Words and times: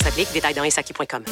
s'applique. 0.00 0.32
Détails 0.32 0.54
dans 0.54 0.62
insaki.com. 0.62 1.24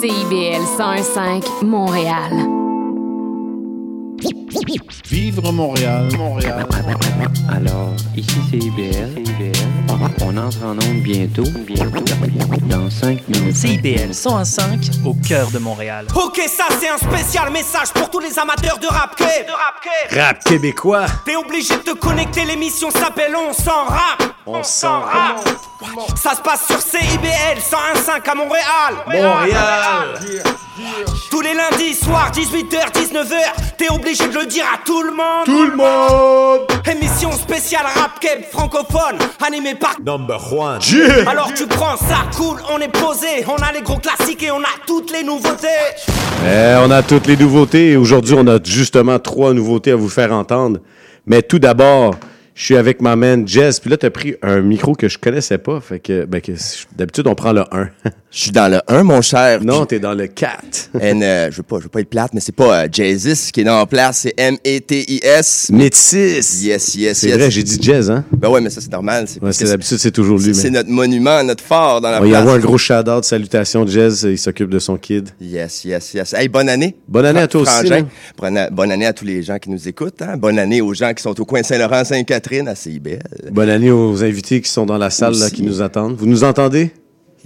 CIBL 0.00 0.62
101.5 0.78 1.64
Montréal. 1.64 2.55
Vivre 5.08 5.52
Montréal, 5.52 6.08
Montréal. 6.18 6.66
Alors, 7.48 7.92
ici 8.16 8.40
c'est 8.50 8.56
IBL. 8.56 9.14
On 10.20 10.36
entre 10.36 10.64
en 10.64 10.72
onde 10.72 11.02
bientôt. 11.02 11.44
Bientôt. 11.64 12.04
Dans 12.68 12.90
5 12.90 13.28
minutes. 13.28 13.54
CIBL 13.54 14.12
105 14.12 14.80
au 15.04 15.14
cœur 15.14 15.48
de 15.52 15.58
Montréal. 15.58 16.06
Ok, 16.12 16.40
ça 16.48 16.64
c'est 16.80 16.88
un 16.88 16.98
spécial 16.98 17.52
message 17.52 17.92
pour 17.92 18.10
tous 18.10 18.18
les 18.18 18.36
amateurs 18.36 18.78
de 18.78 18.86
rap 18.88 19.16
De 19.16 19.52
rap 19.52 20.26
Rap 20.26 20.44
québécois. 20.44 21.06
T'es 21.24 21.36
obligé 21.36 21.76
de 21.76 21.82
te 21.82 21.94
connecter, 21.94 22.44
l'émission 22.44 22.90
s'appelle 22.90 23.34
On 23.36 23.52
s'en 23.52 23.84
rap. 23.84 24.22
On 24.44 24.62
s'en 24.64 25.02
rap. 25.02 25.38
Ça 26.16 26.34
se 26.34 26.40
passe 26.40 26.66
sur 26.66 26.80
CIBL 26.80 27.60
101.5 27.60 28.28
à 28.28 28.34
Montréal. 28.34 28.94
Montréal. 29.06 30.54
Tous 31.30 31.40
les 31.40 31.54
lundis 31.54 31.94
soirs, 31.94 32.30
18h, 32.32 32.92
19h. 32.92 33.76
T'es 33.76 33.88
obligé 33.90 34.28
de 34.28 34.38
le 34.38 34.46
dire 34.46 34.64
à 34.72 34.78
tout 34.84 35.02
le 35.02 35.10
monde. 35.10 35.44
Tout 35.44 35.66
le 35.66 35.76
monde. 35.76 36.66
Émission 36.90 37.32
spéciale 37.32 37.84
rap 37.94 38.20
keb 38.20 38.42
francophone, 38.50 39.18
animée 39.44 39.74
par. 39.74 39.96
Number 40.04 40.40
one. 40.52 40.78
Alors 41.26 41.52
tu 41.54 41.66
prends 41.66 41.96
ça, 41.96 42.26
cool, 42.36 42.58
on 42.72 42.78
est 42.78 42.92
posé. 42.92 43.44
On 43.48 43.56
a 43.62 43.72
les 43.72 43.82
gros 43.82 43.98
classiques 43.98 44.42
et 44.42 44.50
on 44.50 44.60
a 44.60 44.74
toutes 44.86 45.12
les 45.12 45.22
nouveautés. 45.24 45.66
Eh, 46.46 46.76
on 46.80 46.90
a 46.90 47.02
toutes 47.02 47.26
les 47.26 47.36
nouveautés. 47.36 47.92
et 47.92 47.96
Aujourd'hui, 47.96 48.34
on 48.38 48.46
a 48.46 48.58
justement 48.62 49.18
trois 49.18 49.52
nouveautés 49.52 49.92
à 49.92 49.96
vous 49.96 50.08
faire 50.08 50.32
entendre. 50.32 50.78
Mais 51.26 51.42
tout 51.42 51.58
d'abord, 51.58 52.14
je 52.54 52.64
suis 52.64 52.76
avec 52.76 53.00
ma 53.02 53.16
man 53.16 53.46
Jess. 53.46 53.80
Puis 53.80 53.90
là, 53.90 53.96
tu 53.96 54.06
as 54.06 54.10
pris 54.10 54.36
un 54.42 54.60
micro 54.60 54.94
que 54.94 55.08
je 55.08 55.18
connaissais 55.18 55.58
pas. 55.58 55.80
Fait 55.80 55.98
que, 55.98 56.24
ben, 56.24 56.40
que 56.40 56.52
d'habitude, 56.94 57.26
on 57.26 57.34
prend 57.34 57.52
le 57.52 57.64
1. 57.72 57.88
Je 58.36 58.42
suis 58.42 58.50
dans 58.50 58.70
le 58.70 58.80
1, 58.86 59.02
mon 59.02 59.22
cher. 59.22 59.64
non, 59.64 59.86
t'es 59.86 59.98
dans 59.98 60.12
le 60.12 60.26
4. 60.26 60.90
And, 60.94 60.98
euh, 61.22 61.48
je 61.50 61.56
veux 61.56 61.62
pas, 61.62 61.78
je 61.78 61.84
veux 61.84 61.88
pas 61.88 62.00
être 62.00 62.10
plate, 62.10 62.34
mais 62.34 62.40
c'est 62.40 62.54
pas 62.54 62.82
euh, 62.84 62.88
Jazzis 62.92 63.50
qui 63.50 63.62
est 63.62 63.64
dans 63.64 63.78
la 63.78 63.86
place, 63.86 64.18
c'est 64.24 64.34
M-E-T-I-S. 64.36 65.70
Métis. 65.72 66.62
Yes, 66.62 66.94
yes, 66.96 67.18
C'est 67.18 67.28
yes. 67.28 67.38
vrai, 67.38 67.50
j'ai 67.50 67.62
dit 67.62 67.78
Jazz, 67.80 68.10
hein? 68.10 68.26
Ben 68.36 68.50
ouais, 68.50 68.60
mais 68.60 68.68
ça, 68.68 68.82
c'est 68.82 68.92
normal. 68.92 69.24
C'est 69.26 69.42
Ouais, 69.42 69.52
d'habitude, 69.70 69.96
c'est 69.96 70.10
toujours 70.10 70.38
lui. 70.38 70.54
c'est- 70.54 70.68
notre 70.68 70.90
monument, 70.90 71.42
notre 71.44 71.64
phare 71.64 72.02
dans 72.02 72.10
la 72.10 72.20
va 72.20 72.26
y 72.26 72.34
avoir 72.34 72.56
un 72.56 72.58
gros 72.58 72.76
shout-out, 72.76 73.24
salutations, 73.24 73.86
Jazz. 73.86 74.28
Il 74.30 74.36
s'occupe 74.36 74.68
de 74.68 74.80
son 74.80 74.98
kid. 74.98 75.30
Yes, 75.40 75.86
yes, 75.86 76.12
yes. 76.12 76.34
Hey, 76.34 76.48
bonne 76.48 76.68
année. 76.68 76.94
Bonne 77.08 77.24
année 77.24 77.40
à 77.40 77.48
toi 77.48 77.62
aussi. 77.62 77.88
Bonne, 78.38 78.90
année 78.92 79.06
à 79.06 79.14
tous 79.14 79.24
les 79.24 79.42
gens 79.42 79.56
qui 79.58 79.70
nous 79.70 79.88
écoutent. 79.88 80.20
Hein? 80.20 80.36
Bonne 80.36 80.58
année 80.58 80.82
aux 80.82 80.92
gens 80.92 81.14
qui 81.14 81.22
sont 81.22 81.40
au 81.40 81.46
coin 81.46 81.62
Saint-Laurent, 81.62 82.04
Sainte-Catherine, 82.04 82.68
à 82.68 82.74
CIBL. 82.74 83.18
Bonne 83.50 83.70
année 83.70 83.90
aux 83.90 84.22
invités 84.22 84.60
qui 84.60 84.68
sont 84.68 84.84
dans 84.84 84.98
la 84.98 85.08
salle, 85.08 85.38
là, 85.38 85.48
qui 85.48 85.62
nous 85.62 85.80
attendent. 85.80 86.16
Vous 86.18 86.26
nous 86.26 86.44
entendez? 86.44 86.90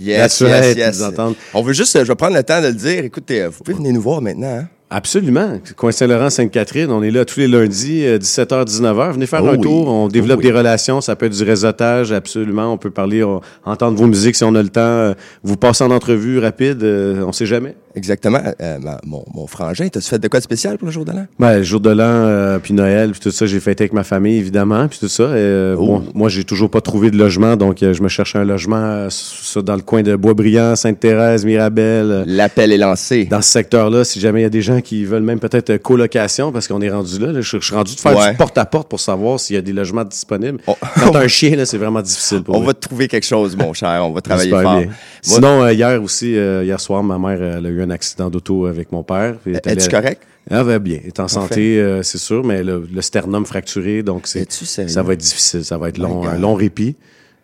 Yes, 0.00 0.40
yes, 0.40 0.76
yes. 0.76 1.00
nous. 1.18 1.34
On 1.54 1.62
veut 1.62 1.72
juste, 1.74 1.94
euh, 1.96 2.04
je 2.04 2.08
vais 2.08 2.14
prendre 2.16 2.34
le 2.36 2.42
temps 2.42 2.60
de 2.62 2.68
le 2.68 2.72
dire. 2.74 3.04
Écoutez, 3.04 3.42
euh, 3.42 3.48
vous 3.50 3.62
pouvez 3.62 3.76
venir 3.76 3.92
nous 3.92 4.00
voir 4.00 4.22
maintenant. 4.22 4.60
Hein? 4.60 4.68
Absolument. 4.92 5.60
Coin 5.76 5.92
Saint-Laurent, 5.92 6.30
Sainte-Catherine, 6.30 6.90
on 6.90 7.00
est 7.04 7.12
là 7.12 7.24
tous 7.24 7.38
les 7.38 7.46
lundis, 7.46 8.04
euh, 8.04 8.18
17h, 8.18 8.64
19h. 8.64 9.12
Venez 9.12 9.26
faire 9.26 9.44
Oh 9.44 9.48
un 9.48 9.52
oui. 9.52 9.60
tour. 9.60 9.86
On 9.86 10.08
développe 10.08 10.40
Oh 10.42 10.44
oui. 10.44 10.50
des 10.50 10.56
relations. 10.58 11.00
Ça 11.00 11.14
peut 11.14 11.26
être 11.26 11.36
du 11.36 11.44
réseautage, 11.44 12.10
absolument. 12.10 12.72
On 12.72 12.76
peut 12.76 12.90
parler, 12.90 13.22
on- 13.22 13.40
entendre 13.64 13.96
vos 13.96 14.08
musiques 14.08 14.34
si 14.34 14.42
on 14.42 14.54
a 14.56 14.62
le 14.62 14.68
temps. 14.68 14.80
euh, 14.80 15.14
Vous 15.44 15.56
passez 15.56 15.84
en 15.84 15.92
entrevue 15.92 16.40
rapide, 16.40 16.82
euh, 16.82 17.22
on 17.24 17.30
sait 17.30 17.46
jamais. 17.46 17.76
Exactement. 17.94 18.40
Euh, 18.60 18.78
ma- 18.78 19.00
mon, 19.04 19.24
mon 19.34 19.46
frangin, 19.46 19.88
t'as-tu 19.88 20.08
fait 20.08 20.18
de 20.18 20.28
quoi 20.28 20.38
de 20.40 20.44
spécial 20.44 20.78
pour 20.78 20.86
le 20.86 20.92
jour 20.92 21.04
de 21.04 21.12
l'an? 21.12 21.26
Ben, 21.38 21.58
le 21.58 21.62
jour 21.62 21.80
de 21.80 21.90
l'an, 21.90 22.04
euh, 22.04 22.58
puis 22.58 22.72
Noël, 22.74 23.10
puis 23.12 23.20
tout 23.20 23.30
ça, 23.30 23.46
j'ai 23.46 23.60
fêté 23.60 23.84
avec 23.84 23.92
ma 23.92 24.04
famille, 24.04 24.36
évidemment, 24.38 24.86
puis 24.88 24.98
tout 24.98 25.08
ça. 25.08 25.24
Euh, 25.24 25.74
Oh. 25.78 25.86
bon, 25.86 26.04
moi, 26.14 26.28
j'ai 26.28 26.44
toujours 26.44 26.70
pas 26.70 26.80
trouvé 26.80 27.10
de 27.10 27.16
logement, 27.16 27.56
donc 27.56 27.82
euh, 27.82 27.92
je 27.94 28.02
me 28.02 28.08
cherche 28.08 28.36
un 28.36 28.44
logement 28.44 28.76
euh, 28.76 29.08
dans 29.64 29.74
le 29.76 29.82
coin 29.82 30.02
de 30.02 30.14
Boisbriand, 30.16 30.76
Sainte-Thérèse, 30.76 31.44
Mirabel. 31.44 32.10
euh, 32.10 32.24
L'appel 32.26 32.72
est 32.72 32.76
lancé. 32.78 33.24
dans 33.24 33.42
ce 33.42 33.50
secteur-là, 33.50 34.04
si 34.04 34.20
jamais 34.20 34.40
il 34.40 34.42
y 34.44 34.46
a 34.46 34.50
des 34.50 34.62
gens 34.62 34.80
qui 34.80 35.04
veulent 35.04 35.22
même 35.22 35.40
peut-être 35.40 35.76
colocation, 35.78 36.52
parce 36.52 36.68
qu'on 36.68 36.80
est 36.80 36.90
rendu 36.90 37.18
là, 37.18 37.32
là, 37.32 37.40
je, 37.40 37.58
je 37.58 37.64
suis 37.64 37.74
rendu 37.74 37.94
de 37.94 38.00
faire 38.00 38.16
Ouais. 38.16 38.30
du 38.32 38.36
porte-à-porte 38.36 38.88
pour 38.88 39.00
savoir 39.00 39.38
s'il 39.40 39.56
y 39.56 39.58
a 39.58 39.62
des 39.62 39.72
logements 39.72 40.04
disponibles. 40.04 40.58
On- 40.66 40.74
Quand 41.00 41.10
t'as 41.12 41.20
un 41.24 41.28
chien, 41.28 41.56
là, 41.56 41.66
c'est 41.66 41.78
vraiment 41.78 42.02
difficile 42.02 42.42
pour 42.42 42.56
On 42.56 42.60
va 42.60 42.72
te 42.74 42.80
trouver 42.80 43.08
quelque 43.08 43.26
chose, 43.26 43.56
mon 43.56 43.72
cher. 43.72 44.00
On 44.04 44.12
va 44.12 44.20
travailler 44.22 44.50
fort. 44.50 44.62
Moi, 44.62 44.84
Sinon, 45.22 45.62
euh, 45.64 45.72
hier 45.72 46.02
aussi, 46.02 46.36
euh, 46.36 46.64
hier 46.64 46.80
soir, 46.80 47.02
ma 47.02 47.18
mère 47.18 47.42
elle 47.42 47.66
a 47.66 47.68
eu 47.68 47.79
un 47.80 47.90
accident 47.90 48.30
d'auto 48.30 48.66
avec 48.66 48.92
mon 48.92 49.02
père. 49.02 49.36
es-tu 49.46 49.88
correct? 49.88 50.22
Elle 50.50 50.62
va 50.64 50.78
bien. 50.78 51.00
Est 51.04 51.20
en 51.20 51.28
santé, 51.28 51.78
euh, 51.78 52.02
c'est 52.02 52.18
sûr, 52.18 52.44
mais 52.44 52.62
le, 52.62 52.88
le 52.92 53.02
sternum 53.02 53.44
fracturé, 53.44 54.02
donc 54.02 54.26
c'est, 54.26 54.50
ça 54.50 55.02
va 55.02 55.12
être 55.12 55.20
difficile. 55.20 55.64
Ça 55.64 55.78
va 55.78 55.88
être 55.88 55.98
My 55.98 56.04
long, 56.04 56.26
un 56.26 56.38
long 56.38 56.54
répit. 56.54 56.96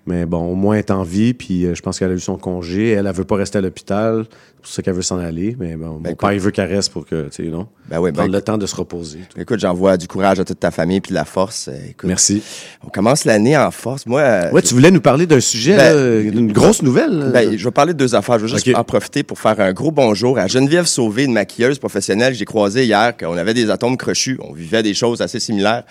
Mais 0.08 0.24
bon, 0.24 0.38
au 0.52 0.54
moins, 0.54 0.74
elle 0.76 0.80
est 0.80 0.90
en 0.92 1.02
vie, 1.02 1.34
puis 1.34 1.66
euh, 1.66 1.74
je 1.74 1.82
pense 1.82 1.98
qu'elle 1.98 2.12
a 2.12 2.14
eu 2.14 2.20
son 2.20 2.36
congé. 2.38 2.90
Elle, 2.92 3.06
elle 3.08 3.12
veut 3.12 3.24
pas 3.24 3.34
rester 3.34 3.58
à 3.58 3.60
l'hôpital. 3.60 4.24
C'est 4.30 4.56
pour 4.62 4.66
ça 4.72 4.82
qu'elle 4.82 4.94
veut 4.94 5.02
s'en 5.02 5.18
aller. 5.18 5.56
Mais 5.58 5.74
bon, 5.74 5.86
mon 5.86 5.98
Ben, 5.98 6.10
écoute. 6.10 6.20
père, 6.20 6.32
il 6.32 6.38
veut 6.38 6.52
qu'elle 6.52 6.70
reste 6.72 6.92
pour 6.92 7.04
que, 7.06 7.24
tu 7.28 7.44
sais, 7.44 7.50
non? 7.50 7.66
Ben 7.88 7.98
oui, 7.98 8.10
ben, 8.12 8.18
Prendre 8.18 8.32
le 8.32 8.40
temps 8.40 8.56
de 8.56 8.66
se 8.66 8.76
reposer. 8.76 9.18
tout. 9.28 9.40
Écoute, 9.40 9.58
j'envoie 9.58 9.96
du 9.96 10.06
courage 10.06 10.38
à 10.38 10.44
toute 10.44 10.60
ta 10.60 10.70
famille 10.70 11.00
puis 11.00 11.10
de 11.10 11.14
la 11.16 11.24
force. 11.24 11.66
Euh, 11.68 11.72
Écoute, 11.90 12.06
Merci. 12.08 12.40
On 12.84 12.88
commence 12.88 13.24
l'année 13.24 13.56
en 13.56 13.70
force. 13.72 14.06
Moi, 14.06 14.20
euh, 14.20 14.50
Ouais, 14.52 14.62
tu 14.62 14.74
voulais 14.74 14.92
nous 14.92 15.00
parler 15.00 15.26
d'un 15.26 15.40
sujet, 15.40 15.76
Ben, 15.76 15.94
là, 16.24 16.30
d'une 16.30 16.52
grosse 16.52 16.82
nouvelle. 16.82 17.10
là. 17.10 17.26
Ben, 17.30 17.56
je 17.58 17.64
vais 17.64 17.70
parler 17.72 17.92
de 17.92 17.98
deux 17.98 18.14
affaires. 18.14 18.38
Je 18.38 18.46
veux 18.46 18.48
juste 18.56 18.68
en 18.76 18.84
profiter 18.84 19.24
pour 19.24 19.40
faire 19.40 19.58
un 19.58 19.72
gros 19.72 19.90
bonjour 19.90 20.38
à 20.38 20.46
Geneviève 20.46 20.86
Sauvé, 20.86 21.24
une 21.24 21.32
maquilleuse 21.32 21.80
professionnelle 21.80 22.32
que 22.32 22.38
j'ai 22.38 22.44
croisée 22.44 22.84
hier, 22.84 23.16
qu'on 23.16 23.36
avait 23.36 23.54
des 23.54 23.70
atomes 23.70 23.96
crochus. 23.96 24.38
On 24.40 24.52
vivait 24.52 24.84
des 24.84 24.94
choses 24.94 25.20
assez 25.20 25.40
similaires. 25.40 25.82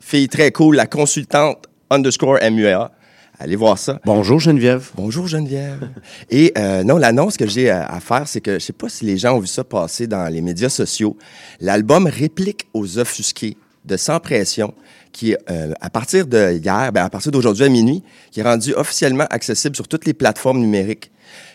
Fille 0.00 0.28
très 0.28 0.50
cool, 0.50 0.74
la 0.74 0.86
consultante 0.86 1.66
underscore 1.90 2.38
MUA. 2.50 2.90
Allez 3.38 3.56
voir 3.56 3.78
ça. 3.78 4.00
Bonjour, 4.04 4.38
Geneviève. 4.38 4.90
Bonjour 4.94 5.26
Geneviève. 5.26 5.88
Et 6.30 6.52
euh, 6.58 6.84
non, 6.84 6.96
l'annonce 6.96 7.36
que 7.36 7.46
j'ai 7.46 7.70
à, 7.70 7.86
à 7.86 8.00
faire, 8.00 8.28
c'est 8.28 8.40
que 8.40 8.54
je 8.54 8.58
sais 8.58 8.72
pas 8.72 8.88
si 8.88 9.04
les 9.04 9.18
gens 9.18 9.36
ont 9.36 9.40
vu 9.40 9.46
ça 9.46 9.64
passer 9.64 10.06
dans 10.06 10.28
les 10.32 10.40
médias 10.42 10.68
sociaux. 10.68 11.16
L'album 11.60 12.06
Réplique 12.06 12.68
aux 12.74 12.98
offusqués 12.98 13.56
de 13.84 13.96
Sans 13.96 14.20
Pression, 14.20 14.74
qui 15.12 15.34
euh, 15.50 15.72
à 15.80 15.90
partir 15.90 16.26
de 16.26 16.52
hier, 16.52 16.92
ben, 16.92 17.04
à 17.04 17.10
partir 17.10 17.32
d'aujourd'hui 17.32 17.64
à 17.64 17.68
minuit, 17.68 18.02
qui 18.30 18.40
est 18.40 18.44
rendu 18.44 18.74
officiellement 18.74 19.26
accessible 19.30 19.76
sur 19.76 19.88
toutes 19.88 20.06
les 20.06 20.14
plateformes 20.14 20.60
numériques. 20.60 21.10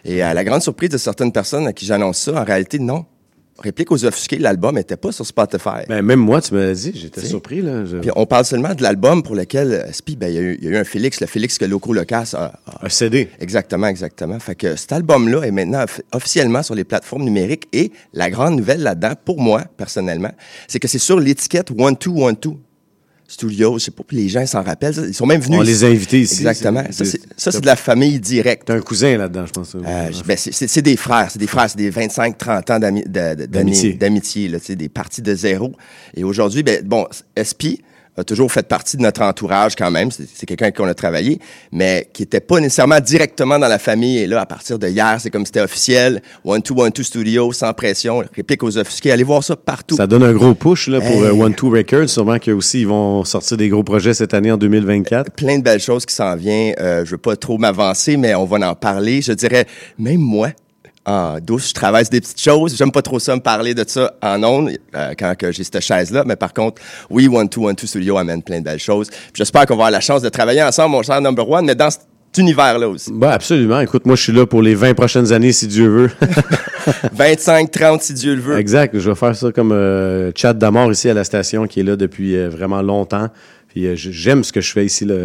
Et 0.05 0.21
à 0.21 0.33
la 0.33 0.43
grande 0.43 0.61
surprise 0.61 0.89
de 0.89 0.97
certaines 0.97 1.31
personnes 1.31 1.67
à 1.67 1.73
qui 1.73 1.85
j'annonce 1.85 2.19
ça, 2.19 2.41
en 2.41 2.43
réalité, 2.43 2.79
non. 2.79 3.05
Réplique 3.59 3.91
aux 3.91 4.05
offusqués, 4.05 4.37
l'album 4.37 4.75
n'était 4.75 4.97
pas 4.97 5.11
sur 5.11 5.25
Spotify. 5.25 5.85
Ben, 5.89 6.01
même 6.03 6.19
moi, 6.19 6.41
tu 6.41 6.53
me 6.53 6.59
l'as 6.59 6.73
dit, 6.73 6.91
j'étais 6.93 7.21
surpris. 7.25 7.61
Là. 7.61 7.85
Je- 7.85 7.97
Puis 7.97 8.11
on 8.15 8.25
parle 8.25 8.45
seulement 8.45 8.73
de 8.75 8.83
l'album 8.83 9.23
pour 9.23 9.35
lequel, 9.35 9.71
euh, 9.73 9.91
Spi, 9.91 10.15
ben, 10.15 10.27
il 10.27 10.35
y, 10.35 10.37
a 10.37 10.41
eu- 10.41 10.57
il 10.61 10.65
y 10.65 10.67
a 10.67 10.71
eu 10.71 10.77
un 10.77 10.83
Félix, 10.83 11.19
le 11.21 11.27
Félix 11.27 11.57
que 11.57 11.65
Loco 11.65 11.91
Locas 11.93 12.33
a, 12.37 12.45
a- 12.67 12.85
Un 12.85 12.89
CD. 12.89 13.29
Exactement, 13.39 13.87
exactement. 13.87 14.39
Fait 14.39 14.55
que 14.55 14.75
cet 14.75 14.91
album-là 14.91 15.41
est 15.43 15.51
maintenant 15.51 15.83
off- 15.83 16.01
officiellement 16.13 16.61
sur 16.61 16.75
les 16.75 16.83
plateformes 16.83 17.23
numériques 17.23 17.67
et 17.73 17.91
la 18.13 18.29
grande 18.29 18.57
nouvelle 18.57 18.81
là-dedans, 18.83 19.13
pour 19.25 19.41
moi, 19.41 19.63
personnellement, 19.75 20.31
c'est 20.67 20.79
que 20.79 20.87
c'est 20.87 20.99
sur 20.99 21.19
l'étiquette 21.19 21.71
One 21.77 21.97
Two 21.97 22.23
One 22.23 22.35
Two 22.37 22.59
Studios. 23.27 23.77
Je 23.77 23.85
sais 23.85 23.91
pas, 23.91 24.03
puis 24.07 24.17
les 24.17 24.29
gens 24.29 24.45
s'en 24.45 24.63
rappellent. 24.63 24.95
Ils 25.07 25.13
sont 25.13 25.25
même 25.25 25.41
venus. 25.41 25.59
On 25.59 25.63
ici. 25.63 25.71
les 25.71 25.83
a 25.83 25.87
invités 25.87 26.21
ici. 26.21 26.37
Exactement. 26.37 26.83
Ça, 26.91 27.51
c'est, 27.51 27.61
de 27.61 27.65
la 27.65 27.75
famille 27.75 28.19
directe. 28.19 28.63
T'as 28.67 28.75
un 28.75 28.81
cousin 28.81 29.17
là-dedans, 29.17 29.45
je 29.45 29.51
pense. 29.51 29.75
Euh, 29.75 30.09
ben, 30.25 30.37
c'est, 30.37 30.81
des 30.81 30.95
frères, 30.97 31.29
c'est 31.29 31.39
des 31.39 31.47
frères, 31.47 31.69
c'est 31.69 31.77
des 31.77 31.91
25-30 31.91 32.71
ans 32.71 32.79
D'amitié. 32.79 33.93
d'amitié, 33.93 34.47
là, 34.47 34.59
des 34.67 34.89
parties 34.89 35.21
de 35.21 35.35
zéro. 35.35 35.73
Et 36.15 36.23
aujourd'hui, 36.23 36.63
ben, 36.63 36.81
bon, 36.83 37.05
SP 37.35 37.83
a 38.17 38.23
toujours 38.23 38.51
fait 38.51 38.67
partie 38.67 38.97
de 38.97 39.01
notre 39.03 39.21
entourage 39.21 39.75
quand 39.75 39.91
même. 39.91 40.09
C'est, 40.11 40.45
quelqu'un 40.45 40.65
avec 40.65 40.75
qui 40.75 40.81
on 40.81 40.85
a 40.85 40.93
travaillé, 40.93 41.39
mais 41.71 42.09
qui 42.13 42.23
était 42.23 42.39
pas 42.39 42.59
nécessairement 42.59 42.99
directement 42.99 43.59
dans 43.59 43.67
la 43.67 43.79
famille. 43.79 44.17
Et 44.17 44.27
là, 44.27 44.41
à 44.41 44.45
partir 44.45 44.79
de 44.79 44.87
hier, 44.87 45.17
c'est 45.19 45.29
comme 45.29 45.43
si 45.45 45.49
c'était 45.49 45.61
officiel. 45.61 46.21
One 46.43 46.61
Two 46.61 46.79
One 46.81 46.91
Two 46.91 47.03
Studio, 47.03 47.51
sans 47.53 47.73
pression, 47.73 48.23
réplique 48.35 48.63
aux 48.63 48.77
offusqués. 48.77 49.11
Allez 49.11 49.23
voir 49.23 49.43
ça 49.43 49.55
partout. 49.55 49.95
Ça 49.95 50.07
donne 50.07 50.23
un 50.23 50.33
gros 50.33 50.53
push 50.55 50.87
là, 50.87 50.99
pour 50.99 51.09
Hey. 51.09 51.21
euh, 51.23 51.33
One 51.33 51.53
Two 51.53 51.69
Records. 51.69 52.09
Sûrement 52.09 52.39
qu'eux 52.39 52.53
aussi, 52.53 52.81
ils 52.81 52.87
vont 52.87 53.23
sortir 53.23 53.55
des 53.57 53.69
gros 53.69 53.83
projets 53.83 54.13
cette 54.13 54.33
année 54.33 54.51
en 54.51 54.57
2024. 54.57 55.31
plein 55.31 55.57
de 55.59 55.63
belles 55.63 55.79
choses 55.79 56.05
qui 56.05 56.15
s'en 56.15 56.35
viennent. 56.35 56.73
Euh, 56.79 57.05
je 57.05 57.11
veux 57.11 57.17
pas 57.17 57.35
trop 57.35 57.57
m'avancer, 57.57 58.17
mais 58.17 58.33
on 58.35 58.45
va 58.45 58.57
en 58.69 58.75
parler. 58.75 59.21
Je 59.21 59.33
dirais, 59.33 59.65
même 59.99 60.17
moi, 60.21 60.49
en 61.07 61.39
douce, 61.39 61.69
je 61.69 61.73
travaille 61.73 62.03
sur 62.05 62.11
des 62.11 62.21
petites 62.21 62.41
choses. 62.41 62.75
J'aime 62.75 62.91
pas 62.91 63.01
trop 63.01 63.17
ça 63.17 63.33
me 63.35 63.39
parler 63.41 63.73
de 63.73 63.83
ça 63.87 64.13
en 64.21 64.43
ondes 64.43 64.71
euh, 64.93 65.13
quand 65.17 65.33
que 65.35 65.51
j'ai 65.53 65.63
cette 65.63 65.79
chaise-là. 65.79 66.23
Mais 66.25 66.35
par 66.35 66.53
contre, 66.53 66.81
oui, 67.09 67.27
One 67.31 67.47
Two 67.49 67.65
One 67.67 67.75
Two 67.75 67.87
Studio 67.87 68.17
amène 68.17 68.43
plein 68.43 68.59
de 68.59 68.65
belles 68.65 68.77
choses. 68.79 69.09
J'espère 69.33 69.65
qu'on 69.65 69.75
va 69.75 69.85
avoir 69.85 69.91
la 69.91 70.01
chance 70.01 70.21
de 70.21 70.29
travailler 70.29 70.61
ensemble, 70.61 70.91
mon 70.91 71.01
cher 71.03 71.19
Number 71.21 71.49
One, 71.49 71.65
mais 71.65 71.75
dans 71.75 71.89
cet 71.89 72.01
univers-là 72.37 72.89
aussi. 72.89 73.11
Ben, 73.13 73.29
absolument. 73.29 73.79
Écoute, 73.79 74.05
moi, 74.05 74.15
je 74.17 74.21
suis 74.23 74.33
là 74.33 74.45
pour 74.45 74.61
les 74.61 74.75
20 74.75 74.93
prochaines 74.95 75.31
années, 75.31 75.53
si 75.53 75.65
Dieu 75.67 75.87
veut. 75.87 76.11
25, 77.13 77.71
30, 77.71 78.01
si 78.01 78.13
Dieu 78.13 78.35
le 78.35 78.41
veut. 78.41 78.57
exact. 78.59 78.97
Je 78.97 79.09
vais 79.09 79.15
faire 79.15 79.35
ça 79.35 79.51
comme 79.51 79.71
euh, 79.71 80.31
chat 80.35 80.53
d'amour 80.53 80.91
ici 80.91 81.09
à 81.09 81.13
la 81.13 81.23
station 81.23 81.67
qui 81.67 81.79
est 81.79 81.83
là 81.83 81.95
depuis 81.95 82.35
euh, 82.35 82.49
vraiment 82.49 82.81
longtemps. 82.81 83.29
Puis 83.69 83.87
euh, 83.87 83.93
j'aime 83.95 84.43
ce 84.43 84.51
que 84.51 84.61
je 84.61 84.71
fais 84.71 84.85
ici 84.85 85.05
là, 85.05 85.15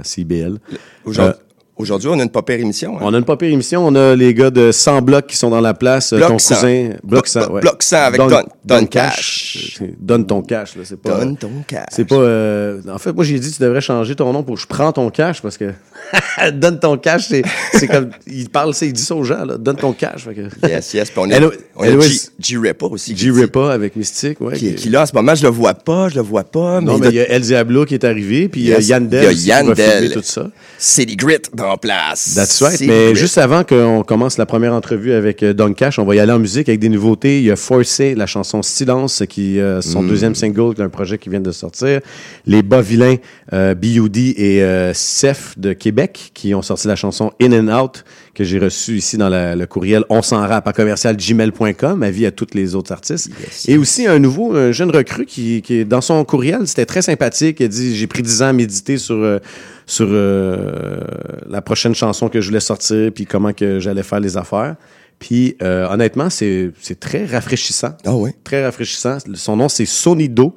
à 0.00 0.04
CBL. 0.04 0.56
Aujourd'hui- 1.04 1.30
Euh, 1.30 1.42
Aujourd'hui, 1.78 2.08
on 2.10 2.18
a 2.18 2.22
une 2.22 2.30
pas 2.30 2.40
pire 2.40 2.58
émission. 2.58 2.96
hein? 2.96 3.00
On 3.02 3.12
a 3.12 3.18
une 3.18 3.24
pas 3.26 3.36
pire 3.36 3.50
émission. 3.52 3.86
On 3.86 3.94
a 3.94 4.16
les 4.16 4.32
gars 4.32 4.48
de 4.50 4.72
100 4.72 5.02
blocs 5.02 5.26
qui 5.26 5.36
sont 5.36 5.50
dans 5.50 5.60
la 5.60 5.74
place. 5.74 6.14
Bloc 6.14 6.28
ton 6.30 6.38
100. 6.38 6.54
cousin. 6.54 6.88
Bloc 7.04 7.26
100, 7.26 7.40
Bloc- 7.40 7.50
ouais. 7.52 7.60
Bloc 7.60 7.82
100 7.82 7.96
avec 7.98 8.18
Don- 8.20 8.42
Don 8.64 8.86
Cash. 8.86 9.74
C'est- 9.78 9.94
Donne 10.00 10.26
ton 10.26 10.40
cash, 10.40 10.74
là. 10.74 10.82
C'est 10.86 10.96
pas. 10.98 11.18
Donne 11.18 11.36
ton 11.36 11.50
cash. 11.68 11.84
C'est 11.90 12.06
pas. 12.06 12.14
euh, 12.14 12.80
En 12.90 12.96
fait, 12.96 13.12
moi, 13.12 13.24
j'ai 13.24 13.38
dit 13.38 13.52
tu 13.52 13.60
devrais 13.62 13.82
changer 13.82 14.14
ton 14.14 14.32
nom 14.32 14.42
pour 14.42 14.56
je 14.56 14.66
prends 14.66 14.90
ton 14.90 15.10
cash 15.10 15.42
parce 15.42 15.58
que. 15.58 15.70
Donne 16.54 16.78
ton 16.80 16.96
cash, 16.96 17.28
c'est 17.28 17.42
c'est 17.74 17.88
comme. 17.88 18.08
Il 18.26 18.48
parle, 18.48 18.72
ça, 18.72 18.86
il 18.86 18.92
dit 18.94 19.02
ça 19.02 19.14
aux 19.14 19.24
gens, 19.24 19.44
là. 19.44 19.58
Donne 19.58 19.76
ton 19.76 19.92
cash. 19.92 20.24
Que... 20.26 20.48
Yes, 20.66 20.94
yes. 20.94 21.10
Puis 21.10 21.18
on 21.18 21.30
a, 21.30 21.34
Hello- 21.34 21.52
on 21.76 21.82
a 21.82 22.00
G, 22.00 22.20
G 22.38 22.56
Repa 22.56 22.86
aussi. 22.86 23.14
qui 23.14 23.26
G. 23.26 23.30
Ripa 23.32 23.70
avec 23.72 23.96
Mystique, 23.96 24.40
ouais. 24.40 24.56
Qui, 24.56 24.74
qui 24.76 24.88
là, 24.88 25.02
en 25.02 25.06
ce 25.06 25.14
moment, 25.14 25.34
je 25.34 25.42
le 25.42 25.50
vois 25.50 25.74
pas, 25.74 26.08
je 26.08 26.14
le 26.16 26.22
vois 26.22 26.44
pas. 26.44 26.80
non, 26.80 26.96
mais 26.96 27.08
il 27.08 27.14
y 27.16 27.20
a 27.20 27.28
El 27.30 27.42
Diablo 27.42 27.84
qui 27.84 27.92
est 27.94 28.04
arrivé, 28.04 28.48
puis 28.48 28.62
il 28.62 28.66
y 28.68 28.72
a. 28.74 28.80
Yann 28.80 29.08
Il 29.12 29.14
y 29.14 29.18
a 29.18 29.20
Del 29.20 29.28
aussi 29.30 29.42
qui 29.42 29.48
Yann 29.48 29.66
va 29.66 29.74
filmer 29.74 30.00
Del. 30.08 30.12
tout 30.12 30.22
ça. 30.22 30.46
City 30.78 31.16
Grit 31.16 31.36
dans 31.54 31.65
place. 31.76 32.34
That's 32.34 32.62
right. 32.62 32.80
Mais 32.82 33.14
juste 33.14 33.38
avant 33.38 33.64
qu'on 33.64 34.02
commence 34.02 34.38
la 34.38 34.46
première 34.46 34.72
entrevue 34.72 35.12
avec 35.12 35.42
euh, 35.42 35.52
Don 35.52 35.72
Cash, 35.72 35.98
on 35.98 36.04
va 36.04 36.14
y 36.14 36.20
aller 36.20 36.32
en 36.32 36.38
musique 36.38 36.68
avec 36.68 36.80
des 36.80 36.88
nouveautés. 36.88 37.38
Il 37.40 37.44
y 37.44 37.50
a 37.50 37.56
Forcé, 37.56 38.14
la 38.14 38.26
chanson 38.26 38.62
Silence, 38.62 39.22
qui 39.28 39.58
euh, 39.58 39.80
son 39.82 40.02
Mm. 40.02 40.08
deuxième 40.08 40.34
single 40.34 40.74
d'un 40.74 40.88
projet 40.88 41.18
qui 41.18 41.28
vient 41.28 41.40
de 41.40 41.50
sortir. 41.52 42.00
Les 42.46 42.62
Bas 42.62 42.80
Vilains, 42.80 43.16
euh, 43.52 43.74
B.U.D. 43.74 44.34
et 44.36 44.92
Seth 44.94 45.58
de 45.58 45.72
Québec, 45.72 46.30
qui 46.32 46.54
ont 46.54 46.62
sorti 46.62 46.86
la 46.86 46.96
chanson 46.96 47.32
In 47.42 47.52
and 47.52 47.76
Out, 47.76 48.04
que 48.36 48.44
j'ai 48.44 48.58
reçue 48.60 48.96
ici 48.98 49.16
dans 49.16 49.28
la- 49.28 49.56
le 49.56 49.66
courriel 49.66 50.04
on 50.10 50.22
s'en 50.22 50.46
rap 50.46 50.68
à 50.68 50.72
commercial 50.72 51.16
gmail.com, 51.16 52.02
avis 52.02 52.26
à 52.26 52.30
tous 52.30 52.46
les 52.54 52.74
autres 52.74 52.92
artistes. 52.92 53.30
Et 53.66 53.78
aussi 53.78 54.06
un 54.06 54.18
nouveau, 54.18 54.54
un 54.54 54.70
jeune 54.72 54.90
recrue 54.90 55.24
qui, 55.26 55.62
qui 55.62 55.74
est 55.78 55.84
dans 55.84 56.00
son 56.02 56.24
courriel, 56.24 56.66
c'était 56.68 56.86
très 56.86 57.02
sympathique. 57.02 57.58
Il 57.60 57.64
a 57.64 57.68
dit 57.68 57.96
J'ai 57.96 58.06
pris 58.06 58.22
10 58.22 58.42
ans 58.42 58.48
à 58.48 58.52
méditer 58.52 58.98
sur, 58.98 59.16
euh, 59.16 59.38
sur 59.86 60.06
euh, 60.10 61.00
la 61.48 61.62
prochaine 61.62 61.94
chanson 61.94 62.28
que 62.28 62.40
je 62.40 62.48
voulais 62.48 62.60
sortir, 62.60 63.10
puis 63.12 63.24
comment 63.26 63.52
que 63.52 63.80
j'allais 63.80 64.02
faire 64.02 64.20
les 64.20 64.36
affaires. 64.36 64.76
Puis 65.18 65.56
euh, 65.62 65.88
honnêtement, 65.88 66.28
c'est 66.28 66.70
c'est 66.80 67.00
très 67.00 67.24
rafraîchissant. 67.24 67.96
Ah 68.04 68.14
oui. 68.14 68.30
Très 68.44 68.62
rafraîchissant. 68.64 69.16
Son 69.34 69.56
nom, 69.56 69.68
c'est 69.68 69.86
Sonido. 69.86 70.54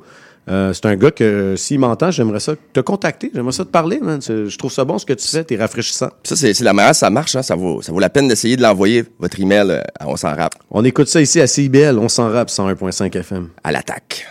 Euh, 0.49 0.73
c'est 0.73 0.85
un 0.85 0.95
gars 0.95 1.11
que, 1.11 1.55
s'il 1.57 1.79
m'entend, 1.79 2.11
j'aimerais 2.11 2.39
ça 2.39 2.53
te 2.73 2.79
contacter. 2.79 3.31
J'aimerais 3.33 3.51
ça 3.51 3.65
te 3.65 3.69
parler, 3.69 3.99
man. 3.99 4.19
Je 4.21 4.57
trouve 4.57 4.71
ça 4.71 4.85
bon 4.85 4.97
ce 4.97 5.05
que 5.05 5.13
tu 5.13 5.27
fais. 5.27 5.43
T'es 5.43 5.57
rafraîchissant. 5.57 6.09
Ça, 6.23 6.35
c'est 6.35 6.59
la 6.61 6.73
manière, 6.73 6.95
ça 6.95 7.09
marche. 7.09 7.35
Hein? 7.35 7.43
Ça, 7.43 7.55
vaut, 7.55 7.81
ça 7.81 7.91
vaut 7.91 7.99
la 7.99 8.09
peine 8.09 8.27
d'essayer 8.27 8.57
de 8.57 8.61
l'envoyer, 8.61 9.05
votre 9.19 9.39
email, 9.39 9.69
euh, 9.69 9.81
à 9.99 10.07
On 10.07 10.15
s'en 10.15 10.35
rap, 10.35 10.55
On 10.71 10.83
écoute 10.83 11.07
ça 11.07 11.21
ici 11.21 11.39
à 11.39 11.47
CIBL. 11.47 11.97
On 11.99 12.09
s'en 12.09 12.29
rappe 12.29 12.49
101.5 12.49 13.15
FM. 13.15 13.49
à 13.63 13.71
l'attaque. 13.71 14.27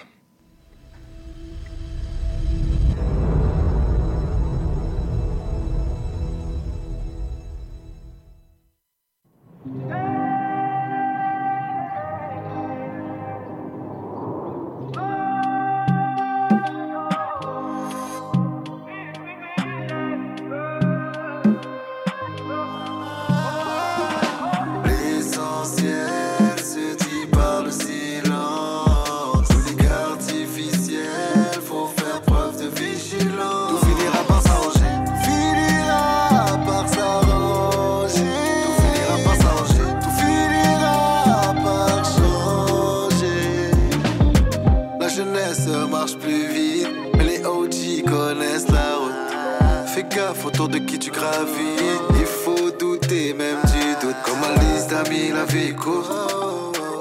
Tu. 51.18 52.18
Il 52.20 52.26
faut 52.26 52.70
douter 52.78 53.34
même 53.34 53.58
du 53.72 54.06
doute. 54.06 54.16
Comme 54.24 54.42
Alice 54.44 54.86
d'amis, 54.86 55.30
la 55.32 55.44
vie 55.44 55.74
courte. 55.74 56.10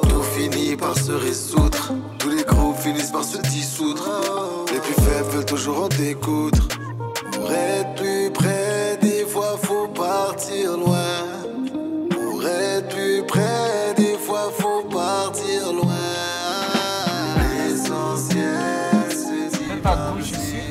Tout 0.10 0.24
finit 0.24 0.75
par 0.75 0.98
se 0.98 1.12
résoudre. 1.12 1.94
Tous 2.19 2.30
les 2.30 2.44
groupes 2.44 2.78
finissent 2.78 3.12
par 3.12 3.24
se 3.24 3.38
dissoudre. 3.38 4.10
Les 4.72 4.80
plus 4.80 4.94
faibles 4.94 5.30
veulent 5.31 5.46
toujours 5.46 5.84
en 5.84 5.88
découdre. 5.90 6.68
Pour 7.31 7.52
être 7.52 7.96
plus 7.96 8.31
près, 8.31 8.98
des 9.02 9.25
fois 9.25 9.58
faut 9.62 9.88
partir 9.88 10.78
loin. 10.78 11.24
Pour 12.10 12.46
être 12.46 12.90
plus 12.90 13.24
près, 13.28 13.94
des 13.96 14.18
fois 14.18 14.52
faut 14.58 14.84
partir 14.84 15.74
loin. 15.74 15.94
L'essentiel 17.40 19.12
se 19.12 19.58
dit 19.58 19.81
par 19.81 20.16
le 20.16 20.24
silence. 20.24 20.68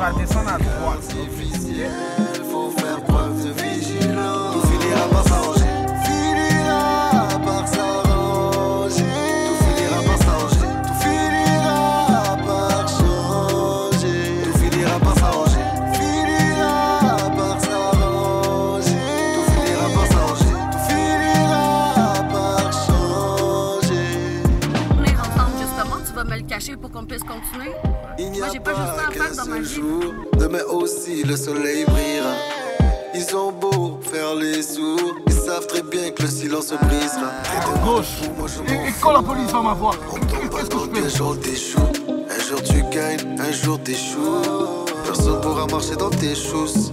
Artificiel, 0.00 0.36
faut 0.80 1.00
faire 1.00 2.25
Moi, 28.46 28.52
j'ai 28.52 28.60
pas 28.60 28.74
juste 28.74 29.18
qu'un 29.18 29.24
faire 29.24 29.44
dans 29.44 29.50
ma 29.50 29.58
vie. 29.58 29.74
jour, 29.74 30.14
demain 30.38 30.62
aussi 30.70 31.24
le 31.24 31.36
soleil 31.36 31.84
brillera. 31.84 32.34
Ils 33.12 33.34
ont 33.34 33.50
beau 33.50 33.98
faire 34.02 34.36
les 34.36 34.62
sourds, 34.62 35.16
ils 35.26 35.32
savent 35.32 35.66
très 35.66 35.82
bien 35.82 36.10
que 36.12 36.22
le 36.22 36.28
silence 36.28 36.68
se 36.68 36.76
brisera. 36.76 37.32
Gauche, 37.84 38.20
moi 38.38 38.46
je 38.46 38.60
m'en 38.60 38.92
fous. 38.92 39.10
la 39.10 39.22
police 39.22 39.50
va 39.50 39.62
m'avoir 39.62 39.96
On 40.12 40.18
tombe 40.26 40.48
pas 40.48 40.62
dans 40.62 40.84
un 40.84 41.08
jour 41.08 41.40
t'échoues. 41.40 41.80
Un 42.08 42.44
jour 42.44 42.62
tu 42.62 42.82
gagnes, 42.96 43.36
un 43.40 43.50
jour 43.50 43.82
t'échoues. 43.82 44.84
Personne 45.04 45.40
pourra 45.40 45.66
marcher 45.66 45.96
dans 45.96 46.10
tes 46.10 46.36
choses. 46.36 46.92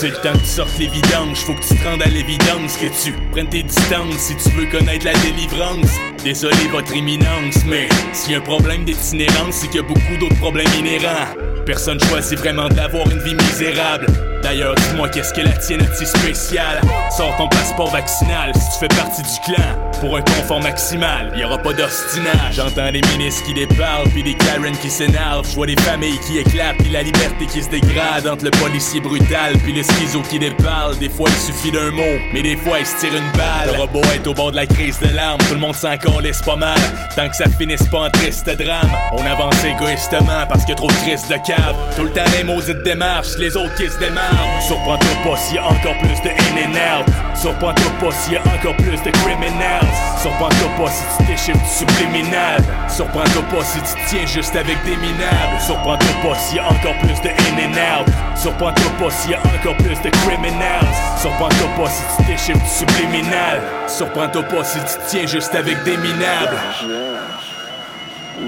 C'est 0.00 0.08
le 0.08 0.16
temps 0.16 0.32
que 0.32 0.38
tu 0.38 0.46
sortes 0.46 0.78
les 0.78 0.86
vidanges. 0.86 1.40
Faut 1.40 1.52
que 1.52 1.60
tu 1.60 1.74
te 1.76 1.84
rendes 1.86 2.00
à 2.00 2.06
l'évidence. 2.06 2.78
Que 2.78 2.86
tu 3.04 3.12
prennes 3.32 3.50
tes 3.50 3.62
distances 3.62 4.16
si 4.16 4.34
tu 4.34 4.48
veux 4.56 4.64
connaître 4.64 5.04
la 5.04 5.12
délivrance. 5.12 5.90
Désolé, 6.24 6.68
votre 6.72 6.96
imminence, 6.96 7.66
mais 7.66 7.86
s'il 8.14 8.32
y 8.32 8.34
un 8.34 8.40
problème 8.40 8.84
d'itinérance, 8.84 9.56
c'est 9.56 9.66
qu'il 9.66 9.82
y 9.82 9.84
a 9.84 9.86
beaucoup 9.86 10.16
d'autres 10.18 10.40
problèmes 10.40 10.72
inhérents. 10.78 11.34
Personne 11.66 12.00
choisit 12.00 12.38
vraiment 12.38 12.70
d'avoir 12.70 13.10
une 13.10 13.18
vie 13.18 13.34
misérable. 13.34 14.06
D'ailleurs, 14.42 14.74
dis-moi 14.74 15.08
qu'est-ce 15.08 15.32
que 15.32 15.40
la 15.40 15.52
tienne 15.52 15.86
si 15.94 16.06
spéciale? 16.06 16.80
Sors 17.16 17.36
ton 17.36 17.48
passeport 17.48 17.90
vaccinal 17.90 18.52
si 18.54 18.72
tu 18.72 18.78
fais 18.80 18.96
partie 18.96 19.22
du 19.22 19.40
clan. 19.44 19.64
Pour 20.00 20.16
un 20.16 20.22
confort 20.22 20.62
maximal, 20.62 21.30
y 21.36 21.44
aura 21.44 21.58
pas 21.58 21.74
d'ostinage. 21.74 22.54
J'entends 22.54 22.90
des 22.90 23.02
ministres 23.02 23.44
qui 23.44 23.52
déparlent, 23.52 24.08
puis 24.08 24.22
des 24.22 24.34
Karen 24.34 24.74
qui 24.78 24.88
s'énervent. 24.88 25.46
Je 25.46 25.54
vois 25.54 25.66
des 25.66 25.76
familles 25.76 26.18
qui 26.26 26.38
éclatent, 26.38 26.78
puis 26.78 26.88
la 26.88 27.02
liberté 27.02 27.44
qui 27.46 27.62
se 27.62 27.68
dégrade 27.68 28.26
entre 28.26 28.44
le 28.44 28.50
policier 28.50 29.00
brutal, 29.00 29.58
puis 29.62 29.74
le 29.74 29.82
schizo 29.82 30.22
qui 30.22 30.38
déparle. 30.38 30.96
Des 30.98 31.10
fois, 31.10 31.28
il 31.28 31.36
suffit 31.36 31.70
d'un 31.70 31.90
mot, 31.90 32.18
mais 32.32 32.42
des 32.42 32.56
fois, 32.56 32.78
il 32.78 32.86
se 32.86 32.96
tire 32.96 33.14
une 33.14 33.30
balle. 33.32 33.74
Le 33.74 33.80
robot 33.80 34.02
est 34.14 34.26
au 34.26 34.32
bord 34.32 34.52
de 34.52 34.56
la 34.56 34.66
crise 34.66 34.98
de 35.00 35.14
larmes, 35.14 35.40
tout 35.48 35.54
le 35.54 35.60
monde 35.60 35.74
s'en 35.74 35.90
laisse 36.22 36.40
pas 36.40 36.56
mal. 36.56 36.78
Tant 37.14 37.28
que 37.28 37.36
ça 37.36 37.44
finisse 37.58 37.86
pas 37.88 38.06
en 38.06 38.10
triste 38.10 38.48
drame, 38.48 38.90
on 39.12 39.24
avance 39.24 39.62
égoïstement 39.64 40.46
parce 40.48 40.64
a 40.70 40.74
trop 40.74 40.88
crises 40.88 41.28
de 41.28 41.34
cave. 41.46 41.74
Tout 41.96 42.04
le 42.04 42.10
temps, 42.10 42.24
les 42.36 42.44
maudites 42.44 42.82
démarches, 42.84 43.36
les 43.38 43.56
autres 43.56 43.74
qui 43.74 43.88
se 43.88 43.98
démarrent. 43.98 44.29
Surprends-toi 44.60 45.16
pas 45.24 45.36
s'il 45.36 45.56
y 45.56 45.58
encore 45.58 45.98
plus 45.98 46.20
de 46.22 46.28
haine 46.28 46.58
et 46.58 46.66
nerfs. 46.68 47.04
Surprends-toi 47.34 47.90
pas 48.00 48.12
s'il 48.12 48.34
y 48.34 48.38
encore 48.38 48.76
plus 48.76 49.02
de 49.02 49.10
criminels. 49.10 49.88
Surprends-toi 50.20 50.68
pas 50.78 50.90
si 50.90 51.02
tu 51.16 51.24
déchiffres 51.26 51.58
du 51.58 51.68
subliminal. 51.68 52.62
Surprends-toi 52.88 53.42
pas 53.50 53.64
si 53.64 53.78
tu 53.80 54.04
tiens 54.06 54.26
juste 54.26 54.54
avec 54.54 54.82
des 54.84 54.96
minables. 54.96 55.58
Surprends-toi 55.66 56.14
pas 56.22 56.38
s'il 56.38 56.58
y 56.58 56.60
encore 56.60 56.96
plus 57.00 57.20
de 57.20 57.28
haine 57.28 57.58
et 57.58 57.68
nerfs. 57.68 58.04
Surprends-toi 58.36 58.92
pas 58.98 59.10
s'il 59.10 59.32
y 59.32 59.36
encore 59.36 59.76
plus 59.76 60.00
de 60.00 60.10
criminels. 60.10 60.92
Surprends-toi 61.18 61.68
pas 61.76 61.90
si 61.90 62.02
tu 62.16 62.22
déchiffres 62.30 62.62
du 62.62 62.68
subliminal. 62.68 63.60
Surprends-toi 63.88 64.42
pas 64.42 64.64
si 64.64 64.78
tu 64.78 64.94
tiens 65.08 65.26
juste 65.26 65.54
avec 65.54 65.82
des 65.82 65.96
minables. 65.96 66.58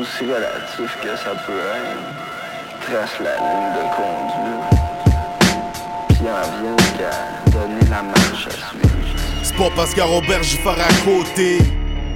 Aussi 0.01 0.25
relatif 0.25 0.97
que 1.03 1.17
ça 1.17 1.33
peut 1.47 1.53
être, 1.53 2.87
trace 2.87 3.19
la 3.21 3.37
ligne 3.37 3.73
de 3.75 3.83
conduite. 3.97 4.72
Puis 6.23 6.31
en 6.31 6.63
vient 6.63 6.77
qu'à 6.97 7.51
donner 7.51 7.81
la 7.91 8.03
marche 8.03 8.47
à 8.47 8.51
suivre. 8.51 9.17
C'est 9.43 9.57
pas 9.57 9.71
parce 9.75 9.93
qu'à 9.93 10.05
Robert 10.05 10.43
j'y 10.45 10.57
ferai 10.57 10.81
à 10.81 10.93
côté. 11.05 11.59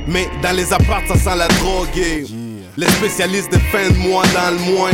Mais 0.06 0.28
dans 0.42 0.54
les 0.54 0.72
apparts, 0.72 1.02
ça 1.08 1.16
sent 1.16 1.36
la 1.36 1.48
drogue. 1.48 1.88
Les 2.76 2.86
spécialistes 2.86 3.50
défendent 3.50 3.96
moi 3.96 4.22
dans 4.32 4.52
le 4.52 4.76
moins. 4.76 4.92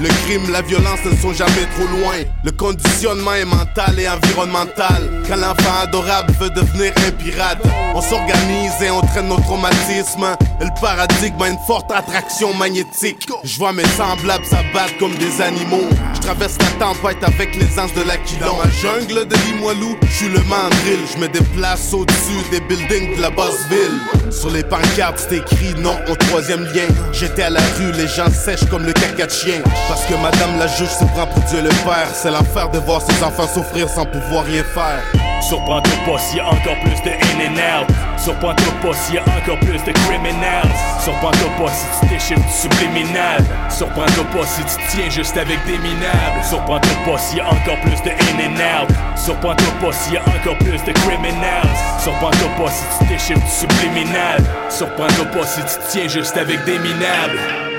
Le 0.00 0.08
crime, 0.24 0.52
la 0.52 0.62
violence 0.62 1.00
ne 1.04 1.16
sont 1.16 1.32
jamais 1.32 1.66
trop 1.74 1.86
loin. 1.98 2.14
Le 2.44 2.52
conditionnement 2.52 3.34
est 3.34 3.44
mental 3.44 3.98
et 3.98 4.08
environnemental. 4.08 5.23
Quand 5.26 5.36
l'enfant 5.36 5.80
adorable 5.82 6.32
veut 6.38 6.50
devenir 6.50 6.92
un 7.06 7.10
pirate, 7.12 7.58
on 7.94 8.00
s'organise 8.02 8.72
et 8.82 8.90
on 8.90 9.00
traîne 9.00 9.28
nos 9.28 9.40
traumatismes. 9.40 10.36
Et 10.60 10.64
le 10.64 10.80
paradigme 10.80 11.40
a 11.40 11.48
une 11.48 11.58
forte 11.66 11.90
attraction 11.90 12.52
magnétique. 12.54 13.26
Je 13.42 13.58
vois 13.58 13.72
mes 13.72 13.86
semblables 13.86 14.44
s'abattre 14.44 14.98
comme 14.98 15.14
des 15.14 15.40
animaux. 15.40 15.88
Je 16.14 16.20
traverse 16.20 16.56
la 16.58 16.86
tempête 16.86 17.22
avec 17.22 17.56
les 17.56 17.78
anges 17.78 17.94
de 17.94 18.02
l'Aquilon. 18.02 18.46
Dans 18.46 18.58
la 18.64 18.70
jungle 18.70 19.26
de 19.26 19.36
Limoilou, 19.46 19.96
je 20.02 20.12
suis 20.12 20.28
le 20.28 20.40
mandrill. 20.40 21.00
Je 21.14 21.18
me 21.18 21.28
déplace 21.28 21.94
au-dessus 21.94 22.44
des 22.50 22.60
buildings 22.60 23.16
de 23.16 23.22
la 23.22 23.30
basse 23.30 23.66
ville. 23.70 24.30
Sur 24.30 24.50
les 24.50 24.62
pancartes, 24.62 25.26
c'est 25.28 25.36
écrit 25.36 25.74
non 25.78 25.96
au 26.08 26.16
troisième 26.16 26.64
lien. 26.64 26.88
J'étais 27.12 27.42
à 27.42 27.50
la 27.50 27.60
rue, 27.78 27.92
les 27.92 28.08
gens 28.08 28.30
sèchent 28.30 28.68
comme 28.70 28.84
le 28.84 28.92
caca 28.92 29.26
de 29.26 29.30
chien. 29.30 29.62
Parce 29.88 30.04
que 30.04 30.14
madame 30.14 30.58
la 30.58 30.66
juge 30.66 30.88
se 30.88 31.04
prend 31.04 31.26
pour 31.26 31.42
Dieu 31.44 31.62
le 31.62 31.70
Père. 31.70 32.08
C'est 32.12 32.30
l'enfer 32.30 32.70
de 32.70 32.78
voir 32.78 33.00
ses 33.00 33.22
enfants 33.22 33.48
souffrir 33.52 33.88
sans 33.88 34.04
pouvoir 34.04 34.44
rien 34.44 34.64
faire. 34.64 35.23
Surprends-toi 35.48 35.92
pas 36.06 36.18
s'il 36.18 36.38
y 36.38 36.40
a 36.40 36.46
encore 36.46 36.80
plus 36.80 37.02
de 37.02 37.10
haine 37.10 37.40
et 37.44 37.50
nerfs. 37.50 37.86
Surprends-toi 38.16 38.72
pas 38.80 38.94
s'il 38.94 39.16
y 39.16 39.18
a 39.18 39.22
encore 39.22 39.58
plus 39.58 39.84
de 39.84 39.92
criminels. 39.92 40.72
Surprends-toi 41.00 41.50
pas 41.58 41.70
si 41.70 41.84
tu 42.00 42.14
déchiffres 42.14 42.40
du 42.40 42.52
subliminal. 42.52 43.44
Surprends-toi 43.68 44.24
pas 44.32 44.46
si 44.46 44.62
tu 44.64 44.86
tiens 44.88 45.10
juste 45.10 45.36
avec 45.36 45.58
des 45.66 45.76
minables. 45.76 46.42
Surprends-toi 46.48 46.96
pas 47.04 47.18
s'il 47.18 47.38
y 47.38 47.40
a 47.42 47.48
encore 47.48 47.78
plus 47.82 48.00
de 48.02 48.08
haine 48.08 48.40
et 48.40 48.56
nerfs. 48.56 48.88
Surprends-toi 49.16 49.72
pas 49.82 49.92
s'il 49.92 50.14
y 50.14 50.16
a 50.16 50.22
encore 50.22 50.56
plus 50.58 50.82
de 50.82 50.92
criminels. 50.92 51.74
Surprends-toi 51.98 52.48
pas 52.56 52.70
si 52.70 52.84
tu 52.98 53.04
déchiffres 53.12 53.44
du 53.44 53.50
subliminal. 53.50 54.42
Surprends-toi 54.70 55.26
pas 55.26 55.46
si 55.46 55.60
tu 55.60 55.78
tiens 55.90 56.08
juste 56.08 56.38
avec 56.38 56.64
des 56.64 56.78
minables. 56.78 57.73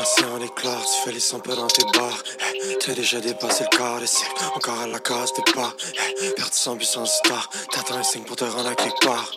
L'océan 0.00 0.38
d'éclats, 0.38 0.78
tu 0.80 1.04
fais 1.04 1.12
les 1.12 1.20
sons 1.20 1.40
peu 1.40 1.54
dans 1.54 1.66
tes 1.66 1.84
bars. 1.92 2.22
Hey, 2.40 2.78
T'as 2.80 2.94
déjà 2.94 3.20
dépassé 3.20 3.64
le 3.70 3.76
quart 3.76 4.00
de 4.00 4.06
siècle, 4.06 4.32
encore 4.56 4.80
à 4.80 4.86
la 4.86 4.98
case 4.98 5.30
des 5.34 5.52
pas. 5.52 5.74
Hey, 5.94 6.32
perdu 6.34 6.52
sans 6.52 6.74
but 6.74 6.86
sans 6.86 7.04
star, 7.04 7.50
t'attends 7.70 7.96
un 7.96 8.02
signe 8.02 8.22
pour 8.22 8.36
te 8.36 8.44
rendre 8.44 8.70
à 8.70 8.74
quelque 8.74 9.04
part. 9.04 9.30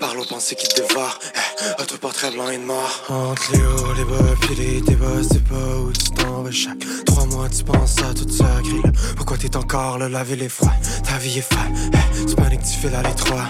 Parle 0.00 0.20
aux 0.20 0.24
pensées 0.26 0.54
qui 0.54 0.68
te 0.68 0.82
dévorent, 0.82 1.18
hey, 1.34 1.70
autre 1.80 1.96
portrait 1.98 2.30
blanc 2.30 2.50
et 2.50 2.58
noir. 2.58 3.04
Entre 3.08 3.52
les 3.52 3.64
hauts, 3.64 3.94
les 3.96 4.04
bas, 4.04 4.34
puis 4.42 4.54
les 4.54 4.80
débats, 4.82 5.22
c'est 5.22 5.44
pas 5.44 5.54
où 5.54 5.90
tu 5.92 6.10
t'en 6.10 6.50
chaque. 6.50 6.84
Trois 7.06 7.24
mois, 7.24 7.48
tu 7.48 7.64
penses 7.64 7.96
à 8.00 8.12
tout 8.12 8.28
ça, 8.28 8.60
crie 8.62 8.82
là. 8.82 8.90
Pourquoi 9.16 9.38
t'es 9.38 9.56
encore 9.56 9.96
là, 9.96 10.10
la 10.10 10.24
ville 10.24 10.42
est 10.42 10.50
froide, 10.50 10.72
ta 11.08 11.16
vie 11.16 11.38
est 11.38 11.54
folle. 11.54 11.72
Hey, 11.94 12.26
tu 12.26 12.34
paniques, 12.34 12.64
tu 12.64 12.78
files 12.78 12.94
à 12.94 13.02
l'étroit. 13.02 13.48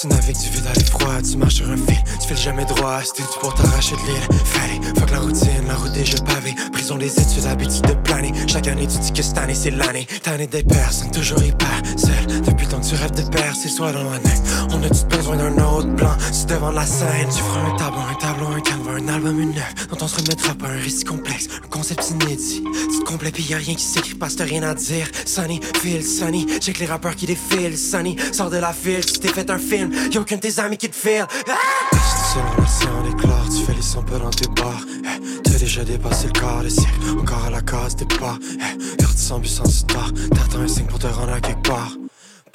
Tu 0.00 0.06
navigues 0.06 0.38
du 0.38 0.48
vide 0.50 0.66
à 0.66 0.72
l'effroi, 0.78 1.22
tu 1.22 1.36
marches 1.36 1.56
sur 1.56 1.68
un 1.68 1.76
fil, 1.76 2.02
tu 2.20 2.28
files 2.28 2.36
jamais 2.36 2.64
droit, 2.64 3.00
c'était 3.02 3.22
tu 3.30 3.38
pour 3.40 3.54
t'arracher 3.54 3.96
de 3.96 4.00
l'île. 4.00 4.28
Fallait, 4.44 4.80
fuck 4.98 5.10
la 5.10 5.18
routine, 5.18 5.66
la 5.66 5.74
déjà 5.98 6.18
pavée. 6.22 6.54
Prison 6.72 6.96
des 6.96 7.12
études, 7.12 7.46
habitude 7.46 7.82
de 7.82 7.94
planer. 7.94 8.32
Chaque 8.46 8.68
année, 8.68 8.86
tu 8.86 8.98
dis 8.98 9.12
que 9.12 9.22
cette 9.22 9.36
année 9.38 9.54
c'est 9.54 9.70
l'année. 9.70 10.06
T'année 10.22 10.46
des 10.46 10.62
personnes, 10.62 11.10
toujours 11.10 11.42
hyper 11.42 11.82
seul. 11.96 12.42
Depuis 12.46 12.66
temps 12.68 12.80
que 12.80 12.86
tu 12.86 12.94
rêves 12.94 13.10
de 13.10 13.22
percer, 13.28 13.68
soit 13.68 13.92
dans 13.92 14.04
la 14.04 14.18
neige. 14.18 14.38
On 14.70 14.82
a 14.82 14.88
tous 14.88 15.04
besoin 15.04 15.36
d'un 15.36 15.58
autre 15.58 15.94
plan. 15.96 16.16
Tu 16.32 16.46
devant 16.46 16.70
la 16.70 16.86
scène, 16.86 17.28
tu 17.28 17.42
feras 17.42 17.66
un 17.66 17.76
tableau, 17.76 18.00
un 18.00 18.14
tableau, 18.14 18.46
un 18.46 18.60
un 18.88 19.08
album, 19.08 19.40
une 19.40 19.50
œuvre. 19.50 19.88
Dont 19.90 19.98
on 20.02 20.08
se 20.08 20.16
remettra 20.16 20.54
pas 20.54 20.68
un 20.68 20.78
récit 20.78 21.04
complexe, 21.04 21.48
un 21.64 21.68
concept 21.68 22.10
inédit. 22.10 22.62
Tu 22.90 22.98
te 23.00 23.04
complais, 23.04 23.30
pis 23.30 23.42
y'a 23.42 23.58
rien 23.58 23.74
qui 23.74 23.84
s'écrit, 23.84 24.14
parce 24.14 24.34
que 24.34 24.42
rien 24.42 24.62
à 24.62 24.74
dire. 24.74 25.06
Sunny, 25.24 25.60
feel 25.80 26.02
sunny. 26.02 26.46
Check 26.60 26.78
les 26.78 26.86
rappeurs 26.86 27.16
qui 27.16 27.26
défilent, 27.26 27.76
sunny. 27.76 28.16
Sors 28.32 28.50
de 28.50 28.56
la 28.56 28.72
file, 28.72 29.04
tu 29.04 29.18
t'es 29.18 29.28
fait 29.28 29.50
un 29.50 29.58
film. 29.58 29.92
Y'a 30.12 30.20
aucun 30.20 30.36
de 30.36 30.40
tes 30.40 30.58
amis 30.60 30.76
qui 30.76 30.88
te 30.88 30.96
file. 30.96 31.26
Ah! 31.48 31.96
Sur 32.32 32.42
l'océan 32.58 33.02
d'éclats, 33.02 33.44
tu 33.46 33.64
fais 33.64 33.74
les 33.74 33.82
sons 33.82 34.02
peu 34.02 34.18
dans 34.18 34.30
tes 34.30 34.48
bars. 34.48 34.84
Hey, 35.04 35.20
T'as 35.44 35.58
déjà 35.58 35.84
dépassé 35.84 36.26
le 36.26 36.32
quart 36.32 36.62
de 36.62 36.68
siècle, 36.68 36.90
encore 37.18 37.44
à 37.46 37.50
la 37.50 37.62
case 37.62 37.96
des 37.96 38.04
pas. 38.04 38.38
Hey, 38.60 38.76
perdu 38.96 39.16
sans 39.16 39.38
but 39.38 39.48
sans 39.48 39.64
star, 39.64 40.12
t'attends 40.34 40.60
un 40.60 40.68
signe 40.68 40.86
pour 40.86 40.98
te 40.98 41.06
rendre 41.06 41.32
à 41.32 41.40
quelque 41.40 41.66
part. 41.68 41.92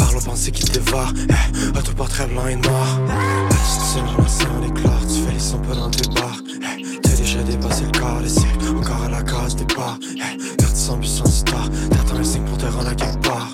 Parle 0.03 0.17
aux 0.17 0.19
pensées 0.19 0.51
qui 0.51 0.63
te 0.65 0.74
dévorent. 0.74 1.13
Eh, 1.29 1.77
autoportrait 1.77 2.27
blanc 2.27 2.45
et 2.48 2.57
noir. 2.57 3.00
Eh, 3.07 3.53
c'est 3.63 4.00
je 4.00 4.22
me 4.22 4.27
sens 4.27 4.48
l'éclat. 4.62 4.91
Tu 5.07 5.22
fais 5.25 5.31
les 5.31 5.39
sons 5.39 5.60
pas 5.60 5.75
dans 5.75 5.89
tes 5.89 6.10
bars. 6.10 6.41
Eh, 6.77 7.00
T'as 7.01 7.15
déjà 7.15 7.41
dépassé 7.41 7.86
le 7.86 7.98
corps, 7.98 8.19
laissé 8.19 8.45
encore 8.77 9.03
à 9.05 9.10
la 9.10 9.22
case 9.22 9.55
départ. 9.55 9.98
Eh, 10.01 10.55
Perdu 10.57 10.75
sans 10.75 10.98
but, 10.98 11.07
sans 11.07 11.29
histoire. 11.29 11.69
T'attends 11.89 12.17
un 12.17 12.24
signe 12.24 12.43
pour 12.43 12.57
te 12.57 12.65
rendre 12.65 12.89
à 12.89 12.95
quelque 12.95 13.22
part. 13.22 13.53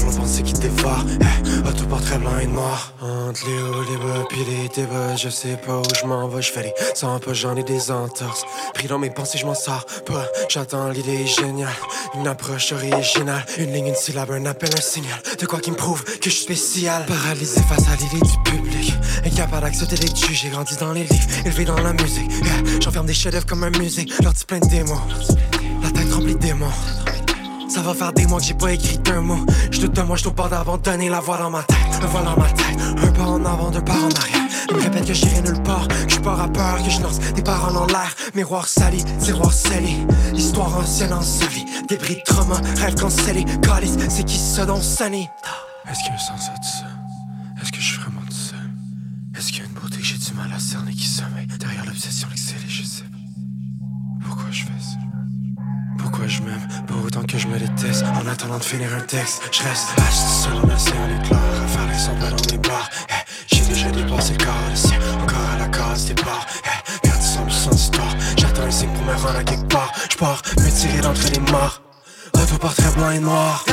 Parle 0.00 0.12
aux 0.12 0.16
pensées 0.16 0.42
qui 0.42 0.52
te 0.52 0.60
dévorent. 0.60 1.04
Eh, 1.20 1.68
autoportrait 1.68 2.18
blanc 2.18 2.38
et 2.40 2.46
noir. 2.46 2.92
Entre 3.00 3.46
les 3.46 3.62
hauts, 3.62 3.82
les 3.82 3.96
bas, 3.96 4.24
puis 4.28 4.38
les 4.44 4.68
débats. 4.68 5.16
Je 5.16 5.28
sais 5.28 5.56
pas 5.56 5.78
où 5.78 5.94
je 6.00 6.06
m'en 6.06 6.28
vais. 6.28 6.42
Je 6.42 6.52
fais 6.52 6.62
les 6.62 6.74
sans 6.94 7.20
j'en 7.32 7.56
ai 7.56 7.62
des 7.62 7.90
entorses. 7.90 8.44
Pris 8.74 8.88
dans 8.88 8.98
mes 8.98 9.10
pensées, 9.10 9.38
je 9.38 9.46
m'en 9.46 9.54
sors 9.54 9.84
pas. 10.06 10.26
J'attends 10.48 10.88
l'idée 10.88 11.26
géniale. 11.26 11.72
Une 12.14 12.26
approche 12.26 12.72
originale. 12.72 13.44
Une 13.58 13.72
ligne, 13.72 13.88
une 13.88 13.94
syllabe, 13.94 14.30
un 14.30 14.46
appel, 14.46 14.70
un 14.76 14.80
signal. 14.80 15.20
De 15.38 15.46
quoi 15.46 15.60
qui 15.60 15.70
me 15.70 15.76
prouve 15.76 16.02
que 16.04 16.30
je 16.30 16.30
suis 16.30 16.44
spécial. 16.44 17.04
Paralysé 17.06 17.60
face 17.62 17.88
à 17.88 17.96
l'idée 17.96 18.24
du 18.24 18.50
public. 18.50 18.94
Incapable 19.24 19.62
d'accepter 19.62 19.96
d'être. 19.96 20.16
J'ai 20.32 20.48
grandi 20.48 20.76
dans 20.76 20.92
les 20.92 21.04
livres, 21.04 21.28
élevé 21.44 21.64
dans 21.64 21.80
la 21.80 21.92
musique. 21.92 22.30
Yeah. 22.30 22.80
J'enferme 22.80 23.06
des 23.06 23.14
chefs-d'œuvre 23.14 23.46
comme 23.46 23.64
un 23.64 23.70
musée. 23.70 24.06
Leur 24.22 24.32
plein 24.46 24.60
de 24.60 24.68
démons. 24.68 25.00
La 25.82 25.90
tête 25.90 26.12
remplie 26.12 26.34
de 26.34 26.40
démons. 26.40 26.66
Ça 27.70 27.82
va 27.82 27.94
faire 27.94 28.12
des 28.12 28.26
mois 28.26 28.40
que 28.40 28.46
j'ai 28.46 28.54
pas 28.54 28.72
écrit 28.72 28.98
un 29.14 29.20
mot. 29.20 29.46
Je 29.70 29.86
de 29.86 30.02
moi, 30.02 30.16
je 30.16 30.28
pas 30.28 30.48
d'abandonner 30.48 31.08
la 31.08 31.20
voix 31.20 31.38
dans 31.38 31.50
ma 31.50 31.62
tête. 31.62 31.76
Un 32.02 32.06
voix 32.06 32.22
dans 32.22 32.36
ma 32.36 32.48
tête. 32.50 32.76
Un 32.80 33.12
pas 33.12 33.22
en 33.22 33.44
avant, 33.44 33.70
deux 33.70 33.80
pas 33.80 33.94
en 33.94 34.10
arrière. 34.10 34.48
Il 34.70 34.76
me 34.76 34.82
répète 34.82 35.06
que 35.06 35.14
j'irai 35.14 35.40
nulle 35.42 35.62
part. 35.62 35.86
Que 35.86 35.94
je 36.08 36.14
suis 36.14 36.20
pas 36.20 36.34
rappeur, 36.34 36.82
que 36.82 36.90
je 36.90 37.00
lance 37.00 37.20
des 37.20 37.42
paroles 37.42 37.76
en 37.76 37.86
l'air. 37.86 38.12
Miroir 38.34 38.66
sali, 38.66 39.04
tiroir 39.20 39.52
scellé. 39.52 39.96
Histoire 40.34 40.76
ancienne 40.78 41.12
ensevelie. 41.12 41.64
Débris 41.88 42.16
de 42.16 42.22
trauma, 42.26 42.56
rêve 42.78 42.96
cancellé. 42.96 43.44
Calice, 43.62 43.96
c'est 44.08 44.24
qui 44.24 44.36
ça 44.36 44.66
dans 44.66 44.82
Sunny? 44.82 45.28
Est-ce 45.88 46.02
qu'il 46.02 46.12
me 46.12 46.18
sent 46.18 46.44
ça 46.44 46.52
tout 46.56 46.78
seul? 46.80 47.62
Est-ce 47.62 47.70
que 47.70 47.78
je 47.78 47.84
suis 47.84 47.98
vraiment 47.98 48.22
tout 48.22 48.32
seul? 48.32 48.58
Est-ce 49.38 49.52
qu'il 49.52 49.58
y 49.58 49.62
a 49.62 49.66
une 49.66 49.74
beauté 49.74 49.98
que 49.98 50.04
j'ai 50.04 50.18
du 50.18 50.34
mal 50.34 50.52
à 50.52 50.58
cerner 50.58 50.92
qui 50.92 51.06
sommeille 51.06 51.46
derrière 51.46 51.86
l'obsession 51.86 52.26
excellée? 52.32 52.68
Je 52.68 52.82
sais 52.82 53.04
pas. 53.04 54.26
Pourquoi 54.26 54.50
je 54.50 54.64
fais 54.64 54.80
ça? 54.80 55.09
Pourquoi 56.02 56.26
je 56.26 56.40
m'aime? 56.42 56.66
Pas 56.86 56.94
autant 57.04 57.22
que 57.22 57.38
je 57.38 57.46
me 57.46 57.58
déteste. 57.58 58.04
En 58.22 58.26
attendant 58.26 58.58
de 58.58 58.64
finir 58.64 58.88
un 58.96 59.00
texte, 59.00 59.42
je 59.52 59.62
reste 59.62 59.88
seul 60.42 60.52
en 60.54 60.74
océan 60.74 61.06
l'éclair 61.08 61.38
À 61.62 61.66
faire 61.66 61.86
les 61.86 62.20
pas 62.20 62.30
dans 62.30 62.52
mes 62.52 62.58
bars 62.58 62.90
Eh, 63.08 63.54
J'ai 63.54 63.62
déjà 63.62 63.90
dépassé 63.90 64.32
le 64.38 64.44
corps, 64.44 64.54
le 64.70 65.22
Encore 65.22 65.38
à 65.54 65.58
la 65.58 65.68
case 65.68 66.06
départ 66.06 66.46
Eh, 66.64 67.00
Perdu 67.06 67.24
sans 67.26 67.44
but, 67.44 67.52
sans 67.52 67.72
histoire 67.72 68.14
J'attends 68.36 68.62
un 68.62 68.70
signe 68.70 68.90
pour 68.90 69.04
me 69.04 69.14
rendre 69.14 69.36
à 69.38 69.44
quelque 69.44 69.66
part. 69.68 69.92
Je 70.10 70.16
pars 70.16 70.42
me 70.58 70.70
tirer 70.70 71.00
d'entre 71.00 71.26
les 71.32 71.40
morts. 71.52 71.82
Autoportrait 72.34 72.90
blanc 72.96 73.10
et 73.10 73.18
noir 73.20 73.64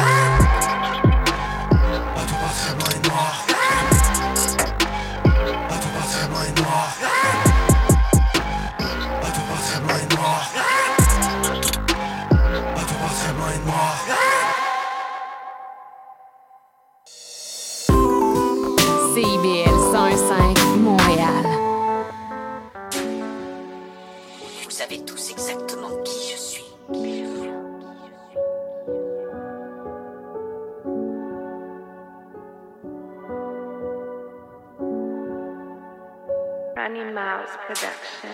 Ronnie 36.87 37.03
Miles 37.03 37.51
Production. 37.65 38.29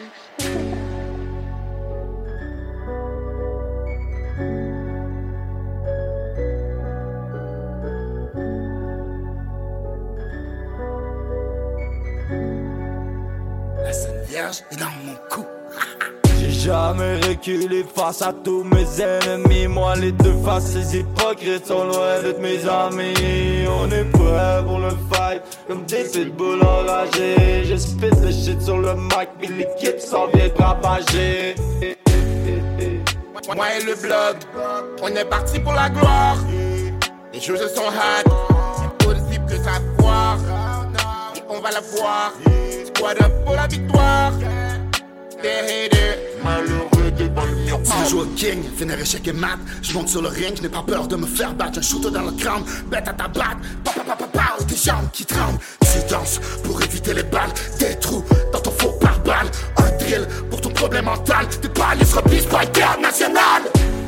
La 13.81 13.91
Sainte 13.91 14.25
Vierge 14.27 14.61
est 14.69 14.79
dans 14.79 14.85
mon 15.03 15.15
cou. 15.31 15.43
J'ai 15.43 15.62
jamais 16.63 17.19
reculé 17.27 17.85
face 17.93 18.21
à 18.21 18.31
tous 18.31 18.63
mes 18.63 18.85
ennemis. 19.01 19.67
Moi, 19.67 19.95
les 19.97 20.11
deux 20.11 20.35
faces, 20.45 20.75
hypocrites 20.93 21.67
sont 21.67 21.83
loin 21.83 22.21
d'être 22.23 22.39
mes 22.39 22.65
amis. 22.67 23.67
On 23.67 23.89
est 23.91 24.05
prêts 24.05 24.63
pour 24.65 24.79
le 24.79 24.91
fight, 25.11 25.41
comme 25.67 25.83
des 25.85 26.03
pitbulls 26.03 26.63
enragés. 26.63 27.65
Je 27.65 27.75
spit 27.75 28.09
le 28.21 28.31
shit 28.31 28.61
sur 28.61 28.77
le 28.77 28.95
mic, 28.95 29.29
puis 29.39 29.49
l'équipe 29.49 29.99
s'en 29.99 30.27
vient 30.27 30.49
propager. 30.49 31.55
Moi 33.55 33.65
et 33.77 33.83
le 33.83 33.95
bloc, 33.95 34.37
on 35.01 35.07
est 35.07 35.25
parti 35.25 35.59
pour 35.59 35.73
la 35.73 35.89
gloire. 35.89 36.37
Les 37.33 37.41
choses 37.41 37.73
sont 37.75 37.81
hard, 37.81 38.33
c'est 38.77 39.05
possible 39.05 39.45
que 39.47 39.57
ça. 39.57 39.79
Et 41.35 41.41
on 41.49 41.59
va 41.59 41.71
la 41.71 41.81
voir, 41.81 42.31
squad 42.95 43.21
up 43.21 43.31
pour 43.45 43.55
la 43.55 43.67
victoire. 43.67 44.31
Si 47.83 47.91
je 48.05 48.09
joue 48.09 48.21
au 48.21 48.25
king, 48.27 48.63
finir 48.77 48.97
échec 48.97 49.27
et 49.27 49.33
mat, 49.33 49.57
je 49.81 49.93
monte 49.93 50.07
sur 50.07 50.21
le 50.21 50.29
ring, 50.29 50.53
je 50.55 50.61
n'ai 50.61 50.69
pas 50.69 50.83
peur 50.83 51.05
de 51.07 51.17
me 51.17 51.25
faire 51.25 51.53
battre. 51.53 51.79
Un 51.79 51.81
shooter 51.81 52.11
dans 52.11 52.21
le 52.21 52.31
crâne, 52.31 52.63
bête 52.89 53.07
à 53.09 53.13
ta 53.13 53.27
batte, 53.27 53.57
pa 53.83 53.91
pa 53.91 54.03
pa 54.03 54.15
pa 54.15 54.27
pa, 54.27 54.63
tes 54.65 54.75
jambes 54.75 55.09
qui 55.11 55.25
tremblent. 55.25 55.59
Tu 55.81 55.99
danses 56.09 56.39
pour 56.63 56.81
éviter 56.81 57.13
les 57.13 57.23
balles, 57.23 57.51
des 57.77 57.99
trous 57.99 58.23
dans 58.53 58.59
ton 58.59 58.71
faux 58.71 58.93
pare-balles. 59.01 59.51
Un 59.77 59.97
drill 59.97 60.25
pour 60.49 60.61
ton 60.61 60.69
problème 60.69 61.05
mental, 61.05 61.45
tes 61.61 61.67
balles 61.67 62.05
se 62.05 62.15
replient 62.15 62.47
pas 62.47 62.61
international. 62.61 63.63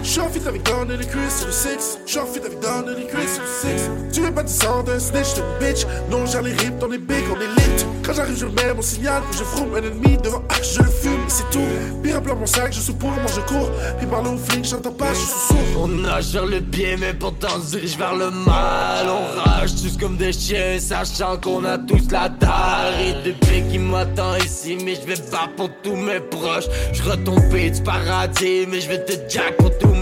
J'suis 0.05 0.19
en 0.19 0.29
fit 0.29 0.47
avec 0.47 0.61
Don 0.63 0.87
et 0.87 0.97
les 0.97 1.07
c'est 1.29 1.45
le 1.47 1.51
6. 1.51 1.99
J'suis 2.05 2.19
en 2.19 2.25
avec 2.25 2.59
Don 2.59 2.85
et 2.91 2.95
les 2.95 3.07
c'est 3.25 3.71
le 3.71 3.77
6. 3.79 3.89
Tu 4.13 4.21
veux 4.21 4.31
pas 4.31 4.43
descendre 4.43 4.83
d'un 4.83 4.99
snitch, 4.99 5.33
t'es 5.33 5.41
une 5.41 5.73
bitch. 5.73 5.87
Non, 6.11 6.27
j'ai 6.27 6.41
les 6.43 6.53
rips, 6.53 6.83
on 6.87 6.91
est 6.91 6.99
big, 6.99 7.23
on 7.35 7.41
est 7.41 7.47
lit. 7.47 7.65
Quand 8.05 8.13
j'arrive, 8.13 8.37
je 8.37 8.45
mets 8.45 8.71
mon 8.75 8.83
signal, 8.83 9.23
je 9.31 9.43
fromme 9.43 9.73
un 9.73 9.79
ennemi 9.79 10.15
devant 10.17 10.43
H, 10.49 10.75
je 10.75 10.79
le 10.83 10.89
fume, 10.89 11.25
c'est 11.27 11.49
tout. 11.49 11.65
Puis 12.03 12.13
remplir 12.13 12.35
mon 12.35 12.45
sac, 12.45 12.71
je 12.71 12.81
suis 12.81 12.93
pour, 12.93 13.09
moi 13.09 13.25
je 13.33 13.41
cours. 13.41 13.71
Puis 13.97 14.05
parler 14.05 14.29
aux 14.29 14.37
flics, 14.37 14.65
j'entends 14.65 14.91
pas, 14.91 15.11
je 15.11 15.19
suis 15.19 15.47
sourd. 15.47 15.57
On 15.83 15.87
nage 15.87 16.25
sur 16.25 16.45
le 16.45 16.61
pied, 16.61 16.97
mais 16.97 17.15
pourtant 17.15 17.57
dirige 17.57 17.97
vers 17.97 18.13
le 18.13 18.29
mal. 18.29 19.07
On 19.09 19.41
rage 19.41 19.71
tous 19.81 19.97
comme 19.97 20.17
des 20.17 20.33
chiens, 20.33 20.79
sachant 20.79 21.37
qu'on 21.37 21.65
a 21.65 21.79
tous 21.79 22.11
la 22.11 22.29
dalle. 22.29 22.93
Et 23.01 23.31
depuis 23.31 23.63
qui 23.71 23.79
m'attend 23.79 24.35
ici, 24.35 24.77
mais 24.85 24.93
je 24.93 25.07
vais 25.07 25.21
pas 25.31 25.49
pour 25.57 25.69
tous 25.81 25.95
mes 25.95 26.19
proches. 26.19 26.67
Je 26.93 27.01
retombé 27.01 27.71
du 27.71 27.81
paradis, 27.81 28.67
mais 28.69 28.81
je 28.81 28.87
vais 28.87 29.03
te 29.03 29.13
jack 29.27 29.57
pour 29.57 29.75
tous 29.79 29.94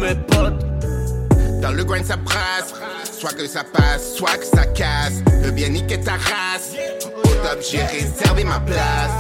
Dans 1.62 1.72
le 1.72 1.84
grind 1.84 2.06
ça 2.06 2.18
brasse, 2.18 2.74
soit 3.18 3.34
que 3.34 3.48
ça 3.48 3.64
passe, 3.64 4.16
soit 4.16 4.38
que 4.38 4.46
ça 4.46 4.66
casse. 4.66 5.22
Le 5.44 5.52
bien 5.52 5.70
niquer 5.70 6.00
ta 6.00 6.14
race. 6.14 6.76
J'ai 7.70 7.82
réservé 7.82 8.44
ma 8.44 8.60
place. 8.60 9.12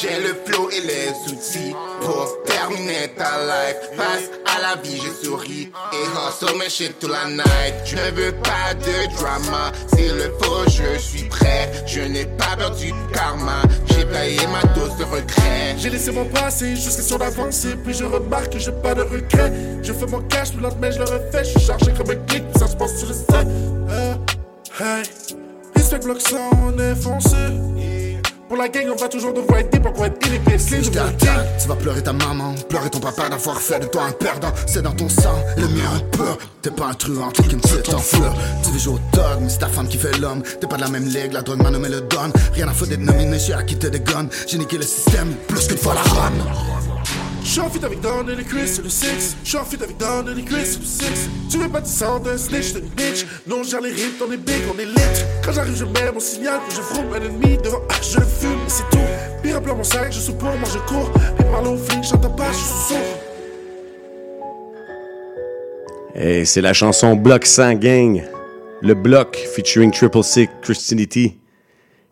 J'ai 0.00 0.20
le 0.20 0.34
flow 0.44 0.70
et 0.70 0.80
les 0.80 1.10
outils 1.32 1.74
pour 2.00 2.42
terminer 2.44 3.08
ta 3.16 3.38
life. 3.44 3.76
Face 3.96 4.30
à 4.46 4.60
la 4.60 4.82
vie 4.82 5.00
j'ai 5.00 5.26
souri 5.26 5.70
et 5.92 5.96
hustle 5.96 6.58
mes 6.58 6.68
shit 6.68 6.98
toute 6.98 7.10
la 7.10 7.26
night. 7.28 7.74
Je 7.84 7.96
ne 7.96 8.10
veux 8.12 8.32
pas 8.32 8.74
de 8.74 9.16
drama, 9.16 9.72
s'il 9.94 10.14
le 10.14 10.32
faut 10.40 10.64
je 10.68 10.98
suis 10.98 11.24
prêt. 11.28 11.70
Je 11.86 12.00
n'ai 12.00 12.24
pas 12.24 12.56
peur 12.56 12.70
du 12.72 12.92
karma, 13.12 13.62
j'ai 13.88 14.04
payé 14.04 14.46
ma 14.46 14.62
dose 14.74 14.96
de 14.96 15.04
regret. 15.04 15.76
J'ai 15.76 15.90
laissé 15.90 16.10
mon 16.12 16.24
passé, 16.24 16.76
je 16.76 16.90
suis 16.90 17.02
sur 17.02 17.18
d'avancer. 17.18 17.76
Puis 17.84 17.94
je 17.94 18.04
remarque 18.04 18.52
que 18.52 18.58
j'ai 18.58 18.72
pas 18.72 18.94
de 18.94 19.02
regret. 19.02 19.52
Je 19.82 19.92
fais 19.92 20.06
mon 20.06 20.20
cash, 20.22 20.54
le 20.54 20.62
lendemain 20.62 20.90
je 20.90 20.98
le 20.98 21.04
refais. 21.04 21.44
Je 21.44 21.50
suis 21.50 21.60
chargé 21.60 21.92
comme 21.92 22.10
un 22.10 22.26
clic, 22.26 22.44
ça 22.58 22.66
se 22.66 22.76
passe 22.76 22.98
sur 22.98 23.08
le 23.08 23.14
set. 23.14 23.46
Euh, 23.90 24.14
hey, 24.80 25.04
respect 25.94 26.06
bloc 26.06 26.20
ça, 26.20 26.36
on 26.64 26.78
est 26.78 26.94
foncé. 26.94 27.36
Pour 28.48 28.56
la 28.58 28.68
gang, 28.68 28.86
on 28.92 28.96
va 28.96 29.08
toujours 29.08 29.32
devoir 29.32 29.58
être 29.58 29.74
on 29.84 30.00
va 30.00 30.06
être 30.06 30.18
t'attends, 30.90 31.26
tu 31.60 31.68
vas 31.68 31.76
pleurer 31.76 32.02
ta 32.02 32.12
maman, 32.12 32.54
pleurer 32.68 32.90
ton 32.90 33.00
papa 33.00 33.28
d'avoir 33.28 33.60
fait 33.60 33.80
de 33.80 33.86
toi 33.86 34.04
un 34.04 34.12
perdant. 34.12 34.52
C'est 34.66 34.82
dans 34.82 34.92
ton 34.92 35.08
sang, 35.08 35.36
le 35.56 35.66
mien 35.68 35.90
un 35.94 36.00
peu. 36.16 36.24
T'es 36.62 36.70
pas 36.70 36.86
un 36.86 36.94
truand, 36.94 37.30
t'es 37.30 37.42
qu'une 37.44 37.60
petite 37.60 37.92
en 37.92 37.98
fleur. 37.98 38.34
Tu 38.62 38.70
veux 38.70 38.78
jouer 38.78 38.94
au 38.94 39.16
dog, 39.16 39.40
mais 39.40 39.48
c'est 39.48 39.58
ta 39.58 39.68
femme 39.68 39.88
qui 39.88 39.98
fait 39.98 40.16
l'homme. 40.18 40.42
T'es 40.60 40.66
pas 40.66 40.76
de 40.76 40.82
la 40.82 40.88
même 40.88 41.04
ligue, 41.04 41.32
la 41.32 41.42
drogue 41.42 41.62
m'a 41.62 41.70
nommé 41.70 41.88
le 41.88 42.02
don. 42.02 42.32
Rien 42.52 42.68
à 42.68 42.72
foutre 42.72 42.90
d'être 42.90 43.00
nominé, 43.00 43.38
j'ai 43.38 43.54
acquitté 43.54 43.90
des 43.90 44.00
guns. 44.00 44.28
J'ai 44.46 44.58
niqué 44.58 44.76
le 44.76 44.84
système, 44.84 45.34
plus 45.48 45.66
qu'une 45.66 45.78
fois 45.78 45.94
la 45.94 46.02
run. 46.02 46.73
J'suis 47.54 47.62
en 47.62 47.70
fit 47.70 47.84
avec 47.84 48.00
Don 48.00 48.26
et 48.26 48.34
les 48.34 48.42
Chris, 48.42 48.66
c'est 48.66 48.82
le 48.82 48.88
6. 48.88 49.36
J'suis 49.44 49.56
en 49.56 49.64
fit 49.64 49.80
avec 49.80 49.96
Don 49.96 50.26
et 50.28 50.34
les 50.34 50.42
Chris, 50.42 50.66
c'est 50.66 50.80
le 50.80 51.14
6. 51.14 51.30
Tu 51.48 51.58
veux 51.58 51.68
pas 51.68 51.80
descendre 51.80 52.24
d'un 52.24 52.36
snitch, 52.36 52.72
t'es 52.72 52.80
une 52.80 52.86
bitch. 52.86 53.24
Non, 53.46 53.62
j'ai 53.62 53.80
les 53.80 53.92
rips, 53.92 54.20
on 54.20 54.32
est 54.32 54.38
big, 54.38 54.56
on 54.74 54.76
est 54.76 54.84
lit. 54.84 55.24
Quand 55.44 55.52
j'arrive, 55.52 55.76
je 55.76 55.84
mets 55.84 56.10
mon 56.12 56.18
signal, 56.18 56.58
puis 56.66 56.76
je 56.76 56.82
fromme 56.82 57.12
un 57.12 57.24
ennemi 57.24 57.56
devant 57.58 57.78
H, 57.90 58.14
je 58.14 58.18
le 58.18 58.26
fume, 58.26 58.58
et 58.66 58.68
c'est 58.68 58.90
tout. 58.90 58.98
Puis 59.40 59.52
remplir 59.52 59.76
mon 59.76 59.84
sac, 59.84 60.10
je 60.10 60.18
suis 60.18 60.32
pour, 60.32 60.48
moi 60.48 60.68
je 60.68 60.78
cours. 60.92 61.12
Puis 61.12 61.44
parler 61.44 61.68
aux 61.68 61.76
flics, 61.76 62.02
j'entends 62.02 62.30
pas, 62.30 62.50
je 62.50 62.56
suis 62.56 62.88
sourd. 62.88 62.98
Et 66.16 66.44
c'est 66.44 66.60
la 66.60 66.72
chanson 66.72 67.14
Bloc 67.14 67.46
100 67.46 67.74
Gang. 67.74 68.24
le 68.82 68.94
bloc 68.94 69.36
featuring 69.54 69.92
Triple 69.92 70.24
Six 70.24 70.48
Christianity. 70.60 71.38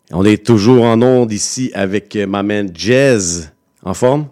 On 0.09 0.23
est 0.23 0.45
toujours 0.45 0.85
en 0.85 1.01
onde 1.01 1.33
ici 1.33 1.69
avec 1.73 2.15
ma 2.15 2.43
man 2.43 2.71
Jazz. 2.73 3.51
En 3.83 3.93
forme? 3.93 4.27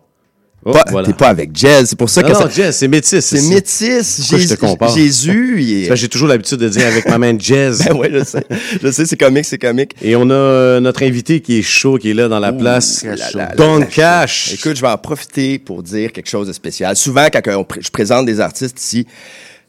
Oh, 0.63 0.73
Pas- 0.73 0.83
voilà. 0.91 1.07
T'es 1.07 1.13
pas 1.13 1.29
avec 1.29 1.49
Jazz, 1.55 1.87
c'est 1.89 1.97
pour 1.97 2.09
ça 2.09 2.21
Non, 2.21 2.27
que 2.27 2.33
non, 2.33 2.39
ça- 2.41 2.49
Jazz, 2.49 2.75
c'est 2.75 2.87
métis. 2.87 3.19
C'est 3.25 3.41
métis. 3.49 4.17
Pourquoi 4.19 4.37
je 4.37 4.43
te 4.43 4.49
Jésus- 4.49 4.57
compare? 4.57 4.95
Jésus, 4.95 5.63
est- 5.87 5.95
J'ai 5.95 6.07
toujours 6.07 6.27
l'habitude 6.27 6.59
de 6.59 6.69
dire 6.69 6.85
avec 6.85 7.07
ma 7.07 7.17
man 7.17 7.39
Jazz. 7.41 7.83
Ben 7.87 7.95
ouais, 7.97 8.11
je 8.13 8.23
sais. 8.23 8.43
Je 8.83 8.91
sais, 8.91 9.05
c'est 9.07 9.17
comique, 9.17 9.45
c'est 9.45 9.57
comique. 9.57 9.95
Et 10.03 10.15
on 10.15 10.29
a 10.29 10.33
euh, 10.33 10.79
notre 10.79 11.01
invité 11.03 11.39
qui 11.39 11.57
est 11.57 11.61
chaud, 11.63 11.97
qui 11.97 12.11
est 12.11 12.13
là 12.13 12.27
dans 12.27 12.39
la 12.39 12.53
place. 12.53 13.03
Chaud. 13.31 13.39
Don 13.57 13.81
Cash. 13.89 14.53
Écoute, 14.53 14.75
je 14.75 14.81
vais 14.81 14.87
en 14.87 14.97
profiter 14.99 15.57
pour 15.57 15.81
dire 15.81 16.11
quelque 16.11 16.29
chose 16.29 16.47
de 16.47 16.53
spécial. 16.53 16.95
Souvent, 16.95 17.25
quand 17.33 17.41
on 17.47 17.63
pr- 17.63 17.81
je 17.83 17.89
présente 17.89 18.27
des 18.27 18.39
artistes 18.39 18.79
ici, 18.79 19.07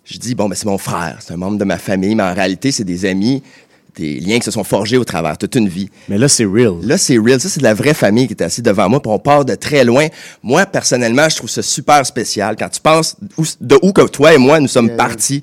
je 0.05 0.19
dis, 0.19 0.35
bon, 0.35 0.49
ben, 0.49 0.55
c'est 0.55 0.67
mon 0.67 0.79
frère, 0.79 1.17
c'est 1.21 1.33
un 1.33 1.37
membre 1.39 1.57
de 1.59 1.65
ma 1.65 1.79
famille, 1.79 2.15
mais 2.15 2.23
en 2.25 2.35
réalité, 2.35 2.71
c'est 2.71 2.85
des 2.85 3.07
amis, 3.07 3.43
des 3.97 4.21
liens 4.21 4.39
qui 4.39 4.45
se 4.45 4.51
sont 4.51 4.65
forgés 4.65 4.97
au 4.97 5.05
travers 5.05 5.37
toute 5.37 5.55
une 5.55 5.69
vie. 5.69 5.89
Mais 6.09 6.17
là, 6.19 6.29
c'est 6.29 6.45
real. 6.45 6.75
Là, 6.83 6.97
c'est 6.97 7.19
real. 7.19 7.39
Ça, 7.41 7.49
c'est 7.49 7.59
de 7.61 7.65
la 7.65 7.75
vraie 7.75 7.95
famille 7.95 8.27
qui 8.27 8.33
est 8.33 8.43
assise 8.43 8.63
devant 8.65 8.89
moi, 8.89 9.01
puis 9.03 9.11
on 9.13 9.19
part 9.19 9.45
de 9.45 9.55
très 9.55 9.85
loin. 9.85 10.07
Moi, 10.43 10.65
personnellement, 10.67 11.29
je 11.29 11.37
trouve 11.37 11.51
ça 11.51 11.63
super 11.63 12.05
spécial. 12.07 12.57
Quand 12.59 12.69
tu 12.71 12.81
penses 12.81 13.17
où- 13.37 13.45
de 13.61 13.79
où 13.83 13.93
que 13.93 14.03
toi 14.09 14.33
et 14.35 14.39
moi, 14.39 14.61
nous 14.61 14.69
sommes 14.69 14.97
partis, 14.97 15.43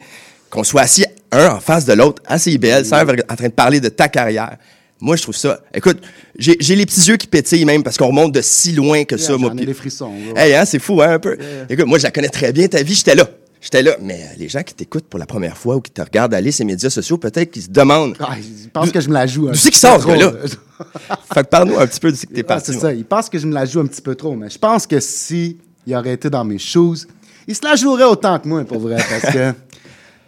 qu'on 0.49 0.63
soit 0.63 0.81
assis 0.81 1.05
un 1.31 1.49
en 1.49 1.59
face 1.59 1.85
de 1.85 1.93
l'autre, 1.93 2.23
à 2.25 2.39
CIBL, 2.39 2.85
sans 2.85 2.97
être 3.07 3.23
en 3.31 3.35
train 3.35 3.47
de 3.49 3.53
parler 3.53 3.79
de 3.79 3.89
ta 3.89 4.07
carrière. 4.07 4.57
Moi, 4.99 5.15
je 5.15 5.21
trouve 5.21 5.35
ça. 5.35 5.61
Écoute, 5.73 5.99
j'ai 6.37 6.57
j'ai 6.59 6.75
les 6.75 6.85
petits 6.85 7.07
yeux 7.07 7.15
qui 7.17 7.27
pétillent 7.27 7.63
même 7.65 7.83
parce 7.83 7.97
qu'on 7.97 8.07
remonte 8.07 8.33
de 8.33 8.41
si 8.41 8.73
loin 8.73 9.03
que 9.05 9.15
ça. 9.15 9.29
Yeah, 9.33 9.37
moi, 9.37 9.51
j'en 9.53 9.57
ai 9.61 9.65
des 9.65 9.73
frissons. 9.73 10.11
ouais. 10.35 10.41
Hey, 10.49 10.55
hein, 10.55 10.65
c'est 10.65 10.79
fou, 10.79 11.01
hein, 11.01 11.11
un 11.13 11.19
peu. 11.19 11.37
Écoute, 11.69 11.85
moi, 11.85 11.99
je 11.99 12.03
la 12.03 12.11
connais 12.11 12.27
très 12.29 12.51
bien, 12.51 12.67
ta 12.67 12.81
vie, 12.83 12.95
j'étais 12.95 13.15
là. 13.15 13.29
J'étais 13.61 13.83
là. 13.83 13.95
Mais 14.01 14.15
euh, 14.21 14.25
les 14.37 14.47
gens 14.47 14.63
qui 14.63 14.73
t'écoutent 14.73 15.05
pour 15.07 15.19
la 15.19 15.25
première 15.25 15.57
fois 15.57 15.75
ou 15.75 15.81
qui 15.81 15.91
te 15.91 16.01
regardent 16.01 16.33
aller 16.33 16.51
ces 16.51 16.63
médias 16.63 16.89
sociaux, 16.89 17.17
peut-être 17.17 17.51
qu'ils 17.51 17.63
se 17.63 17.69
demandent. 17.69 18.15
Ah, 18.19 18.35
ils 18.39 18.69
pensent 18.69 18.91
que 18.91 19.01
je 19.01 19.09
me 19.09 19.13
la 19.13 19.27
joue. 19.27 19.47
c'est 19.53 19.59
petit 19.59 19.69
qu'il 19.71 19.79
sort, 19.79 19.99
trop. 19.99 20.11
fait 21.33 21.43
que 21.43 21.49
parle-nous 21.49 21.77
un 21.77 21.85
petit 21.87 21.99
peu 21.99 22.11
de 22.11 22.15
ce 22.15 22.25
que 22.25 22.33
t'es 22.33 22.43
parti. 22.43 22.67
c'est 22.67 22.73
moi. 22.73 22.81
ça. 22.81 22.93
Ils 22.93 23.05
pensent 23.05 23.29
que 23.29 23.37
je 23.37 23.45
me 23.47 23.53
la 23.53 23.65
joue 23.65 23.81
un 23.81 23.85
petit 23.87 24.01
peu 24.01 24.15
trop, 24.15 24.35
mais 24.35 24.49
je 24.49 24.57
pense 24.57 24.87
que 24.87 24.99
si 24.99 25.57
il 25.85 25.95
aurait 25.95 26.13
été 26.13 26.29
dans 26.29 26.43
mes 26.45 26.57
shoes, 26.57 27.05
il 27.47 27.55
se 27.55 27.63
la 27.65 27.75
jouerait 27.75 28.03
autant 28.05 28.39
que 28.39 28.47
moi, 28.47 28.63
pour 28.63 28.79
vrai, 28.79 28.95
parce 28.97 29.33
que 29.33 29.53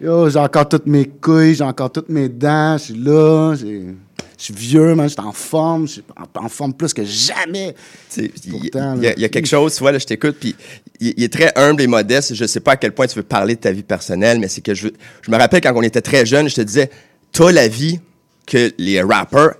yo, 0.04 0.28
j'ai 0.28 0.38
encore 0.38 0.68
toutes 0.68 0.86
mes 0.86 1.06
couilles, 1.06 1.54
j'ai 1.54 1.64
encore 1.64 1.90
toutes 1.90 2.08
mes 2.10 2.28
dents, 2.28 2.76
je 2.76 2.82
suis 2.84 2.94
là, 2.98 3.54
j'ai- 3.54 3.94
je 4.42 4.46
suis 4.46 4.54
vieux, 4.54 4.96
man, 4.96 5.08
je 5.08 5.12
suis 5.12 5.20
en 5.20 5.30
forme, 5.30 5.86
je 5.86 5.92
suis 5.92 6.04
en, 6.16 6.44
en 6.44 6.48
forme 6.48 6.74
plus 6.74 6.92
que 6.92 7.04
jamais. 7.04 7.76
Il 8.16 8.24
y, 8.64 8.76
a, 8.76 9.12
il 9.12 9.20
y 9.20 9.24
a 9.24 9.28
quelque 9.28 9.46
chose, 9.46 9.72
tu 9.72 9.78
vois, 9.78 9.92
là, 9.92 10.00
je 10.00 10.04
t'écoute, 10.04 10.36
puis 10.40 10.56
il, 10.98 11.22
est 11.22 11.32
très 11.32 11.52
humble 11.54 11.80
et 11.80 11.86
modeste. 11.86 12.34
Je 12.34 12.44
sais 12.44 12.58
pas 12.58 12.72
à 12.72 12.76
quel 12.76 12.90
point 12.90 13.06
tu 13.06 13.14
veux 13.14 13.22
parler 13.22 13.54
de 13.54 13.60
ta 13.60 13.70
vie 13.70 13.84
personnelle, 13.84 14.40
mais 14.40 14.48
c'est 14.48 14.60
que 14.60 14.74
je, 14.74 14.88
je 15.20 15.30
me 15.30 15.36
rappelle 15.36 15.60
quand 15.60 15.72
on 15.76 15.82
était 15.82 16.00
très 16.00 16.26
jeunes, 16.26 16.48
je 16.48 16.56
te 16.56 16.60
disais, 16.60 16.90
t'as 17.30 17.52
la 17.52 17.68
vie 17.68 18.00
que 18.44 18.72
les 18.78 19.00
rappers 19.00 19.54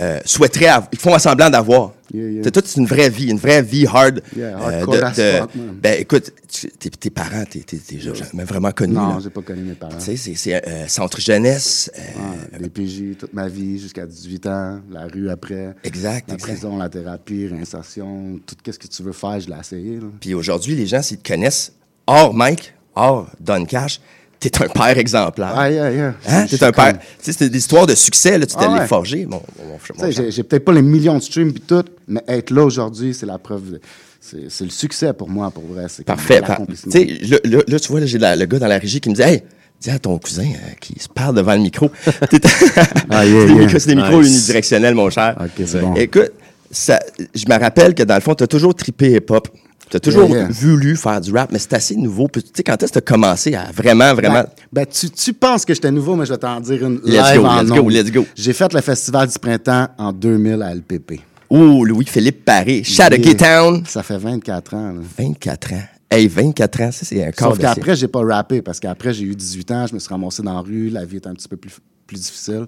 euh, 0.00 0.20
souhaiteraient 0.24 0.80
ils 0.92 0.98
font 0.98 1.18
semblant 1.18 1.50
d'avoir. 1.50 1.92
Yeah, 2.14 2.30
yeah. 2.30 2.42
T'as 2.42 2.50
toute 2.52 2.74
une 2.76 2.86
vraie 2.86 3.10
vie, 3.10 3.28
une 3.30 3.36
vraie 3.38 3.60
vie 3.62 3.86
hard. 3.86 4.22
Yeah, 4.34 4.58
euh, 4.58 4.84
fuck, 4.84 5.50
ben 5.82 6.00
écoute, 6.00 6.32
tu- 6.48 6.70
tes, 6.70 6.88
tes 6.88 7.10
parents, 7.10 7.44
t'es, 7.50 7.62
jamais 7.98 8.44
vraiment 8.44 8.70
connus. 8.70 8.94
Non, 8.94 9.20
j'ai 9.20 9.28
pas 9.28 9.42
connu 9.42 9.62
mes 9.62 9.74
parents. 9.74 9.98
Tu 9.98 10.04
sais, 10.04 10.16
c'est, 10.16 10.34
c'est 10.34 10.66
euh, 10.66 10.88
centre 10.88 11.20
jeunesse. 11.20 11.90
euh, 11.98 12.58
Ouais, 12.60 12.68
PJ 12.70 13.18
toute 13.18 13.34
ma 13.34 13.48
vie 13.48 13.78
jusqu'à 13.78 14.06
18 14.06 14.46
ans, 14.46 14.80
la 14.90 15.06
rue 15.06 15.28
après. 15.28 15.74
Exact, 15.84 16.28
La 16.28 16.34
exact. 16.34 16.38
prison, 16.52 16.78
la 16.78 16.88
thérapie, 16.88 17.46
réinsertion, 17.48 18.40
tout 18.46 18.56
ce 18.72 18.78
que 18.78 18.86
tu 18.86 19.02
veux 19.02 19.12
faire, 19.12 19.38
je 19.40 19.48
l'ai 19.48 19.58
essayé. 19.60 19.96
là. 19.96 20.06
Puis 20.20 20.32
aujourd'hui, 20.32 20.74
les 20.76 20.86
gens, 20.86 21.02
s'ils 21.02 21.18
te 21.18 21.28
connaissent, 21.30 21.72
hors 22.06 22.32
Mike, 22.32 22.72
hors 22.94 23.28
Don 23.38 23.64
Cash, 23.66 24.00
t'es 24.40 24.62
un 24.62 24.68
père 24.68 24.96
exemplaire. 24.98 25.52
Ah, 25.56 25.70
yeah, 25.70 25.90
yeah. 25.92 26.14
Hein? 26.28 26.46
T'es 26.48 26.62
un 26.62 26.72
père. 26.72 26.92
comme- 26.92 26.98
Tu 27.22 27.32
sais, 27.32 27.32
c'est 27.32 27.48
des 27.50 27.58
histoires 27.58 27.86
de 27.86 27.94
succès, 27.94 28.38
là, 28.38 28.46
tu 28.46 28.54
t'es 28.56 28.64
Ah 28.66 28.72
ouais. 28.72 28.86
forgé. 28.86 29.24
Mon, 29.26 29.42
mon, 29.58 29.72
mon 29.72 29.78
Tu 29.78 29.98
sais, 30.00 30.12
cher. 30.12 30.30
j'ai- 30.30 30.42
peut-être 30.42 30.64
pas 30.64 30.72
les 30.72 30.82
millions 30.82 31.16
de 31.18 31.22
streams 31.22 31.52
puis 31.52 31.62
tout, 31.66 31.84
mais 32.06 32.20
être 32.28 32.50
là 32.50 32.62
aujourd'hui, 32.64 33.14
c'est 33.14 33.26
la 33.26 33.38
preuve. 33.38 33.72
de- 33.72 33.80
C'est 34.20 34.64
le 34.64 34.70
succès 34.70 35.12
pour 35.14 35.28
moi, 35.30 35.50
pour 35.50 35.64
vrai. 35.64 35.86
Parfait. 36.04 36.40
par- 36.40 36.50
l'accomplissement. 36.50 36.92
Tu 36.92 36.98
sais, 36.98 37.26
là, 37.26 37.38
là, 37.44 37.58
là, 37.66 37.80
tu 37.80 37.88
vois, 37.90 38.04
j'ai 38.04 38.18
le 38.18 38.44
gars 38.44 38.58
dans 38.58 38.66
la 38.66 38.78
régie 38.78 39.00
qui 39.00 39.08
me 39.08 39.14
dit 39.14 39.22
Hey, 39.22 39.42
dis 39.80 39.90
à 39.90 39.98
ton 39.98 40.18
cousin 40.18 40.42
euh, 40.42 40.74
qui 40.80 40.98
se 41.00 41.08
parle 41.08 41.34
devant 41.36 41.54
le 41.54 41.60
micro. 41.60 41.90
Ah, 43.10 43.24
yeah, 43.24 43.40
c'est 43.40 43.46
des 43.46 43.52
yeah. 43.54 43.64
micros, 43.64 43.78
c'est 43.78 43.86
des 43.86 43.94
micros 43.94 44.20
Nice. 44.22 44.28
unidirectionnels, 44.28 44.94
mon 44.94 45.08
cher. 45.10 45.36
Ok, 45.40 45.64
c'est 45.66 45.80
bon. 45.80 45.94
Écoute, 45.94 46.30
ça, 46.70 46.98
je 47.34 47.44
me 47.48 47.58
rappelle 47.58 47.94
que 47.94 48.02
dans 48.02 48.14
le 48.16 48.20
fond, 48.20 48.34
tu 48.34 48.44
as 48.44 48.46
toujours 48.46 48.74
trippé 48.74 49.12
hip-hop. 49.12 49.48
Tu 49.90 49.96
as 49.96 50.00
toujours 50.00 50.28
Yeah, 50.28 50.38
yeah. 50.40 50.48
voulu 50.50 50.96
faire 50.96 51.20
du 51.20 51.32
rap, 51.32 51.50
mais 51.52 51.58
c'est 51.58 51.72
assez 51.74 51.96
nouveau. 51.96 52.28
Tu 52.32 52.40
sais, 52.54 52.62
quand 52.62 52.82
est-ce 52.82 52.92
que 52.92 52.98
tu 52.98 52.98
as 52.98 53.12
commencé 53.12 53.54
à 53.54 53.70
vraiment, 53.72 54.12
vraiment? 54.14 54.42
Ben, 54.42 54.48
ben, 54.72 54.86
tu, 54.86 55.08
tu 55.10 55.32
penses 55.32 55.64
que 55.64 55.74
j'étais 55.74 55.90
nouveau, 55.90 56.14
mais 56.16 56.26
je 56.26 56.32
vais 56.32 56.38
t'en 56.38 56.60
dire 56.60 56.84
une 56.84 57.00
Let's 57.04 57.32
live 57.32 57.40
go, 57.40 57.46
en 57.46 57.62
let's 57.62 57.70
go, 57.70 57.88
let's 57.88 58.10
go. 58.12 58.26
J'ai 58.34 58.52
fait 58.52 58.72
le 58.72 58.80
festival 58.80 59.28
du 59.28 59.38
printemps 59.38 59.88
en 59.96 60.12
2000 60.12 60.62
à 60.62 60.74
LPP. 60.74 61.20
Oh, 61.50 61.84
Louis-Philippe 61.84 62.44
Paré, 62.44 62.82
Town. 63.38 63.82
Ça 63.86 64.02
fait 64.02 64.18
24 64.18 64.74
ans. 64.74 64.92
là. 64.92 65.00
24 65.18 65.72
ans. 65.72 65.82
Hey, 66.10 66.26
24 66.26 66.80
ans, 66.82 66.90
ça, 66.92 67.04
c'est 67.04 67.24
un 67.24 67.30
corps 67.32 67.50
Sauf 67.50 67.58
qu'après, 67.58 67.96
j'ai 67.96 68.08
pas 68.08 68.22
rappé 68.24 68.62
parce 68.62 68.80
qu'après, 68.80 69.12
j'ai 69.12 69.24
eu 69.24 69.34
18 69.34 69.70
ans, 69.72 69.86
je 69.86 69.94
me 69.94 69.98
suis 69.98 70.08
ramassé 70.08 70.42
dans 70.42 70.54
la 70.54 70.60
rue, 70.60 70.88
la 70.88 71.04
vie 71.04 71.18
était 71.18 71.28
un 71.28 71.34
petit 71.34 71.48
peu 71.48 71.56
plus, 71.56 71.72
plus 72.06 72.16
difficile. 72.16 72.64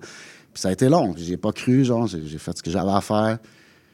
Puis 0.52 0.60
ça 0.60 0.68
a 0.68 0.72
été 0.72 0.88
long. 0.88 1.14
J'ai 1.16 1.36
pas 1.36 1.52
cru, 1.52 1.84
genre, 1.84 2.06
j'ai 2.06 2.38
fait 2.38 2.56
ce 2.56 2.62
que 2.62 2.70
j'avais 2.70 2.90
à 2.90 3.00
faire. 3.00 3.38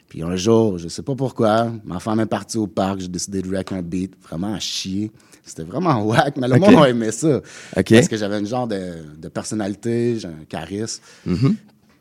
Puis 0.08 0.22
un 0.22 0.36
jour, 0.36 0.78
je 0.78 0.88
sais 0.88 1.02
pas 1.02 1.14
pourquoi, 1.14 1.72
ma 1.84 1.98
femme 1.98 2.20
est 2.20 2.26
partie 2.26 2.58
au 2.58 2.66
parc, 2.66 3.00
j'ai 3.00 3.08
décidé 3.08 3.42
de 3.42 3.48
wreck 3.48 3.72
un 3.72 3.82
beat, 3.82 4.14
vraiment 4.22 4.54
à 4.54 4.60
chier. 4.60 5.10
C'était 5.44 5.62
vraiment 5.64 6.02
whack, 6.02 6.36
mais 6.36 6.48
le 6.48 6.58
monde 6.58 6.74
a 6.76 6.88
aimé 6.88 7.12
ça. 7.12 7.40
Parce 7.98 8.08
que 8.08 8.16
j'avais 8.16 8.38
une 8.38 8.46
genre 8.46 8.66
de, 8.66 8.92
de 9.16 9.28
personnalité, 9.28 10.18
j'ai 10.18 10.28
un 10.28 10.44
charisme. 10.48 11.02
Mhm. 11.24 11.56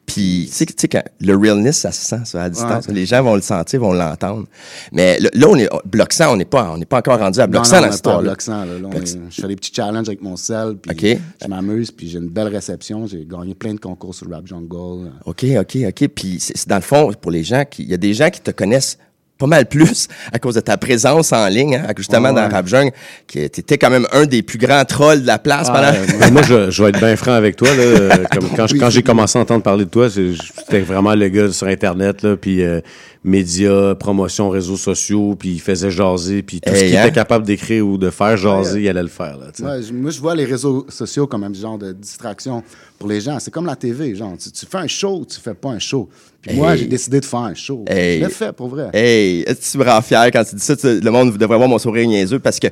Puis, 0.05 0.45
tu 0.49 0.53
sais, 0.55 0.65
tu 0.67 0.73
sais, 0.77 0.87
quand 0.87 1.03
le 1.19 1.35
realness, 1.35 1.79
ça 1.79 1.91
se 1.91 2.05
sent, 2.05 2.21
ça, 2.25 2.43
à 2.43 2.49
distance. 2.49 2.87
Ouais. 2.87 2.93
Les 2.93 3.05
gens 3.05 3.23
vont 3.23 3.35
le 3.35 3.41
sentir, 3.41 3.79
vont 3.79 3.93
l'entendre. 3.93 4.45
Mais 4.91 5.17
le- 5.19 5.29
là, 5.33 5.47
on 5.49 5.55
est, 5.55 5.67
bloc 5.85 6.13
100, 6.13 6.33
on 6.33 6.37
n'est 6.37 6.45
pas, 6.45 6.71
on 6.71 6.77
n'est 6.77 6.85
pas 6.85 6.99
encore 6.99 7.19
rendu 7.19 7.39
à 7.39 7.47
bloc 7.47 7.63
Non, 7.63 7.69
100 7.69 7.75
non, 7.81 7.87
dans 7.87 7.91
cette 7.91 8.03
bloc 8.21 8.41
100, 8.41 8.51
là. 8.51 8.65
Là, 8.65 8.73
on 8.87 8.91
Fait 8.91 8.99
que 8.99 9.03
est- 9.05 9.19
je 9.31 9.41
fais 9.41 9.47
des 9.47 9.55
petits 9.55 9.73
challenges 9.73 10.07
avec 10.07 10.21
mon 10.21 10.35
sel, 10.37 10.75
puis 10.77 11.17
je 11.41 11.47
m'amuse, 11.47 11.91
puis 11.91 12.07
j'ai 12.09 12.19
une 12.19 12.29
belle 12.29 12.47
réception. 12.49 13.07
J'ai 13.07 13.25
gagné 13.25 13.55
plein 13.55 13.73
de 13.73 13.79
concours 13.79 14.13
sur 14.13 14.29
Rap 14.29 14.45
Jungle. 14.45 15.11
OK, 15.25 15.43
OK, 15.59 15.77
OK. 15.87 16.07
Puis, 16.09 16.37
c'est 16.39 16.55
c'est 16.55 16.69
dans 16.69 16.75
le 16.75 16.81
fond, 16.81 17.11
pour 17.19 17.31
les 17.31 17.43
gens 17.43 17.63
qui. 17.69 17.83
Il 17.83 17.89
y 17.89 17.93
a 17.93 17.97
des 17.97 18.13
gens 18.13 18.29
qui 18.29 18.41
te 18.41 18.51
connaissent 18.51 18.97
pas 19.37 19.47
mal 19.47 19.65
plus 19.65 20.07
à 20.33 20.39
cause 20.39 20.55
de 20.55 20.59
ta 20.61 20.77
présence 20.77 21.33
en 21.33 21.47
ligne, 21.47 21.75
hein, 21.75 21.93
justement, 21.97 22.29
Ouais, 22.29 22.35
dans. 22.35 22.49
Rap 22.49 22.67
Jungle, 22.67 22.91
qui 23.27 23.39
était 23.39 23.77
quand 23.77 23.89
même 23.89 24.07
un 24.11 24.25
des 24.25 24.41
plus 24.41 24.57
grands 24.57 24.85
trolls 24.85 25.21
de 25.21 25.27
la 25.27 25.39
place 25.39 25.67
pendant. 25.69 25.91
Moi, 26.31 26.41
je, 26.43 26.71
je 26.71 26.83
vais 26.83 26.89
être 26.89 26.99
bien 26.99 27.15
franc 27.15 27.33
avec 27.33 27.55
toi. 27.55 27.67
Là, 27.75 28.17
comme 28.31 28.49
quand 28.55 28.89
j'ai 28.89 29.03
commencé 29.03 29.37
à 29.37 29.41
entendre 29.41 29.63
parler 29.63 29.85
de 29.85 29.89
toi, 29.89 30.07
j'étais 30.09 30.79
vraiment 30.79 31.13
le 31.15 31.27
gars 31.29 31.51
sur 31.51 31.67
Internet, 31.67 32.23
là, 32.23 32.35
puis 32.35 32.63
euh, 32.63 32.81
médias, 33.25 33.95
promotion, 33.95 34.49
réseaux 34.49 34.77
sociaux, 34.77 35.35
puis 35.37 35.53
il 35.53 35.59
faisait 35.59 35.89
jaser, 35.91 36.43
puis 36.43 36.61
tout 36.61 36.73
ce 36.73 36.79
qu'il 36.83 36.95
hein? 36.95 37.03
était 37.05 37.15
capable 37.15 37.45
d'écrire 37.45 37.85
ou 37.85 37.97
de 37.97 38.09
faire 38.11 38.37
jaser, 38.37 38.81
il 38.83 38.87
allait 38.87 39.01
le 39.01 39.07
faire. 39.09 39.37
Là. 39.37 39.47
Ouais, 39.59 39.81
moi, 39.91 40.11
je 40.11 40.19
vois 40.21 40.35
les 40.35 40.45
réseaux 40.45 40.85
sociaux 40.89 41.25
comme 41.27 41.43
un 41.43 41.53
genre 41.53 41.77
de 41.77 41.91
distraction 41.91 42.63
pour 42.99 43.09
les 43.09 43.19
gens. 43.19 43.39
C'est 43.39 43.51
comme 43.51 43.65
la 43.65 43.75
TV, 43.75 44.15
genre. 44.15 44.33
Tu, 44.41 44.51
tu 44.51 44.65
fais 44.65 44.77
un 44.77 44.87
show, 44.87 45.25
tu 45.29 45.39
fais 45.39 45.55
pas 45.55 45.69
un 45.69 45.79
show. 45.79 46.07
Puis 46.41 46.55
moi, 46.55 46.75
j'ai 46.75 46.85
décidé 46.85 47.19
de 47.19 47.25
faire 47.25 47.39
un 47.39 47.55
show. 47.55 47.83
Hey. 47.87 48.19
Je 48.19 48.25
l'ai 48.25 48.31
fait, 48.31 48.53
pour 48.53 48.67
vrai. 48.67 48.89
Hey, 48.93 49.41
est-ce 49.41 49.59
que 49.59 49.71
tu 49.71 49.77
me 49.79 49.83
rends 49.89 50.01
fier 50.01 50.29
quand 50.31 50.43
tu 50.43 50.55
dis 50.55 50.61
ça? 50.63 50.75
tu- 50.75 50.99
le 50.99 51.11
monde 51.11 51.35
devrait 51.37 51.57
voir 51.57 51.67
mon 51.67 51.79
sourire 51.79 52.07
niaiseux 52.07 52.39
parce 52.39 52.59
que 52.59 52.67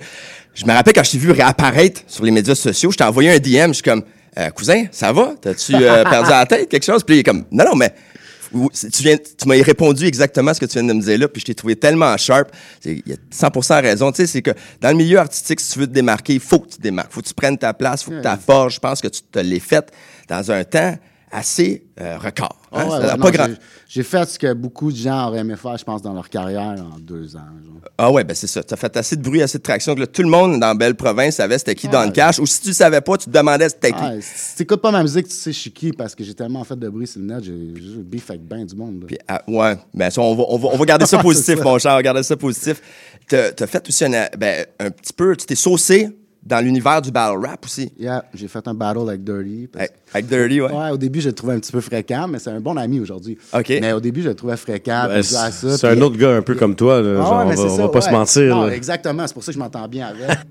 je 0.54 0.64
me 0.66 0.72
rappelle 0.72 0.94
quand 0.94 1.04
je 1.04 1.12
t'ai 1.12 1.18
vu 1.18 1.32
réapparaître 1.32 2.02
sur 2.08 2.24
les 2.24 2.32
médias 2.32 2.54
sociaux, 2.56 2.92
je 2.92 2.98
t'ai 2.98 3.04
envoyé 3.04 3.32
un 3.32 3.40
DM, 3.40 3.70
je 3.70 3.74
suis 3.74 3.84
comme, 3.84 4.04
Euh, 4.36 4.50
cousin, 4.50 4.86
ça 4.92 5.12
va? 5.14 5.36
T'as-tu 5.40 5.76
euh, 5.76 6.04
perdu 6.04 6.30
la 6.32 6.46
tête, 6.48 6.68
quelque 6.68 6.84
chose? 6.86 7.04
Puis 7.04 7.18
il 7.18 7.20
est 7.20 7.24
comme, 7.24 7.44
non, 7.52 7.66
non, 7.66 7.76
mais 7.76 7.94
ou- 7.94 8.13
tu, 8.54 9.04
viens, 9.04 9.18
tu 9.18 9.48
m'as 9.48 9.62
répondu 9.64 10.06
exactement 10.06 10.54
ce 10.54 10.60
que 10.60 10.66
tu 10.66 10.74
viens 10.80 10.84
de 10.88 10.94
me 10.94 11.02
dire 11.02 11.18
là, 11.18 11.28
puis 11.28 11.40
je 11.42 11.46
t'ai 11.46 11.56
trouvé 11.56 11.76
tellement 11.76 12.16
sharp. 12.18 12.50
Il 12.86 13.02
y 13.06 13.14
a 13.14 13.16
100% 13.34 13.82
raison. 13.82 14.12
Tu 14.12 14.18
sais, 14.18 14.28
c'est 14.28 14.42
que 14.42 14.52
dans 14.82 14.90
le 14.90 14.96
milieu 14.96 15.18
artistique, 15.20 15.60
si 15.60 15.74
tu 15.74 15.80
veux 15.80 15.88
te 15.88 15.92
démarquer, 15.94 16.34
il 16.36 16.40
faut 16.40 16.60
que 16.60 16.70
tu 16.70 16.78
te 16.78 16.82
démarques. 16.82 17.12
faut 17.12 17.22
que 17.22 17.28
tu 17.28 17.34
prennes 17.34 17.58
ta 17.58 17.74
place, 17.74 18.04
faut 18.04 18.12
que 18.12 18.22
tu 18.22 18.44
forges. 18.46 18.76
Je 18.76 18.80
pense 18.80 19.02
que 19.02 19.08
tu 19.08 19.22
te 19.24 19.40
l'es 19.40 19.60
faite 19.60 19.92
dans 20.30 20.52
un 20.52 20.64
temps 20.64 20.96
assez 21.32 21.84
euh, 22.00 22.18
record. 22.20 22.62
hein. 22.72 22.78
Ah 22.80 22.84
ouais, 22.86 22.90
Ça 22.92 22.98
ouais, 23.00 23.06
n'a 23.08 23.16
non, 23.18 23.24
pas 23.24 23.32
grand... 23.32 23.48
j'ai- 23.94 24.04
fait 24.04 24.28
ce 24.30 24.40
que 24.40 24.54
beaucoup 24.54 24.92
de 24.92 24.98
gens 24.98 25.28
auraient 25.28 25.40
aimé 25.40 25.56
faire, 25.56 25.78
je 25.78 25.84
pense, 25.84 26.02
dans 26.02 26.14
leur 26.14 26.30
carrière 26.30 26.76
en 26.94 27.00
deux 27.00 27.36
ans. 27.36 27.40
genre. 27.64 27.74
Ah 27.98 28.12
ouais, 28.12 28.24
ben 28.24 28.34
c'est 28.34 28.48
ça. 28.48 28.64
Tu 28.64 28.74
as 28.74 28.78
fait 28.78 28.96
assez 28.98 29.16
de 29.16 29.22
bruit, 29.22 29.42
assez 29.42 29.58
de 29.60 29.64
traction 29.64 29.94
que 29.94 30.00
là, 30.02 30.08
tout 30.08 30.24
le 30.24 30.30
monde 30.30 30.60
dans 30.60 30.74
Belle 30.76 30.96
Province 30.96 31.36
savait 31.36 31.58
c'était 31.58 31.76
qui 31.76 31.88
Ouais. 31.88 31.94
Don 31.94 32.10
Cash. 32.12 32.40
Ou 32.40 32.46
si 32.46 32.62
tu 32.62 32.70
le 32.70 32.74
savais 32.74 33.02
pas, 33.02 33.18
tu 33.18 33.26
te 33.26 33.30
demandais 33.30 33.70
c'était 33.70 33.92
qui. 33.92 34.04
Si 34.22 34.56
t'écoutes 34.58 34.82
pas 34.82 34.92
ma 34.92 35.04
musique, 35.04 35.28
tu 35.28 35.36
sais 35.36 35.52
je 35.52 35.60
suis 35.60 35.72
qui 35.72 35.92
parce 35.92 36.16
que 36.16 36.24
j'ai 36.24 36.34
tellement 36.34 36.64
fait 36.64 36.76
de 36.78 36.90
bruit 36.90 37.06
sur 37.08 37.20
le 37.22 37.28
net, 37.28 37.44
j'ai 37.44 37.74
j'ai 37.76 37.98
beef 37.98 38.30
avec 38.30 38.44
ben 38.48 38.66
du 38.66 38.76
monde. 38.76 39.04
Puis, 39.08 39.18
ah, 39.28 39.42
ouais, 39.48 39.78
ben 39.94 40.10
ça, 40.10 40.22
on 40.22 40.36
va, 40.36 40.44
on 40.48 40.58
va, 40.58 40.70
on 40.74 40.78
va 40.78 40.86
garder 40.86 41.06
ça 41.06 41.18
positif, 41.22 41.60
mon 41.64 41.78
cher, 41.78 41.92
on 41.92 41.96
va 41.96 42.04
garder 42.04 42.24
ça 42.24 42.36
positif. 42.36 42.82
T'as 43.28 43.52
as 43.60 43.68
fait 43.68 43.88
aussi 43.88 44.06
un, 44.06 44.28
ben, 44.38 44.66
un 44.80 44.90
petit 44.90 45.14
peu, 45.14 45.36
tu 45.36 45.46
t'es 45.46 45.56
saucé 45.56 46.10
dans 46.46 46.60
l'univers 46.64 47.02
du 47.02 47.10
battle 47.12 47.38
rap 47.46 47.64
aussi. 47.66 47.92
Yeah, 47.98 48.26
j'ai 48.34 48.48
fait 48.50 48.68
un 48.68 48.74
battle 48.74 49.08
avec 49.08 49.24
Dirty. 49.24 49.68
parce- 49.72 49.88
Avec, 50.14 50.28
Dirty, 50.28 50.62
ouais. 50.62 50.72
Ouais, 50.72 50.90
au 50.92 50.98
début, 50.98 51.22
je 51.22 51.30
le 51.30 51.34
trouvais 51.36 51.54
un 51.54 51.60
petit 51.60 51.72
peu 51.72 51.80
fréquent, 51.82 52.28
mais 52.28 52.40
c'est 52.40 52.50
un 52.50 52.60
bon 52.60 52.76
ami 52.78 53.00
aujourd'hui. 53.00 53.38
OK. 53.54 53.70
Mais 53.82 53.94
au 53.94 54.00
début, 54.02 54.22
je 54.22 54.30
le 54.30 54.36
trouvais 54.36 54.58
fréquent. 54.58 55.06
Ben, 55.08 55.24
c'est 55.24 55.34
ça, 55.52 55.88
puis- 55.90 55.98
un 55.98 56.02
autre 56.02 56.18
gars 56.18 56.36
un 56.36 56.42
peu 56.42 56.56
comme 56.56 56.76
toi. 56.76 57.02
là, 57.02 57.20
Ah 57.20 57.24
genre, 57.24 57.32
ouais, 57.38 57.44
on 57.46 57.50
mais 57.50 57.56
va, 57.56 57.62
c'est 57.62 57.70
on 57.70 57.76
ça, 57.78 57.82
va 57.84 57.90
pas 57.90 58.00
ouais. 58.00 58.06
se 58.06 58.12
mentir. 58.12 58.56
Non, 58.56 58.68
exactement. 58.70 59.26
C'est 59.28 59.34
pour 59.34 59.44
ça 59.44 59.52
que 59.52 59.56
je 59.56 59.60
m'entends 59.60 59.88
bien 59.88 60.08
avec. 60.08 60.38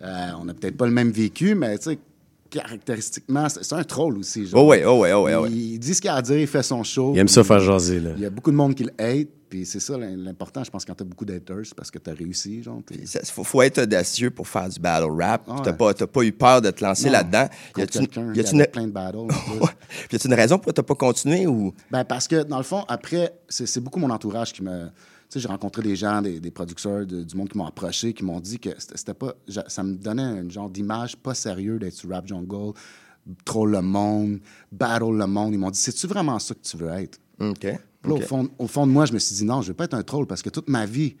Euh, 0.00 0.28
on 0.40 0.44
n'a 0.44 0.54
peut-être 0.54 0.76
pas 0.76 0.86
le 0.86 0.92
même 0.92 1.10
vécu, 1.10 1.56
mais 1.56 1.76
tu 1.76 1.90
sais, 1.90 1.98
caractéristiquement, 2.50 3.46
c'est 3.48 3.72
un 3.74 3.82
troll 3.84 4.18
aussi. 4.18 4.46
genre. 4.46 4.64
Oh 4.64 4.68
ouais, 4.68 4.84
oh 4.84 5.00
ouais, 5.00 5.12
oh 5.12 5.24
ouais, 5.24 5.34
oh 5.34 5.42
ouais. 5.42 5.50
Il, 5.50 5.78
dit 5.78 5.94
ce 5.94 6.00
qu'il 6.00 6.10
a 6.10 6.14
à 6.14 6.22
dire, 6.22 6.38
il 6.38 6.46
fait 6.46 6.62
son 6.62 6.82
show. 6.82 7.12
Il 7.14 7.18
aime 7.18 7.28
ça 7.28 7.42
faire 7.44 7.60
jaser, 7.60 8.00
là. 8.00 8.10
Il 8.16 8.22
y 8.22 8.26
a 8.26 8.30
beaucoup 8.30 8.50
de 8.50 8.56
monde 8.56 8.74
qui 8.74 8.84
le 8.84 8.92
hate, 8.98 9.28
puis 9.48 9.64
c'est 9.66 9.80
ça 9.80 9.96
l'im- 9.98 10.16
l'important, 10.16 10.62
je 10.64 10.70
pense, 10.70 10.84
quand 10.84 10.94
t'as 10.94 11.04
beaucoup 11.04 11.24
d'haters, 11.24 11.60
c'est 11.64 11.74
parce 11.74 11.90
que 11.90 11.98
t'as 11.98 12.12
réussi, 12.14 12.62
genre. 12.62 12.80
Il 12.90 13.06
faut, 13.26 13.44
faut 13.44 13.62
être 13.62 13.82
audacieux 13.82 14.30
pour 14.30 14.46
faire 14.48 14.68
du 14.68 14.78
battle 14.80 15.10
rap. 15.10 15.42
Ah 15.48 15.60
T'as 15.64 15.70
ouais. 15.70 15.76
pas, 15.76 15.94
t'as 15.94 16.06
pas 16.06 16.22
eu 16.22 16.32
peur 16.32 16.60
de 16.62 16.70
te 16.70 16.84
lancer 16.84 17.08
là-dedans. 17.10 17.44
Y 17.44 17.72
contre 17.72 17.82
a-tu 17.84 17.98
une- 17.98 18.06
quelqu'un 18.08 18.34
y 18.34 18.40
a-tu 18.40 18.54
avait 18.54 18.64
une, 18.64 18.70
plein 18.70 18.86
de 18.86 18.92
battles. 18.92 19.18
y 20.12 20.16
a-tu 20.16 20.26
une 20.26 20.34
raison 20.34 20.56
pourquoi 20.56 20.72
t'as 20.72 20.82
pas 20.82 20.94
continué 20.94 21.46
ou? 21.46 21.72
Ben, 21.90 22.04
parce 22.04 22.28
que, 22.28 22.42
dans 22.42 22.58
le 22.58 22.62
fond, 22.64 22.84
après, 22.88 23.32
c'est 23.48 23.80
beaucoup 23.80 23.98
mon 23.98 24.10
entourage 24.10 24.52
qui 24.52 24.62
me. 24.62 24.86
Tu 25.30 25.34
sais, 25.34 25.40
j'ai 25.40 25.48
rencontré 25.48 25.82
des 25.82 25.94
gens, 25.94 26.22
des, 26.22 26.40
des 26.40 26.50
producteurs 26.50 27.04
de- 27.04 27.22
du 27.22 27.36
monde 27.36 27.50
qui 27.50 27.58
m'ont 27.58 27.66
approché, 27.66 28.14
qui 28.14 28.24
m'ont 28.24 28.40
dit 28.40 28.58
que 28.58 28.70
c'était 28.78 29.12
pas. 29.14 29.34
Ça 29.66 29.82
me 29.82 29.94
donnait 29.94 30.22
un 30.22 30.48
genre 30.48 30.70
d'image 30.70 31.16
pas 31.16 31.34
sérieux 31.34 31.78
d'être 31.78 31.92
sur 31.94 32.08
Rap 32.08 32.26
Jungle, 32.26 32.72
troll 33.44 33.72
le 33.72 33.82
monde, 33.82 34.38
battle 34.72 35.12
le 35.18 35.26
monde. 35.26 35.52
Ils 35.52 35.58
m'ont 35.58 35.70
dit 35.70 35.78
c'est-tu 35.78 36.06
vraiment 36.06 36.38
ça 36.38 36.54
que 36.54 36.60
tu 36.62 36.76
veux 36.78 36.88
être? 36.92 37.18
OK. 37.40 37.66
Là, 38.04 38.14
au, 38.14 38.20
fond, 38.20 38.48
au 38.58 38.66
fond 38.66 38.86
de 38.86 38.92
moi, 38.92 39.06
je 39.06 39.12
me 39.12 39.18
suis 39.18 39.34
dit 39.36 39.44
non, 39.44 39.60
je 39.62 39.68
veux 39.68 39.74
pas 39.74 39.84
être 39.84 39.94
un 39.94 40.02
troll 40.02 40.26
parce 40.26 40.42
que 40.42 40.50
toute 40.50 40.68
ma 40.68 40.86
vie 40.86 41.16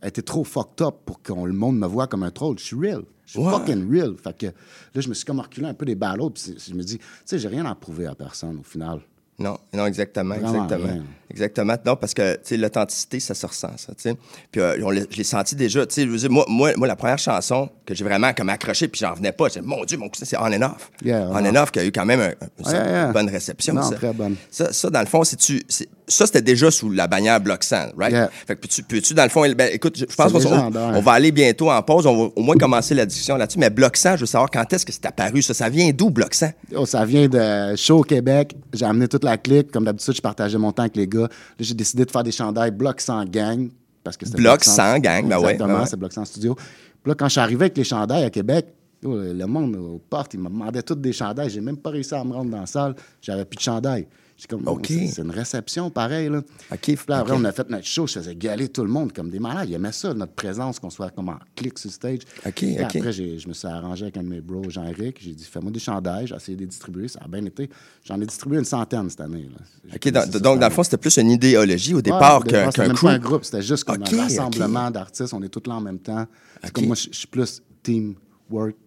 a 0.00 0.08
été 0.08 0.22
trop 0.22 0.44
fucked 0.44 0.80
up 0.86 0.96
pour 1.04 1.20
que 1.22 1.32
le 1.32 1.52
monde 1.52 1.78
me 1.78 1.86
voit 1.86 2.06
comme 2.06 2.22
un 2.22 2.30
troll. 2.30 2.58
Je 2.58 2.64
suis 2.64 2.76
real. 2.76 3.02
Je 3.26 3.32
suis 3.32 3.40
Ouais. 3.40 3.50
fucking 3.50 3.90
real. 3.90 4.14
Fait 4.16 4.36
que 4.36 4.46
là, 4.46 4.52
je 5.00 5.08
me 5.08 5.14
suis 5.14 5.24
comme 5.24 5.40
reculé 5.40 5.66
un 5.66 5.74
peu 5.74 5.84
des 5.86 5.94
battles. 5.94 6.30
Puis 6.32 6.54
je 6.58 6.74
me 6.74 6.82
dis, 6.82 6.98
tu 6.98 7.04
sais, 7.24 7.38
j'ai 7.38 7.48
rien 7.48 7.64
à 7.66 7.74
prouver 7.74 8.06
à 8.06 8.14
personne 8.14 8.58
au 8.58 8.62
final. 8.62 9.00
Non, 9.38 9.56
non, 9.72 9.86
exactement, 9.86 10.34
Vraiment 10.36 10.64
exactement. 10.64 10.92
rien. 10.92 11.04
Exactement. 11.30 11.76
Non, 11.84 11.96
parce 11.96 12.14
que, 12.14 12.38
l'authenticité, 12.52 13.20
ça 13.20 13.34
se 13.34 13.46
ressent, 13.46 13.70
ça, 13.76 13.92
tu 13.94 14.02
sais. 14.02 14.16
Puis 14.50 14.60
euh, 14.60 14.76
on 14.84 14.92
je 14.92 15.16
l'ai 15.16 15.24
senti 15.24 15.56
déjà, 15.56 15.84
je 15.96 16.02
veux 16.04 16.16
dire, 16.16 16.30
moi, 16.30 16.44
moi, 16.48 16.72
moi, 16.76 16.86
la 16.88 16.96
première 16.96 17.18
chanson 17.18 17.68
que 17.86 17.94
j'ai 17.94 18.04
vraiment 18.04 18.32
comme 18.32 18.48
accroché, 18.48 18.88
puis 18.88 19.00
j'en 19.00 19.10
revenais 19.12 19.32
pas, 19.32 19.48
j'ai 19.48 19.60
dit, 19.60 19.66
mon 19.66 19.84
Dieu, 19.84 19.98
mon 19.98 20.08
cousin, 20.08 20.24
c'est 20.24 20.36
On 20.38 20.44
and 20.44 20.62
Off. 20.62 20.90
Yeah, 21.04 21.28
on 21.30 21.44
and 21.44 21.56
Off 21.56 21.70
qui 21.70 21.80
a 21.80 21.84
eu 21.84 21.92
quand 21.92 22.06
même 22.06 22.20
un- 22.20 22.28
un- 22.28 22.70
Ouais, 22.72 22.76
une 23.06 23.12
bonne 23.12 23.28
réception, 23.30 23.74
Non, 23.74 23.82
ça. 23.82 23.96
très 23.96 24.12
bonne. 24.12 24.36
Ça, 24.50 24.72
ça, 24.72 24.90
dans 24.90 25.00
le 25.00 25.06
fond, 25.06 25.24
c'est 25.24 25.36
tu, 25.36 25.62
ça, 26.06 26.26
c'était 26.26 26.42
déjà 26.42 26.70
sous 26.70 26.90
la 26.90 27.06
bannière 27.06 27.40
100, 27.60 27.76
right? 27.96 28.30
Fait 28.46 28.56
que 28.56 28.82
peux-tu, 28.82 29.14
dans 29.14 29.24
le 29.24 29.28
fond, 29.28 29.42
ben, 29.54 29.70
écoute, 29.72 29.98
je, 29.98 30.04
pense 30.04 30.32
qu'on 30.32 30.72
on 30.74 31.00
va 31.00 31.12
aller 31.12 31.32
bientôt 31.32 31.70
en 31.70 31.82
pause, 31.82 32.06
on 32.06 32.26
va 32.26 32.32
au 32.36 32.42
moins 32.42 32.56
commencer 32.56 32.94
la 32.94 33.06
discussion 33.06 33.36
là-dessus, 33.36 33.58
mais 33.58 33.70
100, 33.94 34.16
je 34.16 34.20
veux 34.20 34.26
savoir 34.26 34.50
quand 34.50 34.70
est-ce 34.72 34.84
que 34.86 34.92
c'est 34.92 35.06
apparu, 35.06 35.42
ça, 35.42 35.54
ça 35.54 35.68
vient 35.68 35.90
d'où, 35.92 36.12
100? 36.30 36.46
Oh, 36.76 36.86
ça 36.86 37.04
vient 37.04 37.28
de 37.28 37.76
show 37.76 38.02
Québec. 38.02 38.54
J'ai 38.72 38.84
amené 38.84 39.08
toute 39.08 39.24
la 39.24 39.36
clique. 39.36 39.70
Comme 39.70 39.84
d'habitude, 39.84 40.14
je 40.14 40.20
partageais 40.20 40.58
mon 40.58 40.72
temps 40.72 40.82
avec 40.82 40.96
les 40.96 41.06
gars. 41.06 41.13
Là, 41.18 41.28
j'ai 41.58 41.74
décidé 41.74 42.04
de 42.04 42.10
faire 42.10 42.22
des 42.24 42.32
chandails 42.32 42.70
bloc 42.70 43.00
sans 43.00 43.24
gang. 43.24 43.68
Parce 44.02 44.16
que 44.16 44.28
Bloc 44.36 44.64
sans 44.64 44.98
gang, 44.98 45.26
ben 45.26 45.38
ouais, 45.38 45.52
Exactement, 45.52 45.74
ben 45.74 45.80
ouais. 45.80 45.86
c'est 45.86 45.96
bloc 45.96 46.12
sans 46.12 46.24
studio. 46.24 46.54
Puis 46.54 47.10
là, 47.10 47.14
quand 47.14 47.26
je 47.26 47.32
suis 47.32 47.40
arrivé 47.40 47.62
avec 47.64 47.76
les 47.76 47.84
chandails 47.84 48.24
à 48.24 48.30
Québec, 48.30 48.66
le 49.04 49.44
monde 49.46 49.76
aux 49.76 49.98
portes, 49.98 50.34
ils 50.34 50.40
me 50.40 50.48
demandaient 50.48 50.82
tous 50.82 50.94
des 50.94 51.12
chandails. 51.12 51.50
J'ai 51.50 51.60
même 51.60 51.76
pas 51.76 51.90
réussi 51.90 52.14
à 52.14 52.24
me 52.24 52.32
rendre 52.32 52.50
dans 52.50 52.60
la 52.60 52.66
salle. 52.66 52.94
J'avais 53.20 53.44
plus 53.44 53.56
de 53.56 53.62
chandails. 53.62 54.06
J'ai 54.36 54.48
comme, 54.48 54.64
c'est 54.84 55.06
c'est 55.12 55.22
une 55.22 55.30
réception 55.30 55.90
pareil. 55.90 56.28
Là. 56.28 56.42
Puis 56.82 56.96
là, 57.06 57.18
après, 57.18 57.34
on 57.36 57.44
a 57.44 57.52
fait 57.52 57.70
notre 57.70 57.86
show. 57.86 58.04
Je 58.08 58.14
faisais 58.14 58.34
galer 58.34 58.66
tout 58.68 58.82
le 58.82 58.88
monde 58.90 59.12
comme 59.12 59.30
des 59.30 59.38
malades. 59.38 59.68
Ils 59.68 59.74
aimaient 59.74 59.92
ça, 59.92 60.12
notre 60.12 60.32
présence, 60.32 60.80
qu'on 60.80 60.90
soit 60.90 61.10
comme 61.10 61.28
en 61.28 61.38
clic 61.54 61.78
sur 61.78 61.88
stage. 61.92 62.18
OK, 62.44 62.52
Puis. 62.52 62.78
Après, 62.78 63.12
je 63.12 63.46
me 63.46 63.52
suis 63.52 63.68
arrangé 63.68 64.06
avec 64.06 64.16
un 64.16 64.24
de 64.24 64.28
mes 64.28 64.40
bros, 64.40 64.68
Jean-Éric. 64.68 65.18
J'ai 65.22 65.34
dit, 65.34 65.44
fais-moi 65.44 65.70
des 65.70 65.78
chandails. 65.78 66.26
J'ai 66.26 66.34
essayé 66.34 66.56
de 66.56 66.62
les 66.62 66.66
distribuer. 66.66 67.06
Ça 67.06 67.20
a 67.24 67.28
bien 67.28 67.44
été. 67.44 67.70
J'en 68.02 68.20
ai 68.20 68.26
distribué 68.26 68.58
une 68.58 68.64
centaine 68.64 69.08
cette 69.08 69.20
année. 69.20 69.48
là. 69.92 70.10
Dans- 70.26 70.40
donc, 70.40 70.58
dans 70.58 70.66
le 70.68 70.74
fond, 70.74 70.82
c'était 70.82 70.96
plus 70.96 71.16
une 71.16 71.30
idéologie 71.30 71.94
au 71.94 72.02
départ 72.02 72.42
Ouais, 72.44 72.50
qu'un 72.72 72.88
crew. 72.92 73.06
un 73.06 73.18
groupe. 73.20 73.44
C'était 73.44 73.62
juste 73.62 73.84
comme 73.84 74.02
un 74.02 74.16
rassemblement 74.22 74.90
d'artistes. 74.90 75.32
On 75.32 75.42
est 75.44 75.48
tous 75.48 75.62
là 75.68 75.76
en 75.76 75.80
même 75.80 76.00
temps. 76.00 76.26
C'est. 76.60 76.72
Comme 76.72 76.86
moi, 76.86 76.96
je 76.96 77.08
suis 77.16 77.28
plus 77.28 77.62
teamwork, 77.84 78.18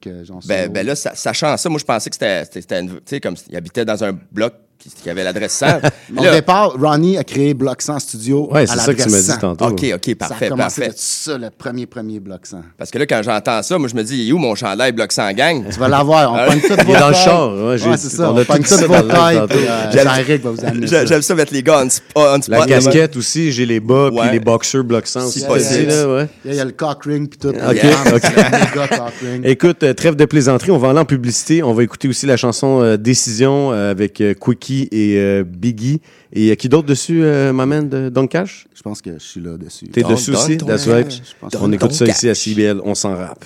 euh, 0.07 0.23
genre 0.23 0.39
Ben, 0.47 0.71
ben 0.71 0.85
là, 0.85 0.95
sa- 0.95 1.15
sachant 1.15 1.55
ça, 1.57 1.69
moi, 1.69 1.79
je 1.79 1.85
pensais 1.85 2.09
que 2.09 2.15
c'était- 2.15 2.79
une- 2.79 2.89
tu 2.95 3.01
sais, 3.05 3.19
comme 3.19 3.35
il 3.49 3.55
habitait 3.55 3.85
dans 3.85 4.03
un 4.03 4.11
bloc 4.31 4.53
qui, 4.79 4.89
qui 4.89 5.09
avait 5.09 5.23
l'adresse 5.23 5.53
100. 5.53 5.65
Au 6.17 6.23
Là- 6.23 6.31
départ, 6.35 6.75
Ronnie 6.79 7.17
a 7.17 7.23
créé 7.23 7.53
Bloc 7.53 7.81
100 7.81 7.99
Studio. 7.99 8.49
Ouais, 8.51 8.61
à 8.61 8.67
c'est 8.67 8.77
ça 8.79 8.93
que 8.93 9.01
tu 9.03 9.09
m'as 9.09 9.17
dit 9.19 9.23
100. 9.25 9.37
tantôt. 9.39 9.65
OK, 9.65 9.85
OK, 9.95 10.15
parfait, 10.15 10.35
ça 10.39 10.45
a 10.45 10.49
commencé 10.49 10.81
parfait. 10.81 10.95
ça, 10.97 11.37
le 11.37 11.49
premier, 11.49 11.85
premier 11.85 12.19
Bloc 12.19 12.45
100. 12.45 12.61
Parce 12.77 12.91
que 12.91 12.97
là, 12.99 13.05
quand 13.05 13.21
j'entends 13.23 13.61
ça, 13.63 13.77
moi, 13.77 13.87
je 13.89 13.95
me 13.95 14.03
dis, 14.03 14.17
il 14.23 14.29
est 14.29 14.31
où 14.31 14.37
mon 14.37 14.55
chandail 14.55 14.91
bloc 14.91 15.11
sans 15.11 15.31
gang? 15.33 15.63
Tu 15.71 15.79
vas 15.79 15.87
l'avoir. 15.87 16.31
On 16.31 16.35
Ah, 16.35 16.45
pogne 16.47 16.61
toutes 16.61 16.77
Il 16.79 16.85
vos 16.85 16.95
est 16.95 16.99
dans 16.99 17.09
le 17.09 17.13
char, 17.15 17.53
ouais, 17.55 17.77
c'est 17.97 18.09
ça. 18.09 18.31
on 18.31 18.37
On, 18.37 18.43
tout 18.45 18.53
dit 18.53 18.57
toutes 18.59 18.65
ça 18.67 18.87
vos 18.87 18.93
dans 18.93 19.01
le 19.29 19.33
live 19.39 19.47
tailles. 19.47 20.03
Jean-Éric 20.03 20.43
va 20.43 20.51
vous 20.51 20.65
amener 20.65 20.87
ça. 20.87 21.05
J'aime 21.05 21.21
ça 21.21 21.35
mettre 21.35 21.53
les 21.53 21.63
gars 21.63 21.81
on, 21.83 21.87
sp- 21.87 22.01
on 22.15 22.23
La 22.35 22.41
spot. 22.41 22.67
casquette 22.67 23.17
aussi, 23.17 23.51
j'ai 23.51 23.65
les 23.65 23.79
bas, 23.79 24.09
puis 24.15 24.29
les 24.31 24.39
boxers 24.39 24.83
bloc 24.83 25.07
100 25.07 25.27
Si 25.27 25.45
aussi. 25.47 25.87
Il 26.45 26.53
y 26.53 26.59
a 26.59 26.65
le 26.65 26.71
cock 26.71 27.03
ring 27.03 27.29
puis 27.29 27.39
tout. 27.39 27.49
OK. 27.49 27.81
Écoute, 29.43 29.83
euh, 29.83 29.93
trêve 29.93 30.15
de 30.15 30.25
plaisanterie, 30.25 30.71
on 30.71 30.77
va 30.77 30.89
aller 30.89 30.99
en 30.99 31.05
publicité. 31.05 31.63
On 31.63 31.73
va 31.73 31.83
écouter 31.83 32.07
aussi 32.07 32.25
la 32.25 32.37
chanson 32.37 32.81
euh, 32.81 32.97
Décision 32.97 33.71
euh, 33.71 33.91
avec 33.91 34.21
euh, 34.21 34.33
Et 34.91 35.17
euh, 35.17 35.43
Biggie. 35.43 36.01
Et 36.33 36.51
euh, 36.51 36.55
qui 36.55 36.69
d'autre 36.69 36.87
dessus, 36.87 37.23
euh, 37.23 37.53
m'amène 37.53 37.89
de 37.89 38.09
Don 38.09 38.27
Cash? 38.27 38.67
Je 38.73 38.81
pense 38.81 39.01
que 39.01 39.13
je 39.13 39.23
suis 39.23 39.41
là 39.41 39.57
dessus. 39.57 39.87
T'es 39.87 40.03
dessus 40.03 40.31
aussi? 40.31 40.57
That's 40.57 40.87
right. 40.87 41.21
On 41.59 41.71
écoute 41.71 41.93
ça 41.93 42.05
ici 42.05 42.29
à 42.29 42.35
CBL, 42.35 42.81
on 42.83 42.95
s'en 42.95 43.15
rappe. 43.15 43.45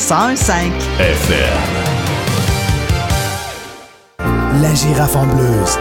101.5. 0.00 0.72
FM. 0.98 1.36
La 4.62 4.74
girafe 4.74 5.14
en 5.14 5.26
bleuse. 5.26 5.78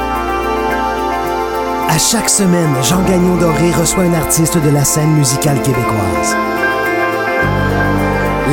À 1.88 1.98
chaque 1.98 2.30
semaine, 2.30 2.76
Jean 2.84 3.02
Gagnon 3.04 3.38
Doré 3.38 3.72
reçoit 3.72 4.04
un 4.04 4.14
artiste 4.14 4.58
de 4.58 4.70
la 4.70 4.84
scène 4.84 5.14
musicale 5.14 5.62
québécoise. 5.62 6.36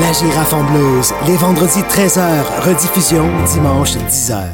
La 0.00 0.12
girafe 0.12 0.54
en 0.54 0.62
bleuse, 0.62 1.12
les 1.26 1.36
vendredis 1.36 1.82
13h, 1.82 2.22
rediffusion 2.64 3.26
dimanche 3.52 3.96
10h. 3.96 4.44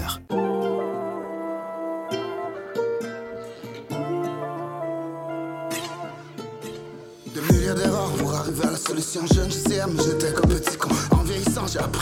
Des 7.34 7.40
milliers 7.52 7.74
d'erreurs 7.74 8.10
pour 8.18 8.34
arriver 8.34 8.66
à 8.66 8.70
la 8.70 8.76
solution 8.78 9.20
jeune, 9.32 9.50
je 9.50 9.68
sais, 9.68 9.82
mais 9.88 10.02
j'étais 10.02 10.32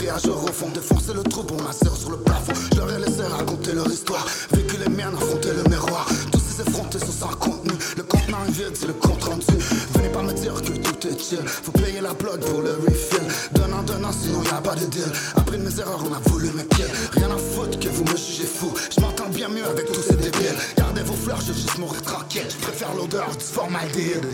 jouer 0.01 0.33
au 0.33 0.47
fond, 0.47 0.69
défoncer 0.73 1.13
le 1.13 1.23
trou 1.23 1.43
pour 1.43 1.61
m'asseoir 1.61 1.95
sur 1.95 2.11
le 2.11 2.17
plafond. 2.17 2.53
Je 2.73 2.77
leur 2.77 2.91
ai 2.91 2.99
laissé 2.99 3.21
raconter 3.23 3.73
leur 3.73 3.87
histoire, 3.87 4.25
vécu 4.51 4.77
les 4.77 4.89
miennes, 4.89 5.13
affronter 5.13 5.49
le 5.53 5.69
miroir. 5.69 6.07
Tous 6.31 6.39
ces 6.39 6.61
effrontés 6.61 6.99
sont 6.99 7.11
sans 7.11 7.35
contenu, 7.35 7.71
le 7.97 8.03
contenant 8.03 8.43
est 8.47 8.51
vide, 8.51 8.73
c'est 8.73 8.87
le 8.87 8.93
compte 8.93 9.23
rendu. 9.23 9.45
Venez 9.93 10.09
pas 10.09 10.23
me 10.23 10.33
dire 10.33 10.53
que 10.55 10.73
tout 10.73 11.07
est 11.07 11.19
chill. 11.19 11.45
Faut 11.45 11.71
payer 11.71 12.01
la 12.01 12.13
plug 12.13 12.39
pour 12.39 12.61
le 12.61 12.71
refill. 12.71 13.21
Donnant, 13.53 13.83
donnant, 13.83 14.11
sinon 14.11 14.41
y 14.43 14.49
a 14.49 14.61
pas 14.61 14.75
de 14.75 14.85
deal. 14.85 15.11
Après 15.35 15.57
mes 15.57 15.79
erreurs, 15.79 16.03
on 16.09 16.13
a 16.13 16.19
voulu 16.29 16.49
mes 16.55 16.63
pieds. 16.63 16.85
Rien 17.13 17.29
à 17.29 17.37
foutre 17.37 17.79
que 17.79 17.89
vous 17.89 18.03
me 18.03 18.17
jugez 18.17 18.45
fou. 18.45 18.73
Je 18.95 19.01
m'entends 19.01 19.29
bien 19.29 19.49
mieux 19.49 19.65
avec 19.65 19.91
tous 19.91 20.01
ces 20.01 20.15
débiles. 20.15 20.57
Gardez 20.77 21.01
vos 21.03 21.13
fleurs, 21.13 21.41
je 21.41 21.53
juste 21.53 21.77
mourir 21.77 22.01
tranquille. 22.01 22.47
Je 22.49 22.57
préfère 22.57 22.93
l'odeur 22.95 23.29
du 23.37 23.45
formaldéhyde. 23.45 24.27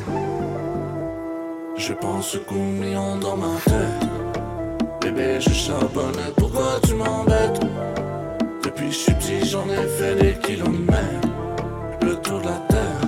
Je 1.77 1.93
pense 1.93 2.37
qu'un 2.47 2.55
million 2.55 3.17
dans 3.17 3.37
ma 3.37 3.59
tête. 3.65 4.16
Bébé, 5.07 5.39
je 5.39 5.53
charbonne, 5.53 6.19
pourquoi 6.35 6.81
tu 6.85 6.93
m'embêtes? 6.93 7.61
Depuis 8.61 8.91
je 8.91 8.97
suis 8.97 9.13
petit, 9.13 9.47
j'en 9.47 9.63
ai 9.69 9.87
fait 9.87 10.15
des 10.15 10.33
kilomètres. 10.33 11.29
Le 12.01 12.15
tour 12.15 12.41
de 12.41 12.47
la 12.47 12.59
terre, 12.67 13.01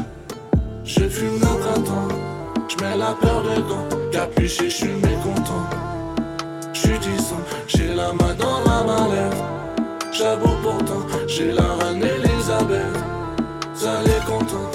je 0.85 1.09
fume 1.09 1.39
le 1.41 1.59
printemps. 1.59 2.07
Je 2.69 2.81
mets 2.81 2.95
la 2.95 3.13
peur 3.19 3.43
de 3.43 3.61
gants, 3.67 4.09
capuché, 4.13 4.69
je 4.69 4.75
suis 4.75 4.87
mécontent. 4.87 5.65
Je 6.71 6.79
suis 6.79 6.99
disant, 6.99 7.41
j'ai 7.67 7.93
la 7.93 8.13
main 8.13 8.33
dans 8.35 8.61
la 8.61 8.83
mallette. 8.83 9.43
J'avoue 10.13 10.55
pourtant, 10.63 11.05
j'ai 11.27 11.51
la 11.51 11.73
reine 11.79 12.01
Elisabeth. 12.01 12.95
Ça 13.73 14.01
les 14.05 14.25
content. 14.25 14.71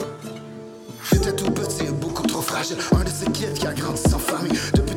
J'étais 1.10 1.32
tout 1.32 1.50
petit 1.50 1.84
et 1.84 1.90
beaucoup 1.90 2.26
trop 2.26 2.42
fragile. 2.42 2.76
Un 2.94 3.02
de 3.02 3.08
ces 3.08 3.30
kids 3.30 3.54
qui 3.54 3.66
a 3.66 3.72
grandi 3.72 4.02
sans 4.10 4.18
famille. 4.18 4.58
Depuis 4.74 4.94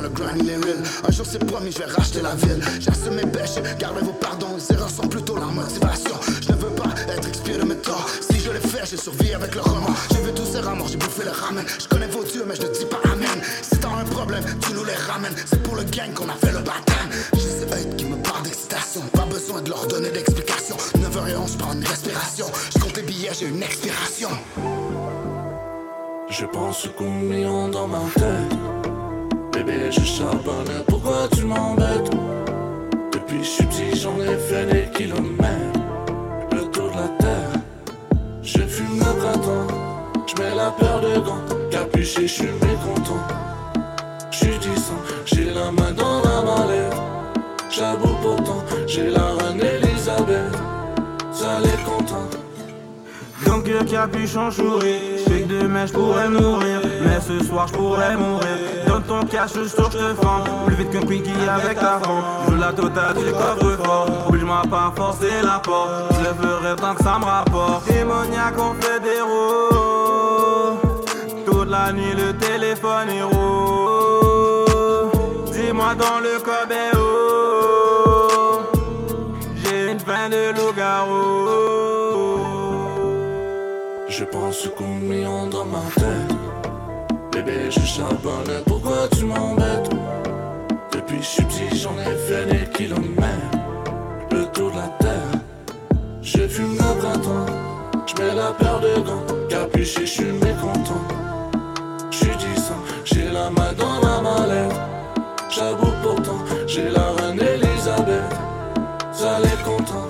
le 0.00 0.08
grind 0.08 0.42
il. 0.42 1.06
Un 1.06 1.12
jour 1.12 1.26
c'est 1.28 1.44
promis, 1.44 1.72
je 1.72 1.78
vais 1.78 1.86
racheter 1.86 2.20
la 2.20 2.34
ville. 2.34 2.60
J'assume 2.80 3.14
mes 3.14 3.26
péchés, 3.26 3.62
gardez 3.78 4.00
vos 4.00 4.12
pardons. 4.12 4.56
Les 4.56 4.74
erreurs 4.74 4.90
sont 4.90 5.08
plutôt 5.08 5.36
la 5.36 5.46
motivation. 5.46 6.14
Je 6.42 6.52
ne 6.52 6.56
veux 6.56 6.70
pas 6.70 6.90
être 7.12 7.28
expié 7.28 7.58
de 7.58 7.64
mes 7.64 7.76
torts. 7.76 8.08
Si 8.20 8.38
je 8.40 8.50
l'ai 8.50 8.60
fait, 8.60 8.84
j'ai 8.88 8.96
survécu 8.96 9.34
avec 9.34 9.54
le 9.54 9.60
roman. 9.60 9.88
J'ai 10.10 10.22
vu 10.22 10.32
tous 10.34 10.46
ces 10.46 10.60
remords, 10.60 10.88
j'ai 10.88 10.96
bouffé 10.96 11.24
le 11.24 11.30
ramen. 11.30 11.64
Je 11.78 11.86
connais 11.88 12.08
vos 12.08 12.24
dieux, 12.24 12.44
mais 12.46 12.56
je 12.56 12.62
ne 12.62 12.68
dis 12.68 12.84
pas 12.86 13.00
amen. 13.04 13.38
Si 13.62 13.78
t'as 13.78 13.88
un 13.88 14.04
problème, 14.04 14.44
tu 14.60 14.72
nous 14.72 14.84
les 14.84 14.94
ramènes. 14.94 15.34
C'est 15.46 15.62
pour 15.62 15.76
le 15.76 15.84
gang 15.84 16.12
qu'on 16.14 16.28
a 16.28 16.34
fait 16.34 16.52
le 16.52 16.60
baptême. 16.60 17.10
J'ai 17.34 17.40
ces 17.40 17.72
hate 17.72 17.96
qui 17.96 18.04
me 18.04 18.16
parlent 18.16 18.42
d'excitation. 18.42 19.02
Pas 19.12 19.26
besoin 19.26 19.62
de 19.62 19.70
leur 19.70 19.86
donner 19.86 20.10
d'explication. 20.10 20.76
9h11, 20.96 21.52
je 21.52 21.58
prends 21.58 21.72
une 21.72 21.84
respiration. 21.84 22.46
Je 22.74 22.78
compte 22.80 22.96
les 22.96 23.02
billets, 23.02 23.30
j'ai 23.38 23.46
une 23.46 23.62
expiration. 23.62 24.30
Je 26.30 26.44
pense 26.44 26.88
qu'un 26.98 27.04
million 27.04 27.68
dans 27.68 27.88
ma 27.88 28.00
tête. 28.14 28.67
Bébé, 29.58 29.90
je 29.90 30.04
charbonne, 30.04 30.84
pourquoi 30.86 31.26
tu 31.34 31.42
m'embêtes? 31.42 32.10
Depuis 33.12 33.42
je 33.42 33.48
suis 33.48 33.64
petit, 33.64 33.96
j'en 34.00 34.16
ai 34.20 34.36
fait 34.36 34.66
des 34.66 34.88
kilomètres. 34.96 35.80
Le 36.52 36.60
tour 36.70 36.90
de 36.92 36.96
la 36.96 37.08
terre, 37.18 37.60
je 38.40 38.58
fume 38.58 38.98
le 38.98 39.18
printemps. 39.18 39.66
Je 40.28 40.40
mets 40.40 40.54
la 40.54 40.70
peur 40.70 41.00
de 41.00 41.18
gants, 41.18 41.42
capuché, 41.72 42.28
je 42.28 42.34
suis 42.34 42.46
mécontent. 42.46 43.26
Je 44.30 44.36
suis 44.36 44.58
j'ai 45.26 45.46
la 45.46 45.72
main 45.72 45.92
dans 45.92 46.20
la 46.22 46.40
mallette. 46.42 46.94
J'avoue 47.68 48.14
pourtant, 48.22 48.62
j'ai 48.86 49.10
la 49.10 49.26
reine 49.38 49.67
Donc 53.58 53.66
le 53.66 53.82
capuchon 53.84 54.52
chouré, 54.52 55.00
Chic 55.26 55.48
de 55.48 55.66
mèche 55.66 55.90
pourrais 55.90 56.28
mourir. 56.28 56.80
Mais 57.02 57.18
ce 57.20 57.44
soir 57.44 57.66
je 57.66 57.72
pourrais 57.72 58.16
mourir. 58.16 58.46
Dans 58.86 59.00
ton 59.00 59.26
cache 59.26 59.50
je 59.54 59.62
que 59.62 59.66
je 59.66 59.74
te 59.74 60.14
fends. 60.22 60.44
Plus 60.64 60.76
vite 60.76 60.90
qu'un 60.90 61.00
quickie 61.00 61.32
avec 61.48 61.76
ta 61.76 61.98
femme 61.98 62.22
Je 62.48 62.54
la 62.54 62.72
totale 62.72 63.14
du 63.16 63.32
coffre-fort 63.32 64.06
Oblige-moi 64.28 64.62
pas 64.70 64.92
forcer 64.94 65.42
la 65.42 65.58
porte. 65.58 65.90
Je 66.12 66.18
le 66.20 66.34
ferai 66.34 66.76
tant 66.76 66.94
que 66.94 67.02
ça 67.02 67.18
me 67.18 67.24
rapporte. 67.24 67.88
Démoniaque 67.88 68.54
on 68.58 68.74
fait 68.80 69.00
des 69.00 69.22
roues 69.22 70.78
Toute 71.44 71.68
la 71.68 71.92
nuit 71.92 72.14
le 72.16 72.32
téléphone 72.34 73.08
est 73.10 73.24
rouge 73.24 75.10
Dis-moi 75.52 75.96
dans 75.96 76.20
le 76.20 76.38
cobéo 76.38 77.02
J'ai 79.56 79.90
une 79.90 79.98
fin 79.98 80.28
de 80.28 80.52
loup-garou 80.54 81.37
Je 84.18 84.24
pense 84.24 84.68
qu'un 84.76 84.98
million 85.00 85.46
dans 85.46 85.64
ma 85.64 85.84
tête. 85.94 86.36
Bébé, 87.30 87.70
je 87.70 87.78
charbonne, 87.78 88.64
pourquoi 88.66 89.06
tu 89.16 89.24
m'embêtes? 89.26 89.90
Depuis 90.90 91.18
je 91.18 91.28
suis 91.28 91.44
petit, 91.44 91.78
j'en 91.78 91.96
ai 92.00 92.16
fait 92.26 92.46
des 92.46 92.68
kilomètres. 92.72 93.58
Le 94.32 94.44
tour 94.46 94.72
de 94.72 94.76
la 94.76 94.88
terre, 94.98 95.40
je 96.20 96.48
fume 96.48 96.72
le 96.72 96.98
printemps. 96.98 97.46
Je 98.08 98.20
mets 98.20 98.34
la 98.34 98.50
paire 98.58 98.80
de 98.80 99.00
gants, 99.02 99.48
capuché, 99.48 100.00
je 100.00 100.10
suis 100.10 100.32
mécontent. 100.32 101.04
Je 102.10 102.16
suis 102.16 102.36
disant, 102.38 102.82
j'ai 103.04 103.28
la 103.30 103.50
main 103.50 103.72
dans 103.78 104.00
la 104.00 104.20
mallette. 104.20 104.80
J'avoue 105.48 105.92
pourtant, 106.02 106.40
j'ai 106.66 106.90
la 106.90 107.12
reine 107.12 107.40
Elisabeth. 107.40 108.34
Ça 109.12 109.38
les 109.38 109.62
content, 109.62 110.08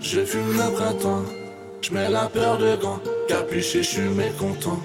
je 0.00 0.20
fume 0.20 0.52
le 0.52 0.72
printemps. 0.72 1.39
Je 1.90 1.94
mets 1.96 2.08
la 2.08 2.28
paire 2.28 2.56
de 2.56 2.76
gants, 2.76 3.00
capuché, 3.26 3.82
je 3.82 3.88
suis 3.88 4.08
mécontent. 4.10 4.78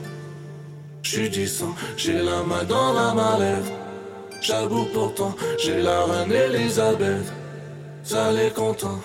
Je 1.04 1.10
suis 1.10 1.30
disant, 1.30 1.76
j'ai 1.98 2.18
la 2.18 2.42
main 2.42 2.64
dans 2.64 2.94
la 2.94 3.14
mallette. 3.14 3.72
J'avoue 4.42 4.86
pourtant, 4.86 5.36
j'ai 5.60 5.84
la 5.84 6.04
reine 6.06 6.32
Elisabeth. 6.32 7.32
Ça 8.04 8.32
les 8.32 8.50
content. 8.50 9.00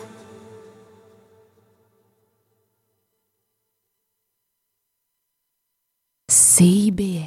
CIBL. 6.30 7.20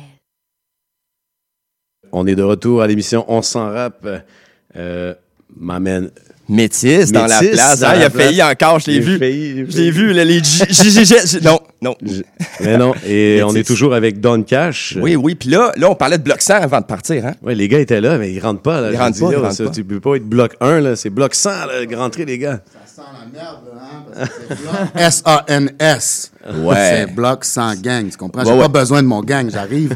On 2.12 2.26
est 2.26 2.36
de 2.36 2.44
retour 2.44 2.82
à 2.82 2.88
l'émission 2.88 3.26
On 3.28 3.44
s'en 3.44 3.70
rap. 3.72 4.08
Euh, 4.76 5.14
m'amène. 5.56 6.10
Métis 6.54 7.12
dans 7.12 7.26
la 7.26 7.40
place. 7.40 7.80
dans 7.80 7.88
hein, 7.88 7.92
la 7.94 7.98
il 7.98 8.04
a 8.04 8.10
place. 8.10 8.26
failli 8.26 8.44
encore, 8.44 8.80
je 8.80 8.88
l'ai 8.88 8.94
J'ai 8.94 9.00
vu. 9.02 9.18
failli, 9.18 9.66
Je 9.70 9.78
l'ai 9.78 9.92
vu, 9.92 10.14
là, 10.14 10.24
les. 10.24 10.42
Non, 11.44 11.60
non. 11.82 11.96
Mais 12.62 12.78
non, 12.78 12.94
et 13.06 13.36
Métis. 13.38 13.44
on 13.52 13.56
est 13.56 13.64
toujours 13.68 13.94
avec 13.94 14.20
Don 14.22 14.44
Cash. 14.44 14.98
Oui, 15.02 15.16
oui. 15.16 15.36
Puis 15.36 15.50
là, 15.50 15.72
là, 15.78 15.90
on 15.90 15.96
parlait 15.96 16.18
de 16.18 16.24
bloc 16.24 16.42
100 16.42 16.54
avant 16.56 16.80
de 16.82 16.86
partir. 16.86 17.26
Hein? 17.26 17.34
Oui, 17.42 17.56
les 17.56 17.68
gars 17.68 17.80
étaient 17.80 18.02
là, 18.02 18.18
mais 18.18 18.32
ils 18.32 18.40
rentrent 18.40 18.62
pas. 18.62 18.82
Là, 18.82 18.92
Ils 18.92 18.98
rentrent 18.98 19.20
pas, 19.20 19.32
là, 19.32 19.38
ils 19.38 19.42
rentrent 19.42 19.56
ça, 19.56 19.64
pas. 19.66 19.70
Tu 19.72 19.84
peux 19.84 20.00
pas 20.00 20.16
être 20.16 20.26
bloc 20.30 20.54
1, 20.62 20.80
là, 20.82 20.96
c'est 20.96 21.10
bloc 21.10 21.34
100, 21.36 21.50
là, 21.50 21.98
rentrez 21.98 22.26
les 22.26 22.38
gars. 22.38 22.60
S-A-N-S. 24.96 26.32
Ouais. 26.56 26.76
C'est 27.08 27.14
bloc 27.16 27.46
sans 27.46 27.76
gang, 27.76 28.10
tu 28.10 28.18
comprends? 28.18 28.44
J'ai 28.44 28.52
Ouais, 28.52 28.58
pas 28.58 28.64
ouais. 28.64 28.70
besoin 28.70 29.02
de 29.02 29.08
mon 29.08 29.22
gang, 29.22 29.50
j'arrive. 29.52 29.96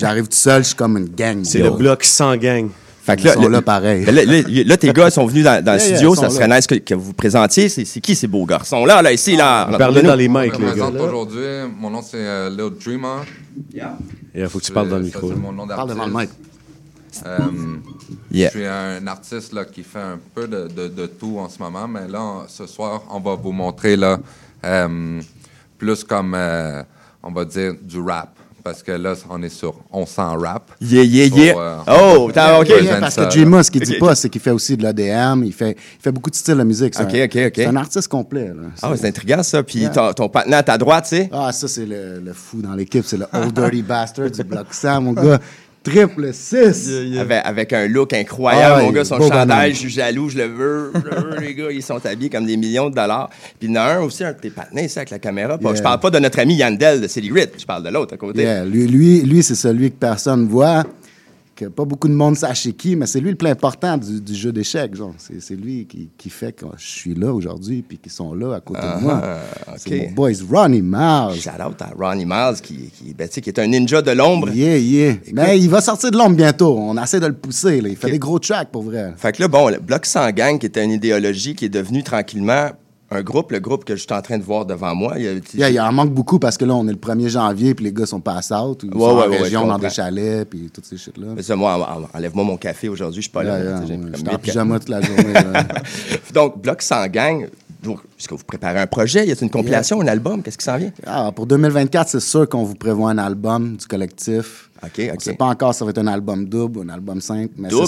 J'arrive 0.00 0.24
tout 0.24 0.36
seul, 0.36 0.62
je 0.62 0.68
suis 0.68 0.76
comme 0.76 0.96
une 0.96 1.08
gang. 1.08 1.44
C'est 1.44 1.58
le 1.58 1.70
bloc 1.70 2.02
sans 2.04 2.36
gang. 2.36 2.68
Fait 3.06 3.14
que 3.16 3.20
Ils 3.22 3.24
là, 3.26 3.32
sont 3.34 3.42
là, 3.42 3.48
là 3.48 3.62
pareil. 3.62 4.04
Là, 4.04 4.12
là, 4.24 4.42
là, 4.64 4.76
tes 4.76 4.92
gars 4.92 5.10
sont 5.10 5.26
venus 5.26 5.44
dans, 5.44 5.64
dans 5.64 5.74
le 5.74 5.78
Yeah, 5.86 5.86
studio, 5.96 6.14
ça 6.16 6.28
serait 6.28 6.48
là. 6.48 6.56
nice 6.56 6.66
que, 6.66 6.74
que 6.74 6.94
vous 6.94 7.12
présentiez. 7.12 7.68
C'est 7.68 8.00
qui 8.00 8.16
ces 8.16 8.26
beaux 8.26 8.44
garçons 8.44 8.84
là, 8.84 9.00
là, 9.00 9.12
ici, 9.12 9.36
là? 9.36 9.62
Parlez 9.66 9.78
Parlez-nous. 9.78 10.08
dans 10.08 10.14
les 10.16 10.28
mics, 10.28 10.54
Je 10.54 10.58
les 10.58 10.64
gars. 10.66 10.70
présente 10.72 10.94
aujourd'hui. 10.96 11.44
Mon 11.78 11.90
nom, 11.90 12.02
c'est 12.02 12.16
euh, 12.18 12.50
Lil 12.50 12.70
Dreamer. 12.84 13.24
Il 14.34 14.48
faut 14.48 14.58
que 14.58 14.64
tu 14.64 14.72
parles 14.72 14.88
dans 14.88 14.98
le 14.98 15.04
micro. 15.04 15.30
mon 15.36 15.52
nom 15.52 15.66
Parle 15.68 15.88
devant 15.90 16.06
le 16.06 16.12
mic. 16.12 16.30
Euh, 17.24 17.38
Yeah. 18.30 18.50
Je 18.52 18.58
suis 18.58 18.66
un 18.66 19.06
artiste 19.06 19.52
là, 19.54 19.64
qui 19.64 19.82
fait 19.82 19.98
un 20.00 20.18
peu 20.34 20.46
de, 20.46 20.68
de- 20.68 20.88
de 20.88 21.06
tout 21.06 21.38
en 21.38 21.48
ce 21.48 21.58
moment, 21.62 21.88
mais 21.88 22.06
là, 22.08 22.20
on- 22.20 22.42
ce 22.48 22.66
soir, 22.66 23.02
on 23.10 23.20
va 23.20 23.34
vous 23.36 23.52
montrer 23.52 23.96
là, 23.96 24.18
euh, 24.64 25.20
plus 25.78 26.04
comme, 26.04 26.34
euh, 26.36 26.82
on 27.22 27.30
va 27.30 27.44
dire, 27.46 27.72
du 27.80 28.00
rap. 28.00 28.35
Parce 28.66 28.82
que 28.82 28.90
là, 28.90 29.14
on 29.30 29.40
est 29.44 29.48
sur 29.48 29.74
On 29.92 30.04
s'en 30.06 30.36
rap. 30.36 30.72
Yeah, 30.80 31.04
yeah, 31.04 31.26
yeah. 31.26 31.56
euh, 31.56 31.76
Oh, 31.86 32.30
t'as- 32.34 32.58
ok. 32.58 32.66
présente 32.66 32.98
Parce 32.98 33.14
ça, 33.14 33.26
que 33.26 33.30
J-Ma, 33.32 33.62
ce 33.62 33.70
qu'il 33.70 33.82
dit 33.82 33.96
pas, 33.96 34.16
c'est 34.16 34.28
qu'il 34.28 34.40
fait 34.40 34.50
aussi 34.50 34.76
de 34.76 34.82
l'ADM, 34.82 35.44
il 35.44 35.52
fait, 35.52 35.70
il 35.70 36.02
fait 36.02 36.10
beaucoup 36.10 36.30
de 36.30 36.34
styles 36.34 36.56
de 36.56 36.64
musique. 36.64 36.96
C'est 36.96 37.04
Ok, 37.04 37.14
un- 37.14 37.24
ok, 37.26 37.36
ok. 37.46 37.52
C'est 37.54 37.66
un 37.66 37.76
artiste 37.76 38.08
complet. 38.08 38.48
Là. 38.48 38.62
Ah, 38.82 38.90
c'est 38.96 39.06
intriguant, 39.06 39.40
ça. 39.44 39.62
Puis 39.62 39.78
Yeah. 39.78 39.90
ton, 39.90 40.12
ton 40.14 40.28
partenaire 40.28 40.58
à 40.58 40.62
ta 40.64 40.76
droite, 40.78 41.06
c'est? 41.06 41.30
Ah, 41.32 41.52
ça, 41.52 41.68
c'est 41.68 41.86
le, 41.86 42.18
le 42.18 42.32
fou 42.32 42.60
dans 42.60 42.74
l'équipe. 42.74 43.04
C'est 43.06 43.18
le 43.18 43.26
Old 43.32 43.52
Dirty 43.52 43.82
Bastard 43.82 44.30
du 44.32 44.42
Bloc 44.42 44.66
100, 44.72 45.00
mon 45.00 45.12
gars. 45.12 45.38
Triple 45.90 46.32
6. 46.32 46.90
Avec, 47.18 47.40
avec 47.44 47.72
un 47.72 47.86
look 47.86 48.12
incroyable, 48.12 48.74
Ah, 48.78 48.82
mon 48.82 48.90
gars, 48.90 49.04
son 49.04 49.18
chandail, 49.20 49.46
bonhomme. 49.46 49.70
je 49.72 49.76
suis 49.76 49.90
jaloux, 49.90 50.28
je 50.28 50.38
le 50.38 50.44
veux, 50.46 50.92
je 50.94 51.00
le 51.00 51.30
veux, 51.30 51.40
les 51.40 51.54
gars, 51.54 51.70
ils 51.70 51.82
sont 51.82 52.04
habillés 52.04 52.28
comme 52.30 52.46
des 52.46 52.56
millions 52.56 52.90
de 52.90 52.94
dollars. 52.94 53.30
Puis 53.58 53.68
il 53.68 53.74
y 53.74 53.78
en 53.78 53.82
a 53.82 53.94
un 53.94 54.00
aussi, 54.00 54.24
un 54.24 54.32
de 54.32 54.38
tes 54.38 54.50
partenaires 54.50 54.84
ici 54.84 54.98
avec 54.98 55.10
la 55.10 55.18
caméra. 55.18 55.56
Yeah. 55.60 55.74
Je 55.74 55.82
parle 55.82 56.00
pas 56.00 56.10
de 56.10 56.18
notre 56.18 56.38
ami 56.40 56.56
Yandel 56.56 57.00
de 57.00 57.08
City 57.08 57.28
Grit, 57.28 57.46
je 57.58 57.64
parle 57.64 57.82
de 57.84 57.90
l'autre 57.90 58.14
à 58.14 58.16
côté. 58.16 58.42
Yeah, 58.42 58.64
lui, 58.64 58.86
lui, 58.86 59.20
lui 59.22 59.42
c'est 59.42 59.54
celui 59.54 59.90
que 59.90 59.96
personne 59.96 60.46
voit, 60.48 60.84
que 61.56 61.64
pas 61.64 61.84
beaucoup 61.84 62.06
de 62.06 62.12
monde 62.12 62.36
sache 62.36 62.62
c'est 62.62 62.72
qui, 62.72 62.94
mais 62.94 63.06
c'est 63.06 63.18
lui 63.18 63.30
le 63.30 63.36
plus 63.36 63.48
important 63.48 63.96
du, 63.96 64.20
du 64.20 64.34
jeu 64.34 64.52
d'échecs. 64.52 64.94
genre. 64.94 65.14
C'est 65.18 65.40
c'est 65.40 65.56
lui 65.56 65.86
qui, 65.86 66.10
qui 66.16 66.30
fait 66.30 66.52
que 66.52 66.66
je 66.76 66.86
suis 66.86 67.14
là 67.14 67.32
aujourd'hui 67.34 67.82
puis 67.82 67.98
qu'ils 67.98 68.12
sont 68.12 68.34
là 68.34 68.54
à 68.54 68.60
côté 68.60 68.80
Ah, 68.82 68.96
de 68.98 69.02
moi. 69.02 69.22
ok. 69.68 69.74
C'est 69.78 69.96
mon 70.08 70.10
boys 70.12 70.30
Ronnie 70.48 70.82
Miles. 70.82 71.40
Shout 71.40 71.50
out 71.66 71.80
à 71.82 71.90
Ronnie 71.98 72.24
Miles, 72.26 72.60
qui, 72.62 72.90
qui, 72.90 73.14
ben, 73.14 73.28
qui 73.28 73.40
est 73.40 73.58
un 73.58 73.66
ninja 73.66 74.02
de 74.02 74.10
l'ombre. 74.12 74.50
Yeah, 74.50 74.76
yeah. 74.78 75.14
Mais 75.32 75.58
il 75.58 75.68
va 75.68 75.80
sortir 75.80 76.10
de 76.12 76.16
l'ombre 76.18 76.36
bientôt. 76.36 76.76
On 76.78 77.02
essaie 77.02 77.18
de 77.20 77.26
le 77.26 77.34
pousser. 77.34 77.80
là. 77.80 77.88
Il 77.88 77.96
fait 77.96 78.10
des 78.10 78.18
gros 78.18 78.38
tracks 78.38 78.70
pour 78.70 78.82
vrai. 78.82 79.14
Fait 79.16 79.32
que 79.32 79.42
là, 79.42 79.48
bon, 79.48 79.68
le 79.68 79.78
Bloc 79.80 80.06
sans 80.06 80.30
gang, 80.30 80.58
qui 80.58 80.66
était 80.66 80.84
une 80.84 80.92
idéologie 80.92 81.54
qui 81.54 81.64
est 81.64 81.68
devenue 81.70 82.02
tranquillement 82.02 82.68
un 83.10 83.22
groupe, 83.22 83.52
le 83.52 83.60
groupe 83.60 83.84
que 83.84 83.94
je 83.94 84.00
suis 84.02 84.12
en 84.12 84.20
train 84.20 84.36
de 84.36 84.42
voir 84.42 84.66
devant 84.66 84.94
moi. 84.94 85.14
Il 85.16 85.22
y 85.24 85.28
a, 85.28 85.32
Yeah, 85.54 85.70
il 85.70 85.80
en 85.80 85.92
manque 85.92 86.12
beaucoup 86.12 86.38
parce 86.40 86.56
que 86.56 86.64
là, 86.64 86.74
on 86.74 86.86
est 86.88 86.92
le 86.92 86.96
1er 86.98 87.28
janvier, 87.28 87.74
puis 87.74 87.84
les 87.84 87.92
gars 87.92 88.04
sont 88.06 88.20
pas 88.20 88.40
out, 88.60 88.82
ou 88.82 88.88
Ouais, 88.88 88.94
ouais, 88.94 89.04
en 89.26 89.30
ouais, 89.30 89.38
région, 89.42 89.62
je 89.62 89.68
dans 89.68 89.78
des 89.78 89.90
chalets, 89.90 90.48
puis 90.50 90.70
toutes 90.72 90.86
ces 90.86 90.96
shit-là. 90.96 91.28
Mais 91.36 91.42
ça, 91.42 91.54
moi, 91.54 91.74
en- 91.76 92.02
en- 92.02 92.08
enlève-moi 92.18 92.44
mon 92.44 92.56
café 92.56 92.88
aujourd'hui, 92.88 93.22
je 93.22 93.26
suis 93.26 93.32
pas 93.32 93.44
là. 93.44 93.58
Yeah, 93.58 93.64
yeah, 93.64 93.96
comme 93.96 94.10
j'étais 94.16 94.34
en 94.34 94.38
pyjama 94.38 94.78
toute 94.80 94.88
la 94.88 95.00
journée. 95.02 95.34
Donc, 96.34 96.60
Bloc 96.60 96.82
sans 96.82 97.06
gang, 97.06 97.42
est-ce 97.84 98.26
que 98.26 98.34
vous 98.34 98.42
préparez 98.44 98.80
un 98.80 98.86
projet? 98.88 99.24
Y 99.26 99.30
a 99.30 99.34
une 99.40 99.50
compilation, 99.50 100.00
un 100.00 100.06
album? 100.08 100.42
Qu'est-ce 100.42 100.58
qui 100.58 100.64
s'en 100.64 100.76
vient? 100.76 100.90
Ah, 101.06 101.30
pour 101.34 101.46
2024, 101.46 102.08
c'est 102.08 102.20
sûr 102.20 102.48
qu'on 102.48 102.64
vous 102.64 102.74
prévoit 102.74 103.10
un 103.10 103.18
album 103.18 103.76
du 103.76 103.86
collectif. 103.86 104.70
OK, 104.82 105.00
On 105.10 105.14
OK. 105.14 105.22
sait 105.22 105.34
pas 105.34 105.46
encore 105.46 105.72
si 105.72 105.78
ça 105.78 105.84
va 105.84 105.90
être 105.92 105.98
un 105.98 106.06
album 106.08 106.44
double 106.46 106.78
ou 106.78 106.82
un 106.82 106.88
album 106.88 107.20
simple. 107.20 107.52
Mais 107.56 107.68
Double? 107.68 107.86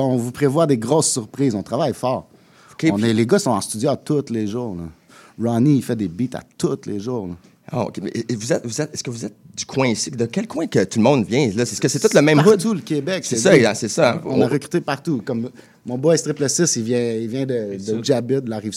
on 0.00 0.16
vous 0.16 0.32
prévoit 0.32 0.66
des 0.66 0.76
grosses 0.78 1.10
surprises. 1.10 1.54
On 1.54 1.62
travaille 1.62 1.94
fort. 1.94 2.26
On 2.92 2.98
est, 3.02 3.12
les 3.12 3.26
gars 3.26 3.38
sont 3.38 3.50
en 3.50 3.60
studio 3.60 3.90
à 3.90 3.96
tous 3.96 4.30
les 4.30 4.46
jours. 4.46 4.76
là. 4.76 4.84
Ronnie, 5.52 5.76
il 5.76 5.82
fait 5.82 5.96
des 5.96 6.08
beats 6.08 6.38
à 6.38 6.42
tous 6.58 6.80
les 6.86 7.00
jours. 7.00 7.28
là. 7.28 7.34
Ah, 7.72 7.84
OK. 7.84 8.00
Mais, 8.02 8.10
et 8.28 8.34
vous 8.34 8.52
êtes, 8.52 8.66
vous 8.66 8.80
êtes, 8.80 8.92
est-ce 8.92 9.02
que 9.04 9.10
vous 9.10 9.24
êtes 9.24 9.34
du 9.56 9.64
coin 9.64 9.86
ici? 9.88 10.10
De 10.10 10.26
quel 10.26 10.46
coin 10.48 10.66
que 10.66 10.82
tout 10.84 10.98
le 10.98 11.04
monde 11.04 11.24
vient? 11.24 11.46
Là? 11.54 11.62
Est-ce 11.62 11.80
que 11.80 11.86
c'est 11.88 12.00
tout 12.00 12.08
le 12.14 12.20
même 12.22 12.38
hood? 12.40 12.44
Partout 12.46 12.74
le 12.74 12.80
Québec. 12.80 13.24
C'est 13.24 13.36
ça, 13.36 13.56
bien. 13.56 13.74
c'est 13.74 13.88
ça. 13.88 14.14
hein. 14.14 14.22
On 14.24 14.40
a 14.40 14.48
recruté 14.48 14.80
partout. 14.80 15.22
Comme 15.24 15.50
mon 15.86 15.96
boy 15.96 16.18
Triple 16.20 16.48
6, 16.48 16.76
il 16.76 16.82
vient, 16.82 17.12
il 17.12 17.28
vient 17.28 17.46
de, 17.46 17.76
de 17.78 18.40
de 18.40 18.50
la 18.50 18.58
rive 18.58 18.72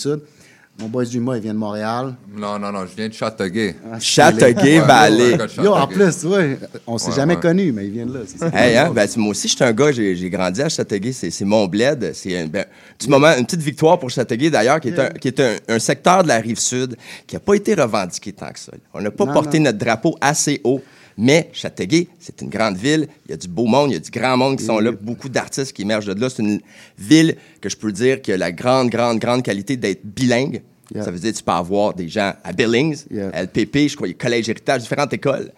Mon 0.80 0.88
boy 0.88 1.06
Dumas, 1.08 1.36
il 1.38 1.44
vient 1.44 1.54
de 1.54 1.60
Montréal. 1.60 2.16
Non, 2.36 2.58
non, 2.58 2.72
non, 2.72 2.82
je 2.88 2.96
viens 2.98 3.08
de 3.08 3.14
Châteauguay. 3.14 3.76
Châteauguay, 4.00 4.80
un 4.80 4.88
gars 4.88 5.10
de 5.12 5.64
Yo, 5.64 5.72
en 5.72 5.82
Châteauguay. 5.88 5.94
plus, 5.94 6.26
ouais, 6.26 6.60
on 6.88 6.98
s'est 6.98 7.10
Ouais, 7.12 7.16
jamais 7.16 7.36
ouais. 7.36 7.40
connus, 7.42 7.72
mais 7.72 7.86
il 7.86 7.92
vient 7.92 8.08
de 8.08 8.14
là. 8.16 8.20
c'est 8.26 8.40
ça. 8.40 8.50
Hey, 8.54 8.76
hein? 8.76 8.92
Ben, 8.94 9.08
moi 9.18 9.30
aussi, 9.30 9.48
je 9.48 9.56
suis 9.56 9.64
un 9.64 9.72
gars, 9.72 9.92
j'ai 9.92 10.16
j'ai 10.16 10.30
grandi 10.32 10.64
à 10.64 10.70
Châteauguay, 10.70 11.12
c'est 11.14 11.30
c'est 11.30 11.46
mon 11.46 11.68
bled. 11.68 12.12
C'est 12.16 12.36
un 12.40 12.48
ben, 12.48 12.66
petit 12.98 13.08
moment, 13.08 13.28
une 13.38 13.46
petite 13.46 13.62
victoire 13.62 14.00
pour 14.00 14.10
Châteauguay, 14.10 14.50
d'ailleurs, 14.50 14.80
qui 14.80 14.88
est, 14.90 15.00
un, 15.00 15.10
qui 15.10 15.28
est 15.28 15.40
un, 15.40 15.56
un 15.68 15.78
secteur 15.80 16.24
de 16.24 16.28
la 16.30 16.38
rive 16.38 16.60
sud 16.60 16.96
qui 17.28 17.36
n'a 17.36 17.40
pas 17.40 17.54
été 17.54 17.76
revendiqué 17.76 18.34
tant 18.34 18.50
que 18.52 18.60
ça. 18.60 18.72
On 18.96 19.02
n'a 19.02 19.12
pas 19.12 19.26
Non, 19.26 19.34
porté 19.34 19.60
non. 19.60 19.66
notre 19.66 19.78
drapeau 19.78 20.18
assez 20.20 20.60
haut. 20.64 20.82
Mais 21.18 21.50
Châteauguay, 21.54 22.08
c'est 22.20 22.42
une 22.42 22.50
grande 22.50 22.78
ville. 22.78 23.08
Il 23.26 23.32
y 23.32 23.34
a 23.34 23.38
du 23.38 23.48
beau 23.48 23.66
monde, 23.66 23.92
il 23.92 23.94
y 23.94 23.98
a 23.98 24.00
du 24.00 24.12
grand 24.12 24.38
monde 24.38 24.58
qui 24.58 24.66
sont 24.66 24.80
là, 24.80 24.92
beaucoup 24.92 25.30
d'artistes 25.30 25.74
qui 25.74 25.84
émergent 25.84 26.14
de 26.14 26.20
là. 26.20 26.30
C'est 26.30 26.42
une 26.42 26.60
ville 26.98 27.36
que 27.62 27.70
je 27.70 27.78
peux 27.78 27.92
dire 27.92 28.22
qui 28.22 28.32
a 28.32 28.38
la 28.38 28.52
grande, 28.52 28.90
grande, 28.90 29.20
grande 29.20 29.44
qualité 29.44 29.78
d'être 29.78 30.04
bilingue. 30.04 30.62
Yeah. 30.94 31.04
Ça 31.04 31.12
veut 31.12 31.20
dire 31.20 31.32
que 31.32 31.38
tu 31.38 31.44
peux 31.44 31.52
avoir 31.52 31.94
des 31.94 32.10
gens 32.10 32.34
à 32.44 32.52
Billings, 32.52 33.06
à 33.34 33.44
LPP, 33.44 33.88
je 33.88 33.96
crois, 33.96 34.08
il 34.08 34.12
y 34.12 34.14
a 34.14 34.18
Collège 34.18 34.50
Héritage, 34.50 34.82
différentes 34.82 35.14
écoles. 35.14 35.52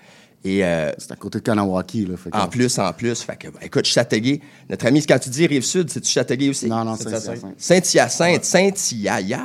Et 0.47 0.63
euh, 0.63 0.91
C'est 0.99 1.11
à 1.11 1.15
côté 1.15 1.39
de 1.39 1.43
Kanawaki. 1.43 2.05
Là, 2.05 2.15
fait 2.17 2.29
que- 2.29 2.37
en 2.37 2.47
plus, 2.47 2.77
en 2.77 2.93
plus. 2.93 3.19
Fait 3.23 3.35
que, 3.35 3.47
écoute, 3.63 3.85
Châteauguay, 3.85 4.39
notre 4.69 4.85
ami, 4.85 5.03
quand 5.03 5.17
tu 5.17 5.29
dis 5.29 5.47
Rive-Sud, 5.47 5.89
c'est-tu 5.89 6.07
Châteauguay 6.09 6.49
aussi? 6.49 6.67
Non, 6.69 6.85
non, 6.85 6.95
Saint-Hyacinthe. 6.95 7.55
Saint-Hyacinthe. 7.57 8.43
Saint-Hyacinthe, 8.45 8.77
Saint-Yaya. 8.77 9.41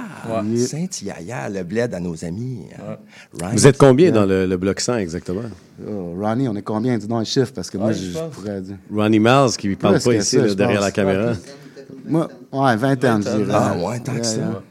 Saint-Yaya, 0.67 1.49
le 1.49 1.63
bled 1.63 1.95
à 1.95 2.01
nos 2.01 2.23
amis. 2.25 2.67
euh, 2.79 2.97
Ryan. 3.41 3.51
Vous 3.53 3.67
êtes 3.67 3.79
combien 3.79 4.11
dans 4.11 4.27
le, 4.27 4.47
le 4.47 4.57
bloc 4.57 4.81
100 4.81 4.97
exactement? 4.99 5.43
Oh, 5.89 6.15
Ronnie, 6.21 6.49
on 6.49 6.57
est 6.57 6.63
combien? 6.63 6.99
Dis 6.99 7.07
donc 7.07 7.23
un 7.23 7.25
chiffre, 7.25 7.53
parce 7.55 7.71
que 7.71 7.79
moi, 7.79 7.89
Ouais, 7.89 7.95
je, 7.95 8.05
je 8.05 8.11
je 8.11 8.19
pense. 8.19 8.35
pourrais 8.35 8.61
dire. 8.61 8.77
Ronnie 8.95 9.19
Miles 9.19 9.57
qui 9.59 9.75
parle 9.77 9.95
Plus 9.95 10.05
pas 10.05 10.15
ici, 10.15 10.37
ça, 10.37 10.43
là, 10.43 10.49
je 10.49 10.53
derrière 10.55 10.81
la 10.83 10.91
caméra. 10.91 11.33
Moi, 12.07 12.29
ouais, 12.53 12.77
20 12.77 13.05
ans, 13.07 13.21
je 13.23 13.37
dirais. 13.43 13.53
Ah 13.55 13.75
ouais, 13.79 14.01
tant 14.01 14.15
que 14.15 14.27
ça. 14.27 14.63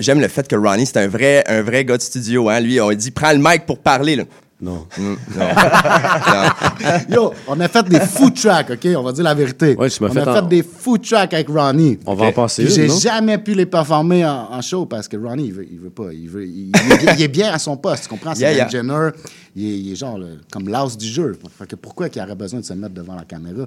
J'aime 0.00 0.20
le 0.20 0.28
fait 0.28 0.46
que 0.46 0.56
Ronnie, 0.56 0.84
c'est 0.86 0.98
un 0.98 1.08
vrai, 1.08 1.42
un 1.46 1.62
vrai 1.62 1.84
gars 1.84 1.96
de 1.96 2.02
studio. 2.02 2.48
Hein? 2.50 2.60
Lui, 2.60 2.80
on 2.80 2.90
lui 2.90 2.96
dit, 2.96 3.10
prends 3.10 3.32
le 3.32 3.38
mic 3.38 3.64
pour 3.64 3.78
parler. 3.78 4.16
Là. 4.16 4.24
Non. 4.60 4.86
Mm, 4.98 5.02
non. 5.36 5.46
Yo, 7.08 7.32
on 7.46 7.60
a 7.60 7.68
fait 7.68 7.88
des 7.88 8.00
food 8.00 8.34
tracks, 8.34 8.70
OK? 8.70 8.88
On 8.96 9.02
va 9.02 9.12
dire 9.12 9.22
la 9.22 9.34
vérité. 9.34 9.76
Ouais, 9.76 9.88
tu 9.88 10.02
on 10.02 10.08
fait 10.08 10.18
a 10.20 10.30
en- 10.30 10.34
fait 10.34 10.48
des 10.48 10.62
food 10.64 11.02
tracks 11.06 11.32
avec 11.32 11.48
Ronnie. 11.48 11.98
On 12.06 12.14
va 12.14 12.26
en 12.26 12.32
passer 12.32 12.64
une, 12.64 12.68
J'ai 12.70 12.88
jamais 12.88 13.38
pu 13.38 13.54
les 13.54 13.66
performer 13.66 14.26
en, 14.26 14.48
en 14.50 14.60
show 14.60 14.84
parce 14.86 15.06
que 15.06 15.16
Ronnie, 15.16 15.46
il 15.46 15.52
veut, 15.52 15.66
il 15.70 15.78
veut 15.78 15.90
pas. 15.90 16.12
Il, 16.12 16.28
veut, 16.28 16.44
il, 16.44 16.72
il 16.74 16.92
est, 16.92 16.98
bien- 16.98 17.14
il 17.14 17.22
est 17.22 17.28
bien 17.28 17.52
à 17.52 17.58
son 17.58 17.76
poste, 17.76 18.04
tu 18.04 18.08
comprends? 18.08 18.34
C'est 18.34 18.40
Yeah, 18.40 18.52
yeah. 18.52 18.66
engineer. 18.66 19.10
Il 19.54 19.64
est, 19.64 19.78
il 19.78 19.92
est 19.92 19.96
genre 19.96 20.18
le- 20.18 20.38
comme 20.52 20.68
l'as 20.68 20.96
du 20.96 21.06
jeu. 21.06 21.38
Fait 21.56 21.66
que 21.68 21.76
pourquoi 21.76 22.08
il 22.12 22.20
aurait 22.20 22.34
besoin 22.34 22.58
de 22.60 22.64
se 22.64 22.72
mettre 22.74 22.94
devant 22.94 23.14
la 23.14 23.24
caméra? 23.24 23.64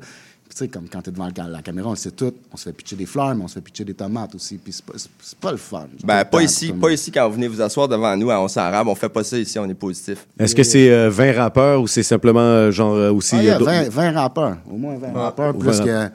Tu 0.52 0.58
sais, 0.58 0.68
comme 0.68 0.90
quand 0.90 1.02
t'es 1.02 1.12
devant 1.12 1.30
la, 1.48 1.62
caméra, 1.62 1.88
on 1.88 1.92
le 1.92 1.96
sait 1.98 2.12
tout. 2.12 2.34
On 2.52 2.58
se 2.58 2.64
fait 2.64 2.74
pitcher 2.74 2.98
des 2.98 3.06
fleurs, 3.06 3.34
mais 3.34 3.44
on 3.44 3.48
se 3.48 3.54
fait 3.54 3.62
pitcher 3.62 3.86
des 3.86 3.94
tomates 3.94 4.36
aussi. 4.36 4.58
Puis 4.58 4.74
c'est 4.74 4.84
pas, 4.84 4.94
pas 5.40 5.52
le 5.52 5.58
fun. 5.58 5.88
Ben, 6.04 6.26
pas 6.26 6.44
ici, 6.44 6.74
pas 6.74 6.92
ici 6.92 7.10
quand 7.10 7.26
vous 7.30 7.36
venez 7.36 7.48
vous 7.48 7.62
asseoir 7.62 7.88
devant 7.88 8.18
nous 8.18 8.30
On 8.30 8.48
s'arabe. 8.50 8.90
On 8.90 8.96
fait 8.96 9.08
pas 9.08 9.24
ça 9.24 9.38
ici, 9.38 9.58
on 9.60 9.70
est 9.70 9.74
positif. 9.74 10.28
Est-ce 10.38 10.54
que 10.54 10.64
c'est 10.64 10.92
euh, 10.92 11.10
20 11.10 11.34
rappeurs 11.38 11.82
ou 11.82 11.88
c'est 11.88 12.04
simplement 12.04 12.42
euh, 12.42 12.70
genre 12.70 12.96
euh, 12.96 13.14
aussi. 13.14 13.36
Ah, 13.38 13.42
il 13.42 13.46
y 13.46 13.50
a 13.50 13.56
euh, 13.56 13.60
d'autres- 13.60 13.72
20, 13.72 13.90
20 13.90 14.12
rappeurs. 14.12 14.58
Au 14.70 14.76
moins 14.76 14.98
20 14.98 15.14
rappeurs, 15.14 15.56
Ou 15.56 15.60
plus 15.60 15.80
20 15.80 15.86
que 15.86 16.12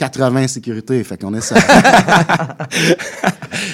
80 0.00 0.48
sécurité. 0.48 1.04
Fait 1.04 1.20
qu'on 1.20 1.34
est 1.34 1.42
ça. 1.42 1.56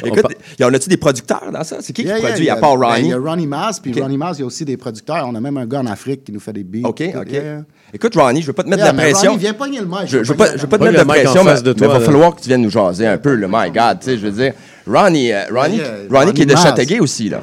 Écoute, 0.04 0.24
y 0.58 0.64
en 0.64 0.74
a-tu 0.74 0.88
des 0.88 0.96
producteurs 0.96 1.50
dans 1.52 1.62
ça? 1.62 1.76
C'est 1.80 1.92
qui 1.92 2.02
Yeah, 2.02 2.16
qui 2.16 2.22
yeah, 2.22 2.28
produit 2.30 2.44
il 2.44 2.48
y 2.48 2.50
a- 2.50 2.54
à 2.54 2.56
part 2.56 2.76
ben, 2.76 2.86
Ronnie? 2.88 3.02
Il 3.04 3.10
y 3.10 3.12
a 3.12 3.18
Ronnie 3.18 3.46
Maz, 3.46 3.78
puis. 3.80 3.92
Ronnie 4.00 4.16
Maz, 4.18 4.38
il 4.38 4.40
y 4.40 4.42
a 4.42 4.46
aussi 4.46 4.64
des 4.64 4.76
producteurs. 4.76 5.24
On 5.28 5.34
a 5.36 5.40
même 5.40 5.56
un 5.56 5.66
gars 5.66 5.78
en 5.80 5.86
Afrique 5.86 6.24
qui 6.24 6.32
nous 6.32 6.40
fait 6.40 6.52
des 6.52 6.64
beats. 6.64 6.88
OK, 6.88 6.96
Tout, 7.12 7.18
OK. 7.18 7.30
yeah. 7.30 7.62
Écoute, 7.94 8.14
Ronnie, 8.16 8.42
je 8.42 8.48
veux 8.48 8.52
pas 8.52 8.64
te 8.64 8.68
mettre 8.68 8.82
Yeah, 8.82 8.92
de 8.92 8.96
la 8.96 9.02
mais 9.04 9.10
pression. 9.12 9.30
Ronnie, 9.30 9.42
viens 9.42 9.54
pogner 9.54 9.78
le 9.80 9.86
mic. 9.86 10.06
Je, 10.06 10.24
je 10.24 10.32
veux 10.32 10.36
pas, 10.36 10.56
je 10.56 10.62
veux 10.62 10.66
pas 10.66 10.78
te 10.78 10.84
mettre 10.84 10.98
de 10.98 11.04
en 11.04 11.06
pression, 11.06 11.44
mais 11.44 11.62
de 11.62 11.70
il 11.70 11.74
toi, 11.76 11.88
va 11.88 11.98
là. 11.98 12.04
falloir 12.04 12.34
que 12.34 12.40
tu 12.40 12.48
viennes 12.48 12.62
nous 12.62 12.70
jaser 12.70 13.06
un 13.06 13.18
peu, 13.18 13.34
le 13.34 13.46
my 13.48 13.70
God, 13.70 14.00
tu 14.00 14.06
sais, 14.06 14.18
je 14.18 14.26
veux 14.26 14.32
dire. 14.32 14.52
Ronnie, 14.86 15.32
euh, 15.32 15.42
Ronnie, 15.52 15.80
Ronnie 16.10 16.32
qui 16.32 16.42
est 16.42 16.46
de. 16.46 16.56
Châteauguay 16.56 16.98
aussi, 17.00 17.28
là. 17.28 17.40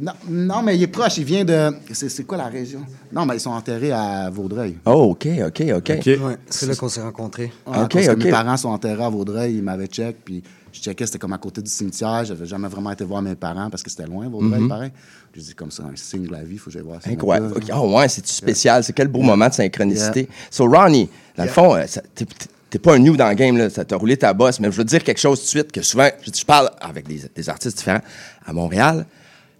Non, 0.00 0.12
non, 0.28 0.62
mais 0.62 0.76
il 0.76 0.82
est 0.82 0.86
proche. 0.88 1.18
Il 1.18 1.24
vient 1.24 1.44
de. 1.44 1.70
C'est 1.92 2.08
c'est 2.08 2.24
quoi 2.24 2.38
la 2.38 2.46
région? 2.46 2.80
Non, 3.12 3.26
mais 3.26 3.36
ils 3.36 3.40
sont 3.40 3.50
enterrés 3.50 3.92
à 3.92 4.30
Vaudreuil. 4.30 4.76
Oh, 4.86 5.10
OK, 5.12 5.26
OK, 5.46 5.62
OK. 5.76 5.88
Ouais, 5.88 6.36
c'est 6.48 6.66
là 6.66 6.74
qu'on 6.74 6.88
s'est 6.88 7.02
rencontrés. 7.02 7.52
Ouais, 7.66 7.78
OK, 7.82 7.92
parce 7.92 8.06
que 8.08 8.24
mes 8.24 8.30
parents 8.30 8.56
sont 8.56 8.70
enterrés 8.70 9.04
à 9.04 9.08
Vaudreuil, 9.08 9.56
ils 9.56 9.62
m'avaient 9.62 9.86
check, 9.86 10.16
puis 10.24 10.42
je 10.72 10.80
checkais, 10.80 11.06
c'était 11.06 11.18
comme 11.18 11.32
à 11.32 11.38
côté 11.38 11.62
du 11.62 11.70
cimetière. 11.70 12.24
J'avais 12.24 12.46
jamais 12.46 12.68
vraiment 12.68 12.90
été 12.90 13.04
voir 13.04 13.22
mes 13.22 13.34
parents 13.34 13.70
parce 13.70 13.82
que 13.82 13.90
c'était 13.90 14.06
loin, 14.06 14.28
Vaudreuil, 14.28 14.60
Mhm. 14.62 14.68
pareil. 14.68 14.90
J'ai 15.34 15.42
dit 15.42 15.54
comme 15.54 15.70
ça, 15.70 15.82
un 15.84 15.96
signe 15.96 16.26
de 16.26 16.32
la 16.32 16.42
vie, 16.44 16.54
il 16.54 16.58
faut 16.58 16.66
que 16.66 16.72
j'aille 16.72 16.82
voir 16.82 17.02
ça. 17.02 17.10
Incroyable. 17.10 17.52
Oh, 17.74 17.96
ouais, 17.96 18.08
c'est 18.08 18.26
spécial? 18.26 18.82
C'est 18.84 18.92
quel 18.92 19.08
beau 19.08 19.20
moment 19.22 19.48
de 19.48 19.54
synchronicité. 19.54 20.28
So, 20.50 20.66
Ronnie, 20.68 21.08
dans 21.36 21.44
le 21.44 21.50
fond, 21.50 21.74
euh, 21.74 21.86
ça- 21.86 22.02
t'es- 22.14 22.24
t'es- 22.24 22.46
t'es 22.70 22.78
pas 22.78 22.94
un 22.94 22.98
new 22.98 23.16
dans 23.16 23.28
le 23.28 23.34
game, 23.34 23.56
là. 23.56 23.68
Ça 23.70 23.84
t'a 23.84 23.96
roulé 23.96 24.16
ta 24.16 24.32
bosse, 24.32 24.58
mais 24.60 24.70
je 24.70 24.76
veux 24.76 24.84
te 24.84 24.88
dire 24.90 25.02
quelque 25.04 25.18
chose 25.20 25.38
tout 25.40 25.44
de 25.44 25.48
suite 25.50 25.72
que 25.72 25.82
souvent, 25.82 26.08
je, 26.24 26.30
je 26.36 26.44
parle 26.44 26.70
avec 26.80 27.06
des, 27.06 27.22
des 27.34 27.48
artistes 27.48 27.76
différents. 27.78 28.00
À 28.46 28.52
Montréal, 28.52 29.06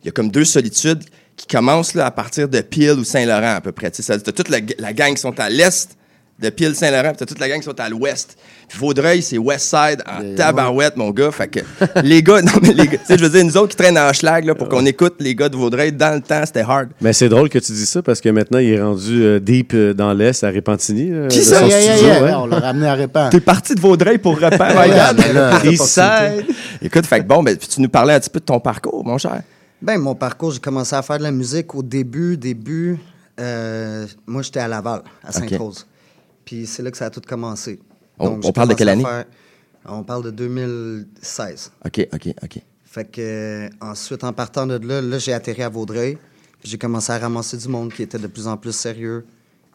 il 0.05 0.09
y 0.09 0.11
a 0.11 0.13
comme 0.13 0.31
deux 0.31 0.45
solitudes 0.45 1.03
qui 1.37 1.47
commencent 1.47 1.95
là, 1.95 2.07
à 2.07 2.11
partir 2.11 2.49
de 2.49 2.61
Peel 2.61 2.93
ou 2.99 3.05
Saint-Laurent, 3.05 3.57
à 3.57 3.61
peu 3.61 3.73
près. 3.73 3.91
Tu 3.91 4.03
sais, 4.03 4.19
t'as 4.21 4.33
toute 4.33 4.51
la, 4.51 4.59
la 4.79 4.93
gang 4.93 5.15
qui 5.15 5.21
sont 5.21 5.39
à 5.41 5.49
l'est 5.51 5.97
de 6.41 6.51
Peel, 6.51 6.75
Saint-Laurent, 6.75 7.09
puis 7.11 7.19
t'as 7.19 7.27
toute 7.27 7.39
la 7.41 7.49
gang 7.49 7.59
qui 7.59 7.65
sont 7.65 7.79
à 7.81 7.89
l'ouest. 7.89 8.37
Puis 8.69 8.79
Vaudreuil, 8.79 9.23
c'est 9.23 9.39
West 9.39 9.67
Side 9.71 10.03
en 10.07 10.35
tabarouette, 10.37 10.97
mon 10.97 11.11
gars. 11.11 11.31
Fait 11.33 11.49
que 11.49 11.61
les 12.03 12.23
gars, 12.23 12.43
non, 12.43 12.53
mais 12.63 12.73
les 12.73 12.87
gars, 12.87 12.99
tu 12.99 13.07
sais, 13.07 13.17
je 13.19 13.25
veux 13.25 13.31
dire, 13.31 13.45
nous 13.45 13.57
autres 13.57 13.69
qui 13.71 13.77
traînent 13.77 13.99
en 13.99 14.13
schlag, 14.13 14.45
là, 14.45 14.55
pour 14.55 14.69
qu'on 14.69 14.85
écoute 14.85 15.15
les 15.21 15.35
gars 15.35 15.49
de 15.49 15.57
Vaudreuil, 15.57 15.93
dans 15.93 16.15
le 16.15 16.21
temps, 16.21 16.43
c'était 16.45 16.63
hard. 16.63 16.91
Mais 17.01 17.13
c'est 17.13 17.29
drôle 17.29 17.49
que 17.49 17.59
tu 17.59 17.73
dis 17.73 17.87
ça 17.87 18.03
parce 18.03 18.21
que 18.21 18.29
maintenant, 18.29 18.59
il 18.59 18.71
est 18.71 18.81
rendu 18.83 19.23
euh, 19.25 19.39
deep 19.41 19.73
euh, 19.75 19.93
dans 19.95 20.13
l'Est, 20.13 20.43
à 20.45 20.51
Repentigny. 20.51 21.11
euh, 21.13 21.29
Qui 21.29 21.39
de 21.39 21.43
ça? 21.45 21.61
son 21.61 21.67
Yeah, 21.67 21.81
yeah, 21.81 21.97
studio, 21.97 22.13
yeah, 22.15 22.23
ouais. 22.25 22.35
On 22.35 22.47
l'a 22.47 22.59
ramené 22.61 22.87
à 22.89 22.95
Répand. 22.95 23.31
T'es 23.31 23.41
parti 23.41 23.75
de 23.77 23.81
Vaudreuil 23.81 24.19
pour 24.19 24.39
là, 24.41 24.51
East 25.65 25.85
Side. 25.87 26.47
Écoute, 26.83 27.07
fait 27.07 27.21
que 27.21 27.25
bon, 27.27 27.43
ben, 27.43 27.57
puis 27.57 27.69
tu 27.69 27.81
nous 27.81 27.89
parlais 27.89 28.15
un 28.15 28.21
petit 28.21 28.31
peu 28.31 28.41
de 28.41 28.45
ton 28.45 28.61
parcours, 28.61 29.05
mon 29.05 29.19
cher. 29.19 29.41
Ben, 29.85 29.99
mon 29.99 30.15
parcours, 30.15 30.51
j'ai 30.51 30.61
commencé 30.61 30.95
à 30.97 31.03
faire 31.03 31.19
de 31.19 31.23
la 31.25 31.31
musique 31.31 31.75
au 31.75 31.83
début, 31.83 32.37
début. 32.37 32.99
euh, 33.39 34.07
moi, 34.27 34.43
j'étais 34.43 34.61
à 34.61 34.69
Laval, 34.69 35.03
à 35.23 35.31
Sainte-Rose. 35.33 35.87
Puis 36.45 36.67
c'est 36.67 36.83
là 36.83 36.91
que 36.91 36.97
ça 36.97 37.07
a 37.07 37.11
tout 37.11 37.21
commencé. 37.27 37.79
On- 38.19 38.31
Donc, 38.31 38.45
on 38.45 38.53
parle 38.53 38.69
de 38.71 38.75
quelle 38.75 38.89
année? 38.89 39.03
faire- 39.05 39.25
on 39.87 40.03
parle 40.03 40.25
de 40.25 40.31
2016. 40.31 41.71
OK, 41.85 42.09
OK, 42.15 42.29
OK. 42.43 42.59
Fait 42.85 43.05
que 43.11 43.21
euh, 43.21 43.69
ensuite, 43.81 44.23
en 44.25 44.33
partant 44.33 44.67
de 44.67 44.77
là, 44.87 45.01
là 45.03 45.19
j'ai 45.19 45.33
atterri 45.33 45.63
à 45.63 45.69
Vaudreuil. 45.69 46.17
J'ai 46.63 46.79
commencé 46.79 47.13
à 47.13 47.19
ramasser 47.19 47.57
du 47.57 47.69
monde 47.69 47.93
qui 47.93 48.03
était 48.03 48.19
de 48.19 48.27
plus 48.29 48.47
en 48.47 48.57
plus 48.57 48.73
sérieux. 48.73 49.27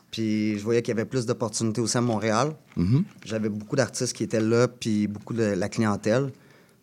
Puis 0.10 0.58
je 0.58 0.64
voyais 0.64 0.82
qu'il 0.82 0.96
y 0.96 0.98
avait 1.00 1.06
plus 1.08 1.26
d'opportunités 1.28 1.82
aussi 1.82 1.98
à 1.98 2.02
Montréal. 2.02 2.54
Mhm. 2.78 3.04
J'avais 3.26 3.50
beaucoup 3.50 3.76
d'artistes 3.76 4.14
qui 4.16 4.24
étaient 4.24 4.40
là, 4.42 4.68
puis 4.68 5.06
beaucoup 5.08 5.34
de 5.36 5.44
la 5.44 5.70
clientèle. 5.70 6.32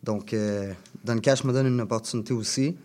Donc, 0.05 0.33
euh, 0.35 0.73
Duncash 1.07 1.45
me 1.45 1.53
donne 1.53 1.67
une 1.67 1.81
opportunité 1.81 2.33
aussi 2.35 2.77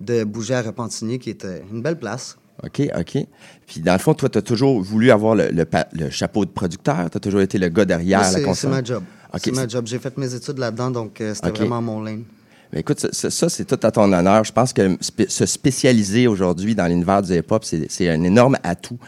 de 0.00 0.24
bouger 0.24 0.54
à 0.54 0.62
Repentigny, 0.62 1.18
qui 1.18 1.30
était 1.30 1.62
une 1.72 1.80
belle 1.82 1.98
place. 1.98 2.36
OK, 2.64 2.82
OK. 2.98 3.18
Puis 3.66 3.80
dans 3.80 3.92
le 3.92 3.98
fond, 4.00 4.14
toi, 4.14 4.28
tu 4.28 4.38
as 4.38 4.42
toujours 4.42 4.80
voulu 4.82 5.10
avoir 5.12 5.36
le, 5.36 5.48
le 5.50 5.64
pa- 5.64 5.86
le 5.92 6.10
chapeau 6.10 6.44
de 6.44 6.50
producteur? 6.50 7.08
Tu 7.08 7.16
as 7.16 7.20
toujours 7.20 7.40
été 7.40 7.56
le 7.56 7.68
gars 7.68 7.84
derrière 7.84 8.20
la 8.20 8.30
c'est- 8.32 8.42
console? 8.42 8.70
C'est 8.72 8.76
ma 8.76 8.82
job. 8.84 9.02
OK, 9.32 9.40
c'est 9.44 9.52
ma 9.54 9.68
job. 9.68 9.86
J'ai 9.86 9.98
fait 10.00 10.16
mes 10.18 10.34
études 10.34 10.58
là-dedans, 10.58 10.90
donc 10.90 11.20
euh, 11.20 11.34
c'était 11.34 11.50
vraiment 11.50 11.80
mon 11.80 12.02
lane. 12.02 12.24
Mais 12.72 12.80
écoute, 12.80 12.98
ça, 13.12 13.48
c'est 13.48 13.64
tout 13.64 13.78
à 13.82 13.90
ton 13.90 14.12
honneur. 14.12 14.44
Je 14.44 14.52
pense 14.52 14.72
que 14.74 14.96
se 15.00 15.46
spécialiser 15.46 16.26
aujourd'hui 16.26 16.74
dans 16.74 16.86
l'univers 16.86 17.22
du 17.22 17.32
hip-hop, 17.32 17.64
c'est 17.64 18.08
un 18.10 18.22
énorme 18.24 18.56
atout. 18.62 18.98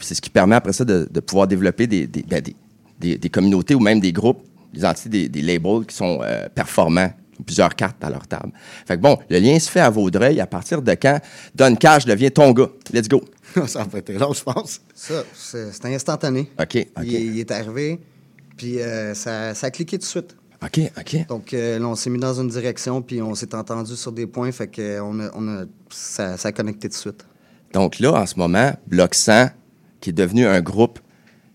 C'est 0.00 0.14
ce 0.14 0.20
qui 0.20 0.30
permet 0.30 0.54
après 0.56 0.72
ça 0.72 0.84
de, 0.84 1.08
de 1.10 1.20
pouvoir 1.20 1.48
développer 1.48 1.86
des, 1.88 2.06
des, 2.06 2.22
ben, 2.22 2.40
des- 3.00 3.28
communautés 3.30 3.74
ou 3.74 3.80
même 3.80 3.98
des 4.00 4.12
groupes, 4.12 4.42
des 4.72 4.84
entités, 4.84 5.28
des, 5.28 5.42
labels 5.42 5.84
qui 5.86 5.96
sont 5.96 6.20
euh, 6.22 6.48
performants, 6.54 7.10
plusieurs 7.44 7.74
cartes 7.74 8.02
à 8.02 8.10
leur 8.10 8.26
table. 8.26 8.52
Fait 8.86 8.96
que 8.96 9.02
bon, 9.02 9.18
le 9.30 9.38
lien 9.38 9.58
se 9.58 9.70
fait 9.70 9.80
à 9.80 9.90
Vaudreuil 9.90 10.40
à 10.40 10.46
partir 10.46 10.82
de 10.82 10.92
quand 10.92 11.20
Don 11.54 11.74
Cash 11.76 12.04
devient 12.04 12.30
ton 12.30 12.52
gars? 12.52 12.68
Let's 12.92 13.08
go. 13.08 13.22
ça 13.66 13.84
va 13.84 13.98
être 13.98 14.12
long, 14.12 14.32
je 14.32 14.42
pense. 14.42 14.80
Ça, 14.94 15.24
c'est- 15.34 15.72
c'était 15.72 15.94
instantané. 15.94 16.50
OK, 16.60 16.76
OK. 16.96 17.04
Il, 17.04 17.12
il 17.12 17.40
est 17.40 17.50
arrivé, 17.50 17.98
puis 18.56 18.80
euh, 18.80 19.14
ça, 19.14 19.54
ça 19.54 19.68
a 19.68 19.70
cliqué 19.70 19.96
tout 19.98 20.04
de 20.04 20.08
suite. 20.08 20.36
OK, 20.62 20.80
OK. 20.98 21.26
Donc 21.28 21.54
euh, 21.54 21.78
là, 21.78 21.86
on 21.86 21.94
s'est 21.94 22.10
mis 22.10 22.18
dans 22.18 22.34
une 22.40 22.48
direction, 22.48 23.00
puis 23.00 23.22
on 23.22 23.34
s'est 23.34 23.54
entendu 23.54 23.94
sur 23.96 24.10
des 24.12 24.26
points, 24.26 24.50
fait 24.52 24.66
que 24.66 24.82
euh, 24.82 25.02
on 25.04 25.20
a, 25.20 25.30
on 25.34 25.48
a, 25.48 25.64
ça, 25.90 26.36
ça 26.36 26.48
a 26.48 26.52
connecté 26.52 26.88
tout 26.88 26.94
de 26.94 26.98
suite. 27.00 27.24
Donc 27.72 27.98
là, 28.00 28.14
en 28.14 28.26
ce 28.26 28.36
moment, 28.38 28.72
Bloc 28.86 29.14
100, 29.14 29.50
qui 30.00 30.10
est 30.10 30.12
devenu 30.12 30.46
un 30.46 30.60
groupe 30.60 30.98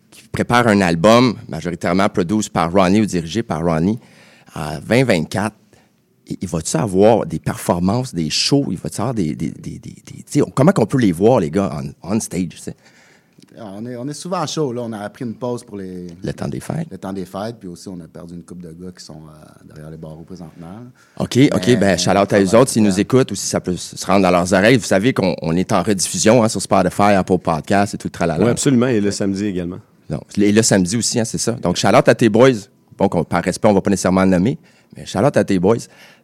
qui 0.10 0.28
prépare 0.28 0.68
un 0.68 0.80
album 0.80 1.36
majoritairement 1.50 2.08
produit 2.08 2.50
par 2.50 2.72
Ronnie 2.72 3.02
ou 3.02 3.06
dirigé 3.06 3.42
par 3.44 3.64
Ronnie 3.64 4.00
en 4.56 4.78
2024. 4.80 5.56
Il 6.34 6.38
il 6.42 6.48
va-tu 6.48 6.78
avoir 6.78 7.26
des 7.26 7.40
performances, 7.40 8.14
des 8.14 8.30
shows? 8.30 8.66
Il 8.72 8.78
va-tu 8.78 9.02
avoir 9.02 9.14
des... 9.14 9.36
des, 9.36 9.50
des, 9.52 9.80
des- 9.80 9.80
des- 9.80 10.02
tu 10.02 10.24
sais, 10.28 10.42
comment 10.56 10.72
qu'on 10.72 10.86
peut 10.86 11.00
les 11.00 11.12
voir, 11.12 11.40
les 11.40 11.50
gars, 11.52 11.72
on, 12.04 12.16
on 12.16 12.20
stage? 12.20 12.60
sais? 12.62 12.76
On 13.56 13.86
est, 13.86 13.96
on 13.96 14.08
est 14.08 14.14
souvent 14.14 14.46
chaud. 14.48 14.74
Là. 14.74 14.82
On 14.84 14.92
a 14.94 15.08
pris 15.12 15.26
une 15.26 15.36
pause 15.36 15.64
pour 15.64 15.78
les, 15.78 16.08
Le 16.24 16.34
temps 16.34 16.48
des 16.48 16.60
fêtes. 16.60 16.88
le 16.90 16.98
temps 16.98 17.14
des 17.14 17.26
fêtes. 17.26 17.58
Puis 17.60 17.70
aussi, 17.70 17.88
on 17.88 18.00
a 18.00 18.08
perdu 18.08 18.34
une 18.34 18.42
couple 18.44 18.64
de 18.64 18.72
gars 18.72 18.92
qui 18.98 19.04
sont 19.06 19.22
euh, 19.30 19.46
derrière 19.68 19.92
les 19.92 19.98
barreaux 19.98 20.24
présentement. 20.24 20.80
OK, 21.20 21.38
OK. 21.54 21.78
Ben, 21.80 21.96
shout 21.98 22.10
out 22.18 22.34
à 22.34 22.42
eux 22.42 22.56
autres 22.56 22.72
s'ils 22.72 22.82
nous 22.82 23.00
écoutent 23.00 23.32
ou 23.32 23.36
si 23.36 23.46
ça 23.46 23.60
peut 23.62 23.76
se 23.78 24.04
rendre 24.08 24.24
dans 24.24 24.32
leurs 24.32 24.52
oreilles. 24.54 24.78
Vous 24.78 24.86
savez 24.86 25.14
qu'on 25.14 25.36
on 25.44 25.56
est 25.56 25.72
en 25.72 25.84
rediffusion 25.84 26.44
hein, 26.44 26.50
sur 26.50 26.62
Spotify, 26.64 27.12
Apple 27.16 27.38
Podcast 27.38 27.94
et 27.94 27.98
tout 28.00 28.08
le 28.08 28.12
tralala. 28.12 28.44
Oui, 28.44 28.50
absolument. 28.50 28.88
Et 28.88 29.00
le 29.00 29.12
samedi 29.12 29.46
également. 29.46 29.78
Non, 30.10 30.22
et 30.38 30.52
le 30.52 30.62
samedi 30.64 30.98
aussi, 30.98 31.20
hein, 31.20 31.26
c'est 31.26 31.38
ça. 31.38 31.52
Donc, 31.52 31.76
shout 31.76 31.88
out 31.90 32.08
à 32.08 32.16
tes 32.16 32.30
boys. 32.30 32.50
Bon, 32.98 33.08
par 33.08 33.44
respect, 33.44 33.68
on 33.68 33.74
va 33.74 33.82
pas 33.82 33.90
nécessairement 33.92 34.24
le 34.24 34.30
nommer, 34.32 34.58
mais 34.98 35.06
shout 35.06 35.20
out 35.20 35.36
à 35.38 35.44
tes 35.44 35.60
boys. 35.60 35.78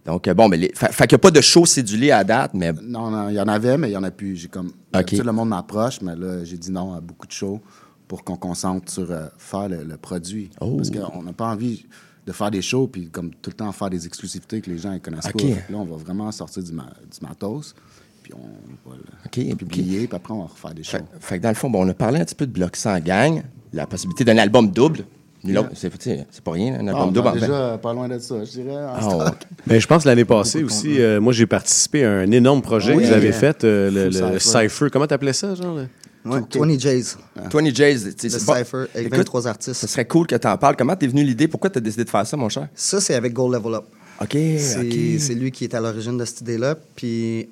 Donc, 0.05 0.27
euh, 0.27 0.33
bon, 0.33 0.47
mais 0.47 0.57
les, 0.57 0.71
fait, 0.73 0.91
fait 0.91 1.07
qu'il 1.07 1.15
n'y 1.15 1.19
a 1.19 1.23
pas 1.23 1.31
de 1.31 1.41
show 1.41 1.65
cédulé 1.65 2.11
à 2.11 2.23
date, 2.23 2.51
mais 2.53 2.71
Non, 2.73 3.09
non, 3.11 3.29
il 3.29 3.35
y 3.35 3.39
en 3.41 3.47
avait, 3.47 3.77
mais 3.77 3.89
il 3.89 3.93
y 3.93 3.97
en 3.97 4.03
a 4.03 4.11
plus. 4.11 4.35
J'ai 4.37 4.47
comme. 4.47 4.71
d'habitude, 4.91 5.23
le 5.25 5.31
monde 5.31 5.49
m'approche, 5.49 6.01
mais 6.01 6.15
là, 6.15 6.43
j'ai 6.43 6.57
dit 6.57 6.71
non 6.71 6.93
à 6.93 7.01
beaucoup 7.01 7.27
de 7.27 7.31
shows 7.31 7.59
pour 8.07 8.23
qu'on 8.23 8.37
concentre 8.37 8.91
sur 8.91 9.11
euh, 9.11 9.27
faire 9.37 9.69
le, 9.69 9.83
le 9.83 9.97
produit. 9.97 10.49
Oh. 10.61 10.77
Parce 10.77 10.89
qu'on 10.89 11.21
n'a 11.21 11.33
pas 11.33 11.47
envie 11.51 11.85
de 12.25 12.31
faire 12.31 12.49
des 12.51 12.61
shows 12.61 12.87
puis 12.87 13.09
comme 13.09 13.31
tout 13.41 13.49
le 13.51 13.55
temps 13.55 13.71
faire 13.71 13.89
des 13.89 14.05
exclusivités 14.05 14.61
que 14.61 14.69
les 14.69 14.77
gens 14.77 14.91
ne 14.93 14.97
connaissent 14.99 15.27
OK. 15.27 15.41
pas. 15.41 15.47
Là, 15.71 15.77
on 15.77 15.85
va 15.85 15.95
vraiment 15.97 16.31
sortir 16.31 16.63
du, 16.63 16.71
ma- 16.71 16.83
du 17.11 17.25
matos, 17.27 17.75
puis 18.23 18.33
on 18.33 18.89
va 18.89 18.95
le 18.95 19.03
OK. 19.51 19.57
publier, 19.57 20.07
puis 20.07 20.15
après, 20.15 20.33
on 20.33 20.39
va 20.41 20.45
refaire 20.47 20.73
des 20.73 20.83
shows. 20.83 20.97
Fait, 20.97 21.03
fait 21.19 21.37
que 21.37 21.43
dans 21.43 21.49
le 21.49 21.55
fond, 21.55 21.69
bon, 21.69 21.85
on 21.85 21.89
a 21.89 21.93
parlé 21.93 22.19
un 22.19 22.25
petit 22.25 22.35
peu 22.35 22.47
de 22.47 22.51
Bloc 22.51 22.75
100 22.75 22.99
Gang, 23.01 23.43
la 23.73 23.85
possibilité 23.85 24.23
d'un 24.23 24.37
album 24.37 24.71
double. 24.71 25.05
Nul 25.43 25.57
autre- 25.57 25.69
C'est 25.73 26.43
pas 26.43 26.51
rien, 26.51 26.73
un 26.75 26.87
Ah, 26.87 26.89
album 26.91 27.07
on 27.07 27.11
double. 27.11 27.27
en 27.29 27.33
déjà 27.33 27.79
pas 27.81 27.93
loin 27.93 28.07
de 28.09 28.19
ça, 28.19 28.43
je 28.43 28.51
dirais. 28.51 28.75
en 28.75 29.19
Ah. 29.21 29.35
Ben, 29.67 29.79
je 29.79 29.87
pense 29.87 30.03
que 30.03 30.09
l'année 30.09 30.25
passée 30.25 30.63
aussi, 30.63 31.01
euh, 31.01 31.21
moi, 31.21 31.31
j'ai 31.33 31.45
participé 31.45 32.03
à 32.03 32.11
un 32.11 32.31
énorme 32.31 32.61
projet 32.61 32.93
Oui, 32.93 33.03
que 33.03 33.07
vous 33.07 33.13
avez 33.13 33.29
euh, 33.29 33.33
fait, 33.33 33.63
euh, 33.63 34.09
le, 34.09 34.39
Cypher. 34.39 34.87
Comment 34.91 35.07
t'appelais 35.07 35.33
ça, 35.33 35.55
genre? 35.55 35.75
le- 35.75 35.87
Ouais, 36.25 36.41
20 36.53 36.77
Jays. 36.79 37.15
20 37.49 37.73
Jays. 37.73 37.93
Le 38.23 38.29
Cypher 38.29 38.77
avec 38.93 39.07
Écoute, 39.07 39.17
23 39.19 39.47
artistes. 39.47 39.79
Ce 39.79 39.87
serait 39.87 40.03
cool 40.05 40.27
que 40.27 40.35
tu 40.35 40.47
en 40.47 40.57
parles. 40.57 40.75
Comment 40.77 40.95
t'es 40.97 41.07
venu 41.07 41.23
l'idée? 41.23 41.47
Pourquoi 41.47 41.69
t'as 41.69 41.79
décidé 41.79 42.03
de 42.03 42.09
faire 42.09 42.27
ça, 42.27 42.35
mon 42.35 42.49
cher? 42.49 42.67
Ça, 42.75 42.99
c'est 42.99 43.15
avec 43.15 43.31
Gold 43.31 43.53
Level 43.55 43.75
Up. 43.75 43.85
OK, 44.21 44.31
C'est 44.33 44.79
OK. 44.79 45.19
c'est 45.21 45.33
lui 45.35 45.49
qui 45.49 45.63
est 45.63 45.73
à 45.73 45.79
l'origine 45.79 46.17
de 46.17 46.25
cette 46.25 46.41
idée-là. 46.41 46.75
Puis, 46.95 47.47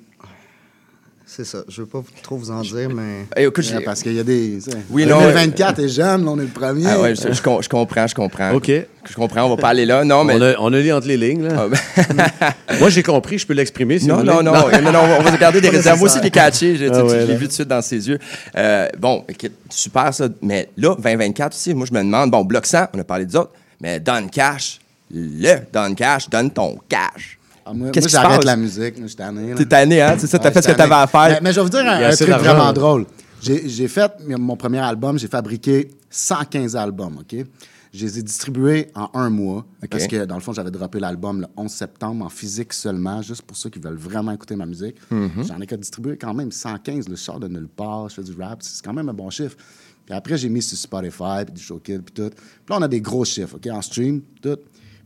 c'est 1.30 1.44
ça. 1.44 1.58
Je 1.68 1.82
veux 1.82 1.86
pas 1.86 2.02
trop 2.22 2.36
vous 2.38 2.50
en 2.50 2.62
dire, 2.62 2.88
mais. 2.88 3.26
Hey, 3.36 3.46
écoute, 3.46 3.64
Ouais, 3.72 3.84
parce 3.84 4.02
qu'il 4.02 4.14
y 4.14 4.18
a 4.18 4.24
des. 4.24 4.58
Oui, 4.90 5.04
non, 5.06 5.20
2024 5.20 5.78
est 5.80 5.88
jeune, 5.88 6.24
là, 6.24 6.30
on 6.30 6.38
est 6.38 6.42
le 6.42 6.48
premier. 6.48 6.86
Ah 6.86 7.00
ouais, 7.00 7.14
je, 7.14 7.32
je 7.32 7.42
com- 7.42 7.62
je 7.62 7.68
comprends, 7.68 8.06
je 8.06 8.14
comprends. 8.14 8.52
OK. 8.54 8.70
Je 9.08 9.14
comprends, 9.14 9.44
on 9.44 9.50
va 9.50 9.56
pas 9.56 9.68
aller 9.68 9.84
là. 9.86 10.04
Non, 10.04 10.24
mais. 10.24 10.34
On, 10.36 10.42
a, 10.42 10.54
on 10.58 10.72
a 10.72 10.80
lu 10.80 10.92
entre 10.92 11.06
les 11.06 11.16
lignes. 11.16 11.44
Là. 11.46 11.54
Ah, 11.56 11.66
ben- 11.68 12.54
moi, 12.80 12.88
j'ai 12.88 13.02
compris, 13.02 13.38
je 13.38 13.46
peux 13.46 13.54
l'exprimer. 13.54 13.98
Si 13.98 14.06
non, 14.06 14.24
non, 14.24 14.42
non, 14.42 14.52
non, 14.52 14.92
non, 14.92 15.00
on 15.18 15.22
va 15.22 15.36
garder 15.36 15.60
des 15.60 15.68
réserves. 15.78 15.98
Moi 15.98 16.08
aussi, 16.08 16.20
les 16.20 16.30
catchés, 16.30 16.76
je, 16.76 16.86
Ah 16.86 17.04
ouais, 17.04 17.26
l'ai 17.26 17.34
vu 17.34 17.42
tout 17.42 17.48
de 17.48 17.52
suite 17.52 17.68
dans 17.68 17.82
ses 17.82 18.08
yeux. 18.08 18.18
Euh, 18.56 18.88
bon, 18.98 19.24
écoute, 19.28 19.52
super 19.70 20.12
ça. 20.14 20.28
Mais 20.42 20.68
là, 20.76 20.94
2024 20.96 21.52
aussi, 21.54 21.74
moi, 21.74 21.86
je 21.86 21.92
me 21.94 22.02
demande, 22.02 22.30
bon, 22.30 22.44
Bloc 22.44 22.66
100, 22.66 22.86
on 22.94 22.98
a 22.98 23.04
parlé 23.04 23.26
des 23.26 23.36
autres, 23.36 23.52
mais 23.80 24.00
Don 24.00 24.26
Cash, 24.32 24.78
le 25.10 25.56
Don 25.72 25.94
Cash, 25.94 26.28
donne 26.28 26.50
ton 26.50 26.78
cash. 26.88 27.37
Ah, 27.68 27.74
moi, 27.74 27.90
Qu'est-ce 27.90 28.04
moi, 28.04 28.08
qui 28.08 28.14
se 28.16 28.20
j'arrête 28.22 28.36
passe? 28.38 28.44
la 28.46 28.56
musique. 28.56 28.94
Je 29.00 29.06
suis 29.06 29.16
tanné. 29.16 29.50
là. 29.50 29.56
T'es 29.56 29.66
tanné, 29.66 30.00
hein? 30.02 30.14
C'est 30.18 30.26
ça, 30.26 30.38
t'as 30.38 30.48
Ouais, 30.48 30.54
fait 30.54 30.62
ce 30.62 30.68
que 30.68 30.76
t'avais 30.76 30.94
à 30.94 31.06
faire. 31.06 31.28
Mais, 31.28 31.40
mais 31.42 31.52
je 31.52 31.56
vais 31.56 31.62
vous 31.62 31.68
dire 31.68 31.84
un, 31.86 32.10
truc 32.10 32.28
vraiment 32.28 32.72
drôle. 32.72 33.06
J'ai 33.42 33.88
fait 33.88 34.12
mon 34.26 34.56
premier 34.56 34.78
album, 34.78 35.18
j'ai 35.18 35.28
fabriqué 35.28 35.90
115 36.10 36.76
albums, 36.76 37.18
OK? 37.20 37.44
Je 37.92 38.04
les 38.04 38.18
ai 38.18 38.22
distribués 38.22 38.90
en 38.94 39.08
un 39.14 39.30
mois. 39.30 39.64
Parce 39.90 40.06
que, 40.06 40.24
dans 40.24 40.34
le 40.34 40.40
fond, 40.42 40.52
j'avais 40.52 40.70
droppé 40.70 41.00
l'album 41.00 41.40
le 41.40 41.46
11 41.56 41.70
septembre 41.70 42.24
en 42.26 42.28
physique 42.28 42.72
seulement, 42.72 43.22
juste 43.22 43.42
pour 43.42 43.56
ceux 43.56 43.70
qui 43.70 43.78
veulent 43.78 43.96
vraiment 43.96 44.32
écouter 44.32 44.56
ma 44.56 44.66
musique. 44.66 44.96
Mhm. 45.10 45.44
J'en 45.46 45.60
ai 45.60 45.66
qu'à 45.66 45.76
distribuer 45.76 46.16
quand 46.16 46.34
même 46.34 46.52
115. 46.52 47.08
Le 47.08 47.16
sort 47.16 47.40
de 47.40 47.48
nulle 47.48 47.68
part, 47.68 48.08
je 48.10 48.16
fais 48.16 48.22
du 48.22 48.32
rap. 48.38 48.58
C'est 48.62 48.84
quand 48.84 48.92
même 48.92 49.08
un 49.08 49.14
bon 49.14 49.30
chiffre. 49.30 49.56
Puis 50.04 50.14
après, 50.14 50.36
j'ai 50.36 50.48
mis 50.48 50.62
sur 50.62 50.76
Spotify, 50.76 51.44
puis 51.46 51.54
du 51.54 51.62
Showkid, 51.62 52.02
puis 52.02 52.14
tout. 52.14 52.30
Puis 52.30 52.70
là, 52.70 52.76
on 52.78 52.82
a 52.82 52.88
des 52.88 53.00
gros 53.00 53.24
chiffres, 53.24 53.56
OK? 53.56 53.66
En 53.70 53.80
stream, 53.82 54.20
tout. 54.42 54.58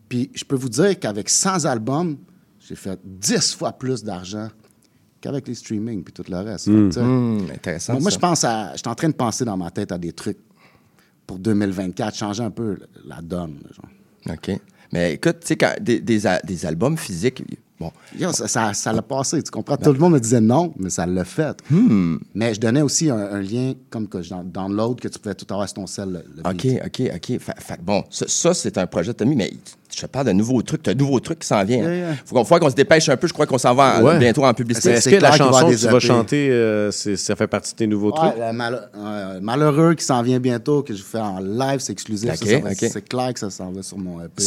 Puis 0.08 0.30
je 0.34 0.44
peux 0.44 0.56
vous 0.56 0.68
dire 0.68 0.98
qu'avec 0.98 1.28
100 1.28 1.64
albums, 1.64 2.16
j'ai 2.72 2.76
fait 2.76 2.98
10 3.04 3.54
fois 3.54 3.72
plus 3.72 4.02
d'argent 4.02 4.48
qu'avec 5.20 5.46
les 5.46 5.54
streamings 5.54 6.02
puis 6.02 6.12
tout 6.12 6.24
le 6.28 6.38
reste. 6.38 6.64
Fait 6.66 6.90
sais, 6.92 7.02
Hmm, 7.02 7.46
intéressant. 7.54 8.00
moi, 8.00 8.10
je 8.10 8.18
pense 8.18 8.44
à. 8.44 8.72
Je 8.72 8.78
suis 8.78 8.88
en 8.88 8.94
train 8.94 9.08
de 9.08 9.14
penser 9.14 9.44
dans 9.44 9.56
ma 9.58 9.70
tête 9.70 9.92
à 9.92 9.98
des 9.98 10.12
trucs 10.12 10.38
pour 11.26 11.38
2024, 11.38 12.16
changer 12.16 12.42
un 12.42 12.50
peu 12.50 12.78
la 13.04 13.20
donne. 13.20 13.58
genre. 13.74 14.34
OK. 14.34 14.58
Mais 14.92 15.14
écoute, 15.14 15.40
tu 15.40 15.48
sais, 15.48 15.56
quand 15.56 15.74
des, 15.80 16.00
des, 16.00 16.26
a- 16.26 16.40
des 16.40 16.66
albums 16.66 16.96
physiques, 16.98 17.42
bon, 17.80 17.90
Yo, 18.18 18.32
ça, 18.32 18.46
ça, 18.48 18.74
ça 18.74 18.92
l'a 18.92 19.00
passé, 19.02 19.42
tu 19.42 19.50
comprends? 19.50 19.76
Tout 19.76 19.92
le 19.92 19.98
monde 19.98 20.12
me 20.14 20.20
disait 20.20 20.40
non, 20.40 20.72
mais 20.78 20.90
ça 20.90 21.06
l'a 21.06 21.24
fait. 21.24 21.56
Hmm. 21.70 22.16
Mais 22.34 22.52
je 22.54 22.60
donnais 22.60 22.82
aussi 22.82 23.08
un, 23.10 23.16
un 23.16 23.40
lien 23.40 23.74
comme 23.90 24.08
que 24.08 24.22
je 24.22 24.30
dans, 24.30 24.42
dans 24.44 24.68
l'autre 24.68 25.00
que 25.02 25.08
tu 25.08 25.18
pouvais 25.18 25.34
tout 25.34 25.46
avoir 25.52 25.68
sur 25.68 25.74
ton 25.76 25.86
sel. 25.86 26.10
Le, 26.10 26.42
le 26.42 26.48
OK, 26.50 26.62
beat. 26.62 26.80
OK, 26.84 27.12
OK. 27.16 27.38
Fait, 27.58 27.80
bon, 27.82 28.02
ça, 28.10 28.26
ça, 28.28 28.54
c'est 28.54 28.76
un 28.78 28.86
projet 28.86 29.12
de 29.12 29.16
Tommy, 29.18 29.36
mais 29.36 29.52
je 29.95 30.01
te 30.01 30.07
parle 30.07 30.26
de 30.26 30.32
nouveaux 30.32 30.62
trucs. 30.62 30.82
Tu 30.82 30.90
as 30.90 30.93
un 30.93 30.97
nouveau 30.97 31.20
truc 31.20 31.40
qui 31.40 31.47
s'en 31.47 31.62
vient. 31.64 31.78
Yeah, 31.82 31.95
yeah. 31.97 32.14
Faut 32.24 32.34
qu'on 32.34 32.45
faut 32.45 32.59
qu'on 32.59 32.70
se 32.70 32.74
dépêche 32.74 33.09
un 33.09 33.16
peu. 33.16 33.26
Je 33.26 33.32
crois 33.32 33.47
qu'on 33.47 33.59
s'en 33.59 33.74
va 33.74 33.99
en- 34.01 34.03
Ouais. 34.05 34.18
bientôt 34.18 34.45
en 34.45 34.55
publicité. 34.55 34.90
Est-ce 34.90 35.03
c'est 35.03 35.11
que 35.12 35.22
la 35.22 35.34
y 35.34 35.38
chanson 35.38 35.66
que 35.66 35.70
des 35.72 35.76
tu 35.78 35.86
vas 35.86 36.01
chanter, 36.01 36.51
euh, 36.51 36.90
c'est- 36.90 37.16
ça 37.16 37.36
fait 37.36 37.47
partie 37.47 37.72
de 37.72 37.76
tes 37.76 37.86
nouveaux 37.86 38.11
Ouais, 38.12 38.30
trucs? 38.30 38.55
mal- 38.55 38.88
euh, 38.97 39.38
malheureux 39.43 39.95
qui 39.95 40.05
s'en 40.05 40.22
vient 40.22 40.40
bientôt, 40.40 40.82
que 40.82 40.95
je 40.95 41.03
fais 41.03 41.18
en 41.18 41.38
live, 41.40 41.80
c'est 41.80 41.93
exclusif. 41.93 42.30
C'est 42.74 43.09
clair 43.09 43.32
que 43.34 43.38
ça 43.40 43.51
s'en 43.51 43.70
va 43.70 43.82
sur 43.82 43.99
mon 43.99 44.20
EP. 44.22 44.43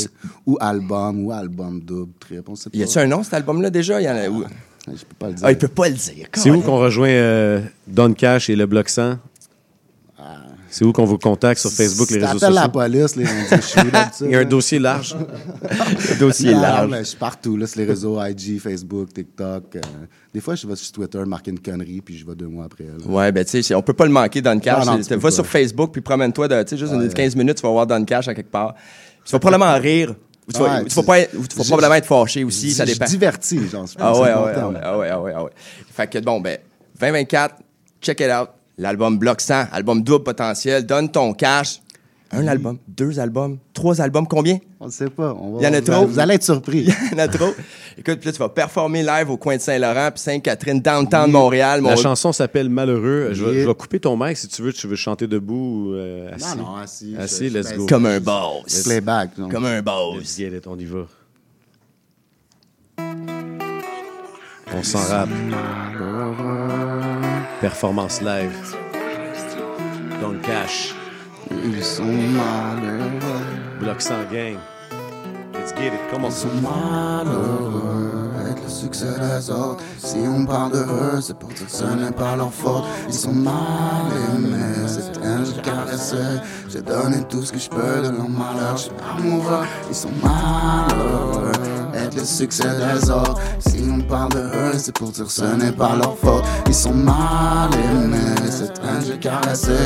Ou 0.48 0.58
album, 0.60 1.26
ou 1.26 1.32
album 1.32 1.80
double, 1.82 2.12
trip, 2.20 2.48
on 2.50 2.56
sait 2.56 2.70
pas. 2.70 2.78
Y 2.78 2.84
a-tu 2.84 2.98
un 3.00 3.08
nom, 3.08 3.22
cet 3.24 3.34
album-là, 3.36 3.70
déjà? 3.70 4.02
Y 4.02 4.10
en 4.10 4.16
a 4.16 4.28
où? 4.30 4.44
Je 4.88 4.92
peux 5.04 5.16
pas 5.18 5.28
le 5.30 5.34
dire. 5.34 5.46
Ah, 5.48 5.52
il 5.52 5.58
peut 5.58 5.68
pas 5.68 5.90
le 5.90 5.96
dire. 5.96 6.28
C'est 6.34 6.52
où 6.52 6.62
qu'on 6.62 6.78
rejoint 6.78 7.08
euh, 7.10 7.60
Don 7.88 8.14
Cash 8.14 8.50
et 8.52 8.56
le 8.56 8.68
Bloc 8.68 8.88
100? 8.90 9.18
C'est 10.78 10.84
où 10.84 10.92
qu'on 10.92 11.06
vous 11.06 11.18
contacte 11.18 11.62
sur 11.62 11.72
Facebook, 11.72 12.10
les 12.12 12.18
réseaux 12.20 12.38
sociaux? 12.38 12.54
la 12.54 12.68
police, 12.68 13.16
les 13.16 13.26
je 13.26 13.62
suis 13.62 13.82
d'habitude, 13.92 14.22
Il 14.28 14.32
y 14.32 14.36
a 14.36 14.40
un 14.40 14.42
là? 14.42 14.46
dossier 14.46 14.78
large. 14.80 15.16
dossier 16.20 16.54
Non, 16.54 16.62
large. 16.62 16.92
mais 16.92 17.00
je 17.00 17.04
suis 17.04 17.18
partout, 17.18 17.56
là, 17.56 17.66
sur 17.66 17.80
les 17.80 17.86
réseaux 17.86 18.22
IG, 18.22 18.60
Facebook, 18.60 19.14
TikTok. 19.14 19.76
euh, 19.78 19.80
des 20.34 20.42
fois, 20.42 20.56
je 20.56 20.68
vais 20.68 20.76
sur 20.76 20.92
Twitter 20.92 21.20
marquer 21.26 21.52
une 21.52 21.60
connerie, 21.60 22.02
puis 22.02 22.18
je 22.18 22.26
vais 22.26 22.36
deux 22.36 22.48
mois 22.48 22.66
après. 22.66 22.84
là. 22.84 23.06
Ouais, 23.06 23.32
ben, 23.32 23.46
tu 23.46 23.64
sais, 23.64 23.74
on 23.74 23.82
peut 23.82 23.94
pas 23.94 24.06
le 24.06 24.12
manquer, 24.12 24.42
Don 24.42 24.60
Cash. 24.60 24.86
Non, 24.86 24.98
non, 24.98 25.02
tu 25.02 25.16
vas 25.16 25.32
sur 25.32 25.46
Facebook, 25.46 25.92
puis 25.94 26.02
promène-toi 26.02 26.48
de, 26.50 26.64
tu 26.64 26.70
sais, 26.72 26.78
juste 26.78 26.92
Ouais, 26.94 27.06
une 27.06 27.14
15 27.14 27.36
minutes, 27.38 27.56
tu 27.56 27.64
vas 27.64 27.70
voir 27.72 27.88
Don 27.88 28.04
Cash 28.04 28.28
à 28.28 28.34
quelque 28.34 28.52
part. 28.52 28.76
Tu 29.24 29.32
vas 29.32 29.40
probablement 29.40 29.74
rire. 29.80 30.14
Ou 30.48 30.52
tu 30.52 30.60
vas, 30.60 30.66
Ouais, 30.66 30.82
ou 30.82 30.88
tu 30.90 30.94
vas 30.96 31.02
tu- 31.02 31.08
pas 31.08 31.20
être- 31.22 31.34
ou 31.36 31.48
tu 31.48 31.56
vas 31.56 31.64
je- 31.64 31.70
probablement 31.70 31.96
être 31.96 32.06
fâché 32.06 32.44
aussi, 32.44 32.72
ça 32.72 32.86
dépend. 32.86 33.06
divertis, 33.06 33.68
genre, 33.68 33.86
Ah 33.98 34.12
ouais, 34.14 34.30
ah 34.30 34.36
ah 34.36 34.46
ouais, 34.46 34.54
ah 34.84 34.98
ouais, 35.00 35.10
ah 35.10 35.22
ouais, 35.22 35.34
ah 35.36 35.44
ouais. 35.46 35.52
Fait 35.92 36.08
que 36.08 36.20
bon, 36.20 36.40
ben, 36.40 36.58
2024, 37.00 37.56
check 38.02 38.20
it 38.20 38.28
out. 38.30 38.50
L'album 38.78 39.18
Bloc 39.18 39.40
100, 39.42 39.68
album 39.72 40.02
double 40.04 40.24
potentiel, 40.24 40.86
donne 40.86 41.10
ton 41.10 41.34
cash. 41.34 41.82
Un 42.32 42.48
album, 42.48 42.80
deux 42.88 43.18
albums, 43.20 43.60
trois 43.74 44.02
albums, 44.02 44.28
combien? 44.28 44.58
On 44.82 44.88
ne 44.88 44.92
sait 44.92 45.10
pas. 45.10 45.34
on 45.40 45.54
va- 45.54 45.62
Il 45.62 45.64
y 45.64 45.68
en 45.68 45.74
a 45.74 45.80
trop. 45.82 46.06
Vous 46.06 46.20
allez 46.20 46.34
être 46.36 46.44
surpris. 46.44 46.80
Il 47.12 47.12
y 47.12 47.16
en 47.16 47.20
a 47.20 47.28
trop. 47.30 47.54
Écoute, 47.98 48.16
puis 48.20 48.26
là, 48.26 48.32
tu 48.34 48.40
vas 48.40 48.50
performer 48.50 49.04
live 49.04 49.30
au 49.30 49.38
coin 49.38 49.56
de 49.56 49.62
Saint-Laurent, 49.62 50.10
puis 50.12 50.22
Sainte-Catherine, 50.22 50.82
downtown 50.82 51.28
de 51.28 51.32
Montréal. 51.32 51.82
La 51.82 51.92
mon- 51.92 51.96
chanson 51.96 52.34
s'appelle 52.34 52.68
Malheureux. 52.68 53.30
Je 53.32 53.46
vais, 53.46 53.54
Yeah. 53.54 53.62
je 53.64 53.68
vais 53.68 53.76
couper 53.76 54.00
ton 54.02 54.18
mic 54.18 54.36
si 54.36 54.48
tu 54.50 54.62
veux. 54.64 54.74
Tu 54.74 54.86
veux 54.88 54.98
chanter 54.98 55.28
debout 55.28 55.92
ou 55.92 55.94
euh, 55.94 56.34
assis? 56.34 56.58
Non, 56.58 56.64
non, 56.66 56.76
assis. 56.76 57.16
Assis, 57.18 57.50
je- 57.50 57.58
let's 57.58 57.74
go. 57.74 57.86
Comme 57.86 58.06
un 58.08 58.20
boss. 58.20 58.84
Playback. 58.84 59.30
genre. 59.38 59.48
Comme 59.50 59.66
un 59.66 59.76
Let's 59.76 59.86
boss. 59.86 60.36
get 60.38 60.48
it, 60.58 60.68
on 60.68 60.78
y 60.78 60.86
va. 60.86 61.06
On 64.74 64.84
s'en 64.84 65.00
rappe. 65.00 65.30
Performance 67.66 68.22
live. 68.22 68.76
Don 70.22 70.38
Cash. 70.44 70.94
Ils 71.50 71.84
sont 71.84 72.04
malheureux. 72.04 73.10
Bloc 73.80 74.02
100 74.02 74.32
gang. 74.32 74.60
Let's 75.52 75.74
get 75.74 75.88
it. 75.88 76.00
Come 76.12 76.26
on. 76.26 76.28
Ils 76.28 76.34
sont 76.34 76.62
malheureux 76.62 78.35
le 78.64 78.70
succès 78.70 79.06
des 79.06 79.50
autres. 79.50 79.84
Si 79.98 80.18
on 80.28 80.46
parle 80.46 80.72
d'eux, 80.72 81.22
c'est 81.22 81.38
pour 81.38 81.50
dire 81.50 81.66
que 81.66 81.72
ce 81.72 81.84
n'est 81.84 82.12
pas 82.12 82.36
leur 82.36 82.54
faute. 82.54 82.84
Ils 83.08 83.14
sont 83.14 83.34
mal 83.34 83.54
aimés, 84.36 84.88
c'est 84.88 85.26
un 85.26 85.44
j'ai 85.44 85.62
caressé. 85.62 86.18
J'ai 86.70 86.82
donné 86.82 87.24
tout 87.30 87.44
ce 87.44 87.52
que 87.52 87.60
je 87.60 87.70
peux 87.70 88.02
de 88.02 88.10
leur 88.10 88.30
malheur. 88.30 88.78
Je 88.78 88.84
suis 88.84 88.92
amoureux, 89.18 89.66
ils 89.90 89.96
sont 89.96 90.10
malheureux 90.24 91.52
avec 91.94 92.16
le 92.16 92.24
succès 92.24 92.70
des 92.78 93.10
autres. 93.10 93.40
Si 93.60 93.84
on 93.90 94.02
parle 94.02 94.34
d'eux, 94.34 94.78
c'est 94.78 94.96
pour 94.96 95.10
dire 95.10 95.26
que 95.26 95.32
ce 95.32 95.46
n'est 95.46 95.72
pas 95.72 95.96
leur 95.96 96.18
faute. 96.18 96.44
Ils 96.68 96.74
sont 96.74 96.94
mal 96.94 97.70
aimés, 97.74 98.50
c'est 98.50 98.80
un 98.80 99.02
j'ai 99.06 99.18
caressé. 99.18 99.78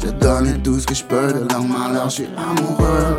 J'ai 0.00 0.12
donné 0.12 0.54
tout 0.62 0.78
ce 0.80 0.86
que 0.86 0.94
je 0.94 1.04
peux 1.04 1.32
de 1.32 1.46
leur 1.50 1.62
malheur. 1.62 2.08
Je 2.08 2.14
suis 2.14 2.28
amoureux, 2.36 3.18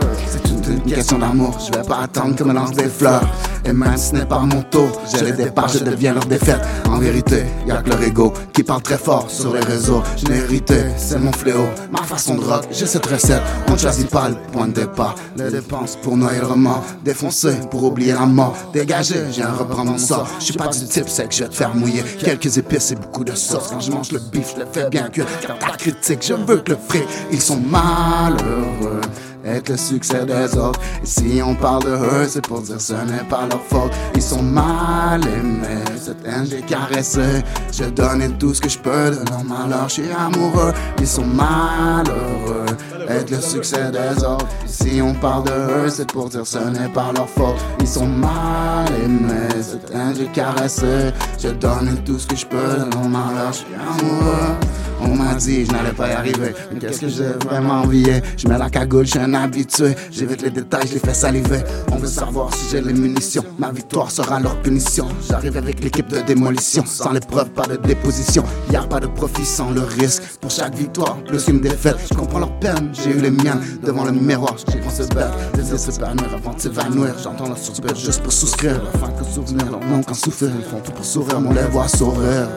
une 0.73 0.81
question 0.81 1.17
d'amour. 1.17 1.57
Je 1.59 1.77
vais 1.77 1.85
pas 1.85 2.01
attendre 2.03 2.35
que 2.35 2.43
me 2.43 2.53
lance 2.53 2.71
des 2.71 2.87
fleurs. 2.87 3.23
Et 3.65 3.73
même 3.73 3.97
si 3.97 4.09
ce 4.09 4.15
n'est 4.15 4.25
pas 4.25 4.39
mon 4.39 4.61
tour, 4.63 4.89
j'ai 5.13 5.25
les 5.25 5.31
départs, 5.31 5.67
je 5.67 5.79
deviens 5.79 6.13
leur 6.13 6.25
défaite. 6.25 6.61
En 6.89 6.97
vérité, 6.97 7.43
y 7.67 7.71
a 7.71 7.77
que 7.77 7.89
leur 7.89 8.01
ego 8.01 8.33
qui 8.53 8.63
parle 8.63 8.81
très 8.81 8.97
fort 8.97 9.29
sur 9.29 9.53
les 9.53 9.59
réseaux. 9.59 10.01
Je 10.17 10.25
l'ai 10.27 10.37
hérité, 10.37 10.75
c'est 10.97 11.19
mon 11.19 11.31
fléau. 11.31 11.67
Ma 11.91 12.03
façon 12.03 12.35
de 12.35 12.41
rock, 12.41 12.67
j'ai 12.71 12.85
cette 12.85 13.05
recette. 13.05 13.41
On 13.67 13.73
ne 13.73 13.77
choisit 13.77 14.09
pas 14.09 14.29
le 14.29 14.35
point 14.51 14.67
de 14.67 14.73
départ. 14.73 15.15
Les 15.35 15.51
dépenses 15.51 15.97
pour 16.01 16.15
noyer 16.17 16.39
le 16.39 16.47
remords. 16.47 16.83
Défoncer 17.03 17.55
pour 17.69 17.83
oublier 17.83 18.13
la 18.13 18.25
mort. 18.25 18.55
Dégagé, 18.73 19.15
j'ai 19.31 19.43
un 19.43 19.53
reprendre 19.53 19.91
mon 19.91 19.97
sort. 19.97 20.27
Je 20.39 20.45
suis 20.45 20.53
pas 20.53 20.67
du 20.67 20.85
type, 20.85 21.05
que 21.05 21.33
je 21.35 21.43
vais 21.43 21.49
te 21.49 21.55
faire 21.55 21.75
mouiller. 21.75 22.03
Quelques 22.19 22.57
épices 22.57 22.91
et 22.91 22.95
beaucoup 22.95 23.23
de 23.23 23.35
sauce. 23.35 23.69
Quand 23.71 23.79
je 23.79 23.91
mange 23.91 24.11
le 24.11 24.19
bif, 24.19 24.53
je 24.55 24.61
le 24.61 24.67
fais 24.71 24.89
bien 24.89 25.09
cuire. 25.09 25.25
Quand 25.45 25.59
ta 25.59 25.75
critique, 25.75 26.19
je 26.25 26.33
veux 26.33 26.57
que 26.57 26.71
le 26.71 26.77
fric. 26.87 27.03
Ils 27.31 27.41
sont 27.41 27.59
malheureux 27.59 29.01
avec 29.43 29.69
le 29.69 29.77
succès 29.77 30.25
des 30.25 30.57
autres. 30.57 30.79
Si 31.03 31.41
on 31.43 31.55
parle 31.55 31.83
de 31.83 31.89
eux, 31.89 32.27
c'est 32.27 32.45
pour 32.45 32.61
dire 32.61 32.79
ce 32.79 32.93
n'est 32.93 33.23
pas 33.29 33.47
leur 33.49 33.61
faute. 33.61 33.91
Ils 34.15 34.21
sont 34.21 34.43
mal 34.43 35.21
aimés, 35.25 35.83
cette 35.97 36.25
haine 36.25 36.45
j'ai 36.49 36.61
caressé. 36.61 37.43
J'ai 37.71 37.91
donné 37.91 38.29
tout 38.39 38.53
ce 38.53 38.61
que 38.61 38.69
je 38.69 38.79
peux 38.79 39.11
de 39.11 39.29
leur 39.29 39.43
malheur, 39.43 39.87
je 39.87 39.93
suis 39.93 40.11
amoureux. 40.11 40.73
Ils 40.99 41.07
sont 41.07 41.25
malheureux 41.25 42.65
avec 43.07 43.29
le 43.29 43.41
succès 43.41 43.91
des 43.91 44.23
autres. 44.23 44.45
Si 44.65 45.01
on 45.01 45.13
parle 45.13 45.45
de 45.45 45.51
eux, 45.51 45.89
c'est 45.89 46.11
pour 46.11 46.29
dire 46.29 46.45
ce 46.45 46.59
n'est 46.59 46.89
pas 46.89 47.11
leur 47.15 47.29
faute. 47.29 47.55
Ils 47.79 47.87
sont 47.87 48.07
mal 48.07 48.87
aimés, 49.03 49.61
cette 49.61 49.91
haine 49.91 50.13
j'ai 50.17 50.27
caressé. 50.27 51.11
J'ai 51.37 51.53
donné 51.53 51.91
tout 52.05 52.19
ce 52.19 52.27
que 52.27 52.35
je 52.35 52.45
peux 52.45 52.57
de 52.57 52.93
leur 52.93 53.09
malheur, 53.09 53.51
je 53.51 53.57
suis 53.57 53.75
amoureux. 53.75 54.55
On 55.01 55.15
m'a 55.15 55.33
dit 55.35 55.65
je 55.65 55.71
n'allais 55.71 55.93
pas 55.93 56.09
y 56.09 56.11
arriver. 56.11 56.53
Mais 56.71 56.79
qu'est-ce 56.79 57.01
que 57.01 57.07
j'ai 57.07 57.29
vraiment 57.45 57.81
envié? 57.81 58.21
Je 58.37 58.47
mets 58.47 58.57
la 58.57 58.69
cagoule, 58.69 59.05
je 59.05 59.11
suis 59.11 59.19
un 59.19 59.33
habitué. 59.33 59.95
J'évite 60.11 60.41
les 60.41 60.49
détails, 60.49 60.87
je 60.87 60.93
les 60.93 60.99
fais 60.99 61.13
saliver. 61.13 61.59
On 61.91 61.97
veut 61.97 62.07
savoir 62.07 62.53
si 62.53 62.71
j'ai 62.71 62.81
les 62.81 62.93
munitions. 62.93 63.43
Ma 63.57 63.71
victoire 63.71 64.11
sera 64.11 64.39
leur 64.39 64.55
punition. 64.61 65.07
J'arrive 65.29 65.57
avec 65.57 65.83
l'équipe 65.83 66.07
de 66.07 66.19
démolition. 66.21 66.83
Sans 66.85 67.11
l'épreuve, 67.11 67.49
pas 67.51 67.65
de 67.65 67.75
déposition. 67.77 68.43
A 68.75 68.87
pas 68.87 69.01
de 69.01 69.07
profit 69.07 69.43
sans 69.45 69.71
le 69.71 69.81
risque. 69.81 70.23
Pour 70.39 70.51
chaque 70.51 70.73
victoire, 70.73 71.17
plus 71.23 71.43
qu'une 71.43 71.59
défaite. 71.59 71.97
Je 72.09 72.15
comprends 72.15 72.39
leur 72.39 72.59
peine, 72.59 72.91
j'ai 72.93 73.11
eu 73.11 73.19
les 73.19 73.31
miennes. 73.31 73.59
Devant 73.83 74.05
le 74.05 74.13
miroir, 74.13 74.55
j'ai 74.71 74.79
pensé 74.79 75.03
bête. 75.13 75.27
Les 75.57 75.77
s'épanouir 75.77 76.33
avant 76.33 76.53
de 76.53 76.61
s'évanouir. 76.61 77.15
J'entends 77.21 77.47
leur 77.47 77.57
soupir 77.57 77.95
juste 77.95 78.21
pour 78.23 78.31
souscrire. 78.31 78.81
Afin 78.93 79.11
que 79.11 79.25
souvenir, 79.25 79.69
leur 79.69 79.83
nom 79.85 80.01
qu'en 80.01 80.13
souffrir. 80.13 80.51
Ils 80.57 80.63
font 80.63 80.79
tout 80.79 80.91
pour 80.91 81.05
sourire, 81.05 81.41
on 81.45 81.53
les 81.53 81.63
voit 81.63 81.87
sourire. 81.87 82.47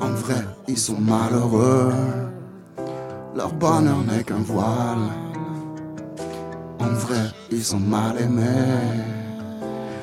En 0.00 0.10
vrai, 0.10 0.44
ils 0.66 0.78
sont 0.78 1.00
malheureux. 1.00 1.92
Leur 3.34 3.52
bonheur 3.52 3.98
n'est 4.06 4.24
qu'un 4.24 4.42
voile. 4.42 5.08
En 6.78 6.92
vrai, 7.04 7.30
ils 7.50 7.64
sont 7.64 7.80
mal 7.80 8.20
aimés. 8.20 8.44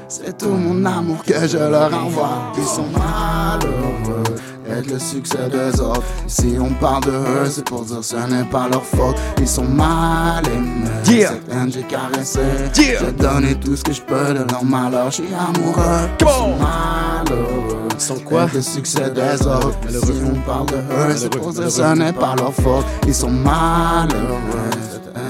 C'est 0.08 0.38
tout 0.38 0.50
mon 0.50 0.86
amour 0.86 1.24
que 1.24 1.48
je 1.48 1.58
leur 1.58 1.94
envoie. 1.94 2.52
Ils 2.58 2.64
sont 2.64 2.88
malheureux 2.92 4.24
avec 4.70 4.92
le 4.92 5.00
succès 5.00 5.50
des 5.52 5.80
autres. 5.80 6.04
Si 6.28 6.56
on 6.60 6.70
parle 6.74 7.04
de 7.06 7.12
eux, 7.12 7.46
c'est 7.50 7.66
pour 7.66 7.82
dire 7.84 8.04
ce 8.04 8.16
n'est 8.16 8.44
pas 8.46 8.68
leur 8.72 8.84
faute. 8.84 9.16
Ils 9.40 9.48
sont 9.48 9.64
mal 9.66 10.44
aimés. 10.48 10.90
Yeah. 11.08 11.30
Cette 11.30 11.52
haine 11.54 11.72
j'ai 11.72 11.84
caressé. 11.84 12.40
Yeah. 12.78 13.00
J'ai 13.06 13.12
donné 13.12 13.56
tout 13.56 13.76
ce 13.76 13.84
que 13.84 13.94
je 13.94 14.02
peux 14.02 14.34
de 14.34 14.46
leur 14.52 14.64
malheur. 14.64 15.08
Je 15.12 15.16
suis 15.16 15.34
amoureux. 15.34 16.10
Ils 16.20 16.28
sont 16.28 16.56
malheureux. 16.58 17.88
Ils 17.94 18.02
sont 18.02 18.20
quoi? 18.20 18.42
Avec 18.44 18.56
le 18.56 18.62
succès 18.62 19.10
des 19.12 19.48
autres. 19.48 19.78
Si 19.90 20.12
on 20.26 20.36
parle 20.42 20.68
de 20.68 20.76
eux, 20.76 21.16
c'est 21.16 21.30
pour 21.30 21.52
dire 21.54 21.72
ce 21.72 21.96
n'est 21.96 22.14
pas 22.14 22.36
leur 22.38 22.54
faute. 22.54 22.86
Ils 23.08 23.14
sont 23.14 23.30
malheureux. 23.30 24.40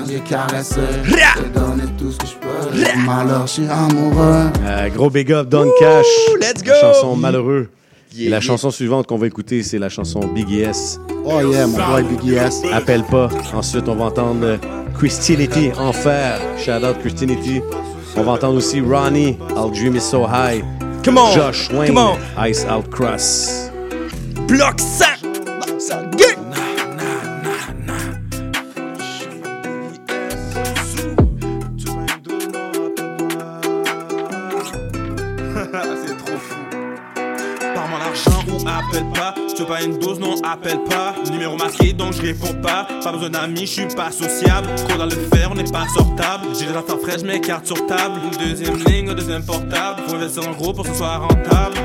J'ai 0.07 0.19
caressé. 0.19 0.81
J'ai 1.03 1.49
donné 1.49 1.83
tout 1.97 2.11
ce 2.11 2.17
que 2.17 2.25
je 2.27 2.33
peux 2.35 2.77
de 2.77 2.81
leur 2.83 2.97
malheur. 2.97 3.47
Je 3.47 3.51
suis 3.53 3.67
amoureux. 3.67 4.49
Euh, 4.63 4.89
gros 4.89 5.09
big 5.09 5.31
up, 5.31 5.49
Don 5.49 5.67
Cash. 5.79 6.05
let's 6.39 6.63
go! 6.63 6.71
chanson 6.79 7.15
Malheureux. 7.15 7.69
La 8.17 8.39
chanson 8.39 8.71
suivante 8.71 9.07
qu'on 9.07 9.17
va 9.17 9.27
écouter, 9.27 9.63
c'est 9.63 9.79
la 9.79 9.89
chanson 9.89 10.19
Big 10.33 10.51
S. 10.53 10.99
Oh 11.25 11.41
yeah, 11.41 11.67
mon 11.67 11.77
boy 11.77 12.03
Big 12.03 12.33
S. 12.33 12.61
Appelle 12.71 13.03
pas. 13.03 13.29
Ensuite, 13.53 13.89
on 13.89 13.95
va 13.95 14.05
entendre 14.05 14.57
Christianity, 14.93 15.71
Enfer. 15.77 16.39
Shout 16.57 16.85
out 16.85 16.99
Christianity. 16.99 17.61
On 18.15 18.23
va 18.23 18.33
entendre 18.33 18.57
aussi 18.57 18.79
Ronnie, 18.79 19.37
I'll 19.55 19.71
Dream 19.71 19.95
Is 19.95 20.01
So 20.01 20.25
High. 20.25 20.63
Come 21.03 21.17
on, 21.17 21.33
Josh 21.33 21.69
Wayne, 21.71 21.93
Come 21.93 21.97
on. 21.97 22.17
Ice 22.47 22.65
Out 22.65 22.89
Cross. 22.89 23.69
Bloc 24.47 24.79
7! 24.79 25.24
Pas 39.65 39.81
une 39.83 39.97
dose, 39.97 40.19
non, 40.19 40.35
appelle 40.43 40.83
pas. 40.83 41.15
Numéro 41.31 41.55
masqué, 41.57 41.93
donc 41.93 42.13
je 42.13 42.21
réponds 42.21 42.53
pas. 42.61 42.87
Pas 43.03 43.11
besoin 43.11 43.29
d'amis, 43.29 43.61
je 43.61 43.65
suis 43.65 43.87
pas 43.87 44.11
sociable. 44.11 44.67
Trop 44.75 44.97
dans 44.97 45.05
le 45.05 45.11
fer, 45.11 45.49
on 45.51 45.55
n'est 45.55 45.63
pas 45.63 45.87
sortable. 45.95 46.47
J'ai 46.57 46.67
des 46.67 46.75
affaires 46.75 46.99
fraîches, 46.99 47.23
mes 47.23 47.41
cartes 47.41 47.65
sur 47.65 47.85
table. 47.87 48.19
Une 48.23 48.49
deuxième 48.49 48.77
ligne, 48.85 49.09
un 49.09 49.15
deuxième 49.15 49.43
portable. 49.43 50.03
Faut 50.07 50.15
investir 50.15 50.47
en 50.47 50.51
gros 50.51 50.73
pour 50.73 50.85
que 50.85 50.91
ce 50.91 50.97
soit 50.97 51.17
rentable. 51.17 51.77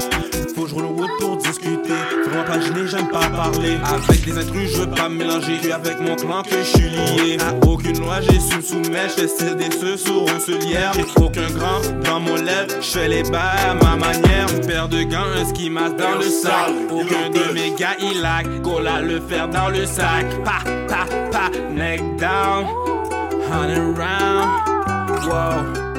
Faut 0.55 0.63
que 0.63 0.69
je 0.69 0.75
roule 0.75 0.85
wood 0.87 1.11
pour 1.21 1.37
discuter. 1.37 1.93
Faut 2.25 2.31
m'imaginer, 2.31 2.87
j'aime 2.87 3.09
pas 3.09 3.29
parler. 3.31 3.79
Avec 3.85 4.25
des 4.25 4.39
intrus, 4.39 4.73
je 4.73 4.81
veux 4.83 4.91
pas 4.91 5.09
mélanger. 5.09 5.73
Avec 5.73 6.01
mon 6.01 6.17
clan 6.17 6.43
que 6.43 6.57
je 6.59 6.79
suis 6.79 6.91
lié. 6.91 7.39
Aucune 7.67 7.99
loi, 8.01 8.21
j'ai 8.21 8.41
su 8.41 8.57
me 8.57 8.63
soumettre. 8.63 9.15
Je 9.19 9.27
fais 9.27 9.55
des 9.55 9.71
ceux 9.71 9.97
sur 9.97 10.25
lière. 10.59 10.93
J'ai 10.95 11.23
aucun 11.23 11.51
grand 11.51 11.81
dans 12.05 12.21
mon 12.21 12.35
lèvre. 12.37 12.75
Je 12.81 12.87
fais 12.87 13.09
les 13.09 13.23
bails 13.23 13.71
à 13.71 13.75
ma 13.75 13.97
manière. 13.97 14.47
Une 14.55 14.67
paire 14.67 14.89
de 14.89 15.03
gants, 15.03 15.31
un 15.37 15.45
ski 15.45 15.71
mask 15.71 15.97
dans 15.97 16.17
le 16.17 16.23
sac. 16.23 16.71
Aucun 16.91 17.31
de 17.31 17.53
mes 17.53 17.75
gars, 17.77 17.97
il 18.01 18.21
lag. 18.21 18.63
Cola 18.63 19.01
le 19.01 19.21
fer 19.21 19.49
dans 19.49 19.69
le 19.69 19.87
sac. 19.87 20.27
Pa, 20.45 20.63
pa, 20.89 21.07
pa, 21.31 21.51
neck 21.73 22.01
down. 22.17 22.67
Hundred 23.51 23.99
round. 23.99 24.71
Wow. 25.27 25.90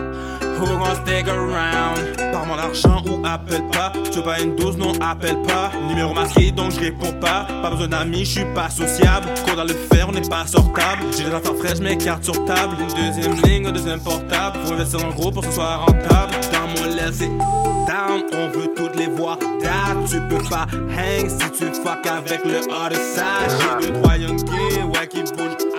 Stick 0.62 1.28
around? 1.28 2.18
Par 2.32 2.46
mon 2.46 2.58
argent 2.58 3.02
ou 3.08 3.26
appelle 3.26 3.64
pas. 3.72 3.92
Je 4.06 4.18
veux 4.18 4.24
pas 4.24 4.40
une 4.40 4.56
dose, 4.56 4.78
non, 4.78 4.92
appelle 5.02 5.42
pas. 5.44 5.72
Numéro 5.88 6.14
masqué, 6.14 6.52
donc 6.52 6.72
je 6.72 6.80
réponds 6.80 7.14
pas. 7.14 7.48
Pas 7.62 7.70
besoin 7.72 7.88
d'amis, 7.88 8.26
je 8.26 8.40
suis 8.40 8.54
pas 8.54 8.70
sociable. 8.70 9.28
Cours 9.46 9.56
dans 9.56 9.64
le 9.64 9.74
fer, 9.74 10.06
on 10.08 10.12
n'est 10.12 10.22
pas 10.22 10.46
sortable. 10.46 11.04
J'ai 11.18 11.26
des 11.26 11.34
affaires 11.34 11.56
fraîches, 11.56 11.80
mes 11.80 11.98
cartes 11.98 12.24
sur 12.24 12.46
table. 12.46 12.76
Une 12.80 13.14
deuxième 13.14 13.36
ligne, 13.44 13.68
un 13.68 13.72
deuxième 13.72 14.02
portable. 14.02 14.60
Faut 14.66 14.74
investir 14.74 15.04
en 15.06 15.10
gros 15.10 15.32
pour 15.32 15.44
que 15.44 15.50
ce 15.50 15.56
soit 15.56 15.78
rentable. 15.78 16.34
Dans 16.52 16.68
mon 16.68 16.96
lait, 16.96 17.12
c'est 17.12 17.28
down, 17.28 18.24
on 18.34 18.50
veut 18.50 18.70
toutes 18.76 18.96
les 18.96 19.08
voir. 19.08 19.38
Dad, 19.62 20.06
tu 20.10 20.20
peux 20.30 20.44
pas 20.50 20.68
hang 20.72 21.30
si 21.30 21.52
tu 21.52 21.66
fuck 21.82 22.06
avec 22.06 22.46
le 22.46 22.60
other 22.70 22.98
side. 22.98 23.82
J'ai 23.82 23.88
deux, 23.88 24.02
trois 24.02 24.18
young 24.18 24.38
gays, 24.44 24.84
ouais, 24.84 25.10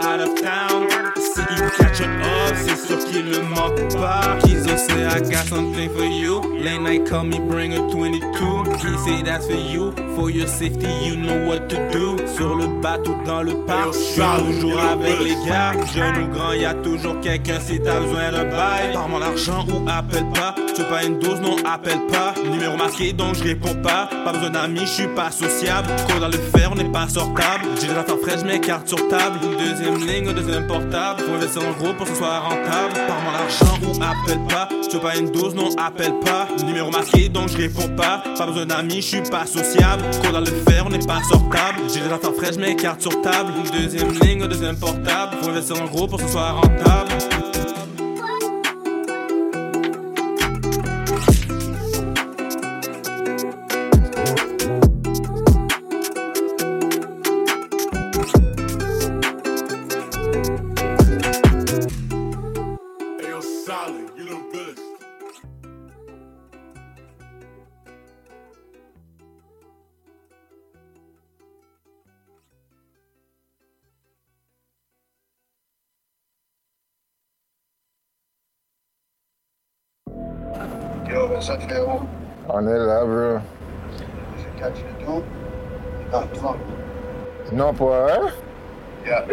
out 0.03 0.21
of 0.21 0.35
town. 0.41 0.87
S'ils 1.17 1.71
catch 1.79 2.01
up, 2.01 2.12
c'est 2.67 2.87
sûr 2.87 2.99
qu'ils 3.05 3.31
le 3.31 3.43
manquent 3.43 3.95
pas. 3.97 4.39
Ont 4.73 4.77
say 4.77 5.05
I 5.05 5.21
got 5.21 5.47
something 5.49 5.91
for 5.91 6.05
you. 6.05 6.41
Late 6.63 6.81
night 6.81 7.07
call 7.07 7.25
me, 7.25 7.39
bring 7.39 7.75
a 7.75 7.91
22. 7.91 8.63
He 8.77 8.99
say 8.99 9.23
that's 9.23 9.47
for 9.47 9.55
you. 9.55 9.93
For 10.15 10.31
your 10.31 10.47
safety, 10.47 10.89
you 11.05 11.17
know 11.17 11.47
what 11.47 11.69
to 11.69 11.77
do. 11.91 12.17
Sur 12.37 12.55
le 12.55 12.81
bateau, 12.81 13.15
dans 13.27 13.43
le 13.43 13.55
parc, 13.67 13.93
je 13.93 13.99
suis 13.99 14.23
toujours 14.23 14.81
avec 14.81 15.19
les 15.21 15.37
gars. 15.47 15.73
Jeune 15.95 16.25
ou 16.25 16.29
grand, 16.29 16.53
y 16.53 16.65
a 16.65 16.75
toujours 16.75 17.19
quelqu'un 17.21 17.59
si 17.61 17.81
t'as 17.81 18.01
besoin 18.01 18.31
de 18.31 18.51
bail. 18.51 18.93
Par 18.93 19.09
mon 19.09 19.21
argent 19.21 19.67
ou 19.69 19.89
appelle 19.89 20.29
pas. 20.35 20.55
Tu 20.75 20.83
veux 20.83 20.89
pas 20.89 21.05
une 21.05 21.19
dose, 21.19 21.41
non, 21.41 21.57
appelle 21.65 22.07
pas. 22.07 22.35
Numéro 22.51 22.77
masqué, 22.77 23.13
donc 23.13 23.35
je 23.35 23.43
réponds 23.43 23.75
pas. 23.83 24.09
Pas 24.25 24.33
besoin 24.33 24.51
d'amis, 24.51 24.81
je 24.81 25.03
suis 25.03 25.09
pas 25.09 25.31
sociable. 25.31 25.89
Cours 26.09 26.21
dans 26.21 26.29
le 26.29 26.39
fer, 26.39 26.71
on 26.73 26.77
n'est 26.77 26.93
pas 26.93 27.09
sortable. 27.09 27.65
J'ai 27.81 27.89
des 27.89 27.95
affaires 27.95 28.19
fraîches, 28.19 28.45
mes 28.45 28.61
cartes 28.61 28.89
sur 28.89 29.09
table. 29.09 29.39
Une 29.43 29.59
deuxième 29.59 30.07
ligne, 30.07 30.29
un 30.29 30.33
deuxième 30.33 30.67
portable. 30.67 31.23
Faut 31.23 31.35
investir 31.35 31.63
en 31.63 31.73
gros 31.73 31.93
pour 31.95 32.07
ce 32.07 32.13
Par 32.55 33.21
mon 33.23 33.35
argent 33.35 33.79
ou 33.83 34.03
appelle 34.03 34.45
pas. 34.49 34.69
Tu 34.89 34.97
veux 34.97 35.03
pas 35.03 35.17
une 35.17 35.31
dose, 35.31 35.55
non, 35.55 35.71
appelle 35.77 36.19
pas. 36.21 36.49
Numéro 36.65 36.91
masqué, 36.91 37.29
donc 37.29 37.49
je 37.49 37.57
réponds 37.57 37.89
pas. 37.97 38.23
Pas 38.37 38.47
besoin 38.47 38.67
d'amis, 38.67 38.97
je 38.97 39.07
suis 39.07 39.23
pas 39.23 39.47
sociable. 39.47 40.03
Cours 40.23 40.33
dans 40.33 40.41
le 40.41 40.47
fer, 40.47 40.85
on 40.87 40.91
n'est 40.91 40.99
pas 40.99 41.23
sortable. 41.23 41.81
J'ai 41.93 42.01
des 42.01 42.13
affaires 42.13 42.35
fraîches, 42.35 42.57
mes 42.57 42.77
cartes 42.77 43.01
sur 43.01 43.23
table. 43.23 43.53
Une 43.57 43.83
deuxième 43.83 44.13
ligne, 44.21 44.47
deuxième 44.47 44.77
portable. 44.79 45.37
Faut 45.43 45.51
investir 45.51 45.81
en 45.81 45.87
gros 45.87 46.07
pour 46.07 46.19
que 46.19 46.27
ce 46.27 46.33
soit 46.33 46.53
rentable. 46.53 47.11
On 82.49 82.67
est 82.67 82.79
là, 82.79 83.05
bro. 83.05 83.39
C'est? 84.37 84.67
Dans. 86.11 86.23
Non, 87.53 87.75
pour 87.75 87.89
vrai? 87.89 88.21
Yeah. 89.05 89.25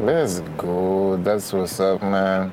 Let's 0.00 0.42
go. 0.56 1.16
That's 1.22 1.52
what's 1.52 1.78
up, 1.80 2.02
man. 2.02 2.50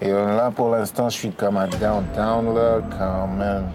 Et 0.00 0.10
là, 0.10 0.50
pour 0.50 0.70
l'instant, 0.70 1.08
je 1.08 1.16
suis 1.16 1.32
comme 1.32 1.56
à 1.56 1.66
downtown, 1.66 2.54
là, 2.54 2.80
quand 2.98 3.28
même. 3.28 3.68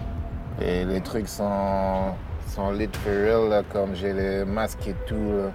Et 0.60 0.84
les 0.84 1.00
trucs 1.00 1.28
sont, 1.28 2.14
sont 2.54 2.72
lit 2.72 2.90
for 3.02 3.12
real, 3.12 3.48
là, 3.48 3.62
comme 3.72 3.94
j'ai 3.94 4.12
les 4.12 4.44
masques 4.44 4.88
et 4.88 4.94
tout, 5.06 5.14
là. 5.14 5.50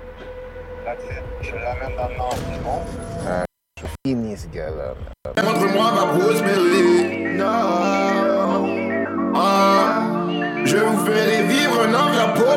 That's 0.86 1.04
it. 1.04 1.24
Je 1.42 1.56
l'amène 1.56 1.96
dans 1.98 2.08
le 2.10 2.18
nord, 2.18 2.34
c'est 2.34 2.64
bon? 2.64 2.80
Ah, 3.28 3.44
je 3.78 3.86
suis 3.86 3.96
fini, 4.06 4.38
ce 4.38 4.48
gars-là. 4.48 4.94
Montre-moi 5.44 5.92
ma 5.92 6.02
Rosemary. 6.12 7.38
Non. 7.38 8.35
Ah, 9.38 10.04
je 10.64 10.78
vous 10.78 10.98
ferai 11.06 11.44
vivre 11.44 11.82
un 11.82 11.94
envers 11.94 12.34
pour 12.36 12.56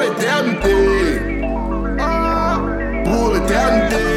pour 3.05 3.33
l'éternité. 3.33 4.08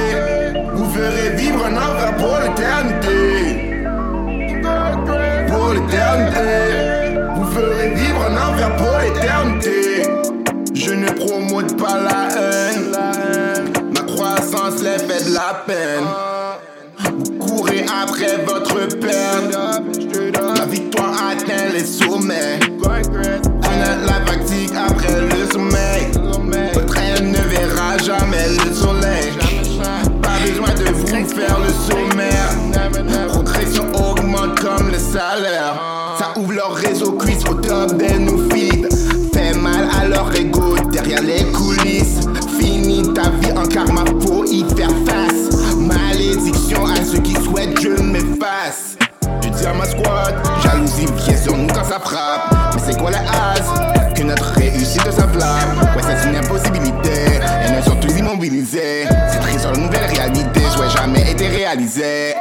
Ça 35.12 36.34
ouvre 36.38 36.54
leur 36.54 36.74
réseau 36.74 37.12
cuisse 37.14 37.44
au 37.50 37.56
top 37.56 37.98
des 37.98 38.18
nous 38.18 38.50
feed. 38.50 38.88
Fait 39.34 39.54
mal 39.54 39.90
à 40.00 40.08
leur 40.08 40.34
ego 40.34 40.78
derrière 40.90 41.22
les 41.22 41.44
coulisses. 41.52 42.22
Fini 42.58 43.04
ta 43.14 43.30
vie 43.30 43.52
en 43.58 43.66
karma, 43.66 44.06
faut 44.22 44.46
y 44.46 44.64
faire 44.74 44.90
face. 45.06 45.76
Malédiction 45.76 46.86
à 46.86 46.96
ceux 47.04 47.20
qui 47.20 47.34
souhaitent 47.34 47.74
que 47.74 47.98
je 47.98 48.02
m'efface. 48.02 48.96
Je 49.44 49.50
dis 49.50 49.66
à 49.66 49.74
ma 49.74 49.84
squad, 49.84 50.36
jalousie 50.64 51.08
vient 51.26 51.38
sur 51.38 51.58
nous 51.58 51.68
quand 51.68 51.84
ça 51.84 52.00
frappe. 52.00 52.74
Mais 52.74 52.82
c'est 52.86 52.98
quoi 52.98 53.12
la 53.12 53.20
hase 53.20 54.14
Que 54.16 54.24
notre 54.24 54.54
réussite 54.54 55.12
s'enflamme. 55.12 55.78
Ouais, 55.94 56.04
c'est 56.04 56.30
une 56.30 56.38
impossibilité. 56.38 57.42
Et 57.68 57.72
nous 57.72 57.84
sont 57.84 58.00
tous 58.00 58.18
immobilisés? 58.18 59.08
C'est 59.30 59.40
triste 59.40 59.60
sur 59.60 59.72
la 59.72 59.78
nouvelle 59.78 60.06
réalité, 60.06 60.62
je 60.74 60.98
jamais 60.98 61.32
été 61.32 61.50
réalisé. 61.50 62.36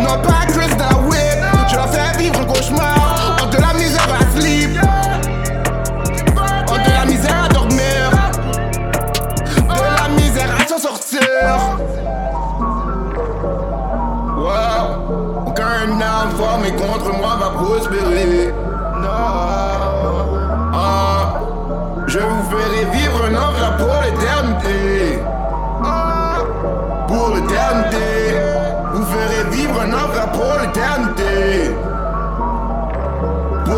Non 0.00 0.18
pas 0.22 0.46
de 0.46 0.78
la 0.78 0.98
whip. 1.08 1.40
Je 1.68 1.74
leur 1.76 1.88
fais 1.88 2.18
vivre 2.18 2.40
un 2.40 2.44
cauchemar. 2.44 3.36
Hors 3.40 3.48
de 3.48 3.56
la 3.58 3.74
misère 3.74 4.08
à 4.20 4.38
sleep. 4.38 4.78
Hors 6.68 6.78
de 6.78 6.90
la 6.90 7.04
misère 7.04 7.44
à 7.44 7.48
dormir. 7.48 8.10
De 9.56 10.02
la 10.02 10.08
misère 10.20 10.50
à 10.60 10.68
s'en 10.68 10.78
sortir. 10.78 11.20
Wow. 14.36 15.46
Aucun 15.46 16.00
âme 16.00 16.30
formé 16.36 16.70
contre 16.72 17.16
moi 17.16 17.36
va 17.40 17.50
prospérer. 17.50 18.51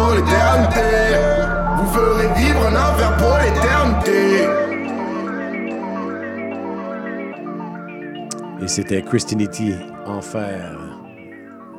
Pour 0.04 0.12
l'éternité. 0.12 1.16
Vous 1.78 1.86
ferez 1.86 2.28
vivre 2.36 2.66
un 2.66 2.76
envers 2.76 3.16
pour 3.16 3.38
l'éternité. 3.38 4.44
Et 8.62 8.68
c'était 8.68 9.00
Christianity 9.00 9.72
Enfer. 10.04 10.76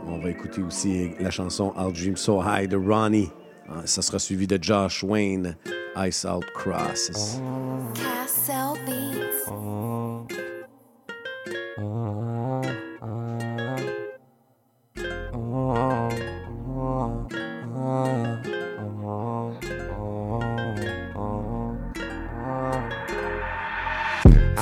On 0.07 0.17
va 0.17 0.29
écouter 0.31 0.63
aussi 0.63 1.11
la 1.19 1.29
chanson 1.29 1.71
I'll 1.77 1.93
Dream 1.93 2.17
So 2.17 2.41
High 2.43 2.67
de 2.67 2.77
Ronnie. 2.77 3.31
Ah, 3.69 3.81
Ça 3.85 4.01
sera 4.01 4.17
suivi 4.17 4.47
de 4.47 4.57
Josh 4.59 5.03
Wayne, 5.03 5.55
Ice 5.97 6.25
Out 6.25 6.45
Crosses. 6.55 7.39
Castle 7.93 8.79
Beats. 8.87 9.25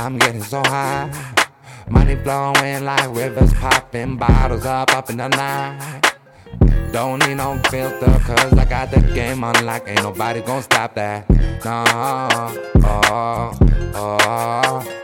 I'm 0.03 0.17
getting 0.17 0.43
so 0.43 0.61
high. 0.65 1.09
Money 1.87 2.17
flowing 2.17 2.83
like 2.83 3.15
rivers 3.15 3.53
popping, 3.53 4.17
bottles 4.17 4.65
up 4.65 4.93
up 4.93 5.09
in 5.09 5.15
the 5.15 5.29
night. 5.29 6.13
Don't 6.91 7.25
need 7.25 7.35
no 7.35 7.57
filter, 7.69 8.19
cause 8.25 8.51
I 8.51 8.65
got 8.65 8.91
the 8.91 8.99
game 9.15 9.45
unlocked. 9.45 9.87
Ain't 9.87 10.03
nobody 10.03 10.41
gonna 10.41 10.61
stop 10.61 10.95
that. 10.95 11.29
No, 11.63 11.85
oh, 12.83 13.57
oh. 13.95 15.02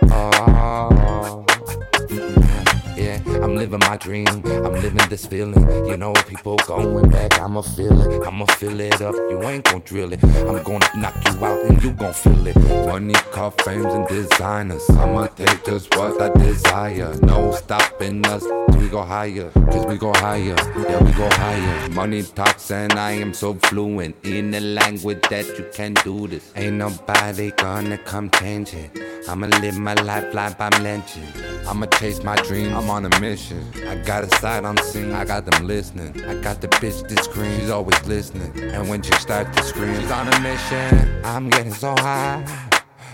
My 3.89 3.97
dream. 3.97 4.27
I'm 4.27 4.73
living 4.83 5.09
this 5.09 5.25
feeling. 5.25 5.65
You 5.87 5.97
know, 5.97 6.13
people 6.13 6.57
going 6.67 7.09
back. 7.09 7.39
I'ma 7.41 7.61
feel 7.61 7.99
it. 8.03 8.27
I'ma 8.27 8.45
fill 8.45 8.79
it 8.79 9.01
up. 9.01 9.15
You 9.15 9.41
ain't 9.41 9.63
gon' 9.63 9.81
drill 9.83 10.13
it. 10.13 10.23
I'm 10.23 10.61
gonna 10.61 10.87
knock 10.95 11.15
you 11.25 11.43
out 11.43 11.65
and 11.65 11.83
you 11.83 11.93
gon' 11.93 12.13
feel 12.13 12.45
it. 12.45 12.55
Money, 12.85 13.15
car, 13.31 13.51
frames, 13.63 13.91
and 13.91 14.07
designers. 14.07 14.87
I'ma 14.91 15.25
take 15.27 15.65
just 15.65 15.95
what 15.95 16.21
I 16.21 16.29
desire. 16.37 17.15
No 17.23 17.51
stopping 17.51 18.23
us. 18.27 18.45
We 18.77 18.87
go 18.89 19.01
higher, 19.03 19.51
cause 19.51 19.85
we 19.85 19.97
go 19.97 20.13
higher. 20.13 20.55
Yeah, 20.55 21.03
we 21.03 21.11
go 21.13 21.29
higher. 21.31 21.89
Money 21.89 22.23
talks, 22.23 22.71
and 22.71 22.93
I 22.93 23.11
am 23.11 23.33
so 23.33 23.53
fluent 23.53 24.15
in 24.23 24.51
the 24.51 24.59
language 24.59 25.21
that 25.29 25.45
you 25.57 25.69
can 25.73 25.93
do 26.03 26.27
this. 26.27 26.51
Ain't 26.55 26.75
nobody 26.77 27.51
gonna 27.51 27.97
come 27.97 28.29
change 28.31 28.73
it. 28.73 28.91
I'ma 29.27 29.47
live 29.61 29.77
my 29.77 29.93
life 29.93 30.33
like 30.33 30.59
I'm 30.59 30.83
legend. 30.83 31.27
I'ma 31.67 31.85
chase 31.85 32.23
my 32.23 32.35
dreams. 32.37 32.73
I'm 32.73 32.89
on 32.89 33.05
a 33.05 33.19
mission. 33.19 33.63
I 33.87 33.95
got 33.95 34.23
a 34.23 34.35
side 34.37 34.65
on 34.65 34.77
scene. 34.77 35.11
I 35.11 35.23
got 35.25 35.45
them 35.45 35.67
listening. 35.67 36.23
I 36.25 36.35
got 36.41 36.61
the 36.61 36.67
bitch 36.67 37.07
that 37.07 37.23
screams. 37.23 37.59
She's 37.59 37.69
always 37.69 38.03
listening. 38.07 38.51
And 38.73 38.89
when 38.89 39.01
she 39.03 39.13
starts 39.13 39.55
to 39.55 39.63
scream, 39.63 39.99
she's 39.99 40.11
on 40.11 40.27
a 40.27 40.39
mission. 40.39 41.23
I'm 41.23 41.49
getting 41.49 41.73
so 41.73 41.91
high. 41.91 42.43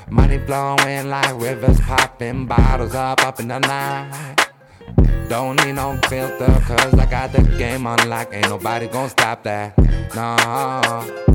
Money 0.10 0.38
flowing 0.38 1.10
like 1.10 1.34
rivers 1.41 1.80
popping, 1.82 2.45
bottles 2.45 2.93
up 2.93 3.26
up 3.26 3.39
in 3.39 3.47
the 3.47 3.60
night. 3.60 4.36
Don't 5.28 5.56
need 5.66 5.74
no 5.74 5.98
filter, 6.08 6.62
cause 6.68 6.94
I 6.94 7.06
got 7.10 7.32
the 7.32 7.42
game 7.58 7.88
on 7.88 7.98
lock. 8.08 8.30
Ain't 8.32 8.50
nobody 8.50 8.88
gonna 8.88 9.10
stop 9.10 9.44
that. 9.44 9.78
No, 10.16 10.36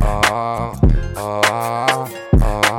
oh, 0.03 0.79
oh, 1.17 2.09
oh. 2.43 2.71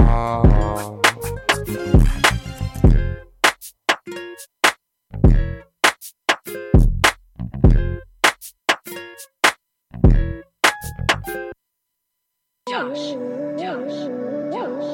Josh, 12.70 13.16
Josh, 13.60 14.08
Josh, 14.54 14.92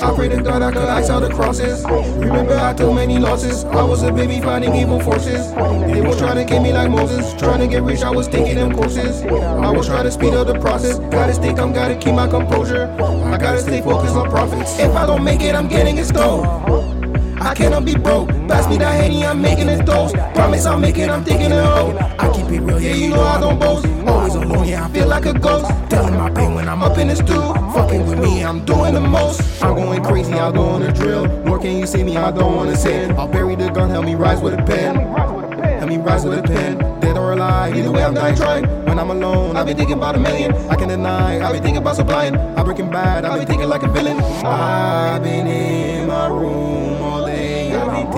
I 0.00 0.14
prayed 0.14 0.30
to 0.30 0.42
God 0.42 0.62
I 0.62 0.70
could 0.70 0.82
ice 0.82 1.10
out 1.10 1.20
the 1.20 1.28
crosses. 1.28 1.84
Remember, 1.84 2.56
I 2.56 2.72
took 2.72 2.94
many 2.94 3.18
losses. 3.18 3.64
I 3.64 3.82
was 3.82 4.04
a 4.04 4.12
baby 4.12 4.40
fighting 4.40 4.74
evil 4.76 5.00
forces. 5.00 5.52
They 5.52 6.00
was 6.00 6.18
trying 6.18 6.36
to 6.36 6.44
get 6.44 6.62
me 6.62 6.72
like 6.72 6.88
Moses. 6.88 7.34
Trying 7.34 7.60
to 7.60 7.66
get 7.66 7.82
rich, 7.82 8.02
I 8.02 8.10
was 8.10 8.28
taking 8.28 8.54
them 8.54 8.72
courses. 8.72 9.22
I 9.22 9.70
was 9.72 9.86
trying 9.86 10.04
to 10.04 10.12
speed 10.12 10.34
up 10.34 10.46
the 10.46 10.58
process. 10.60 10.98
Gotta 11.10 11.34
stay 11.34 11.52
calm, 11.52 11.72
gotta 11.72 11.96
keep 11.96 12.14
my 12.14 12.28
composure. 12.28 12.86
I 12.92 13.38
gotta 13.38 13.60
stay 13.60 13.82
focused 13.82 14.14
on 14.14 14.30
profits. 14.30 14.78
If 14.78 14.94
I 14.94 15.04
don't 15.04 15.24
make 15.24 15.40
it, 15.40 15.56
I'm 15.56 15.66
getting 15.66 15.98
it 15.98 16.04
stole. 16.04 16.97
I 17.40 17.54
cannot 17.54 17.84
be 17.84 17.94
broke. 17.94 18.28
Pass 18.48 18.68
me 18.68 18.78
that 18.78 19.00
henny, 19.00 19.24
I'm 19.24 19.40
making 19.40 19.68
it 19.68 19.84
toast. 19.86 20.14
Promise 20.34 20.66
make 20.78 20.98
it, 20.98 21.08
I'm 21.08 21.24
taking 21.24 21.52
it 21.52 21.64
home. 21.64 21.96
I 22.18 22.30
keep 22.34 22.46
it 22.46 22.60
real, 22.60 22.80
yeah, 22.80 22.94
you 22.94 23.10
know 23.10 23.22
I 23.22 23.40
don't 23.40 23.58
boast. 23.58 23.86
Always 24.06 24.34
alone, 24.34 24.66
yeah, 24.66 24.84
I 24.84 24.88
feel 24.88 25.06
like 25.06 25.26
a 25.26 25.32
ghost. 25.32 25.70
Telling 25.88 26.14
my 26.14 26.30
pain 26.30 26.54
when 26.54 26.68
I'm 26.68 26.82
up 26.82 26.98
in 26.98 27.08
the 27.08 27.16
stool. 27.16 27.54
Fucking 27.72 28.06
with 28.06 28.18
me, 28.18 28.44
I'm 28.44 28.64
doing 28.64 28.94
the 28.94 29.00
most. 29.00 29.62
I'm 29.62 29.74
going 29.76 30.02
crazy, 30.02 30.34
I'll 30.34 30.52
go 30.52 30.62
on 30.62 30.82
the 30.82 30.92
drill. 30.92 31.26
Nor 31.44 31.58
can 31.58 31.76
you 31.76 31.86
see 31.86 32.02
me, 32.02 32.16
I 32.16 32.30
don't 32.30 32.56
wanna 32.56 32.76
sin. 32.76 33.12
I'll 33.12 33.28
bury 33.28 33.54
the 33.54 33.68
gun, 33.68 33.90
help 33.90 34.04
me 34.04 34.14
rise 34.14 34.40
with 34.40 34.54
a 34.54 34.62
pen. 34.64 34.96
Help 34.96 35.88
me 35.88 35.98
rise 35.98 36.24
with 36.24 36.38
a 36.38 36.42
pen. 36.42 36.78
Dead 37.00 37.16
or 37.16 37.32
alive, 37.32 37.76
either 37.76 37.92
way 37.92 38.04
I'm 38.04 38.14
dying 38.14 38.36
trying. 38.36 38.64
When 38.84 38.98
I'm 38.98 39.10
alone, 39.10 39.56
I've 39.56 39.66
been 39.66 39.76
thinking 39.76 39.96
about 39.96 40.16
a 40.16 40.18
million. 40.18 40.52
I 40.68 40.74
can 40.74 40.88
deny, 40.88 41.40
I've 41.44 41.52
been 41.52 41.62
thinking 41.62 41.82
about 41.82 41.96
supplying. 41.96 42.36
I'm 42.36 42.64
breaking 42.64 42.90
bad, 42.90 43.24
I've 43.24 43.38
been 43.38 43.46
thinking 43.46 43.68
like 43.68 43.84
a 43.84 43.88
villain. 43.88 44.18
I've 44.44 45.22
been 45.22 45.46
in 45.46 46.08
my 46.08 46.26
room 46.28 46.67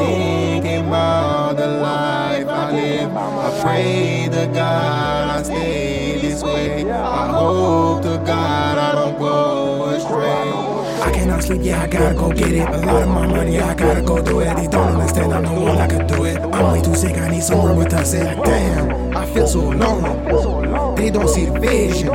thinking 0.00 0.86
about 0.86 1.56
the 1.56 1.66
life 1.66 2.48
I 2.48 2.72
live. 2.72 3.16
I 3.16 3.60
pray 3.62 4.28
to 4.30 4.46
God 4.46 5.28
I 5.36 5.42
stay 5.42 6.18
this 6.20 6.42
way. 6.42 6.90
I 6.90 7.28
hope 7.28 8.02
to 8.02 8.16
God 8.24 8.78
I 8.78 8.92
don't 8.92 9.18
go 9.18 9.84
astray. 9.90 10.70
I 11.02 11.10
cannot 11.12 11.42
sleep, 11.42 11.62
yeah, 11.62 11.82
I 11.82 11.86
gotta 11.86 12.14
go 12.14 12.30
get 12.30 12.52
it. 12.52 12.68
A 12.68 12.78
lot 12.86 13.02
of 13.02 13.08
my 13.08 13.26
money, 13.26 13.58
I 13.60 13.74
gotta 13.74 14.02
go 14.02 14.22
do 14.22 14.40
it. 14.40 14.54
They 14.56 14.66
don't 14.66 14.92
understand, 14.94 15.32
I'm 15.32 15.44
the 15.44 15.52
one 15.52 15.76
that 15.76 15.90
could 15.90 16.06
do 16.06 16.24
it. 16.24 16.38
I'm 16.38 16.72
way 16.72 16.82
too 16.82 16.94
sick, 16.94 17.16
I 17.16 17.28
need 17.30 17.42
some 17.42 17.60
Robitussin. 17.60 18.44
Damn, 18.44 19.16
I 19.16 19.26
feel 19.26 19.46
so 19.46 19.72
alone. 19.72 20.69
They 21.00 21.08
don't 21.08 21.28
see 21.28 21.46
the 21.46 21.58
vision, 21.58 22.08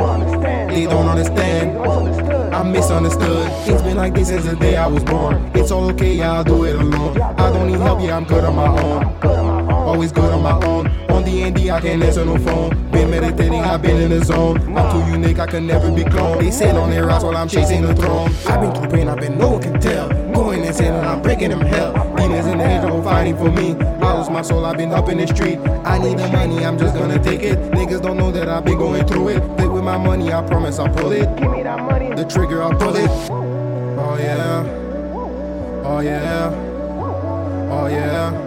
they 0.67 0.85
don't 0.85 1.07
understand. 1.07 1.75
I'm 2.53 2.71
misunderstood. 2.71 3.47
It's 3.67 3.81
been 3.81 3.97
like 3.97 4.13
this 4.13 4.27
since 4.27 4.45
the 4.45 4.55
day 4.55 4.75
I 4.75 4.85
was 4.85 5.03
born. 5.03 5.51
It's 5.55 5.71
all 5.71 5.89
okay, 5.89 6.13
yeah, 6.13 6.33
I'll 6.33 6.43
do 6.43 6.65
it 6.65 6.75
alone. 6.75 7.19
I 7.19 7.51
don't 7.51 7.65
need 7.65 7.79
help, 7.79 7.99
yeah, 7.99 8.15
I'm 8.15 8.25
good 8.25 8.43
on 8.43 8.55
my 8.55 8.67
own. 8.67 9.71
Always 9.71 10.11
good 10.11 10.31
on 10.31 10.43
my 10.43 10.63
own. 10.67 11.04
On 11.25 11.31
D&D, 11.31 11.71
I 11.71 11.81
can't 11.81 12.03
answer 12.03 12.23
no 12.23 12.37
phone. 12.37 12.69
Been 12.91 13.09
meditating, 13.09 13.61
I've 13.61 13.81
been 13.81 13.99
in 13.99 14.11
the 14.11 14.23
zone. 14.23 14.57
I'm 14.77 14.91
too 14.91 15.11
unique, 15.11 15.39
I 15.39 15.47
can 15.47 15.65
never 15.65 15.91
be 15.91 16.03
cloned. 16.03 16.39
They 16.39 16.51
sit 16.51 16.75
on 16.75 16.91
their 16.91 17.09
ass 17.09 17.23
while 17.23 17.35
I'm 17.35 17.47
chasing 17.47 17.81
the 17.81 17.95
throne. 17.95 18.31
I've 18.45 18.61
been 18.61 18.75
through 18.75 18.91
pain, 18.91 19.07
I've 19.07 19.17
been 19.17 19.35
no 19.35 19.53
one 19.53 19.61
can 19.63 19.81
tell. 19.81 20.07
Going 20.33 20.63
insane 20.63 20.93
and 20.93 21.03
I'm 21.03 21.23
breaking 21.23 21.49
them 21.49 21.61
hell. 21.61 21.93
Demons 22.15 22.45
in 22.45 22.59
and 22.59 22.61
angels 22.61 23.03
fighting 23.03 23.35
for 23.37 23.51
me. 23.51 23.71
I 23.73 24.13
lost 24.13 24.31
my 24.31 24.43
soul, 24.43 24.65
I've 24.65 24.77
been 24.77 24.91
up 24.91 25.09
in 25.09 25.17
the 25.17 25.25
street. 25.25 25.57
I 25.83 25.97
need 25.97 26.19
the 26.19 26.27
money, 26.27 26.63
I'm 26.63 26.77
just 26.77 26.93
gonna 26.93 27.17
take 27.17 27.41
it. 27.41 27.57
Niggas 27.71 28.03
don't 28.03 28.17
know 28.17 28.31
that 28.31 28.47
I've 28.47 28.63
been 28.63 28.77
going 28.77 29.07
through 29.07 29.29
it. 29.29 29.57
Play 29.57 29.67
with 29.67 29.83
my 29.83 29.97
money, 29.97 30.31
I 30.31 30.43
promise 30.43 30.77
I'll 30.77 30.93
pull 30.93 31.11
it. 31.11 31.25
Give 31.37 31.49
me 31.49 31.63
that 31.63 31.79
money. 31.79 32.13
The 32.13 32.25
trigger, 32.25 32.61
I'll 32.61 32.77
pull 32.77 32.95
it. 32.95 33.09
Oh 33.31 34.15
yeah. 34.19 34.63
Oh 35.83 35.99
yeah. 36.01 36.51
Oh 37.71 37.87
yeah. 37.87 38.44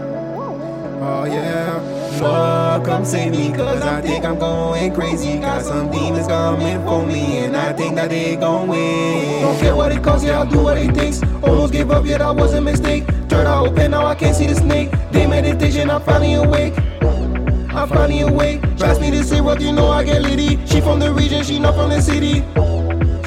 Oh 1.00 1.24
yeah. 1.24 1.80
Lord, 2.20 2.84
come 2.84 3.04
save 3.04 3.30
me, 3.30 3.52
cause 3.52 3.82
I 3.82 4.00
think 4.00 4.24
I'm 4.24 4.38
going 4.38 4.92
crazy. 4.92 5.38
Got 5.38 5.62
some 5.62 5.90
demons 5.90 6.26
coming 6.26 6.82
for 6.84 7.06
me, 7.06 7.38
and 7.38 7.56
I 7.56 7.72
think 7.72 7.94
that 7.94 8.10
they 8.10 8.34
gon' 8.34 8.66
win. 8.66 9.42
Don't 9.42 9.58
care 9.60 9.76
what 9.76 9.92
it 9.92 10.02
costs, 10.02 10.26
yeah, 10.26 10.40
I'll 10.40 10.46
do 10.46 10.60
what 10.60 10.76
it 10.76 10.92
takes. 10.94 11.22
Almost 11.42 11.72
gave 11.72 11.90
up, 11.90 12.04
yeah, 12.04 12.18
that 12.18 12.34
was 12.34 12.54
a 12.54 12.60
mistake. 12.60 13.06
Turn 13.28 13.46
out 13.46 13.68
open, 13.68 13.92
now 13.92 14.06
I 14.06 14.16
can't 14.16 14.34
see 14.34 14.46
the 14.46 14.56
snake. 14.56 14.90
Day 15.12 15.26
meditation, 15.28 15.88
I'm 15.90 16.02
finally 16.02 16.34
awake. 16.34 16.74
I'm 17.00 17.88
finally 17.88 18.22
awake. 18.22 18.62
Trust 18.76 19.00
me 19.00 19.10
the 19.10 19.22
syrup, 19.22 19.60
you 19.60 19.72
know 19.72 19.88
I 19.88 20.02
get 20.02 20.22
litty. 20.22 20.58
She 20.66 20.80
from 20.80 20.98
the 20.98 21.12
region, 21.12 21.44
she 21.44 21.60
not 21.60 21.76
from 21.76 21.90
the 21.90 22.00
city. 22.02 22.42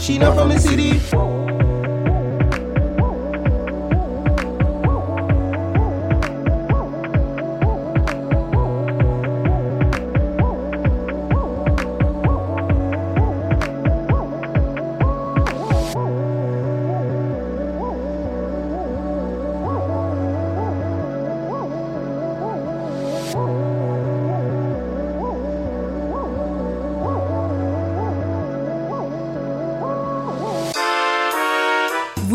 She 0.01 0.17
not 0.17 0.35
from 0.35 0.49
the 0.49 0.59
city. 0.59 0.99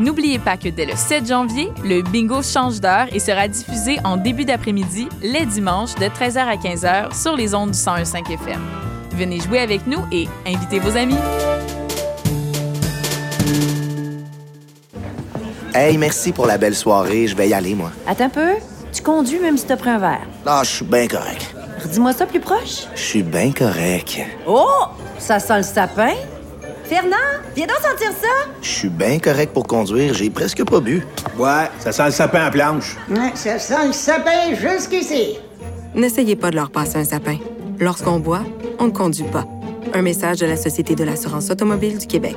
N'oubliez 0.00 0.38
pas 0.38 0.56
que 0.56 0.70
dès 0.70 0.86
le 0.86 0.96
7 0.96 1.28
janvier, 1.28 1.70
le 1.84 2.00
bingo 2.00 2.42
change 2.42 2.80
d'heure 2.80 3.08
et 3.12 3.18
sera 3.18 3.46
diffusé 3.48 3.98
en 4.02 4.16
début 4.16 4.46
d'après-midi, 4.46 5.10
les 5.20 5.44
dimanches, 5.44 5.94
de 5.96 6.06
13h 6.06 6.38
à 6.38 6.56
15h 6.56 7.14
sur 7.14 7.36
les 7.36 7.54
ondes 7.54 7.72
du 7.72 7.76
101.5 7.76 8.32
FM. 8.32 8.62
Venez 9.12 9.40
jouer 9.40 9.58
avec 9.58 9.86
nous 9.86 10.00
et 10.10 10.26
invitez 10.46 10.78
vos 10.78 10.96
amis. 10.96 11.18
Hey, 15.74 15.98
merci 15.98 16.32
pour 16.32 16.46
la 16.46 16.56
belle 16.56 16.74
soirée. 16.74 17.26
Je 17.26 17.36
vais 17.36 17.50
y 17.50 17.52
aller, 17.52 17.74
moi. 17.74 17.92
Attends 18.06 18.24
un 18.24 18.28
peu. 18.30 18.52
Tu 18.94 19.02
conduis 19.02 19.38
même 19.38 19.58
si 19.58 19.66
t'as 19.66 19.76
pris 19.76 19.90
un 19.90 19.98
verre. 19.98 20.26
Ah, 20.46 20.62
je 20.64 20.70
suis 20.70 20.84
bien 20.86 21.08
correct. 21.08 21.54
Dis-moi 21.92 22.14
ça 22.14 22.24
plus 22.24 22.40
proche. 22.40 22.86
Je 22.94 23.02
suis 23.02 23.22
bien 23.22 23.52
correct. 23.52 24.18
Oh! 24.46 24.66
Ça 25.18 25.38
sent 25.38 25.58
le 25.58 25.62
sapin. 25.62 26.14
Fernand, 26.90 27.16
viens 27.54 27.68
donc 27.68 27.76
sentir 27.76 28.10
ça. 28.20 28.50
Je 28.60 28.68
suis 28.68 28.88
bien 28.88 29.20
correct 29.20 29.52
pour 29.52 29.64
conduire. 29.64 30.12
J'ai 30.12 30.28
presque 30.28 30.64
pas 30.64 30.80
bu. 30.80 31.06
Ouais, 31.38 31.70
ça 31.78 31.92
sent 31.92 32.06
le 32.06 32.10
sapin 32.10 32.40
à 32.40 32.50
planche. 32.50 32.96
Ouais, 33.08 33.30
ça 33.36 33.60
sent 33.60 33.86
le 33.86 33.92
sapin 33.92 34.56
jusqu'ici. 34.56 35.38
N'essayez 35.94 36.34
pas 36.34 36.50
de 36.50 36.56
leur 36.56 36.72
passer 36.72 36.96
un 36.96 37.04
sapin. 37.04 37.38
Lorsqu'on 37.78 38.18
boit, 38.18 38.42
on 38.80 38.86
ne 38.86 38.90
conduit 38.90 39.22
pas. 39.22 39.46
Un 39.94 40.02
message 40.02 40.38
de 40.38 40.46
la 40.46 40.56
Société 40.56 40.96
de 40.96 41.04
l'assurance 41.04 41.48
automobile 41.48 41.96
du 41.96 42.08
Québec. 42.08 42.36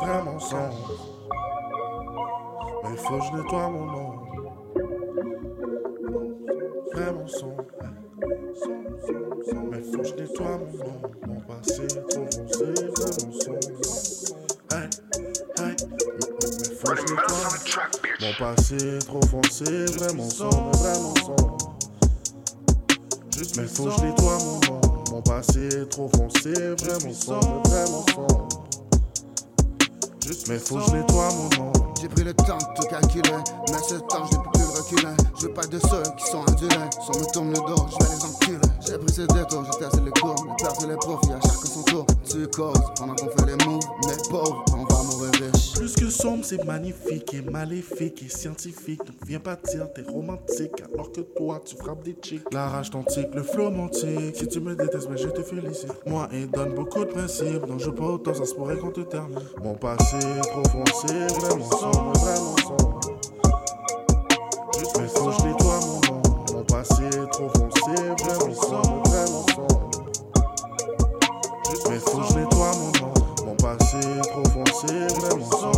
Vraiment 0.00 0.40
sombre. 0.40 0.90
Mais 2.82 2.96
faut 2.96 3.18
que 3.18 3.24
je 3.24 3.32
nettoie 3.36 3.68
mon 3.68 3.86
nom. 3.86 4.10
Vraiment 6.92 7.26
sombre. 7.28 7.64
Mais 9.70 9.82
faut 9.82 9.98
que 9.98 10.08
je 10.08 10.14
nettoie 10.16 10.58
mon 10.58 10.72
nom. 10.76 11.00
Mon 11.26 11.40
passé 11.42 11.86
trop 11.86 12.26
foncé, 12.32 12.64
vraiment 12.96 13.32
sombre. 13.40 13.60
Hey, 14.72 14.88
hey. 15.58 15.74
Mais, 15.78 16.74
faut 16.74 16.90
que 16.90 16.96
je 16.96 17.14
nettoie 17.14 17.58
mon 18.20 18.32
passé 18.38 18.98
trop 19.06 19.22
foncé, 19.26 19.84
vraiment 19.96 20.28
sombre, 20.28 20.76
vraiment 20.78 21.14
sombre. 21.14 21.67
Mais 23.56 23.66
faut 23.66 23.84
que 23.84 23.90
je 23.90 24.00
nettoie 24.02 24.38
mon 24.38 24.60
nom. 24.66 24.80
Mon 25.12 25.22
passé 25.22 25.68
est 25.68 25.88
trop 25.88 26.08
foncé, 26.08 26.52
vraiment 26.52 27.14
sombre, 27.14 27.62
vraiment 27.68 28.04
sombre. 28.14 28.48
Mais 30.48 30.58
faut 30.58 30.76
que 30.76 30.82
je 30.86 30.90
nettoie 30.96 31.28
mon 31.30 31.48
nom. 31.56 31.72
J'ai 32.00 32.08
pris 32.08 32.24
le 32.24 32.34
temps 32.34 32.58
de 32.58 32.80
tout 32.80 32.88
calculer, 32.88 33.38
mais 33.70 33.78
ce 33.88 33.94
temps 33.94 34.26
je 34.30 34.36
n'ai 34.36 34.42
plus 34.42 34.57
Je 34.90 35.46
veux 35.46 35.52
pas 35.52 35.66
de 35.66 35.78
ceux 35.78 36.02
qui 36.16 36.24
sont 36.30 36.40
indulents, 36.48 36.88
si 36.90 37.10
on 37.14 37.18
me 37.20 37.32
tourne 37.32 37.48
le 37.50 37.56
dos, 37.56 37.86
je 37.90 38.04
vais 38.04 38.14
les 38.14 38.24
enculer. 38.24 38.68
J'ai 38.86 38.96
pris 38.96 39.12
ce 39.12 39.20
détour, 39.20 39.64
j'ai 39.66 39.78
tassé 39.78 40.00
les 40.02 40.10
cours, 40.12 40.46
les 40.48 40.64
pertes 40.64 40.82
et 40.82 40.86
les 40.86 40.96
profits, 40.96 41.32
à 41.32 41.40
chacun 41.42 41.66
son 41.66 41.82
tour. 41.82 42.06
Tu 42.24 42.48
causes 42.48 42.80
pendant 42.96 43.14
qu'on 43.14 43.28
fait 43.28 43.46
les 43.46 43.64
moves, 43.66 43.84
mais 44.06 44.14
pauvres, 44.30 44.64
on 44.72 44.84
va 44.84 45.02
mourir 45.02 45.30
riche. 45.32 45.74
Plus 45.74 45.94
que 45.94 46.08
sombre, 46.08 46.42
c'est 46.42 46.64
magnifique 46.64 47.34
et 47.34 47.42
maléfique 47.42 48.22
et 48.22 48.30
scientifique. 48.30 49.04
Donc 49.04 49.16
viens 49.26 49.40
pas 49.40 49.56
dire 49.56 49.92
t'es 49.94 50.10
romantique 50.10 50.82
alors 50.90 51.12
que 51.12 51.20
toi 51.20 51.60
tu 51.62 51.76
frappes 51.76 52.02
des 52.02 52.16
chicks. 52.22 52.50
La 52.50 52.68
rage 52.68 52.88
t'antique, 52.88 53.28
le 53.34 53.42
flow 53.42 53.70
m'antique. 53.70 54.36
Si 54.36 54.48
tu 54.48 54.60
me 54.60 54.74
détestes, 54.74 55.10
mais 55.10 55.18
je 55.18 55.28
te 55.28 55.42
félicite. 55.42 55.92
Moi, 56.06 56.28
il 56.32 56.50
donne 56.50 56.74
beaucoup 56.74 57.04
de 57.04 57.10
principes, 57.10 57.66
donc 57.66 57.80
je 57.80 57.90
pas 57.90 58.04
autant, 58.04 58.32
ça 58.32 58.46
se 58.46 58.54
pourrait 58.54 58.78
qu'on 58.78 58.90
te 58.90 59.02
termine. 59.02 59.38
Mon 59.62 59.74
passé 59.74 60.18
trop 60.50 60.64
foncé, 60.64 61.14
vraiment 61.38 61.70
sombre, 61.70 62.12
vraiment 62.18 62.56
sombre. 62.56 63.17
Mais 64.78 65.08
faut 65.08 65.32
je 65.32 65.42
nettoie 65.44 65.80
mon 65.80 66.00
nom. 66.06 66.22
Mon 66.54 66.64
passé 66.64 67.04
est 67.04 67.30
trop 67.32 67.48
foncé, 67.48 67.94
vraiment 68.24 68.54
sombre, 68.54 69.02
vraiment 69.08 69.46
sombre. 69.54 69.90
Mais 71.90 71.98
faut 71.98 72.22
je 72.22 72.34
nettoie 72.38 72.72
mon 72.76 72.90
nom. 73.00 73.14
Mon 73.44 73.56
passé 73.56 73.96
est 73.98 74.28
trop 74.30 74.44
foncé, 74.50 74.94
vraiment 75.16 75.50
sombre, 75.50 75.77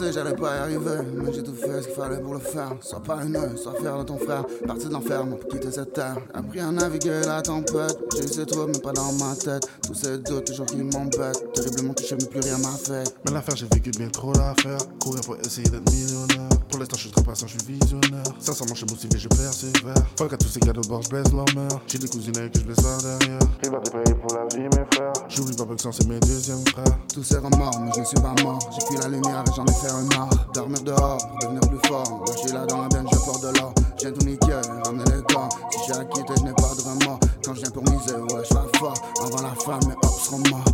J'allais 0.00 0.34
pas 0.34 0.56
y 0.56 0.58
arriver, 0.58 1.02
mais 1.14 1.32
j'ai 1.32 1.42
tout 1.42 1.54
fait 1.54 1.82
ce 1.82 1.88
qu'il 1.88 1.96
fallait 1.96 2.20
pour 2.20 2.34
le 2.34 2.40
faire. 2.40 2.72
Sois 2.80 3.02
pas 3.02 3.22
haineux, 3.22 3.56
sois 3.56 3.74
fier 3.80 3.98
de 3.98 4.04
ton 4.04 4.16
frère. 4.16 4.44
Parti 4.66 4.86
de 4.86 4.92
l'enferme 4.92 5.36
pour 5.36 5.48
quitter 5.48 5.72
cette 5.72 5.92
terre. 5.92 6.16
Appris 6.32 6.60
à 6.60 6.70
naviguer 6.70 7.20
la 7.26 7.42
tempête. 7.42 7.98
J'ai 8.16 8.24
eu 8.24 8.28
ces 8.28 8.46
troubles, 8.46 8.72
mais 8.72 8.78
pas 8.78 8.92
dans 8.92 9.12
ma 9.14 9.34
tête. 9.34 9.68
Tous 9.86 9.94
ces 9.94 10.18
doutes 10.18 10.44
toujours 10.44 10.66
qui 10.66 10.76
m'embêtent. 10.76 11.52
Terriblement 11.52 11.94
touché, 11.94 12.16
mais 12.18 12.26
plus 12.26 12.40
rien 12.40 12.58
m'a 12.58 12.70
fait. 12.70 13.04
Mais 13.26 13.32
l'affaire, 13.32 13.56
j'ai 13.56 13.66
vécu 13.66 13.90
bien 13.90 14.08
trop 14.08 14.32
l'affaire. 14.32 14.78
Courir 15.02 15.20
pour 15.22 15.36
essayer 15.36 15.68
d'être 15.68 15.90
millionnaire. 15.90 16.48
Pour 16.70 16.78
l'instant, 16.78 16.96
je 16.96 17.02
suis 17.02 17.10
trop 17.10 17.22
patient, 17.22 17.46
je 17.48 17.58
suis 17.58 17.74
visionnaire. 17.74 18.22
Sincèrement, 18.38 18.74
je 18.74 18.84
suis 18.84 18.94
motivé, 18.94 19.18
je 19.18 19.28
persévère. 19.28 19.94
Fuck 20.16 20.32
à 20.32 20.36
tous 20.36 20.48
ces 20.48 20.60
gars 20.60 20.72
de 20.72 20.86
bord, 20.86 21.02
je 21.02 21.10
baisse 21.10 21.32
leur 21.32 21.46
mère. 21.56 21.80
J'ai 21.88 21.98
des 21.98 22.08
cousines 22.08 22.36
avec 22.38 22.52
que 22.52 22.60
je 22.60 22.64
baisse 22.64 22.80
par 22.80 22.98
derrière. 23.02 23.38
Il 23.64 23.70
va 23.70 23.78
te 23.78 23.90
payer 23.90 24.14
pour 24.14 24.32
la 24.34 24.46
vie, 24.54 24.64
mes 24.64 24.86
frères. 24.94 25.12
J'oublie 25.28 25.56
pas 25.56 25.64
que 25.64 25.92
c'est 25.92 26.06
mes 26.06 26.20
deuxièmes 26.20 26.64
frères. 26.68 26.98
Tous 27.12 27.24
ces 27.24 27.38
remords, 27.38 27.80
mais 27.80 27.90
je 27.94 28.00
ne 28.00 28.04
suis 28.04 28.20
pas 28.20 28.34
mort. 28.44 28.58
J'ai 28.72 28.86
fui 28.86 28.96
la 28.96 29.08
lumière 29.08 29.42
et 29.46 29.50
j'en 29.56 29.64
ai 29.64 29.72
fait 29.72 29.87
un 29.90 30.04
marre. 30.16 30.30
Dormir 30.54 30.80
dehors 30.82 31.18
pour 31.18 31.38
devenir 31.38 31.60
plus 31.68 31.88
fort. 31.88 32.24
Je 32.26 32.38
suis 32.38 32.52
là 32.52 32.66
dans 32.66 32.82
la 32.82 32.88
benne, 32.88 33.06
je 33.10 33.18
porte 33.18 33.42
de 33.42 33.58
l'or. 33.58 33.72
J'ai 34.00 34.12
tout 34.12 34.24
niqué, 34.24 34.52
ramener 34.84 35.04
les 35.04 35.34
gars. 35.34 35.48
Si 35.70 35.78
j'ai 35.86 35.98
acquitté, 35.98 36.32
je 36.36 36.42
n'ai 36.44 36.52
pas 36.52 36.74
de 36.76 36.82
remords. 36.82 37.20
Quand 37.44 37.54
je 37.54 37.60
viens 37.60 37.70
pour 37.70 37.82
miser, 37.82 38.14
ouais, 38.14 38.44
je 38.48 38.54
vais 38.54 38.78
fort. 38.78 38.94
Avant 39.22 39.42
la 39.42 39.54
fin, 39.54 39.78
mes 39.86 39.94
hops 39.94 40.22
seront 40.22 40.42
morts. 40.50 40.64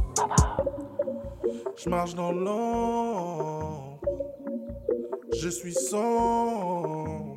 Je 1.76 1.88
marche 1.90 2.14
dans 2.14 2.32
l'ombre. 2.32 3.98
Je 5.34 5.48
suis 5.48 5.74
sombre. 5.74 7.36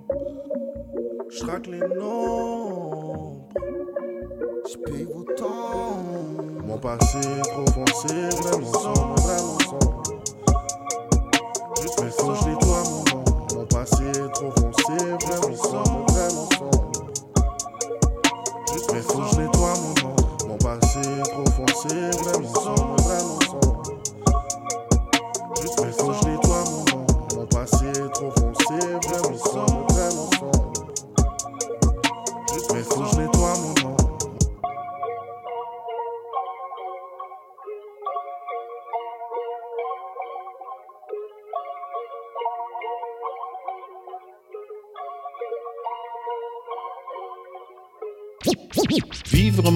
Je 1.30 1.40
traque 1.40 1.68
les 1.68 1.80
nombres. 1.80 3.48
Je 4.70 4.78
paye 4.78 5.04
vos 5.04 5.24
temps. 5.36 6.04
Mon 6.66 6.78
passé 6.78 7.18
est 7.18 7.42
trop 7.42 7.66
foncé, 7.74 8.30
vraiment 8.42 8.74
sombre, 8.74 9.16
vraiment 9.22 9.60
sombre. 9.60 9.97
Faut 11.96 12.02
que 12.02 12.10
je 12.10 12.67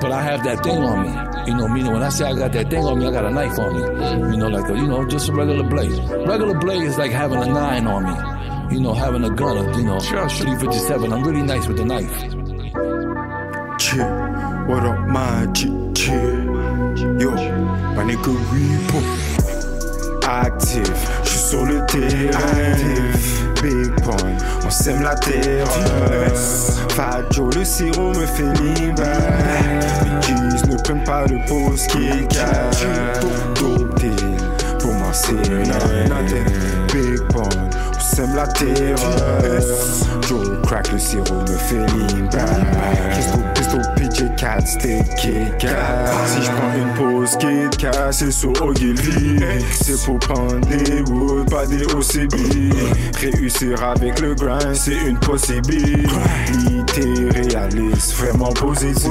but 0.00 0.12
I 0.12 0.22
have 0.22 0.44
that 0.44 0.62
thing 0.62 0.82
on 0.82 1.02
me. 1.02 1.50
You 1.50 1.56
know, 1.56 1.68
meaning 1.68 1.92
when 1.92 2.02
I 2.02 2.08
say 2.08 2.26
I 2.26 2.34
got 2.34 2.52
that 2.52 2.70
thing 2.70 2.84
on 2.84 2.98
me, 2.98 3.06
I 3.06 3.10
got 3.10 3.24
a 3.24 3.30
knife 3.30 3.58
on 3.58 3.74
me. 3.74 4.30
You 4.32 4.36
know, 4.36 4.48
like 4.48 4.68
a, 4.68 4.76
you 4.76 4.86
know, 4.86 5.06
just 5.06 5.28
a 5.28 5.32
regular 5.32 5.64
blade. 5.64 5.98
Regular 6.26 6.54
blade 6.58 6.82
is 6.82 6.98
like 6.98 7.12
having 7.12 7.38
a 7.42 7.46
nine 7.46 7.86
on 7.86 8.04
me. 8.04 8.74
You 8.74 8.80
know, 8.80 8.92
having 8.92 9.24
a 9.24 9.30
gun, 9.30 9.56
you 9.78 9.84
know, 9.84 9.98
357. 9.98 11.12
I'm 11.12 11.22
really 11.22 11.42
nice 11.42 11.66
with 11.66 11.78
the 11.78 11.84
knife. 11.84 12.18
Chill, 13.78 14.06
what 14.66 14.84
up 14.84 15.08
my 15.08 15.46
G, 15.52 15.68
chill 15.94 16.48
Yo, 17.20 17.30
my 17.30 18.04
nigga 18.04 18.34
Repo 18.50 19.27
Active, 20.30 20.82
je 21.24 21.28
suis 21.30 21.38
sur 21.38 21.64
le 21.64 21.80
terrain. 21.86 22.40
Big 23.62 23.90
point, 24.02 24.36
on 24.62 24.68
sème 24.68 25.02
la 25.02 25.14
terre. 25.14 25.66
Fat 26.90 27.22
Joe, 27.30 27.54
le 27.56 27.64
sirop 27.64 28.10
me 28.10 28.26
fait 28.26 28.52
libre 28.60 29.02
Les 30.28 30.70
ne 30.70 30.82
prennent 30.82 31.04
pas 31.04 31.24
le 31.24 31.38
post 31.46 31.90
qui 31.92 32.08
deal, 33.96 34.36
pour 34.78 34.92
moi 34.92 35.12
c'est 35.14 35.32
Big 36.92 37.22
point, 37.28 37.48
sème 38.08 38.34
la 38.34 38.46
terre 38.46 38.96
Joe 40.26 40.60
crack, 40.62 40.92
le 40.92 40.98
sirop 40.98 41.40
me 41.42 41.46
fait 41.46 41.76
libre 41.76 42.28
Pistol, 43.14 43.40
pistol, 43.54 43.82
PJ 43.96 44.36
Cat, 44.36 44.60
stick, 44.66 45.14
Kit 45.16 45.50
Kat. 45.58 46.12
Si 46.26 46.42
je 46.42 46.50
prends 46.50 46.74
une 46.76 46.94
pause, 46.94 47.36
Kit 47.38 47.76
Kat, 47.78 48.12
c'est 48.12 48.30
sur 48.30 48.52
Ogilvy. 48.62 49.40
C'est 49.72 50.04
pour 50.04 50.18
prendre 50.18 50.60
des 50.66 51.02
wood, 51.10 51.50
pas 51.50 51.66
des 51.66 51.84
OCB 51.84 52.72
Réussir 53.20 53.82
avec 53.82 54.20
le 54.20 54.34
grind, 54.34 54.74
c'est 54.74 54.96
une 55.06 55.18
possibilité. 55.18 56.08
Réaliste, 56.98 58.14
vraiment 58.14 58.52
positif. 58.52 59.08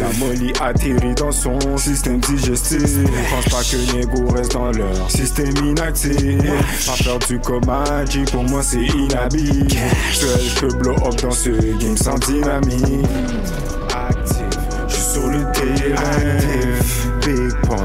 La 0.00 0.12
molly 0.18 0.52
atterrit 0.60 1.14
dans 1.14 1.32
son 1.32 1.58
système 1.78 2.20
digestif. 2.20 2.98
Pense 3.30 3.44
pas 3.44 3.62
que 3.62 3.96
Nego 3.96 4.30
reste 4.34 4.52
dans 4.52 4.70
leur 4.70 5.10
système 5.10 5.54
inactif. 5.64 6.12
Pas 6.86 7.04
perdu 7.04 7.38
comme 7.40 7.64
Magic, 7.66 8.31
pour 8.32 8.44
moi 8.44 8.62
c'est 8.62 8.86
inhabile. 8.86 9.68
Seul 10.12 10.40
je 10.40 10.60
peux 10.60 10.74
blow 10.78 10.96
up 11.06 11.14
dans 11.22 11.30
ce 11.30 11.50
game 11.50 11.96
sans 11.96 12.18
dynamique 12.18 13.06
Actif, 13.94 14.58
je 14.88 14.94
suis 14.94 15.02
sur 15.02 15.28
le 15.28 15.44
terrain. 15.52 16.02
Big 17.24 17.52
point, 17.62 17.76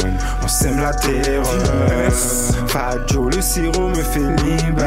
on 0.44 0.48
sème 0.48 0.80
la 0.80 0.94
terre 0.94 1.44
Fat 2.68 2.98
Joe, 3.08 3.36
le 3.36 3.42
sirop 3.42 3.90
me 3.90 3.96
fait 3.96 4.20
libre 4.20 4.84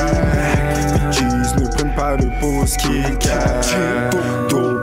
cheese 1.13 1.55
ne 1.61 1.69
prennent 1.69 1.95
pas 1.95 2.17
le 2.17 2.31
pause 2.41 2.77
qui 2.77 2.89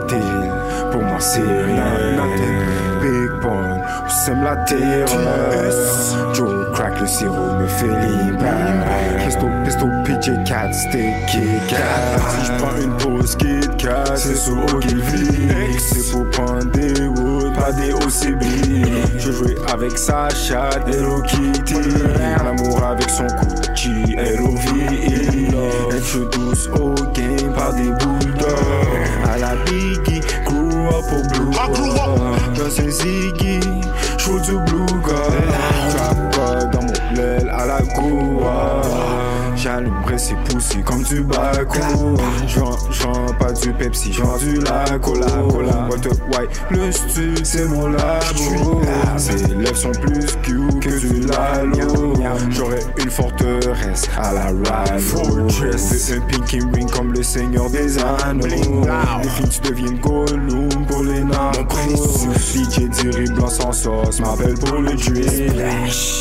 deal, 0.08 0.52
pour 0.90 1.02
moi 1.02 1.18
c'est 1.20 1.40
nothing 1.40 2.64
Big 3.02 3.40
point, 3.42 3.78
on 4.06 4.08
sème 4.08 4.42
la 4.42 4.56
terre 4.56 5.06
Joe 6.32 6.72
crack, 6.72 7.00
le 7.00 7.06
sirop 7.06 7.52
me 7.60 7.66
fait 7.66 7.86
libre 7.86 8.44
Pistol, 9.28 9.50
pistol, 9.62 9.90
PJ 10.04 10.42
Cat, 10.46 10.72
stick, 10.72 11.26
Kit 11.26 11.60
Kat. 11.68 12.16
Si 12.30 12.46
je 12.46 12.52
prends 12.56 12.80
une 12.82 12.96
pause, 12.96 13.36
Kit 13.36 13.68
Kat, 13.76 14.16
c'est 14.16 14.34
sous 14.34 14.56
Ogilvy 14.74 15.78
C'est 15.78 16.12
pour 16.12 16.30
prendre 16.30 16.64
des 16.70 17.06
wood, 17.08 17.54
pas 17.54 17.70
des 17.72 17.92
OCB 17.92 18.42
Je 19.18 19.30
jouais 19.30 19.56
avec 19.70 19.98
Sacha, 19.98 20.70
Hello 20.86 21.20
Kitty. 21.20 21.74
L'amour 22.42 22.82
avec 22.82 23.10
son 23.10 23.26
Gucci, 23.26 24.16
L-O-V-E 24.16 25.94
Introduce 25.94 26.66
au 26.80 26.94
game 27.12 27.52
par 27.54 27.74
des 27.74 27.90
bulldogs. 27.90 28.48
À 29.30 29.36
la 29.36 29.56
Biggie, 29.66 30.22
grew 30.46 30.88
up 30.88 31.04
au 31.12 31.28
blue. 31.28 31.50
Dans 32.56 32.64
un 32.64 32.90
Ziggy, 32.90 33.60
faut 34.16 34.40
du 34.40 34.52
blue 34.52 35.00
god. 35.02 35.77
Ses 40.18 40.34
poussées 40.34 40.82
comme 40.84 41.04
du 41.04 41.20
baco. 41.20 41.78
J'vends 42.48 43.32
pas 43.38 43.52
du 43.52 43.72
Pepsi, 43.72 44.12
j'vends 44.12 44.36
du 44.36 44.58
la 44.58 44.98
cola. 44.98 45.26
What 45.88 45.98
the 45.98 46.10
white, 46.34 46.50
le 46.70 46.90
stu, 46.90 47.34
c'est 47.44 47.66
mon 47.66 47.86
labo. 47.86 48.82
Ses 49.16 49.46
lèvres 49.54 49.76
sont 49.76 49.92
plus 49.92 50.26
cute 50.42 50.80
que 50.80 50.98
du 50.98 51.20
lalo. 51.20 52.14
J'aurais 52.50 52.80
une 52.98 53.10
forteresse 53.10 54.08
à 54.18 54.32
la 54.32 54.46
Rhino. 54.46 55.48
C'est 55.76 56.16
un 56.16 56.20
pinky 56.22 56.58
ring 56.74 56.90
comme 56.90 57.12
le 57.12 57.22
seigneur 57.22 57.70
des 57.70 57.96
anneaux. 57.98 58.44
Les 58.44 59.28
filles, 59.28 59.48
tu 59.48 59.60
deviens 59.70 59.92
Gollum 59.92 60.68
pour 60.88 61.04
les 61.04 61.22
narcos. 61.22 62.26
DJ 62.52 62.88
Diri 62.88 63.26
blanc 63.34 63.48
sans 63.48 63.72
sauce, 63.72 64.18
m'appelle 64.18 64.54
pour 64.54 64.80
le 64.80 64.94
drink. 64.94 65.54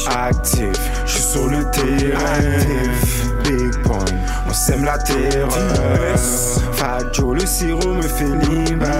Actif, 0.08 0.78
j'suis 1.06 1.22
sur 1.22 1.48
le 1.48 1.64
terrain. 1.72 3.27
Big 3.48 3.82
point, 3.84 4.06
on 4.48 4.54
sème 4.54 4.84
la 4.84 4.98
terre. 4.98 5.48
Fat 6.74 7.14
Joe, 7.14 7.36
le 7.36 7.46
sirop 7.46 7.94
me 7.94 8.02
fait 8.02 8.76
back. 8.76 8.92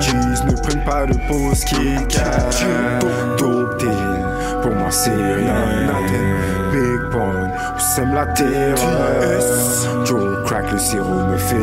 Bitches 0.00 0.44
ne 0.46 0.56
prennent 0.62 0.84
pas 0.84 1.04
de 1.06 1.14
pause 1.28 1.64
Kit 1.64 2.06
Kat. 2.08 2.50
Dope 3.36 3.84
pour 4.62 4.72
moi 4.72 4.90
c'est 4.90 5.10
rien. 5.10 5.52
Big 6.72 7.10
point, 7.10 7.50
on 7.74 7.78
sème 7.78 8.14
la 8.14 8.26
terre. 8.26 8.76
Joe 10.06 10.42
crack, 10.46 10.72
le 10.72 10.78
sirop 10.78 11.26
me 11.30 11.36
fait 11.36 11.58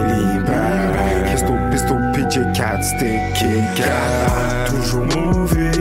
back. 0.45 1.31
Pisto, 1.31 1.53
pisto, 1.71 1.95
PJ 2.13 2.53
Cat, 2.55 2.81
stick 2.83 3.33
Kit 3.33 3.63
Kat. 3.75 4.65
Toujours 4.69 5.05
mauvais, 5.05 5.71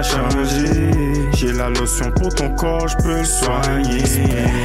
changé. 0.00 0.90
J'ai 1.34 1.52
la 1.52 1.68
lotion 1.70 2.10
pour 2.12 2.32
ton 2.34 2.54
corps, 2.54 2.86
je 2.86 2.96
peux 2.98 3.18
le 3.18 3.24
soigner. 3.24 4.04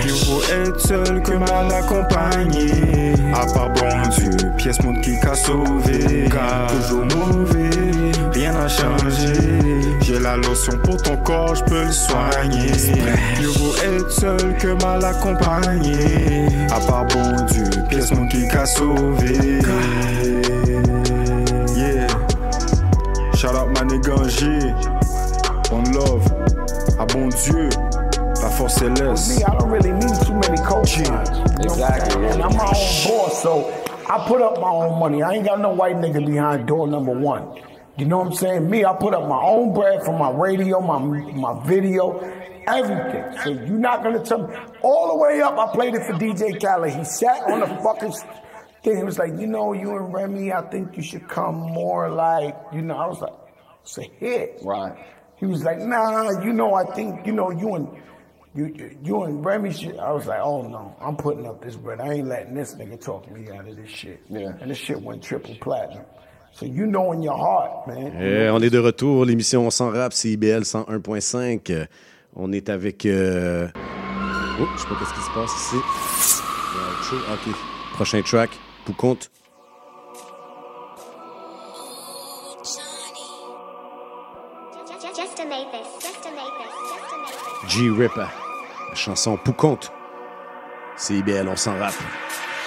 Il 0.03 0.11
faut 0.11 0.41
être 0.43 0.79
seul 0.79 1.21
que 1.23 1.33
mal 1.33 1.73
accompagné. 1.73 3.13
À 3.33 3.45
part 3.51 3.71
bon 3.71 4.09
Dieu, 4.15 4.51
pièce 4.57 4.81
mon 4.83 4.93
qui 5.01 5.17
a 5.27 5.33
sauvé. 5.33 6.29
Toujours 6.69 7.05
mauvais, 7.05 7.69
rien 8.31 8.53
n'a 8.53 8.67
changé. 8.67 9.33
J'ai 10.01 10.19
la 10.19 10.37
lotion 10.37 10.77
pour 10.83 11.01
ton 11.01 11.17
corps, 11.17 11.55
je 11.55 11.63
peux 11.63 11.83
le 11.83 11.91
soigner. 11.91 12.71
Il 13.39 13.47
faut 13.47 13.75
être 13.83 14.11
seul 14.11 14.55
que 14.57 14.81
mal 14.83 15.03
accompagné. 15.03 16.47
À 16.71 16.79
part 16.79 17.05
bon 17.05 17.45
Dieu, 17.51 17.65
pièce 17.89 18.11
mon 18.11 18.27
qui 18.27 18.47
a 18.49 18.65
sauvé. 18.65 19.59
Yeah. 21.75 22.07
Shout 23.33 23.55
out 23.55 23.69
my 23.69 23.81
nigga 23.81 24.27
G. 24.29 24.96
One 25.69 25.91
love. 25.91 26.23
À 26.97 27.05
bon 27.05 27.27
Dieu. 27.27 27.69
La 28.41 28.49
force 28.49 28.75
céleste. 28.75 29.39
Me, 29.39 29.43
I 29.43 29.57
don't 29.57 29.69
really 29.69 29.91
need 29.91 30.25
too 30.25 30.33
many 30.33 30.57
coaches. 30.63 31.09
Exactly, 31.59 32.25
And 32.25 32.41
I'm 32.41 32.55
my 32.55 32.65
own 32.65 33.03
boss, 33.05 33.41
so 33.41 33.69
I 34.09 34.25
put 34.27 34.41
up 34.41 34.61
my 34.61 34.69
own 34.69 34.97
money. 34.97 35.21
I 35.21 35.33
ain't 35.33 35.45
got 35.45 35.59
no 35.59 35.71
white 35.73 35.97
nigga 35.97 36.25
behind 36.25 36.67
door 36.67 36.87
number 36.87 37.11
one. 37.11 37.61
You 37.97 38.05
know 38.05 38.19
what 38.19 38.27
I'm 38.27 38.33
saying? 38.33 38.69
Me, 38.69 38.85
I 38.85 38.93
put 38.93 39.13
up 39.13 39.27
my 39.27 39.41
own 39.41 39.73
bread 39.73 40.03
for 40.03 40.17
my 40.17 40.31
radio, 40.31 40.79
my 40.79 40.99
my 40.99 41.61
video, 41.65 42.19
everything. 42.65 43.25
So 43.43 43.49
you're 43.49 43.79
not 43.79 44.03
gonna 44.03 44.23
tell 44.23 44.47
me 44.47 44.55
all 44.81 45.09
the 45.09 45.17
way 45.17 45.41
up. 45.41 45.57
I 45.57 45.73
played 45.73 45.95
it 45.95 46.03
for 46.03 46.13
DJ 46.13 46.61
Khaled. 46.61 46.93
He 46.93 47.03
sat 47.03 47.43
on 47.51 47.59
the 47.59 47.67
fucking 47.83 48.13
thing. 48.83 48.97
He 48.97 49.03
was 49.03 49.19
like, 49.19 49.33
you 49.37 49.47
know, 49.47 49.73
you 49.73 49.97
and 49.97 50.13
Remy, 50.13 50.53
I 50.53 50.61
think 50.69 50.95
you 50.95 51.03
should 51.03 51.27
come 51.27 51.55
more 51.55 52.09
like, 52.09 52.55
you 52.71 52.81
know. 52.81 52.95
I 52.95 53.07
was 53.07 53.19
like, 53.19 53.33
it's 53.81 53.97
a 53.97 54.03
hit. 54.03 54.59
Right. 54.63 54.95
He 55.39 55.45
was 55.45 55.63
like, 55.63 55.79
nah, 55.79 56.41
you 56.43 56.51
know, 56.53 56.73
I 56.73 56.83
think, 56.95 57.25
you 57.27 57.33
know, 57.33 57.51
you 57.51 57.75
and 57.75 57.87
you, 58.55 58.97
you 59.03 59.23
and 59.23 59.45
Remy 59.45 59.71
shit. 59.71 59.99
I 59.99 60.11
was 60.11 60.25
like, 60.25 60.39
oh 60.41 60.63
no, 60.63 60.95
I'm 60.99 61.15
putting 61.15 61.45
up 61.45 61.61
this 61.63 61.75
bread. 61.75 61.99
I 62.01 62.13
ain't 62.13 62.27
letting 62.27 62.55
this 62.55 62.73
nigga 62.75 62.99
talk 62.99 63.29
me 63.31 63.49
out 63.51 63.67
of 63.67 63.75
this 63.75 63.89
shit. 63.89 64.19
Yeah. 64.29 64.53
And 64.59 64.71
this 64.71 64.79
shit 64.79 64.99
went 65.01 65.21
triple 65.23 65.55
platinum. 65.61 66.05
So 66.53 66.65
you 66.65 66.87
know 66.87 67.11
in 67.11 67.21
your 67.21 67.37
heart, 67.37 67.87
man. 67.87 68.13
Eh, 68.19 68.49
on 68.49 68.59
est 68.61 68.71
de 68.71 68.79
retour, 68.79 69.25
l'émission 69.25 69.67
On 69.67 69.69
s'en 69.69 69.91
rap, 69.91 70.11
CIBL 70.11 70.63
101.5. 70.63 71.69
Euh, 71.71 71.85
On 72.35 72.51
est 72.51 72.69
avec... 72.69 73.05
euh, 73.05 73.67
Oh, 74.59 74.65
je 74.75 74.81
sais 74.81 74.87
pas 74.87 74.95
qu'est-ce 74.95 75.13
qui 75.13 75.21
se 75.21 75.33
passe 75.35 75.51
ici. 75.55 75.75
Chose. 77.03 77.21
OK. 77.31 77.53
Prochain 77.93 78.21
track, 78.23 78.49
pour 78.85 78.95
compte. 78.97 79.29
G 87.67 87.89
Ripper. 87.89 88.27
La 88.89 88.95
chanson 88.95 89.37
pour 89.37 89.55
compte. 89.55 89.91
CIBL, 90.95 91.47
on 91.49 91.55
s'en 91.57 91.77
rap. 91.77 91.93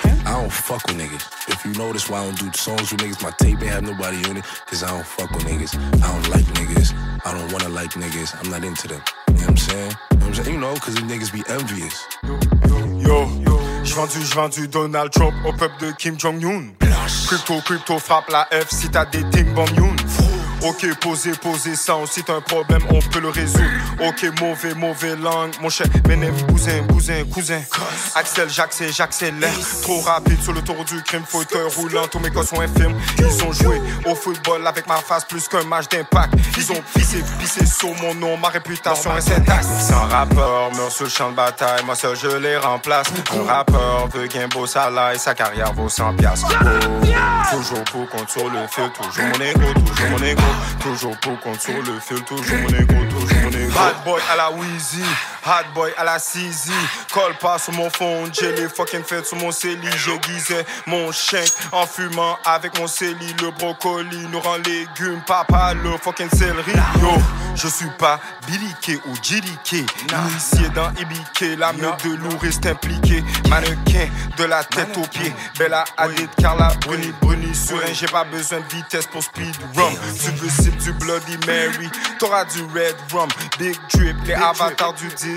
I 0.04 0.32
don't 0.32 0.52
fuck 0.52 0.86
with 0.86 0.98
niggas. 0.98 1.26
If 1.48 1.64
you 1.64 1.72
notice 1.72 2.08
why 2.10 2.20
I 2.20 2.26
don't 2.26 2.38
do 2.38 2.50
songs 2.52 2.92
with 2.92 3.00
niggas, 3.00 3.22
my 3.22 3.30
tape 3.40 3.62
ain't 3.62 3.72
have 3.72 3.82
nobody 3.82 4.18
on 4.28 4.36
it, 4.36 4.44
cause 4.66 4.82
I 4.82 4.88
don't 4.88 5.06
fuck 5.06 5.30
with 5.30 5.44
niggas. 5.44 5.74
I 6.02 6.12
don't 6.12 6.28
like 6.28 6.44
niggas. 6.54 6.92
I 7.24 7.32
don't 7.32 7.50
wanna 7.52 7.70
like 7.70 7.92
niggas. 7.92 8.36
I'm 8.44 8.50
not 8.50 8.62
into 8.62 8.88
them. 8.88 9.00
You 9.28 9.34
know 9.34 9.40
what 9.40 9.50
I'm 9.50 9.56
saying? 9.56 9.90
You 9.90 10.18
know, 10.18 10.26
what 10.26 10.26
I'm 10.26 10.34
saying? 10.34 10.54
you 10.54 10.60
know 10.60 10.74
cause 10.74 10.94
these 10.94 11.04
niggas 11.04 11.32
be 11.32 11.42
envious. 11.48 12.06
Yo, 13.02 13.26
j'vends 13.84 14.06
du, 14.06 14.22
j'vends 14.22 14.48
du 14.48 14.68
Donald 14.68 15.10
Trump 15.10 15.34
au 15.46 15.52
peuple 15.52 15.80
de 15.80 15.92
Kim 15.92 16.18
Jong-un. 16.20 16.74
Crypto, 17.26 17.60
crypto, 17.62 17.98
frappe 17.98 18.28
la 18.28 18.46
F 18.52 18.70
si 18.70 18.88
t'as 18.90 19.06
des 19.06 19.24
ting 19.30 19.54
bom 19.54 19.66
youn. 19.76 19.96
Ok, 20.62 20.86
posez, 21.00 21.32
posez 21.32 21.74
ça, 21.74 21.94
si 22.10 22.22
t'as 22.22 22.36
un 22.36 22.40
problème, 22.40 22.82
on 22.90 22.98
peut 22.98 23.20
le 23.20 23.30
résoudre. 23.30 23.64
Ok, 24.06 24.26
mauvais, 24.40 24.74
mauvais 24.74 25.16
langue, 25.16 25.52
mon 25.62 25.70
cher, 25.70 25.86
m'énerve, 26.06 26.44
cousin, 26.46 26.82
cousin, 26.86 27.24
cousin. 27.32 27.60
Axel, 28.14 28.48
j'accélère, 28.50 28.92
j'accélère. 28.92 29.50
Trop 29.82 30.00
rapide 30.00 30.42
sur 30.42 30.52
le 30.52 30.60
tour 30.60 30.84
du 30.84 31.02
crime, 31.02 31.22
fauteuil 31.26 31.66
roulant, 31.76 32.06
tous 32.08 32.18
mes 32.18 32.30
gars 32.30 32.42
sont 32.42 32.60
infirmes. 32.60 32.94
Ils 33.18 33.44
ont 33.44 33.52
joué 33.52 33.80
au 34.04 34.14
football 34.14 34.66
avec 34.66 34.86
ma 34.86 34.96
face 34.96 35.24
plus 35.24 35.48
qu'un 35.48 35.64
match 35.64 35.88
d'impact. 35.88 36.34
Ils 36.56 36.72
ont 36.72 36.82
pissé, 36.94 37.24
pissé 37.38 37.64
sur 37.64 37.94
mon 38.02 38.14
nom, 38.14 38.36
ma 38.36 38.48
réputation 38.48 39.16
est 39.16 39.32
intacte. 39.32 39.64
Sans 39.64 40.06
rappeur, 40.08 40.72
meurt 40.76 40.92
sur 40.92 41.04
le 41.04 41.10
champ 41.10 41.30
de 41.30 41.36
bataille, 41.36 41.84
moi 41.84 41.94
seul 41.94 42.16
je 42.16 42.36
les 42.36 42.58
remplace. 42.58 43.06
Un 43.34 43.50
rappeur 43.50 44.08
veut 44.08 44.26
gain 44.26 44.48
beau 44.48 44.66
salaire, 44.66 45.18
sa 45.18 45.34
carrière 45.34 45.72
vaut 45.72 45.88
100 45.88 46.16
piastres. 46.16 46.48
Toujours 47.50 47.84
pour 47.84 48.06
sur 48.28 48.48
le 48.50 48.66
fil, 48.68 48.90
toujours 48.90 49.24
mon 49.24 49.44
ego, 49.44 49.80
toujours 49.86 50.10
mon 50.10 50.24
ego. 50.24 50.49
Toujours 50.80 51.16
pour 51.18 51.38
sur 51.58 51.74
le 51.74 52.00
fil, 52.00 52.22
toujours 52.24 52.58
mon 52.58 52.68
ego, 52.68 52.94
toujours 53.10 53.38
mon 53.42 53.50
ego. 53.50 53.72
Bad 53.74 54.04
boy 54.04 54.20
à 54.32 54.36
la 54.36 54.50
Wheezy, 54.50 55.02
hot 55.44 55.64
boy 55.74 55.92
à 55.96 56.04
la 56.04 56.18
CZ. 56.18 56.70
Colle 57.12 57.34
pas 57.40 57.58
sur 57.58 57.72
mon 57.72 57.90
phone, 57.90 58.30
j'ai 58.32 58.52
les 58.52 58.68
fucking 58.68 59.02
fêtes 59.02 59.26
sur 59.26 59.36
mon 59.36 59.50
CELI. 59.50 59.88
J'aiguisais 59.96 60.64
mon 60.86 61.10
chien 61.12 61.44
en 61.72 61.86
fumant 61.86 62.38
avec 62.44 62.78
mon 62.78 62.86
CELI. 62.86 63.34
Le 63.40 63.50
brocoli 63.50 64.26
nous 64.30 64.40
rend 64.40 64.56
légumes, 64.56 65.22
papa 65.26 65.74
le 65.74 65.96
fucking 65.98 66.30
céleri. 66.30 66.72
Yo, 67.00 67.12
je 67.54 67.68
suis 67.68 67.90
pas 67.98 68.20
biliqué 68.46 69.00
ou 69.06 69.14
jiliqué. 69.22 69.84
Initié 70.12 70.68
dans 70.70 70.90
Ibiqué, 70.92 71.56
la 71.56 71.72
meute 71.72 72.04
de 72.04 72.14
lourd 72.16 72.40
reste 72.40 72.66
impliquée. 72.66 73.24
Mannequin 73.48 74.08
de 74.36 74.44
la 74.44 74.62
tête 74.64 74.96
aux 74.96 75.06
pieds. 75.06 75.32
Bella 75.58 75.84
Hadid, 75.96 76.28
Carla 76.40 76.72
Bruni, 76.82 77.12
Bruni 77.20 77.54
sur 77.54 77.76
un. 77.76 77.92
J'ai 77.92 78.06
pas 78.06 78.24
besoin 78.24 78.60
de 78.60 78.74
vitesse 78.74 79.06
pour 79.06 79.22
speed 79.22 79.56
rum. 79.74 79.92
Tu 80.22 80.30
veux 80.32 80.48
sip 80.48 80.76
du 80.78 80.92
Bloody 80.92 81.36
Mary, 81.46 81.90
t'auras 82.18 82.44
du 82.44 82.62
Red 82.62 82.96
Rum. 83.12 83.28
Big 83.58 83.76
Drip, 83.92 84.16
les 84.26 84.34
avatars 84.34 84.94
du 84.94 85.08
district 85.08 85.29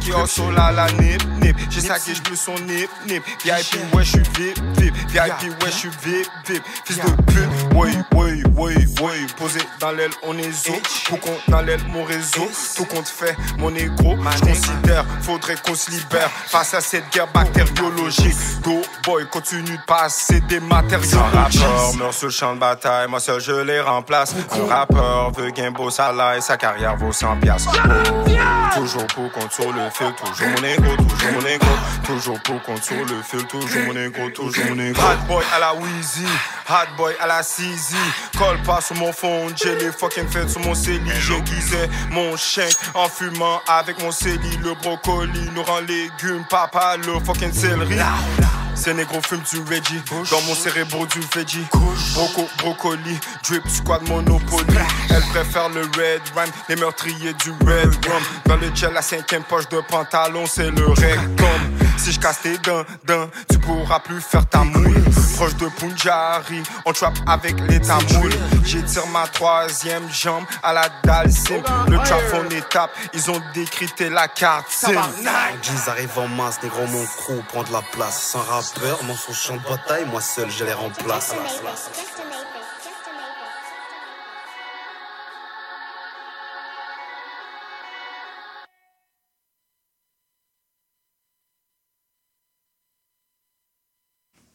qui 0.00 0.12
ont 0.12 0.26
sur 0.26 0.50
la 0.52 0.72
la 0.72 0.86
nip 0.92 1.22
nip. 1.40 1.56
J'ai 1.70 1.80
saqué, 1.80 2.14
j'bleu 2.14 2.36
son 2.36 2.54
nip 2.54 2.88
nip. 3.06 3.22
VIP, 3.44 3.94
ouais, 3.94 4.04
j'suis 4.04 4.22
vip 4.36 4.58
vip. 4.76 4.94
VIP, 5.08 5.62
ouais, 5.62 5.70
j'suis 5.70 5.90
vip 6.02 6.26
vip. 6.46 6.62
Fils 6.84 6.96
de 6.96 7.22
pute, 7.32 7.74
ouais, 7.74 7.92
ouais, 8.14 8.42
ouais, 8.56 8.74
ouais. 9.00 9.26
Posé 9.36 9.60
dans 9.80 9.92
l'aile, 9.92 10.10
on 10.22 10.36
est 10.38 10.52
zo. 10.52 10.74
Tout 11.06 11.16
compte 11.16 11.40
dans 11.48 11.60
l'aile, 11.62 11.80
mon 11.88 12.04
réseau. 12.04 12.50
Tout 12.76 12.84
compte 12.84 13.08
fait, 13.08 13.36
mon 13.58 13.74
ego. 13.74 14.16
J'considère, 14.36 15.04
faudrait 15.22 15.56
qu'on 15.56 15.74
se 15.74 15.90
libère 15.90 16.30
face 16.46 16.74
à 16.74 16.80
cette 16.80 17.10
guerre 17.12 17.30
bactériologique. 17.32 18.36
Go, 18.62 18.82
boy, 19.04 19.26
continue 19.28 19.76
de 19.76 19.82
passer 19.86 20.40
des 20.42 20.60
matériaux. 20.60 21.18
Un 21.18 21.42
rappeur 21.42 21.94
meurt 21.96 22.12
sur 22.12 22.26
le 22.26 22.32
champ 22.32 22.54
de 22.54 22.60
bataille, 22.60 23.08
moi 23.08 23.20
seul 23.20 23.40
je 23.40 23.52
les 23.52 23.80
remplace. 23.80 24.34
Un 24.52 24.66
rappeur 24.72 25.32
veut 25.32 25.50
gain 25.50 25.70
beau 25.70 25.90
salaire, 25.90 26.42
sa 26.42 26.56
carrière 26.56 26.96
vaut 26.96 27.12
100 27.12 27.36
piastres. 27.40 27.72
Oh, 27.84 28.76
toujours 28.76 29.06
pour 29.06 29.31
compte 29.32 29.52
sur 29.52 29.72
le 29.72 29.90
fil, 29.90 30.12
toujours 30.14 30.48
mon 30.48 30.64
ego, 30.64 30.96
toujours 30.96 31.32
mon 31.32 31.46
ego. 31.46 31.66
Toujours 32.04 32.40
pour 32.40 32.62
compte 32.62 32.82
sur 32.82 32.96
le 32.96 33.22
fil, 33.22 33.44
toujours 33.46 33.82
mon 33.86 33.96
ego, 33.96 34.30
toujours 34.30 34.64
mon 34.66 34.78
ego. 34.78 35.00
Hot 35.00 35.26
boy 35.26 35.44
à 35.54 35.58
la 35.58 35.74
Wheezy, 35.74 36.26
hot 36.68 36.96
boy 36.96 37.14
à 37.20 37.26
la 37.26 37.42
CZ. 37.42 37.94
Colle 38.38 38.62
pas 38.62 38.80
sur 38.80 38.96
mon 38.96 39.12
phone, 39.12 39.52
j'ai 39.56 39.74
les 39.76 39.92
fucking 39.92 40.28
fêtes 40.28 40.50
sur 40.50 40.60
mon 40.60 40.74
CELI. 40.74 41.10
J'aiguisais 41.20 41.88
mon 42.10 42.36
chien 42.36 42.68
en 42.94 43.08
fumant 43.08 43.60
avec 43.66 44.00
mon 44.02 44.12
CELI. 44.12 44.58
Le 44.62 44.74
brocoli 44.74 45.50
nous 45.54 45.62
rend 45.62 45.80
légumes, 45.80 46.44
papa 46.48 46.96
le 46.96 47.18
fucking 47.24 47.52
céleri. 47.52 47.98
Ces 48.74 48.94
négros 48.94 49.20
fument 49.22 49.42
du 49.52 49.58
Reggie. 49.60 50.02
Dans 50.30 50.40
mon 50.42 50.54
cérébro 50.54 51.06
du 51.06 51.20
veggie. 51.34 51.66
Broco, 52.14 52.48
brocoli. 52.58 53.18
Drip 53.48 53.68
squad 53.68 54.06
Monopoly. 54.08 54.74
Elle 55.10 55.22
préfère 55.30 55.68
le 55.68 55.82
red 55.82 56.22
rhyme. 56.34 56.52
Les 56.68 56.76
meurtriers 56.76 57.34
du 57.34 57.50
red 57.66 57.94
rum. 58.06 58.22
Dans 58.46 58.56
le 58.56 58.74
gel, 58.74 58.92
la 58.92 59.02
cinquième 59.02 59.42
poche 59.44 59.68
de 59.68 59.80
pantalon, 59.80 60.44
c'est 60.46 60.70
le 60.70 60.86
rectum. 60.86 61.46
Si 61.96 62.12
je 62.12 62.20
casse 62.20 62.40
tes 62.42 62.58
dents, 62.58 62.84
dents, 63.04 63.30
tu 63.50 63.58
pourras 63.58 64.00
plus 64.00 64.20
faire 64.20 64.46
ta 64.48 64.64
mouille. 64.64 65.02
Proche 65.36 65.56
de 65.56 65.68
Punjari, 65.68 66.62
on 66.84 66.92
trap 66.92 67.14
avec 67.26 67.58
les 67.68 67.80
tamouilles. 67.80 68.38
J'étire 68.64 69.06
ma 69.08 69.26
troisième 69.26 70.10
jambe 70.10 70.44
à 70.62 70.72
la 70.72 70.88
dalle 71.04 71.30
sim. 71.30 71.62
Le 71.88 71.96
trap 71.98 72.20
en 72.34 72.50
étape, 72.50 72.90
ils 73.14 73.30
ont 73.30 73.40
décrypté 73.54 74.08
la 74.10 74.28
carte 74.28 74.66
sim. 74.68 74.92
Jeans 75.62 75.88
arrive 75.88 76.18
en 76.18 76.28
masse, 76.28 76.62
négro 76.62 76.86
mon 76.86 77.04
crew 77.04 77.42
prend 77.48 77.62
de 77.62 77.72
la 77.72 77.82
place. 77.92 78.22
Sans 78.22 78.42
rappeur, 78.42 79.02
mon 79.04 79.14
son 79.14 79.32
champ 79.32 79.56
de 79.56 79.62
bataille, 79.68 80.06
moi 80.06 80.20
seul 80.20 80.50
je 80.50 80.64
les 80.64 80.72
remplace. 80.72 81.34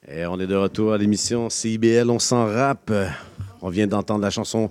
Et 0.09 0.25
on 0.25 0.39
est 0.39 0.47
de 0.47 0.55
retour 0.55 0.93
à 0.93 0.97
l'émission 0.97 1.49
CIBL, 1.49 2.09
on 2.09 2.19
s'en 2.19 2.45
rappe. 2.45 2.91
On 3.61 3.69
vient 3.69 3.87
d'entendre 3.87 4.21
la 4.21 4.29
chanson 4.29 4.69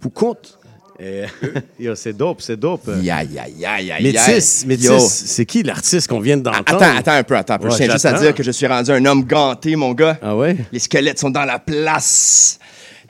Pouconte. 0.00 0.58
Et- 1.00 1.24
c'est 1.96 2.12
dope, 2.16 2.40
c'est 2.42 2.56
dope. 2.56 2.88
Ya, 3.02 3.24
ya, 3.24 4.00
Métis. 4.00 4.64
Métis, 4.66 5.08
c'est 5.08 5.46
qui 5.46 5.62
l'artiste 5.64 6.08
qu'on 6.08 6.20
vient 6.20 6.36
d'entendre? 6.36 6.62
Attends, 6.66 6.96
attends 6.96 7.12
un 7.12 7.22
peu, 7.24 7.36
attends 7.36 7.54
un 7.54 7.58
peu. 7.58 7.64
Ouais, 7.66 7.72
je 7.72 7.76
tiens 7.78 7.92
juste 7.92 8.04
à 8.06 8.12
dire 8.20 8.34
que 8.34 8.42
je 8.42 8.50
suis 8.52 8.66
rendu 8.66 8.90
un 8.92 9.04
homme 9.04 9.24
ganté, 9.24 9.74
mon 9.74 9.92
gars. 9.92 10.18
Ah 10.22 10.36
ouais? 10.36 10.56
Les 10.70 10.78
squelettes 10.78 11.18
sont 11.18 11.30
dans 11.30 11.44
la 11.44 11.58
place. 11.58 12.58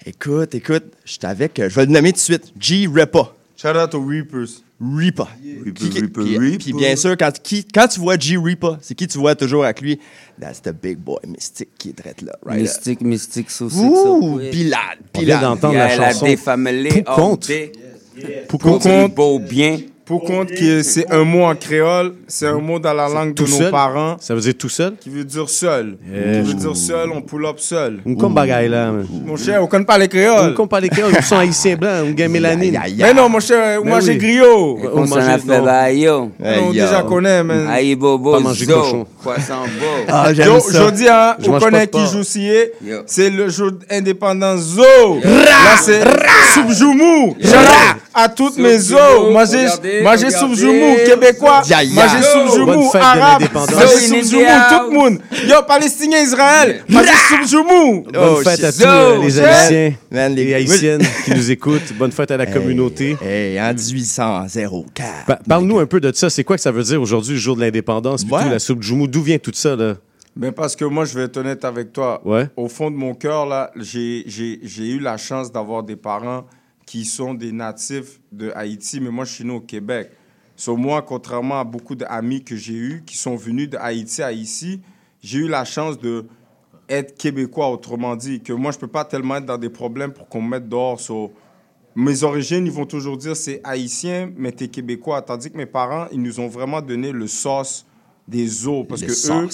Écoute, 0.07 0.55
écoute, 0.55 0.85
je 1.05 1.13
suis 1.13 1.21
avec, 1.23 1.59
je 1.59 1.75
vais 1.75 1.87
le 1.87 1.93
nommer 1.93 2.13
tout 2.13 2.17
de 2.17 2.21
suite, 2.23 2.53
G. 2.59 2.87
Repa. 2.87 3.33
Shout 3.57 3.69
out 3.69 3.95
aux 3.95 4.05
Reapers. 4.07 4.49
Reaper. 4.83 5.29
Qui- 5.77 5.91
qui- 5.91 6.03
puis, 6.09 6.59
puis 6.59 6.73
bien 6.73 6.97
sûr, 6.97 7.17
quand, 7.17 7.31
qui- 7.41 7.65
quand 7.65 7.87
tu 7.87 8.01
vois 8.01 8.19
G. 8.19 8.37
Reaper, 8.37 8.79
c'est 8.81 8.95
qui 8.97 9.07
tu 9.07 9.19
vois 9.19 9.35
toujours 9.37 9.65
avec 9.65 9.81
lui? 9.81 10.01
That's 10.41 10.61
the 10.61 10.71
big 10.73 10.99
boy 10.99 11.19
mystique 11.27 11.69
qui 11.79 11.91
est 11.91 11.93
drette 11.93 12.21
là. 12.23 12.33
Right? 12.45 12.63
Mystique, 12.63 13.01
mystique, 13.03 13.51
so 13.51 13.71
sick, 13.71 13.81
Ouh, 13.81 13.95
so 13.95 14.39
Bilal. 14.51 14.99
d'entendre 15.41 15.75
Yeah, 15.75 15.89
la 15.89 15.97
la 15.99 16.13
chanson 16.13 16.27
défamélé, 16.27 17.03
Pouconte. 17.05 17.51
Pour 18.49 18.61
compte. 18.61 19.15
beau 19.15 19.39
bien. 19.39 19.79
Pour 20.13 20.25
compte 20.25 20.51
que 20.51 20.83
c'est 20.83 21.11
un 21.11 21.25
mot 21.25 21.45
en 21.45 21.55
créole, 21.55 22.13
c'est 22.29 22.47
un 22.47 22.59
mot 22.59 22.79
dans 22.79 22.93
la 22.93 23.09
langue 23.09 23.31
de 23.33 23.43
Tout 23.43 23.51
nos 23.51 23.57
seul? 23.57 23.71
parents 23.71 24.17
Ça 24.21 24.35
veut 24.35 24.43
dire 24.43 24.53
tout 24.59 24.69
seul? 24.69 24.93
qui 25.01 25.09
veut 25.09 25.25
dire 25.25 25.49
seul. 25.49 25.97
Eh, 26.07 26.43
Qui 26.43 26.49
veut 26.49 26.55
dire 26.55 26.77
seul, 26.77 27.09
on 27.15 27.23
pull 27.23 27.47
up 27.47 27.59
seul. 27.59 28.01
On 28.05 28.15
comme 28.15 28.35
bagaille 28.35 28.69
là. 28.69 28.93
Mon 29.25 29.39
cher, 29.39 29.63
on 29.63 29.67
connaît 29.67 29.87
pas 29.87 29.97
les 29.97 30.05
On 30.05 30.09
créoles. 30.09 30.55
comme 30.55 30.69
pas 30.69 30.81
les 30.81 30.91
créoles, 30.91 31.15
ils 31.17 31.23
sont 31.25 31.37
haïtiens 31.39 31.77
blancs, 31.77 32.05
on 32.09 32.11
gagne 32.11 32.31
mélanine. 32.31 32.79
Mais 32.99 33.15
non, 33.15 33.31
mon 33.31 33.41
cher, 33.41 33.81
Mais 33.83 33.89
moi 33.89 34.01
oui. 34.01 34.05
j'ai 34.05 34.17
griot. 34.19 34.79
On 34.93 35.07
s'en 35.07 35.17
a 35.17 35.29
mange- 35.31 35.41
fait 35.41 35.61
baillot. 35.63 36.31
On 36.63 36.73
déjà 36.73 37.03
connaît, 37.09 37.43
man. 37.43 37.67
Aïe 37.71 37.95
bobo, 37.97 38.39
zo, 38.53 38.67
cochon. 38.67 39.07
poisson 39.23 39.55
beau. 39.81 40.05
Ah, 40.09 40.35
j'aime 40.35 40.47
Yo, 40.49 40.61
ça. 40.61 40.85
je 40.87 40.91
dis, 40.91 41.09
hein, 41.09 41.37
Je 41.39 41.49
on 41.51 41.59
connaît 41.59 41.87
qui 41.87 42.05
joue. 42.07 42.23
C'est 43.07 43.31
le 43.31 43.49
jour 43.49 43.71
d'indépendance 43.89 44.61
Zo. 44.61 44.83
Là, 45.25 45.77
c'est 45.81 46.03
Soubjoumou. 46.53 47.35
À 48.15 48.29
toutes 48.29 48.59
mes 48.59 48.77
regardez, 48.77 50.03
moi, 50.03 50.17
j'ai 50.17 50.27
regardez. 50.27 50.37
Soubjoumou, 50.37 50.97
québécois. 51.07 51.63
Yo. 51.67 52.23
Soubjoumou, 52.23 52.67
Bonne 52.67 52.91
fête 52.91 53.01
de 53.01 53.07
arabe. 53.07 53.43
in 53.43 53.67
Soubjoumou, 53.67 54.19
India. 54.43 54.69
tout 54.71 54.91
le 54.91 54.97
monde. 54.99 55.19
Yo, 55.49 55.55
palestinien, 55.67 56.19
Israël. 56.23 56.85
Moi, 56.89 57.03
j'ai 57.05 57.37
Soubjoumou. 57.37 58.03
Bonne 58.13 58.23
Oh, 58.23 58.37
fête 58.43 58.65
à 58.65 58.73
tous 58.73 58.83
euh, 58.85 59.19
les 59.23 59.41
Haïtiens 59.41 59.95
les- 60.29 60.55
Haïtiennes 60.55 61.03
qui 61.25 61.31
nous 61.35 61.51
écoutent. 61.51 61.93
Bonne 61.99 62.13
fête 62.13 62.31
à 62.31 62.37
la 62.37 62.47
communauté. 62.47 63.17
Hey, 63.23 63.59
en 63.61 63.73
1804. 63.73 65.25
Pa- 65.27 65.39
Parle-nous 65.49 65.79
un 65.79 65.87
peu 65.87 66.01
de 66.01 66.13
ça. 66.15 66.29
C'est 66.31 66.45
quoi 66.45 66.57
que 66.57 66.63
ça 66.63 66.71
veut 66.73 66.83
dire 66.83 67.01
aujourd'hui, 67.01 67.33
le 67.35 67.41
jour 67.41 67.57
de 67.57 67.61
l'indépendance, 67.63 68.25
puis 68.25 68.35
Ouais. 68.35 68.43
tout, 68.43 68.49
la 68.51 68.59
soupe 68.59 68.83
Djoumou? 68.83 69.07
D'où 69.07 69.23
vient 69.23 69.39
tout 69.39 69.53
ça, 69.55 69.77
là? 69.77 69.95
Ben 70.35 70.51
parce 70.53 70.75
que 70.77 70.85
moi, 70.87 71.05
je 71.05 71.15
vais 71.19 71.25
être 71.25 71.37
honnête 71.37 71.65
avec 71.65 71.93
toi. 71.93 72.21
Ouais. 72.25 72.47
Au 72.57 72.69
fond 72.69 72.91
de 72.91 72.97
mon 72.97 73.15
cœur, 73.15 73.45
là, 73.47 73.71
j'ai 73.77 74.25
j'ai- 74.27 74.61
j'ai 74.63 74.85
eu 74.89 74.99
la 74.99 75.17
chance 75.19 75.53
d'avoir 75.53 75.83
des 75.83 75.97
parents 75.97 76.45
qui 76.93 77.07
sont 77.07 77.33
des 77.33 77.53
natifs 77.53 78.21
de 78.33 78.53
Haïti, 78.55 79.01
mais 79.01 79.09
moi, 79.09 79.25
je 79.25 79.33
suis 79.33 79.45
né 79.47 79.55
au 79.55 79.63
Québec. 79.63 80.11
Sur 80.57 80.77
moi, 80.77 81.01
contrairement 81.01 81.59
à 81.59 81.65
beaucoup 81.65 81.95
d'amis 81.95 82.45
que 82.45 82.55
j'ai 82.55 82.75
eus 82.75 83.03
qui 83.07 83.17
sont 83.17 83.35
venus 83.35 83.71
de 83.71 83.79
Haïti 83.79 84.23
à 84.23 84.31
ici, 84.31 84.83
j'ai 85.23 85.39
eu 85.39 85.49
la 85.49 85.65
chance 85.65 85.99
de 85.99 86.27
être 86.91 87.17
québécois, 87.17 87.71
autrement 87.71 88.15
dit, 88.15 88.43
que 88.43 88.53
moi, 88.53 88.73
je 88.73 88.79
peux 88.79 88.89
pas 88.89 89.07
tellement 89.07 89.37
être 89.37 89.47
dans 89.47 89.57
des 89.57 89.71
problèmes 89.71 90.13
pour 90.13 90.29
qu'on 90.29 90.43
me 90.43 90.51
mette 90.51 90.69
dehors. 90.69 91.01
So, 91.01 91.33
mes 91.95 92.25
origines, 92.25 92.67
ils 92.67 92.73
vont 92.73 92.85
toujours 92.85 93.17
dire 93.17 93.37
c'est 93.37 93.63
haïtien, 93.65 94.31
mais 94.37 94.53
t'es 94.53 94.69
québécois. 94.69 95.23
Tandis 95.23 95.51
que 95.51 95.57
mes 95.57 95.65
parents, 95.65 96.09
ils 96.13 96.21
nous 96.21 96.41
ont 96.41 96.49
vraiment 96.49 96.83
donné 96.83 97.11
le 97.11 97.27
sauce 97.27 97.87
des 98.29 98.69
os. 98.69 98.85
Parce 98.87 99.01
Le 99.01 99.07
que 99.07 99.47
eux, 99.47 99.49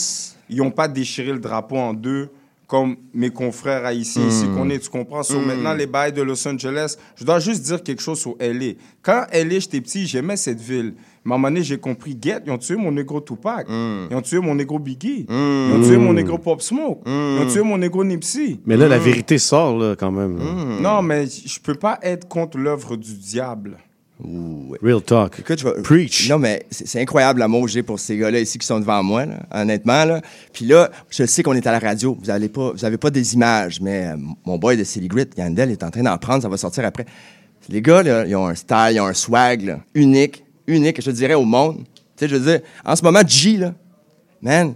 ils 0.50 0.56
n'ont 0.56 0.72
pas 0.72 0.88
déchiré 0.88 1.32
le 1.32 1.38
drapeau 1.38 1.76
en 1.76 1.94
deux 1.94 2.30
comme 2.68 2.96
mes 3.14 3.30
confrères 3.30 3.86
haïtiens 3.86 4.28
ici 4.28 4.44
qu'on 4.54 4.68
est, 4.68 4.78
tu 4.78 4.90
comprends? 4.90 5.22
So, 5.22 5.40
Maintenant, 5.40 5.72
les 5.72 5.86
bails 5.86 6.12
de 6.12 6.20
Los 6.20 6.46
Angeles, 6.46 6.96
je 7.16 7.24
dois 7.24 7.40
juste 7.40 7.62
dire 7.62 7.82
quelque 7.82 8.02
chose 8.02 8.20
sur 8.20 8.36
L.A. 8.38 8.74
Quand 9.02 9.24
L.A., 9.32 9.58
j'étais 9.58 9.80
petit, 9.80 10.06
j'aimais 10.06 10.36
cette 10.36 10.60
ville. 10.60 10.92
Mais 11.24 11.32
à 11.32 11.34
un 11.34 11.38
moment 11.38 11.48
donné, 11.48 11.62
j'ai 11.62 11.78
compris, 11.78 12.16
get, 12.22 12.40
ils 12.44 12.52
ont 12.52 12.58
tué 12.58 12.76
mon 12.76 12.92
négro 12.92 13.22
Tupac. 13.22 13.66
Ils 13.68 14.14
ont 14.14 14.20
tué 14.20 14.38
mon 14.38 14.54
négro 14.54 14.78
Biggie. 14.78 15.26
Ils 15.28 15.72
ont 15.74 15.82
tué 15.82 15.96
mon 15.96 16.12
négro 16.12 16.36
Pop 16.36 16.60
Smoke. 16.60 17.00
Ils 17.06 17.38
ont 17.40 17.50
tué 17.50 17.62
mon 17.62 17.78
négro 17.78 18.04
Nipsey. 18.04 18.60
Mais 18.66 18.76
là, 18.76 18.86
la 18.86 18.98
vérité 18.98 19.38
sort, 19.38 19.78
là, 19.78 19.96
quand 19.98 20.12
même. 20.12 20.38
Non, 20.80 21.00
mais 21.00 21.24
je 21.26 21.58
peux 21.60 21.74
pas 21.74 21.98
être 22.02 22.28
contre 22.28 22.58
l'œuvre 22.58 22.96
du 22.96 23.14
diable. 23.14 23.78
Ouais. 24.22 24.78
Real 24.82 25.00
talk. 25.00 25.38
Écoute, 25.38 25.60
je 25.60 25.64
vais- 25.68 25.80
Preach. 25.82 26.28
Non, 26.28 26.38
mais 26.38 26.66
c'est 26.70 27.00
incroyable 27.00 27.38
l'amour 27.40 27.66
que 27.66 27.70
j'ai 27.70 27.82
pour 27.84 28.00
ces 28.00 28.16
gars-là 28.16 28.40
ici 28.40 28.58
qui 28.58 28.66
sont 28.66 28.80
devant 28.80 29.02
moi, 29.02 29.26
là, 29.26 29.36
honnêtement. 29.52 30.04
Là. 30.04 30.20
Puis 30.52 30.64
là, 30.66 30.90
je 31.08 31.24
sais 31.24 31.42
qu'on 31.44 31.54
est 31.54 31.66
à 31.66 31.72
la 31.72 31.78
radio. 31.78 32.16
Vous 32.20 32.26
n'avez 32.26 32.48
pas, 32.48 32.72
vous 32.72 32.84
avez 32.84 32.96
pas 32.96 33.10
des 33.10 33.34
images, 33.34 33.80
mais 33.80 34.06
euh, 34.08 34.16
mon 34.44 34.58
boy 34.58 34.76
de 34.76 34.82
Silly 34.84 35.06
Grit, 35.08 35.28
Yandel, 35.36 35.70
est 35.70 35.82
en 35.84 35.90
train 35.90 36.02
d'en 36.02 36.18
prendre. 36.18 36.42
Ça 36.42 36.48
va 36.48 36.56
sortir 36.56 36.84
après. 36.84 37.06
Les 37.68 37.80
gars, 37.82 38.02
là, 38.02 38.26
ils 38.26 38.34
ont 38.34 38.46
un 38.46 38.54
style, 38.54 38.92
ils 38.92 39.00
ont 39.00 39.06
un 39.06 39.14
swag 39.14 39.62
là, 39.62 39.80
unique, 39.94 40.42
unique, 40.66 41.00
je 41.00 41.10
dirais, 41.12 41.34
au 41.34 41.44
monde. 41.44 41.84
Tu 42.16 42.24
sais, 42.24 42.28
je 42.28 42.34
veux 42.36 42.50
dire, 42.52 42.60
en 42.84 42.96
ce 42.96 43.04
moment, 43.04 43.20
G, 43.26 43.56
là, 43.58 43.72
man, 44.42 44.74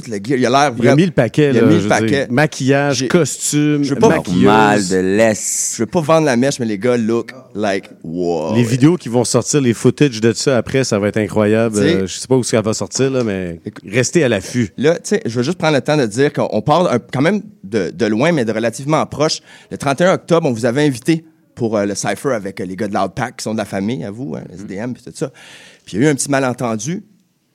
tout 0.00 0.10
le 0.10 0.16
gear, 0.22 0.38
il 0.38 0.46
a 0.46 0.50
l'air 0.50 0.60
Il 0.60 0.66
a 0.66 0.70
vraiment- 0.70 0.96
mis 0.96 1.06
le 1.06 1.10
paquet, 1.12 1.50
Il 1.52 1.58
a 1.58 1.60
là, 1.62 1.66
mis 1.66 1.72
je 1.74 1.76
le 1.76 1.80
dire. 1.82 1.88
paquet. 1.88 2.26
Maquillage, 2.30 3.08
costume, 3.08 3.82
je 3.84 3.94
veux 3.94 4.00
pas. 4.00 4.08
Mal 4.34 4.80
de. 4.80 5.00
Je 5.00 5.76
veux 5.82 5.86
pas 5.86 6.00
vendre 6.00 6.26
la 6.26 6.36
mèche, 6.36 6.58
mais 6.60 6.66
les 6.66 6.78
gars 6.78 6.96
look 6.96 7.32
like 7.54 7.84
wow. 8.02 8.54
Les 8.54 8.62
vidéos 8.62 8.96
qui 8.96 9.08
vont 9.08 9.24
sortir, 9.24 9.60
les 9.60 9.74
footage 9.74 10.20
de 10.20 10.32
ça 10.32 10.56
après, 10.56 10.84
ça 10.84 10.98
va 10.98 11.08
être 11.08 11.16
incroyable. 11.18 11.76
Euh, 11.78 12.06
je 12.06 12.14
sais 12.18 12.26
pas 12.28 12.36
où 12.36 12.42
ça 12.44 12.60
va 12.60 12.74
sortir, 12.74 13.10
là, 13.10 13.24
mais 13.24 13.60
restez 13.86 14.24
à 14.24 14.28
l'affût. 14.28 14.70
Là, 14.76 14.94
tu 14.94 15.00
sais, 15.04 15.22
je 15.24 15.36
veux 15.36 15.42
juste 15.42 15.58
prendre 15.58 15.74
le 15.74 15.80
temps 15.80 15.96
de 15.96 16.06
dire 16.06 16.32
qu'on 16.32 16.60
part 16.62 16.92
un- 16.92 16.98
quand 16.98 17.22
même 17.22 17.42
de, 17.62 17.90
de 17.90 18.06
loin, 18.06 18.32
mais 18.32 18.44
de 18.44 18.52
relativement 18.52 19.04
proche. 19.06 19.40
Le 19.70 19.78
31 19.78 20.14
octobre, 20.14 20.46
on 20.48 20.52
vous 20.52 20.66
avait 20.66 20.84
invité 20.84 21.24
pour 21.54 21.76
euh, 21.76 21.86
le 21.86 21.94
Cypher 21.94 22.32
avec 22.32 22.60
euh, 22.60 22.64
les 22.64 22.74
gars 22.76 22.88
de 22.88 22.94
Loudpack 22.94 23.36
qui 23.36 23.44
sont 23.44 23.52
de 23.52 23.58
la 23.58 23.64
famille, 23.64 24.04
à 24.04 24.10
vous, 24.10 24.34
hein, 24.36 24.42
SDM, 24.52 24.92
puis 24.92 25.02
tout 25.04 25.12
ça. 25.14 25.30
Puis 25.86 25.96
il 25.96 26.02
y 26.02 26.04
a 26.04 26.08
eu 26.08 26.10
un 26.10 26.14
petit 26.14 26.30
malentendu. 26.30 27.04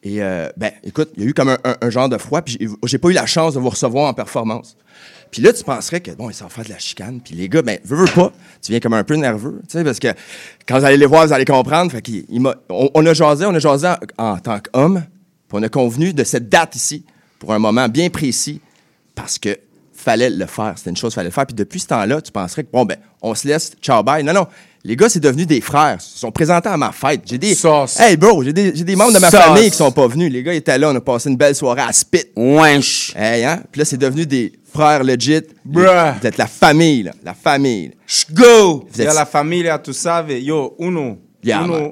Et, 0.03 0.21
euh, 0.23 0.49
ben, 0.55 0.71
écoute, 0.83 1.09
il 1.17 1.23
y 1.23 1.25
a 1.25 1.29
eu 1.29 1.33
comme 1.33 1.57
un, 1.63 1.89
genre 1.89 2.07
de 2.07 2.17
froid, 2.17 2.41
puis 2.41 2.57
j'ai- 2.83 2.97
pas 2.97 3.09
eu 3.09 3.13
la 3.13 3.25
chance 3.25 3.55
de 3.55 3.59
vous 3.59 3.69
recevoir 3.69 4.07
en 4.09 4.13
performance. 4.13 4.77
Puis 5.29 5.41
là, 5.41 5.53
tu 5.53 5.63
penserais 5.63 5.99
que, 6.01 6.11
bon, 6.11 6.29
ils 6.29 6.33
s'en 6.33 6.49
faire 6.49 6.63
de 6.63 6.69
la 6.69 6.79
chicane. 6.79 7.19
Puis 7.23 7.35
les 7.35 7.49
gars, 7.49 7.61
ben, 7.61 7.77
veux, 7.83 7.97
veux 7.97 8.11
pas, 8.13 8.31
tu 8.61 8.71
viens 8.71 8.79
comme 8.79 8.93
un 8.93 9.03
peu 9.03 9.15
nerveux, 9.15 9.61
tu 9.67 9.77
sais, 9.77 9.83
parce 9.83 9.99
que 9.99 10.07
quand 10.67 10.79
vous 10.79 10.85
allez 10.85 10.97
les 10.97 11.05
voir, 11.05 11.27
vous 11.27 11.33
allez 11.33 11.45
comprendre. 11.45 11.91
Fait 11.91 12.01
qu'il 12.01 12.25
il 12.29 12.41
on, 12.69 13.05
a 13.05 13.13
jasé, 13.13 13.45
on 13.45 13.53
a 13.53 13.59
jasé 13.59 13.87
en, 14.17 14.25
en 14.31 14.37
tant 14.37 14.59
qu'homme, 14.59 15.03
puis 15.47 15.57
on 15.59 15.63
a 15.63 15.69
convenu 15.69 16.13
de 16.13 16.23
cette 16.23 16.49
date 16.49 16.75
ici, 16.75 17.05
pour 17.37 17.53
un 17.53 17.59
moment 17.59 17.87
bien 17.89 18.09
précis, 18.09 18.61
parce 19.15 19.37
que 19.37 19.57
fallait 19.93 20.29
le 20.29 20.45
faire. 20.45 20.73
C'était 20.77 20.91
une 20.91 20.97
chose 20.97 21.11
qu'il 21.11 21.15
fallait 21.15 21.29
le 21.29 21.33
faire. 21.33 21.45
Puis 21.45 21.55
depuis 21.55 21.81
ce 21.81 21.87
temps-là, 21.87 22.21
tu 22.21 22.31
penserais 22.31 22.63
que, 22.63 22.71
bon, 22.71 22.85
ben, 22.85 22.97
on 23.21 23.35
se 23.35 23.47
laisse, 23.47 23.73
ciao, 23.81 24.01
bye. 24.01 24.23
Non, 24.23 24.33
non. 24.33 24.47
Les 24.83 24.95
gars, 24.95 25.09
c'est 25.09 25.19
devenu 25.19 25.45
des 25.45 25.59
frères. 25.59 25.97
Ils 25.99 26.03
se 26.03 26.19
sont 26.19 26.31
présentés 26.31 26.69
à 26.69 26.77
ma 26.77 26.91
fête. 26.91 27.21
J'ai 27.25 27.37
des. 27.37 27.53
Hey, 27.99 28.15
bro, 28.15 28.43
j'ai 28.43 28.53
des, 28.53 28.73
j'ai 28.73 28.83
des 28.85 28.95
membres 28.95 29.13
de 29.13 29.19
ma 29.19 29.29
Sauce. 29.29 29.39
famille 29.41 29.69
qui 29.69 29.75
sont 29.75 29.91
pas 29.91 30.07
venus. 30.07 30.31
Les 30.31 30.41
gars 30.41 30.53
ils 30.53 30.57
étaient 30.57 30.77
là. 30.77 30.89
On 30.89 30.95
a 30.95 31.01
passé 31.01 31.29
une 31.29 31.35
belle 31.35 31.53
soirée 31.55 31.81
à 31.81 31.91
Spit. 31.91 32.25
Wesh. 32.35 33.13
Hey, 33.15 33.43
hein? 33.43 33.61
Puis 33.71 33.79
là, 33.79 33.85
c'est 33.85 33.97
devenu 33.97 34.25
des 34.25 34.53
frères 34.73 35.03
legit. 35.03 35.41
Bruh. 35.65 35.83
Vous 36.21 36.27
êtes 36.27 36.37
la 36.37 36.47
famille, 36.47 37.03
là. 37.03 37.11
La 37.23 37.33
famille. 37.33 37.91
Go! 38.31 38.85
Vous 38.89 39.01
êtes- 39.01 39.13
la 39.13 39.25
famille, 39.25 39.69
tu 39.83 39.91
savais. 39.93 40.41
Yo, 40.41 40.75
uno. 40.79 41.17
Yeah, 41.43 41.63
uno. 41.63 41.73
man. 41.73 41.91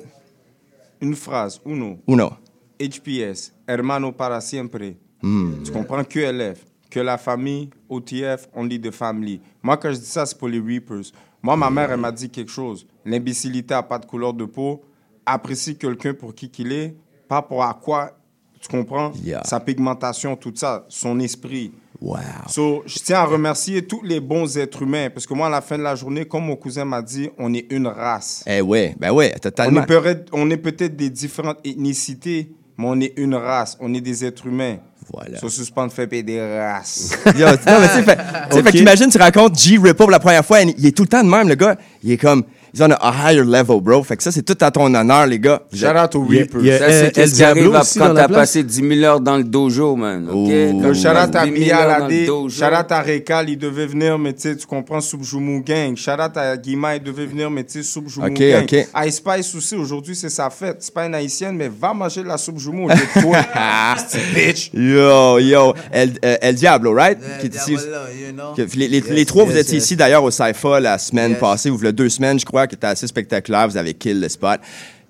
Une 1.01 1.15
phrase, 1.15 1.59
uno. 1.65 1.99
Uno. 2.07 2.31
HPS, 2.79 3.51
hermano 3.67 4.11
para 4.11 4.39
siempre. 4.39 4.95
Hmm. 5.21 5.63
Tu 5.63 5.71
comprends? 5.71 6.03
QLF. 6.05 6.59
Que 6.89 7.01
la 7.01 7.17
famille, 7.17 7.69
OTF, 7.89 8.47
on 8.55 8.63
lit 8.63 8.79
de 8.79 8.91
family. 8.91 9.41
Moi, 9.61 9.75
quand 9.77 9.91
je 9.91 9.97
dis 9.99 10.05
ça, 10.05 10.25
c'est 10.25 10.37
pour 10.37 10.47
les 10.47 10.59
Reapers. 10.59 11.11
Moi, 11.41 11.55
ma 11.55 11.69
mère, 11.69 11.91
elle 11.91 11.99
m'a 11.99 12.11
dit 12.11 12.29
quelque 12.29 12.51
chose. 12.51 12.87
L'imbécilité 13.05 13.73
n'a 13.73 13.83
pas 13.83 13.99
de 13.99 14.05
couleur 14.05 14.33
de 14.33 14.45
peau. 14.45 14.81
Apprécie 15.25 15.77
quelqu'un 15.77 16.13
pour 16.13 16.33
qui 16.33 16.49
qu'il 16.49 16.71
est, 16.71 16.95
pas 17.27 17.41
pour 17.41 17.63
à 17.63 17.73
quoi 17.73 18.17
Tu 18.59 18.67
comprends? 18.69 19.11
Yeah. 19.23 19.43
Sa 19.43 19.59
pigmentation, 19.59 20.35
tout 20.35 20.53
ça, 20.55 20.85
son 20.87 21.19
esprit. 21.19 21.71
Wow. 21.99 22.17
So, 22.47 22.83
je 22.85 22.99
tiens 22.99 23.19
à 23.19 23.25
remercier 23.25 23.85
tous 23.85 24.03
les 24.03 24.19
bons 24.19 24.57
êtres 24.57 24.83
humains 24.83 25.09
parce 25.09 25.25
que 25.25 25.33
moi, 25.33 25.47
à 25.47 25.49
la 25.49 25.61
fin 25.61 25.77
de 25.77 25.83
la 25.83 25.95
journée, 25.95 26.25
comme 26.25 26.45
mon 26.45 26.55
cousin 26.55 26.85
m'a 26.85 27.01
dit, 27.01 27.29
on 27.37 27.53
est 27.53 27.71
une 27.71 27.87
race. 27.87 28.43
Eh 28.47 28.61
ouais, 28.61 28.95
ben 28.99 29.11
ouais, 29.11 29.31
totalement. 29.33 29.83
on 30.31 30.49
est 30.49 30.57
peut-être 30.57 30.95
des 30.95 31.09
différentes 31.09 31.59
ethnicités, 31.65 32.51
mais 32.77 32.85
on 32.87 32.99
est 33.01 33.13
une 33.17 33.35
race. 33.35 33.77
On 33.79 33.93
est 33.93 34.01
des 34.01 34.23
êtres 34.23 34.45
humains. 34.45 34.77
Voilà. 35.13 35.37
Sur 35.39 35.49
suspend 35.51 35.89
fait 35.89 36.07
races. 36.39 37.17
Yo, 37.37 37.45
non, 37.45 37.55
mais 37.79 37.87
tu 37.87 37.93
sais, 37.93 38.03
fait, 38.03 38.15
tu 38.15 38.21
sais, 38.51 38.59
Ok. 38.59 38.63
fait 38.65 38.71
qu'imagine, 38.71 39.09
tu 39.09 39.17
rencontres 39.17 39.57
G 39.57 39.77
pour 39.93 40.11
la 40.11 40.19
première 40.19 40.45
fois, 40.45 40.61
et 40.61 40.75
il 40.77 40.85
est 40.85 40.91
tout 40.95 41.03
le 41.03 41.07
temps 41.09 41.23
de 41.23 41.29
même, 41.29 41.47
le 41.47 41.55
gars. 41.55 41.77
Il 42.03 42.11
est 42.11 42.17
comme, 42.17 42.43
he's 42.73 42.81
on 42.81 42.91
a, 42.91 42.95
a 42.95 43.11
higher 43.11 43.43
level, 43.43 43.79
bro. 43.81 44.03
Fait 44.03 44.17
que 44.17 44.23
ça, 44.23 44.31
c'est 44.31 44.43
tout 44.43 44.57
à 44.61 44.71
ton 44.71 44.93
honneur, 44.93 45.25
les 45.27 45.39
gars. 45.39 45.61
Vous 45.71 45.83
êtes- 45.83 46.51
Ça, 46.79 46.89
c'est 46.91 47.11
qu'est-ce 47.13 47.35
qui 47.35 47.43
arrive 47.43 47.75
après 47.75 47.99
quand 47.99 48.13
t'as 48.13 48.27
passé 48.27 48.63
10 48.63 48.75
000 48.87 49.03
heures 49.03 49.19
dans 49.19 49.37
le 49.37 49.43
dojo, 49.43 49.95
man. 49.95 50.27
OK? 50.29 50.49
Tu 50.49 50.95
Sharat 50.99 51.27
passes 51.27 51.35
à 51.43 51.45
10 51.45 51.51
000 51.51 51.63
Bia 51.65 51.77
heures 51.79 51.99
dans 51.99 52.07
le 52.07 52.13
Alade, 52.13 52.25
dojo. 52.27 52.49
Sharat 52.49 52.87
à 52.89 53.01
Rekal, 53.01 53.49
il 53.49 53.57
devait 53.57 53.85
venir, 53.87 54.17
mais 54.17 54.33
tu 54.33 54.41
sais, 54.41 54.55
tu 54.55 54.65
comprends, 54.65 55.01
Subjumu 55.01 55.61
Gang. 55.61 55.95
Sharat 55.95 56.31
à 56.35 56.57
Guima, 56.57 56.95
il 56.95 57.03
devait 57.03 57.25
venir, 57.25 57.49
mais 57.49 57.63
tu 57.63 57.73
sais, 57.73 57.83
Subjumu 57.83 58.27
Ok, 58.27 58.39
Gang. 58.39 58.63
ok. 58.63 58.87
Ice 59.07 59.15
Spice 59.15 59.55
aussi, 59.55 59.75
aujourd'hui, 59.75 60.15
c'est 60.15 60.29
sa 60.29 60.49
fête. 60.49 60.77
C'est 60.79 60.93
pas 60.93 61.05
une 61.05 61.15
haïtienne, 61.15 61.55
mais 61.55 61.69
va 61.69 61.93
manger 61.93 62.23
de 62.23 62.27
la 62.27 62.37
Subjumu 62.37 62.85
au 62.85 62.89
lieu 62.89 62.95
de 62.95 63.21
toi. 63.21 63.37
Bitch. 64.35 64.71
Yo, 64.73 65.39
yo, 65.39 65.73
El, 65.91 66.13
euh, 66.23 66.37
El 66.41 66.55
Diablo, 66.55 66.93
right? 66.93 67.17
Qui 67.39 67.47
est 67.47 67.55
ici. 67.55 67.75
Diablo, 67.75 68.65
les, 68.75 68.87
les- 68.87 68.97
Yes, 68.97 69.09
les 69.09 69.25
trois, 69.25 69.43
vous 69.45 69.55
étiez 69.55 69.75
yes. 69.75 69.83
ici 69.85 69.95
d'ailleurs 69.95 70.23
au 70.23 70.31
Cypher 70.31 70.79
la 70.81 70.97
semaine 70.97 71.35
passée, 71.35 71.69
ou 71.69 71.77
deux 71.77 72.09
semaines, 72.09 72.39
je 72.39 72.45
crois, 72.45 72.56
qui 72.65 72.75
était 72.75 72.87
assez 72.87 73.05
spectaculaire. 73.05 73.67
Vous 73.67 73.77
avez 73.77 73.93
kill 73.93 74.19
le 74.19 74.29
spot. 74.29 74.59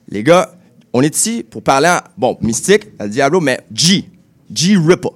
Les 0.10 0.24
gars, 0.24 0.52
on 0.92 1.02
est 1.02 1.16
ici 1.16 1.46
pour 1.50 1.62
parler, 1.62 1.96
bon, 2.18 2.38
Mystique, 2.42 2.88
El 3.00 3.10
Diablo, 3.12 3.40
mais 3.40 3.62
G. 3.74 4.10
G 4.54 4.76
Ripper. 4.78 5.10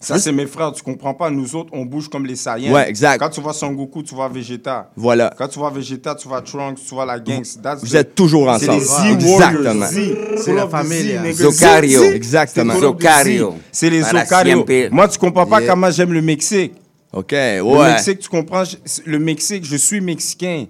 Ça, 0.00 0.18
c'est 0.18 0.32
mes 0.32 0.46
frères, 0.46 0.72
tu 0.72 0.82
comprends 0.82 1.14
pas. 1.14 1.30
Nous 1.30 1.54
autres, 1.54 1.70
on 1.72 1.84
bouge 1.84 2.08
comme 2.08 2.26
les 2.26 2.34
Saiyans. 2.34 2.72
Ouais, 2.74 2.88
exact. 2.88 3.20
Quand 3.20 3.28
tu 3.28 3.40
vois 3.40 3.52
Son 3.52 3.70
Goku, 3.70 4.02
tu 4.02 4.16
vois 4.16 4.28
Vegeta. 4.28 4.90
Voilà. 4.96 5.32
Quand 5.38 5.46
tu 5.46 5.60
vois 5.60 5.70
Vegeta, 5.70 6.16
tu 6.16 6.26
vois 6.26 6.42
Trunks, 6.42 6.78
tu 6.84 6.92
vois 6.92 7.06
la 7.06 7.20
gang. 7.20 7.42
That's 7.62 7.82
Vous 7.84 7.90
the- 7.90 7.94
êtes 7.94 8.14
toujours 8.16 8.52
C'est 8.58 8.68
ensemble. 8.68 8.80
les 8.80 9.20
Z 9.20 9.24
Exactement. 9.24 9.86
C'est 10.38 10.54
la 10.54 10.66
famille. 10.68 11.32
Zocario. 11.34 12.02
Exactement. 12.02 12.74
C'est. 12.74 12.80
Zocario. 12.80 13.54
C'est 13.70 13.90
les 13.90 14.02
À 14.02 14.24
Zocario. 14.24 14.66
Moi, 14.90 15.06
tu 15.06 15.18
comprends 15.20 15.46
pas 15.46 15.60
Yeah. 15.60 15.70
comment 15.70 15.90
j'aime 15.92 16.12
le 16.12 16.20
Mexique. 16.22 16.72
OK, 17.12 17.30
Le 17.30 17.60
ouais. 17.62 17.92
Mexique, 17.92 18.18
tu 18.18 18.28
comprends? 18.28 18.64
Le 19.06 19.18
Mexique, 19.20 19.64
je 19.64 19.76
suis 19.76 20.00
mexicain. 20.00 20.64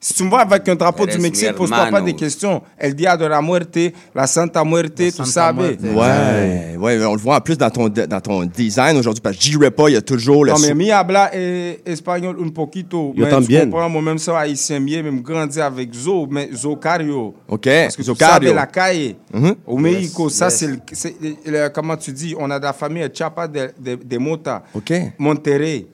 Si 0.00 0.14
tu 0.14 0.22
me 0.22 0.28
vois 0.30 0.42
avec 0.42 0.68
un 0.68 0.76
drapeau 0.76 1.04
Eres 1.08 1.16
du 1.16 1.22
Mexique, 1.22 1.52
pose-toi 1.54 1.86
pas 1.90 2.00
des 2.00 2.12
questions. 2.14 2.62
El 2.78 2.94
Dia 2.94 3.16
de 3.16 3.24
la 3.26 3.42
Muerte, 3.42 3.92
la 4.14 4.28
Santa 4.28 4.62
Muerte, 4.64 4.94
tu 4.94 5.10
Santa 5.10 5.24
savais. 5.28 5.76
Muerte. 5.80 5.80
Ouais, 5.82 6.76
ouais, 6.78 7.04
on 7.04 7.14
le 7.16 7.20
voit 7.20 7.36
en 7.36 7.40
plus 7.40 7.58
dans 7.58 7.68
ton, 7.68 7.88
dans 7.88 8.20
ton 8.20 8.44
design 8.44 8.96
aujourd'hui, 8.96 9.20
parce 9.20 9.36
que 9.36 9.42
G 9.42 9.56
Ripper, 9.60 9.84
il 9.88 9.94
y 9.94 9.96
a 9.96 10.00
toujours 10.00 10.44
le 10.44 10.52
Non, 10.52 10.58
mais 10.60 10.72
mi 10.72 10.92
habla 10.92 11.30
eh, 11.34 11.80
espagnol 11.84 12.36
un 12.40 12.48
poquito. 12.50 13.12
Yo 13.16 13.24
mais 13.24 13.30
también. 13.30 13.64
tu 13.64 13.70
comprends, 13.70 13.88
moi-même, 13.88 14.18
ça, 14.18 14.38
haïtien, 14.38 14.80
bien, 14.80 15.02
même 15.02 15.20
grandi 15.20 15.60
avec 15.60 15.92
Zo, 15.92 16.28
mais 16.30 16.48
Zocario. 16.54 17.34
OK, 17.48 17.64
Parce 17.64 17.96
que 17.96 18.02
tu 18.02 18.06
Zocario. 18.06 18.54
la 18.54 18.66
caille. 18.66 19.16
Mhm. 19.34 19.54
Au 19.66 19.78
Mexico, 19.78 20.28
ça, 20.28 20.44
yes. 20.46 20.54
c'est 20.54 20.66
le, 20.68 20.78
c'est 20.92 21.14
le- 21.20 21.34
le- 21.64 21.68
Comment 21.70 21.96
tu 21.96 22.12
dis 22.12 22.36
On 22.38 22.48
a 22.52 22.60
de 22.60 22.64
la 22.64 22.72
famille 22.72 23.08
Chapa 23.12 23.48
de, 23.48 23.70
de, 23.76 23.96
de 23.96 24.18
Mota, 24.18 24.62
OK. 24.74 24.92
Monterrey. 25.18 25.86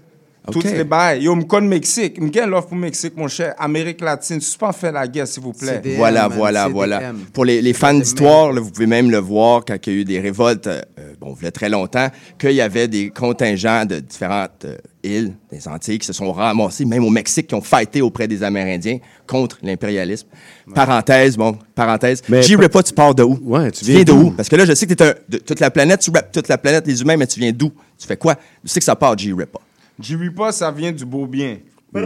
Ok. 0.46 0.52
Toutes 0.52 0.64
les 0.72 0.84
bails. 0.84 1.22
Yo, 1.22 1.34
me 1.34 1.44
connais 1.44 1.66
Mexique. 1.68 2.20
Me 2.20 2.28
gagne 2.28 2.50
l'offre 2.50 2.68
pour 2.68 2.76
Mexique, 2.76 3.14
mon 3.16 3.28
cher. 3.28 3.54
Amérique 3.58 4.02
latine. 4.02 4.38
Tu 4.40 4.58
pas 4.58 4.72
faire 4.72 4.92
la 4.92 5.08
guerre, 5.08 5.26
s'il 5.26 5.42
vous 5.42 5.52
plaît. 5.54 5.76
CDM, 5.82 5.96
Voilà, 5.96 6.28
man, 6.28 6.36
voilà, 6.36 6.60
CDM. 6.64 6.74
voilà. 6.74 7.12
Pour 7.32 7.44
les, 7.46 7.62
les 7.62 7.72
fans 7.72 7.94
d'histoire, 7.94 8.52
vous 8.52 8.70
pouvez 8.70 8.86
même 8.86 9.10
le 9.10 9.16
voir 9.18 9.64
quand 9.66 9.76
il 9.86 9.92
y 9.92 9.96
a 9.96 10.00
eu 10.00 10.04
des 10.04 10.20
révoltes, 10.20 10.66
euh, 10.66 10.82
euh, 10.98 11.14
bon, 11.18 11.34
il 11.40 11.44
y 11.44 11.48
a 11.48 11.50
très 11.50 11.70
longtemps, 11.70 12.08
qu'il 12.38 12.52
y 12.52 12.60
avait 12.60 12.88
des 12.88 13.08
contingents 13.08 13.86
de 13.86 14.00
différentes 14.00 14.66
euh, 14.66 14.76
îles, 15.02 15.32
des 15.50 15.66
Antilles, 15.66 15.98
qui 15.98 16.06
se 16.06 16.12
sont 16.12 16.30
ramassés, 16.30 16.84
même 16.84 17.04
au 17.04 17.10
Mexique, 17.10 17.46
qui 17.46 17.54
ont 17.54 17.62
fighté 17.62 18.02
auprès 18.02 18.28
des 18.28 18.42
Amérindiens 18.42 18.98
contre 19.26 19.58
l'impérialisme. 19.62 20.28
Parenthèse, 20.74 21.36
bon, 21.38 21.56
parenthèse. 21.74 22.22
Mais- 22.28 22.42
J'y 22.42 22.56
pas, 22.56 22.82
tu 22.82 22.92
pars 22.92 23.14
de 23.14 23.22
où? 23.22 23.38
Ouais, 23.44 23.70
tu 23.70 23.84
Tu 23.84 23.92
viens 23.92 24.02
d'où? 24.02 24.14
où? 24.26 24.30
Parce 24.32 24.48
que 24.50 24.56
là, 24.56 24.64
je 24.66 24.74
sais 24.74 24.86
que 24.86 24.92
tu 24.94 25.02
es 25.02 25.06
un, 25.08 25.14
de 25.28 25.38
toute 25.38 25.60
la 25.60 25.70
planète, 25.70 26.00
tu 26.00 26.10
rappes 26.10 26.30
toute 26.32 26.48
la 26.48 26.58
planète, 26.58 26.86
les 26.86 27.00
humains, 27.00 27.16
mais 27.16 27.26
tu 27.26 27.40
viens 27.40 27.52
d'où? 27.52 27.70
Tu 27.98 28.06
fais 28.06 28.16
quoi? 28.16 28.34
Je 28.62 28.70
sais 28.70 28.80
que 28.80 28.84
ça 28.84 28.96
part. 28.96 29.16
J'irai 29.16 29.46
pas, 29.46 29.60
ça 30.52 30.70
vient 30.70 30.92
du 30.92 31.04
beau 31.04 31.26
bien. 31.26 31.58
Beau 31.92 32.00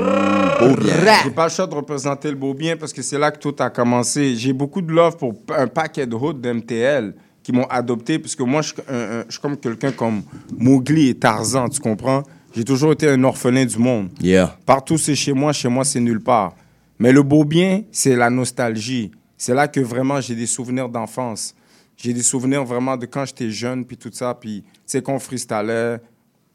bien. 0.77 0.94
J'ai 1.24 1.31
pas 1.31 1.44
le 1.44 1.51
choix 1.51 1.66
de 1.66 1.74
représenter 1.74 2.28
le 2.31 2.36
beau 2.36 2.52
bien 2.55 2.77
parce 2.77 2.93
que 2.93 3.01
c'est 3.02 3.19
là 3.19 3.31
que 3.31 3.39
tout 3.39 3.55
a 3.59 3.70
commencé. 3.70 4.36
J'ai 4.36 4.52
beaucoup 4.52 4.82
de 4.82 4.93
love 4.93 5.16
pour 5.16 5.35
un 5.56 5.66
paquet 5.66 6.06
de 6.06 6.15
hoods 6.15 6.35
d'MTL 6.35 7.15
qui 7.43 7.52
m'ont 7.52 7.65
adopté 7.65 8.19
parce 8.19 8.36
que 8.36 8.43
moi, 8.43 8.60
je 8.60 8.69
suis 8.74 8.82
un- 8.89 8.94
un- 9.20 9.24
je 9.27 9.32
suis 9.32 9.40
comme 9.40 9.56
quelqu'un 9.56 9.93
comme 9.93 10.23
Mowgli 10.56 11.09
et 11.09 11.15
Tarzan, 11.15 11.69
tu 11.70 11.81
comprends? 11.81 12.23
J'ai 12.55 12.65
toujours 12.65 12.93
été 12.93 13.09
un 13.09 13.23
orphelin 13.24 13.65
du 13.65 13.78
monde. 13.78 14.10
Yeah. 14.20 14.59
Partout, 14.66 14.98
c'est 14.98 15.15
chez 15.15 15.32
moi. 15.32 15.52
Chez 15.52 15.69
moi, 15.69 15.85
c'est 15.85 16.01
nulle 16.01 16.20
part. 16.23 16.55
Mais 16.98 17.12
le 17.12 17.23
beau 17.23 17.44
bien, 17.44 17.82
c'est 17.93 18.16
la 18.16 18.28
nostalgie. 18.28 19.10
C'est 19.36 19.55
là 19.55 19.69
que 19.69 19.81
vraiment 19.81 20.20
j'ai 20.20 20.35
des 20.35 20.47
souvenirs 20.47 20.89
d'enfance. 20.89 21.55
J'ai 21.97 22.12
des 22.12 22.23
souvenirs 22.23 22.65
vraiment 22.65 22.97
de 22.97 23.06
quand 23.06 23.24
j'étais 23.24 23.51
jeune, 23.51 23.85
puis 23.85 23.97
tout 23.97 24.10
ça. 24.12 24.35
Puis, 24.39 24.62
tu 24.62 24.70
sais, 24.86 25.02
qu'on 25.02 25.19
freestylait, 25.19 25.98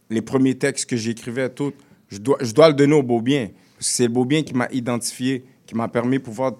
les 0.09 0.21
premiers 0.21 0.55
textes 0.57 0.89
que 0.89 0.95
j'écrivais, 0.95 1.49
tout, 1.49 1.73
je 2.09 2.17
dois, 2.19 2.37
je 2.41 2.53
dois 2.53 2.67
le 2.67 2.73
donner 2.73 2.93
au 2.95 3.03
beau 3.03 3.21
bien. 3.21 3.49
Parce 3.77 3.87
que 3.89 3.93
c'est 3.95 4.03
le 4.07 4.13
beau 4.13 4.25
bien 4.25 4.43
qui 4.43 4.53
m'a 4.53 4.67
identifié, 4.71 5.43
qui 5.65 5.75
m'a 5.75 5.87
permis 5.87 6.17
de 6.17 6.23
pouvoir 6.23 6.53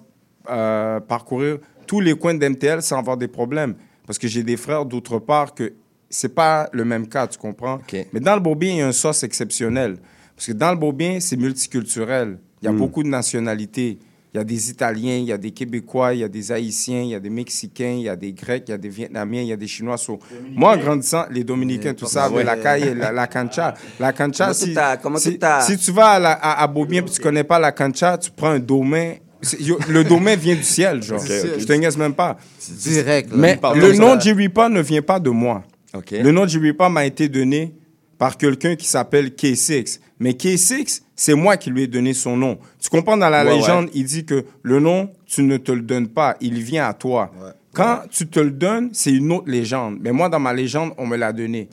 euh, 0.50 1.00
parcourir 1.00 1.58
tous 1.86 2.00
les 2.00 2.14
coins 2.14 2.34
d'MTL 2.34 2.82
sans 2.82 2.98
avoir 2.98 3.16
des 3.16 3.28
problèmes. 3.28 3.74
Parce 4.06 4.18
que 4.18 4.28
j'ai 4.28 4.42
des 4.42 4.56
frères 4.56 4.84
d'autre 4.84 5.18
part 5.18 5.54
que 5.54 5.72
c'est 6.10 6.34
pas 6.34 6.68
le 6.72 6.84
même 6.84 7.08
cas, 7.08 7.26
tu 7.26 7.38
comprends? 7.38 7.80
Mais 8.12 8.20
dans 8.20 8.34
le 8.34 8.40
beau 8.40 8.54
bien, 8.54 8.70
il 8.70 8.78
y 8.78 8.82
a 8.82 8.86
un 8.88 8.92
sauce 8.92 9.22
exceptionnel. 9.22 9.96
Parce 10.36 10.46
que 10.48 10.52
dans 10.52 10.70
le 10.70 10.76
beau 10.76 10.92
bien, 10.92 11.20
c'est 11.20 11.36
multiculturel. 11.36 12.38
Il 12.62 12.66
y 12.66 12.68
a 12.68 12.72
Mm. 12.72 12.78
beaucoup 12.78 13.02
de 13.02 13.08
nationalités. 13.08 13.98
Il 14.34 14.38
y 14.38 14.40
a 14.40 14.44
des 14.44 14.68
Italiens, 14.68 15.14
il 15.18 15.26
y 15.26 15.32
a 15.32 15.38
des 15.38 15.52
Québécois, 15.52 16.12
il 16.12 16.18
y 16.18 16.24
a 16.24 16.28
des 16.28 16.50
Haïtiens, 16.50 17.02
il 17.02 17.10
y 17.10 17.14
a 17.14 17.20
des 17.20 17.30
Mexicains, 17.30 17.94
il 17.98 18.02
y 18.02 18.08
a 18.08 18.16
des 18.16 18.32
Grecs, 18.32 18.64
il 18.66 18.72
y 18.72 18.74
a 18.74 18.78
des 18.78 18.88
Vietnamiens, 18.88 19.42
il 19.42 19.46
y 19.46 19.52
a 19.52 19.56
des 19.56 19.68
Chinois. 19.68 19.96
So, 19.96 20.18
moi, 20.56 20.72
en 20.72 20.76
grandissant, 20.76 21.26
les 21.30 21.44
Dominicains, 21.44 21.94
tout 21.94 22.06
ça, 22.06 22.28
Ouais. 22.28 22.42
la 22.42 22.56
caille, 22.56 22.96
la, 22.96 23.12
la 23.12 23.28
cancha. 23.28 23.74
La 24.00 24.12
cancha, 24.12 24.46
Comment 25.00 25.18
si, 25.18 25.38
si, 25.38 25.72
si 25.72 25.78
tu 25.78 25.92
vas 25.92 26.08
à, 26.08 26.18
la- 26.18 26.32
à, 26.32 26.64
à 26.64 26.66
Beaubien 26.66 27.02
et 27.02 27.08
tu 27.08 27.20
connais 27.20 27.44
pas 27.44 27.60
la 27.60 27.70
cancha, 27.70 28.18
tu 28.18 28.32
prends 28.32 28.50
un 28.50 28.58
domaine. 28.58 29.18
Le 29.88 30.02
domaine 30.02 30.38
vient 30.40 30.56
du 30.56 30.64
ciel, 30.64 31.00
genre. 31.00 31.20
Ok, 31.22 31.30
ok. 31.30 31.50
Je 31.60 31.64
te 31.64 31.72
niaise 31.74 31.96
même 31.96 32.14
pas. 32.14 32.36
direct, 32.68 33.30
là. 33.30 33.36
Mais 33.36 33.60
le 33.76 33.92
nom 33.92 34.18
Pan 34.52 34.68
ne 34.68 34.80
vient 34.80 35.02
pas 35.02 35.20
de 35.20 35.30
moi. 35.30 35.62
OK. 35.94 36.10
Le 36.10 36.32
nom 36.32 36.44
Pan 36.76 36.90
m'a 36.90 37.06
été 37.06 37.28
donné 37.28 37.72
par 38.18 38.36
quelqu'un 38.36 38.74
qui 38.74 38.86
s'appelle 38.88 39.28
K6. 39.28 40.00
Mais 40.24 40.30
K6, 40.32 41.02
c'est 41.14 41.34
moi 41.34 41.58
qui 41.58 41.68
lui 41.68 41.82
ai 41.82 41.86
donné 41.86 42.14
son 42.14 42.34
nom. 42.34 42.58
Tu 42.80 42.88
comprends, 42.88 43.18
dans 43.18 43.28
la 43.28 43.44
Ouais, 43.44 43.56
légende, 43.56 43.84
ouais. 43.84 43.90
il 43.92 44.04
dit 44.04 44.24
que 44.24 44.46
le 44.62 44.80
nom, 44.80 45.10
tu 45.26 45.42
ne 45.42 45.58
te 45.58 45.70
le 45.70 45.82
donnes 45.82 46.08
pas, 46.08 46.34
il 46.40 46.62
vient 46.62 46.86
à 46.88 46.94
toi. 46.94 47.30
Quand 47.74 48.00
tu 48.10 48.26
te 48.26 48.40
le 48.40 48.50
donnes, 48.50 48.88
c'est 48.94 49.12
une 49.12 49.30
autre 49.32 49.50
légende. 49.50 49.98
Mais 50.00 50.12
moi, 50.12 50.30
dans 50.30 50.40
ma 50.40 50.54
légende, 50.54 50.92
on 50.96 51.06
me 51.06 51.18
l'a 51.18 51.30
donné. 51.30 51.68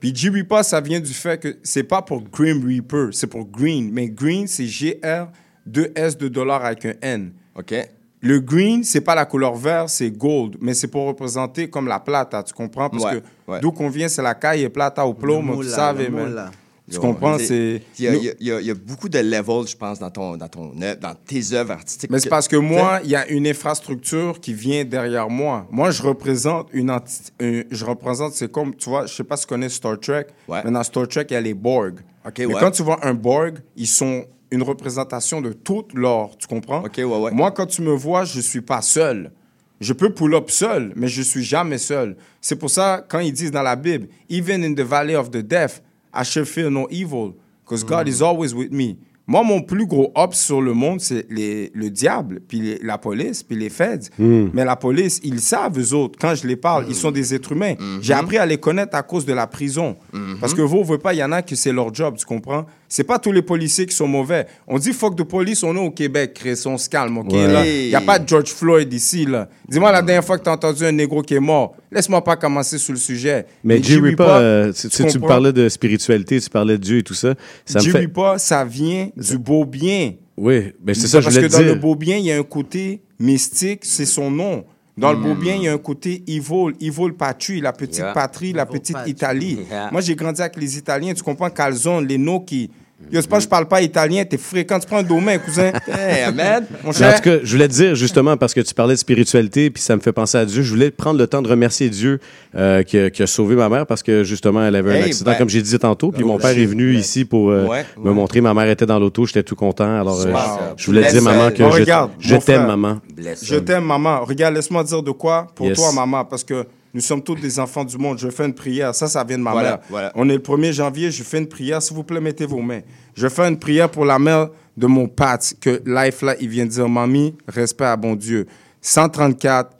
Puis 0.00 0.12
G 0.12 0.28
Reaper, 0.28 0.64
ça 0.64 0.80
vient 0.80 0.98
du 0.98 1.12
fait 1.14 1.40
que 1.40 1.56
c'est 1.62 1.84
pas 1.84 2.02
pour 2.02 2.20
Grim 2.24 2.66
Reaper, 2.66 3.10
c'est 3.12 3.28
pour 3.28 3.46
Green. 3.46 3.90
Mais 3.92 4.08
Green, 4.08 4.48
c'est 4.48 4.66
G-R, 4.66 5.28
2S 5.70 6.16
de 6.18 6.26
dollar 6.26 6.64
avec 6.64 6.84
un 6.86 6.94
N. 7.00 7.30
OK. 7.54 7.74
Le 8.20 8.40
green, 8.40 8.82
c'est 8.82 9.02
pas 9.02 9.14
la 9.14 9.26
couleur 9.26 9.54
vert, 9.54 9.88
c'est 9.88 10.10
gold, 10.10 10.56
mais 10.60 10.72
c'est 10.74 10.88
pour 10.88 11.06
représenter 11.06 11.68
comme 11.68 11.86
la 11.86 12.00
plata, 12.00 12.42
tu 12.42 12.54
comprends? 12.54 12.88
Parce 12.90 13.04
Ouais, 13.04 13.20
que 13.20 13.52
ouais. 13.52 13.60
d'où 13.60 13.70
qu'on 13.70 13.90
vient, 13.90 14.08
c'est 14.08 14.22
la 14.22 14.34
caille 14.34 14.62
et 14.62 14.70
plata 14.70 15.06
au 15.06 15.12
plomo, 15.14 15.52
tu 15.52 15.56
moula, 15.68 16.50
Tu 16.90 16.98
comprends? 16.98 17.38
C'est... 17.38 17.80
Il 17.98 18.04
y, 18.04 18.44
y 18.44 18.50
y 18.50 18.64
y 18.66 18.70
a 18.70 18.74
beaucoup 18.74 19.08
de 19.08 19.18
levels, 19.18 19.66
je 19.66 19.76
pense, 19.76 19.98
dans, 19.98 20.10
ton, 20.10 20.36
dans, 20.36 20.48
ton 20.48 20.72
dans 20.74 21.14
tes 21.26 21.52
œuvres 21.54 21.72
artistiques. 21.72 22.10
Mais 22.10 22.20
c'est 22.20 22.28
parce 22.28 22.46
que 22.46 22.56
moi, 22.56 23.00
il 23.04 23.10
y 23.10 23.16
a 23.16 23.26
une 23.28 23.46
infrastructure 23.46 24.38
qui 24.38 24.52
vient 24.52 24.84
derrière 24.84 25.30
moi. 25.30 25.66
Moi, 25.70 25.90
je 25.90 26.02
représente 26.02 26.68
une 26.72 26.90
entité. 26.90 27.66
je 27.70 27.84
représente, 27.84 28.34
c'est 28.34 28.50
comme, 28.52 28.74
tu 28.74 28.90
vois, 28.90 29.06
je 29.06 29.14
sais 29.14 29.24
pas 29.24 29.36
si 29.36 29.44
tu 29.44 29.48
connais 29.48 29.70
Star 29.70 29.98
Trek, 29.98 30.26
Ouais. 30.46 30.60
mais 30.64 30.70
dans 30.70 30.82
Star 30.82 31.08
Trek, 31.08 31.24
il 31.30 31.32
y 31.32 31.36
a 31.36 31.40
les 31.40 31.54
Borg. 31.54 32.00
OK, 32.26 32.34
mais 32.38 32.46
ouais. 32.46 32.54
quand 32.60 32.70
tu 32.70 32.82
vois 32.82 32.98
un 33.06 33.14
Borg, 33.14 33.60
ils 33.76 33.86
sont 33.86 34.26
une 34.50 34.62
représentation 34.62 35.40
de 35.40 35.52
toute 35.52 35.94
l'or, 35.94 36.36
tu 36.38 36.46
comprends? 36.46 36.84
OK, 36.84 36.96
ouais, 36.98 37.04
ouais. 37.04 37.30
Moi, 37.30 37.50
quand 37.50 37.66
tu 37.66 37.80
me 37.80 37.92
vois, 37.92 38.24
je 38.24 38.40
suis 38.40 38.60
pas 38.60 38.82
seul. 38.82 39.32
Je 39.80 39.92
peux 39.92 40.10
pull 40.12 40.34
up 40.34 40.50
seul, 40.50 40.92
mais 40.96 41.08
je 41.08 41.22
suis 41.22 41.42
jamais 41.42 41.78
seul. 41.78 42.16
C'est 42.40 42.56
pour 42.56 42.70
ça, 42.70 43.04
quand 43.08 43.18
ils 43.20 43.32
disent 43.32 43.50
dans 43.50 43.62
la 43.62 43.74
Bible, 43.74 44.06
even 44.28 44.62
in 44.62 44.74
the 44.74 44.80
valley 44.86 45.16
of 45.16 45.30
the 45.30 45.38
death, 45.38 45.82
I 46.14 46.24
shall 46.24 46.44
fear 46.44 46.70
no 46.70 46.86
evil, 46.90 47.34
because 47.64 47.84
God 47.84 48.08
is 48.08 48.22
always 48.22 48.54
with 48.54 48.70
me. 48.72 48.96
Moi, 49.26 49.42
mon 49.42 49.62
plus 49.62 49.86
gros 49.86 50.12
ops 50.14 50.38
sur 50.38 50.60
le 50.60 50.74
monde, 50.74 51.00
c'est 51.00 51.24
les- 51.30 51.70
le 51.74 51.88
diable, 51.88 52.40
puis 52.46 52.60
les- 52.60 52.78
la 52.82 52.98
police, 52.98 53.42
puis 53.42 53.56
les 53.56 53.70
feds. 53.70 54.10
Mm. 54.18 54.48
Mais 54.52 54.66
la 54.66 54.76
police, 54.76 55.18
ils 55.24 55.40
savent, 55.40 55.78
eux 55.78 55.94
autres. 55.94 56.18
Quand 56.20 56.34
je 56.34 56.46
les 56.46 56.56
parle, 56.56 56.84
ils 56.90 56.94
sont 56.94 57.10
des 57.10 57.32
êtres 57.34 57.52
humains. 57.52 57.72
J'ai 58.02 58.12
appris 58.12 58.36
à 58.36 58.44
les 58.44 58.58
connaître 58.58 58.94
à 58.94 59.02
cause 59.02 59.24
de 59.24 59.32
la 59.32 59.46
prison. 59.46 59.96
Parce 60.40 60.52
que 60.52 60.60
vous, 60.60 60.76
vous 60.78 60.84
voyez 60.84 61.00
pas, 61.00 61.14
il 61.14 61.20
y 61.20 61.24
en 61.24 61.32
a 61.32 61.40
que 61.40 61.56
c'est 61.56 61.72
leur 61.72 61.94
job, 61.94 62.16
tu 62.18 62.26
comprends? 62.26 62.66
C'est 62.96 63.02
pas 63.02 63.18
tous 63.18 63.32
les 63.32 63.42
policiers 63.42 63.86
qui 63.86 63.96
sont 63.96 64.06
mauvais. 64.06 64.46
On 64.68 64.78
dit 64.78 64.92
fuck 64.92 65.16
de 65.16 65.24
police, 65.24 65.64
on 65.64 65.74
est 65.74 65.80
au 65.84 65.90
Québec, 65.90 66.32
Chris, 66.32 66.62
on 66.64 66.78
se 66.78 66.88
calme, 66.88 67.18
ok? 67.18 67.32
Ouais. 67.32 67.48
Là, 67.48 67.66
y 67.66 67.92
a 67.92 68.00
pas 68.00 68.20
de 68.20 68.28
George 68.28 68.50
Floyd 68.50 68.92
ici, 68.92 69.26
là. 69.26 69.48
Dis-moi 69.68 69.90
la 69.90 70.00
dernière 70.00 70.24
fois 70.24 70.38
que 70.38 70.44
t'as 70.44 70.52
entendu 70.52 70.84
un 70.86 70.92
négro 70.92 71.20
qui 71.22 71.34
est 71.34 71.40
mort. 71.40 71.74
Laisse-moi 71.90 72.22
pas 72.22 72.36
commencer 72.36 72.78
sur 72.78 72.92
le 72.92 72.98
sujet. 73.00 73.46
Mais 73.64 73.80
Ripa, 73.82 74.24
pas, 74.24 74.38
euh, 74.38 74.72
tu, 74.72 74.88
tu- 74.88 75.06
tu 75.06 75.18
parlais 75.18 75.52
de 75.52 75.68
spiritualité, 75.68 76.40
tu 76.40 76.48
parlais 76.48 76.78
de 76.78 76.82
Dieu 76.84 76.98
et 76.98 77.02
tout 77.02 77.14
ça. 77.14 77.34
Ça 77.64 77.80
me 77.80 77.84
Jerry 77.84 78.02
fait. 78.02 78.08
pas, 78.08 78.38
ça 78.38 78.64
vient 78.64 79.08
du 79.16 79.38
beau 79.38 79.64
bien. 79.64 80.12
Oui, 80.36 80.72
ben 80.80 80.94
c'est 80.94 81.08
ça, 81.08 81.18
je 81.18 81.24
Parce 81.24 81.34
voulais 81.34 81.48
que 81.48 81.52
te 81.52 81.56
dans 81.58 81.64
le 81.66 81.72
dire. 81.72 81.80
beau 81.80 81.96
bien, 81.96 82.16
il 82.18 82.26
y 82.26 82.30
a 82.30 82.38
un 82.38 82.42
côté 82.44 83.02
mystique, 83.18 83.80
c'est 83.84 84.06
son 84.06 84.30
nom. 84.30 84.64
Dans 84.96 85.10
le 85.12 85.18
Hmm. 85.18 85.22
beau 85.24 85.34
bien, 85.34 85.56
il 85.56 85.62
y 85.64 85.68
a 85.68 85.72
un 85.72 85.78
côté 85.78 86.22
evil, 86.28 86.72
evil 86.80 87.12
patrie, 87.18 87.60
la 87.60 87.72
petite 87.72 87.96
Yeah. 87.98 88.12
patrie, 88.12 88.52
la 88.52 88.66
petite 88.66 88.96
Italie. 89.08 89.58
Yeah. 89.68 89.88
Moi, 89.90 90.00
j'ai 90.00 90.14
grandi 90.14 90.40
avec 90.40 90.54
les 90.56 90.78
Italiens, 90.78 91.12
tu 91.14 91.24
comprends, 91.24 91.50
Calzone, 91.50 92.06
les 92.06 92.20
qui. 92.46 92.70
Yo, 93.10 93.20
c'est 93.20 93.28
pas 93.28 93.36
que 93.38 93.42
je 93.42 93.48
parle 93.48 93.66
pas 93.66 93.82
italien, 93.82 94.24
t'es 94.24 94.38
fréquent, 94.38 94.78
tu 94.78 94.86
prends 94.86 94.98
un 94.98 95.02
domaine, 95.02 95.38
cousin. 95.40 95.72
Mon 95.88 96.32
Mais 96.32 96.62
en 96.88 96.92
cher. 96.92 97.16
tout 97.20 97.28
cas, 97.28 97.36
je 97.42 97.52
voulais 97.52 97.66
te 97.68 97.72
dire 97.72 97.94
justement 97.96 98.36
parce 98.36 98.54
que 98.54 98.60
tu 98.60 98.72
parlais 98.72 98.94
de 98.94 98.98
spiritualité 98.98 99.68
puis 99.68 99.82
ça 99.82 99.96
me 99.96 100.00
fait 100.00 100.12
penser 100.12 100.38
à 100.38 100.44
Dieu. 100.46 100.62
Je 100.62 100.70
voulais 100.70 100.90
prendre 100.90 101.18
le 101.18 101.26
temps 101.26 101.42
de 101.42 101.48
remercier 101.48 101.90
Dieu 101.90 102.20
euh, 102.54 102.82
qui, 102.82 102.96
a, 102.98 103.10
qui 103.10 103.22
a 103.22 103.26
sauvé 103.26 103.56
ma 103.56 103.68
mère 103.68 103.84
parce 103.86 104.02
que 104.02 104.22
justement 104.24 104.64
elle 104.64 104.76
avait 104.76 105.00
un 105.00 105.04
accident 105.04 105.32
ben- 105.32 105.36
comme 105.38 105.48
j'ai 105.50 105.60
dit 105.60 105.78
tantôt. 105.78 106.12
Puis 106.12 106.22
Oh, 106.24 106.28
mon 106.28 106.38
père 106.38 106.56
est 106.56 106.64
venu 106.66 106.92
ben- 106.92 107.00
ici 107.00 107.24
pour 107.24 107.50
euh, 107.50 107.66
Ouais, 107.66 107.84
me 107.98 108.08
ouais. 108.08 108.14
montrer. 108.14 108.40
Ma 108.40 108.54
mère 108.54 108.68
était 108.70 108.86
dans 108.86 108.98
l'auto, 109.00 109.26
j'étais 109.26 109.42
tout 109.42 109.56
content. 109.56 110.00
Alors 110.00 110.20
euh, 110.20 110.30
Wow. 110.32 110.38
je, 110.76 110.82
je 110.82 110.86
voulais 110.86 111.00
Bless 111.00 111.12
dire 111.14 111.22
maman 111.22 111.50
que 111.50 111.62
Bon, 111.62 111.70
je, 111.72 111.80
regarde, 111.80 112.10
je 112.20 112.34
mon 112.34 112.40
t'aime 112.40 112.66
maman. 112.66 113.00
Bless 113.14 113.44
Je 113.44 113.56
t'aime, 113.56 113.84
maman. 113.84 114.24
Regarde, 114.24 114.54
laisse-moi 114.54 114.84
dire 114.84 115.02
de 115.02 115.10
quoi 115.10 115.48
pour 115.56 115.66
Yes. 115.66 115.76
toi, 115.76 115.92
maman, 115.92 116.24
parce 116.24 116.44
que 116.44 116.64
nous 116.94 117.00
sommes 117.00 117.22
tous 117.22 117.34
des 117.34 117.58
enfants 117.58 117.84
du 117.84 117.98
monde. 117.98 118.18
Je 118.18 118.30
fais 118.30 118.46
une 118.46 118.54
prière. 118.54 118.94
Ça, 118.94 119.08
ça 119.08 119.24
vient 119.24 119.36
de 119.36 119.42
ma 119.42 119.50
Voilà, 119.52 119.70
mère. 119.72 119.80
voilà. 119.90 120.12
On 120.14 120.28
est 120.28 120.34
le 120.34 120.38
1er 120.40 120.72
janvier, 120.72 121.10
je 121.10 121.22
fais 121.24 121.38
une 121.38 121.48
prière. 121.48 121.82
S'il 121.82 121.96
vous 121.96 122.04
plaît, 122.04 122.20
mettez 122.20 122.46
vos 122.46 122.60
mains. 122.62 122.80
Je 123.14 123.28
fais 123.28 123.42
une 123.48 123.58
prière 123.58 123.90
pour 123.90 124.04
la 124.04 124.18
mère 124.18 124.48
de 124.76 124.86
mon 124.86 125.08
Pat, 125.08 125.54
que 125.60 125.82
Life, 125.84 126.22
là, 126.22 126.34
il 126.40 126.48
vient 126.48 126.64
de 126.66 126.70
dire, 126.70 126.88
Mamie, 126.88 127.34
respect 127.48 127.84
à 127.84 127.96
bon 127.96 128.14
Dieu. 128.14 128.46
134, 128.80 129.70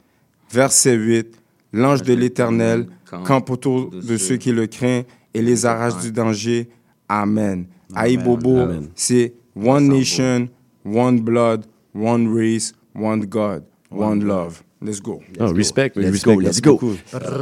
verset 0.51 0.93
8, 0.95 1.35
l'ange 1.73 2.03
de 2.03 2.13
l'Éternel 2.13 2.87
campe 3.25 3.49
autour 3.49 3.89
de 3.91 4.17
ceux 4.17 4.35
qui 4.37 4.51
le 4.51 4.67
craignent 4.67 5.03
et 5.33 5.41
les 5.41 5.65
arrache 5.65 5.97
du 6.01 6.11
danger. 6.11 6.69
Amen. 7.07 7.65
Aïe 7.93 8.17
Bobo, 8.17 8.67
c'est 8.95 9.33
One 9.55 9.87
Nation, 9.87 10.49
One 10.85 11.21
Blood, 11.21 11.65
One 11.93 12.33
Race, 12.35 12.73
One 12.93 13.25
God, 13.25 13.63
One 13.91 14.23
Love. 14.23 14.63
Let's 14.85 15.01
go. 15.01 15.21
Oh, 15.39 15.51
respect, 15.53 15.91
Let's 15.95 16.11
respect. 16.11 16.33
go, 16.35 16.39
let's 16.39 16.61
go. 16.61 16.71
beaucoup. 16.73 16.93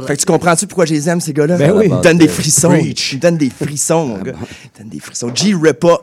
Fait 0.06 0.16
que 0.16 0.20
tu 0.20 0.26
comprends-tu 0.26 0.66
pourquoi 0.66 0.86
je 0.86 0.94
les 0.94 1.08
aime, 1.08 1.20
ces 1.20 1.32
gars-là? 1.32 1.56
Ben 1.58 1.72
oui. 1.76 1.84
Ils 1.86 1.92
me 1.94 2.02
donnent 2.02 2.18
des 2.18 2.28
frissons. 2.28 2.68
Preach. 2.70 3.12
Ils 3.12 3.16
me 3.16 3.20
donnent 3.20 3.36
des 3.38 3.50
frissons, 3.50 4.06
mon 4.06 4.18
gars. 4.22 4.32
Ils 4.34 4.40
me 4.40 4.78
donnent 4.78 4.88
des 4.90 5.00
frissons. 5.00 5.34
G 5.34 5.54
Repa. 5.54 5.98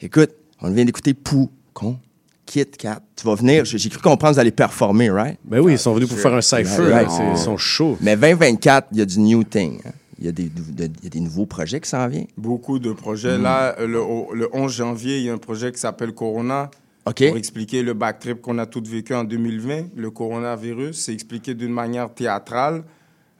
Écoute, 0.00 0.30
on 0.60 0.70
vient 0.70 0.84
d'écouter 0.84 1.14
Pou, 1.14 1.50
con, 1.72 1.98
Kit 2.44 2.66
Kat. 2.66 3.00
Tu 3.16 3.26
vas 3.26 3.34
venir, 3.36 3.64
j'ai 3.64 3.88
cru 3.88 4.00
comprendre 4.00 4.32
que 4.32 4.34
vous 4.36 4.40
allez 4.40 4.50
performer, 4.50 5.10
right? 5.10 5.38
Ben 5.44 5.60
oui, 5.60 5.72
ils 5.72 5.78
sont 5.78 5.94
venus 5.94 6.08
pour 6.08 6.18
faire 6.18 6.34
un 6.34 6.40
cypher. 6.42 6.82
Right. 6.82 7.10
c'est- 7.10 7.30
Ils 7.32 7.38
sont 7.38 7.56
chauds. 7.56 7.96
Mais 8.00 8.16
2024, 8.16 8.88
il 8.92 8.98
y 8.98 9.00
a 9.00 9.04
du 9.06 9.18
new 9.20 9.44
thing. 9.44 9.80
hein. 9.86 9.90
Il 10.18 10.26
y, 10.26 10.28
a 10.28 10.32
des, 10.32 10.44
de- 10.44 10.84
il 10.98 11.04
y 11.04 11.06
a 11.06 11.10
des 11.10 11.18
nouveaux 11.20 11.46
projets 11.46 11.80
qui 11.80 11.88
s'en 11.90 12.06
viennent. 12.06 12.28
Beaucoup 12.36 12.78
de 12.78 12.92
projets. 12.92 13.38
Mm. 13.38 13.42
Là, 13.42 13.74
le, 13.80 13.86
le 14.34 14.48
11 14.52 14.72
janvier, 14.72 15.18
il 15.18 15.24
y 15.24 15.30
a 15.30 15.32
un 15.32 15.38
projet 15.38 15.72
qui 15.72 15.80
s'appelle 15.80 16.12
Corona. 16.12 16.70
Pour 17.04 17.36
expliquer 17.36 17.82
le 17.82 17.94
backtrip 17.94 18.40
qu'on 18.40 18.58
a 18.58 18.66
tous 18.66 18.88
vécu 18.88 19.14
en 19.14 19.24
2020, 19.24 19.96
le 19.96 20.10
coronavirus, 20.10 20.96
c'est 20.96 21.12
expliqué 21.12 21.54
d'une 21.54 21.72
manière 21.72 22.12
théâtrale. 22.12 22.84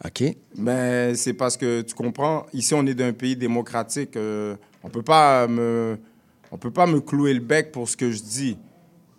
OK. 0.05 0.25
Mais 0.57 1.15
c'est 1.15 1.35
parce 1.35 1.57
que 1.57 1.83
tu 1.83 1.95
comprends, 1.95 2.47
ici 2.53 2.75
on 2.75 2.85
est 2.87 2.95
d'un 2.95 3.13
pays 3.13 3.37
démocratique. 3.37 4.17
euh, 4.17 4.57
on 4.83 4.89
peut 4.89 5.03
pas 5.03 5.47
me, 5.47 5.97
on 6.51 6.59
peut 6.59 6.73
pas 6.73 6.87
me 6.87 7.01
clouer 7.01 7.35
le 7.35 7.41
bec 7.41 7.71
pour 7.71 7.89
ce 7.89 7.97
que 7.97 8.11
je 8.11 8.21
dis. 8.21 8.59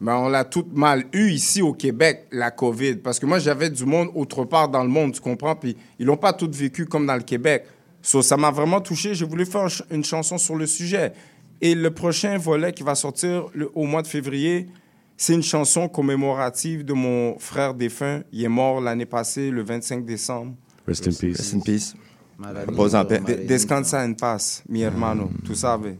Mais 0.02 0.12
on 0.12 0.28
l'a 0.28 0.44
tout 0.44 0.68
mal 0.74 1.06
eu 1.14 1.30
ici 1.30 1.62
au 1.62 1.72
Québec, 1.72 2.26
la 2.32 2.52
COVID. 2.52 2.98
Parce 2.98 3.20
que 3.20 3.26
moi, 3.26 3.40
j'avais 3.40 3.70
du 3.70 3.86
monde 3.86 4.10
autre 4.14 4.44
part 4.44 4.68
dans 4.68 4.84
le 4.84 4.90
monde, 4.90 5.14
tu 5.14 5.22
comprends? 5.22 5.56
Puis 5.56 5.78
ils 5.98 6.06
l'ont 6.06 6.18
pas 6.18 6.34
tout 6.34 6.50
vécu 6.52 6.86
comme 6.86 7.06
dans 7.06 7.16
le 7.16 7.24
Québec. 7.24 7.66
So, 8.02 8.22
ça 8.22 8.36
m'a 8.36 8.52
vraiment 8.52 8.82
touché. 8.82 9.16
J'ai 9.16 9.26
voulu 9.26 9.46
faire 9.46 9.68
une 9.90 10.04
chanson 10.04 10.38
sur 10.38 10.56
le 10.56 10.68
sujet. 10.68 11.14
Et 11.64 11.76
le 11.76 11.90
prochain 11.92 12.38
volet 12.38 12.74
qui 12.74 12.84
va 12.84 12.94
sortir 12.94 13.46
le- 13.54 13.72
au 13.74 13.86
mois 13.86 14.02
de 14.02 14.08
février, 14.08 14.68
c'est 15.16 15.34
une 15.34 15.42
chanson 15.44 15.88
commémorative 15.88 16.84
de 16.84 16.92
mon 16.94 17.40
frère 17.40 17.74
défunt. 17.74 18.22
Il 18.34 18.44
est 18.44 18.50
mort 18.50 18.82
l'année 18.82 19.06
passée, 19.06 19.50
le 19.50 19.64
25 19.64 20.04
décembre. 20.06 20.54
Rest 20.86 21.08
in 21.08 21.12
peace. 21.12 21.38
Rest 21.38 21.54
in 21.56 21.60
peace. 21.62 21.94
Repose 22.68 22.94
en 22.96 23.06
paix. 23.06 23.20
De- 23.26 23.48
Descansa 23.48 24.04
en 24.04 24.14
paz, 24.14 24.62
mi 24.68 24.82
hermano, 24.82 25.30
tu 25.46 25.56
savais. 25.56 25.98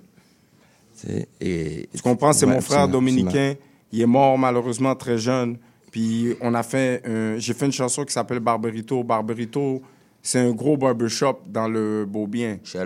C'est- 0.94 1.28
Et, 1.40 1.88
Tu 1.96 2.02
comprends, 2.02 2.34
c'est 2.34 2.46
Ouais, 2.46 2.56
mon 2.56 2.62
frère 2.62 2.88
dominicain. 2.88 3.54
Il 3.92 4.02
est 4.02 4.06
mort 4.06 4.38
malheureusement 4.38 4.96
très 4.96 5.18
jeune. 5.18 5.58
Puis 5.92 6.36
on 6.42 6.54
a 6.56 6.64
fait, 6.64 7.02
j'ai 7.38 7.54
fait 7.54 7.68
une 7.68 7.72
chanson 7.72 8.04
qui 8.04 8.12
s'appelle 8.12 8.40
Barberito. 8.40 9.02
Barberito, 9.04 9.82
c'est 10.26 10.40
un 10.40 10.52
gros 10.52 10.78
barbershop 10.78 11.40
dans 11.50 11.68
le 11.68 12.06
Beaubien. 12.08 12.58
À. 12.74 12.86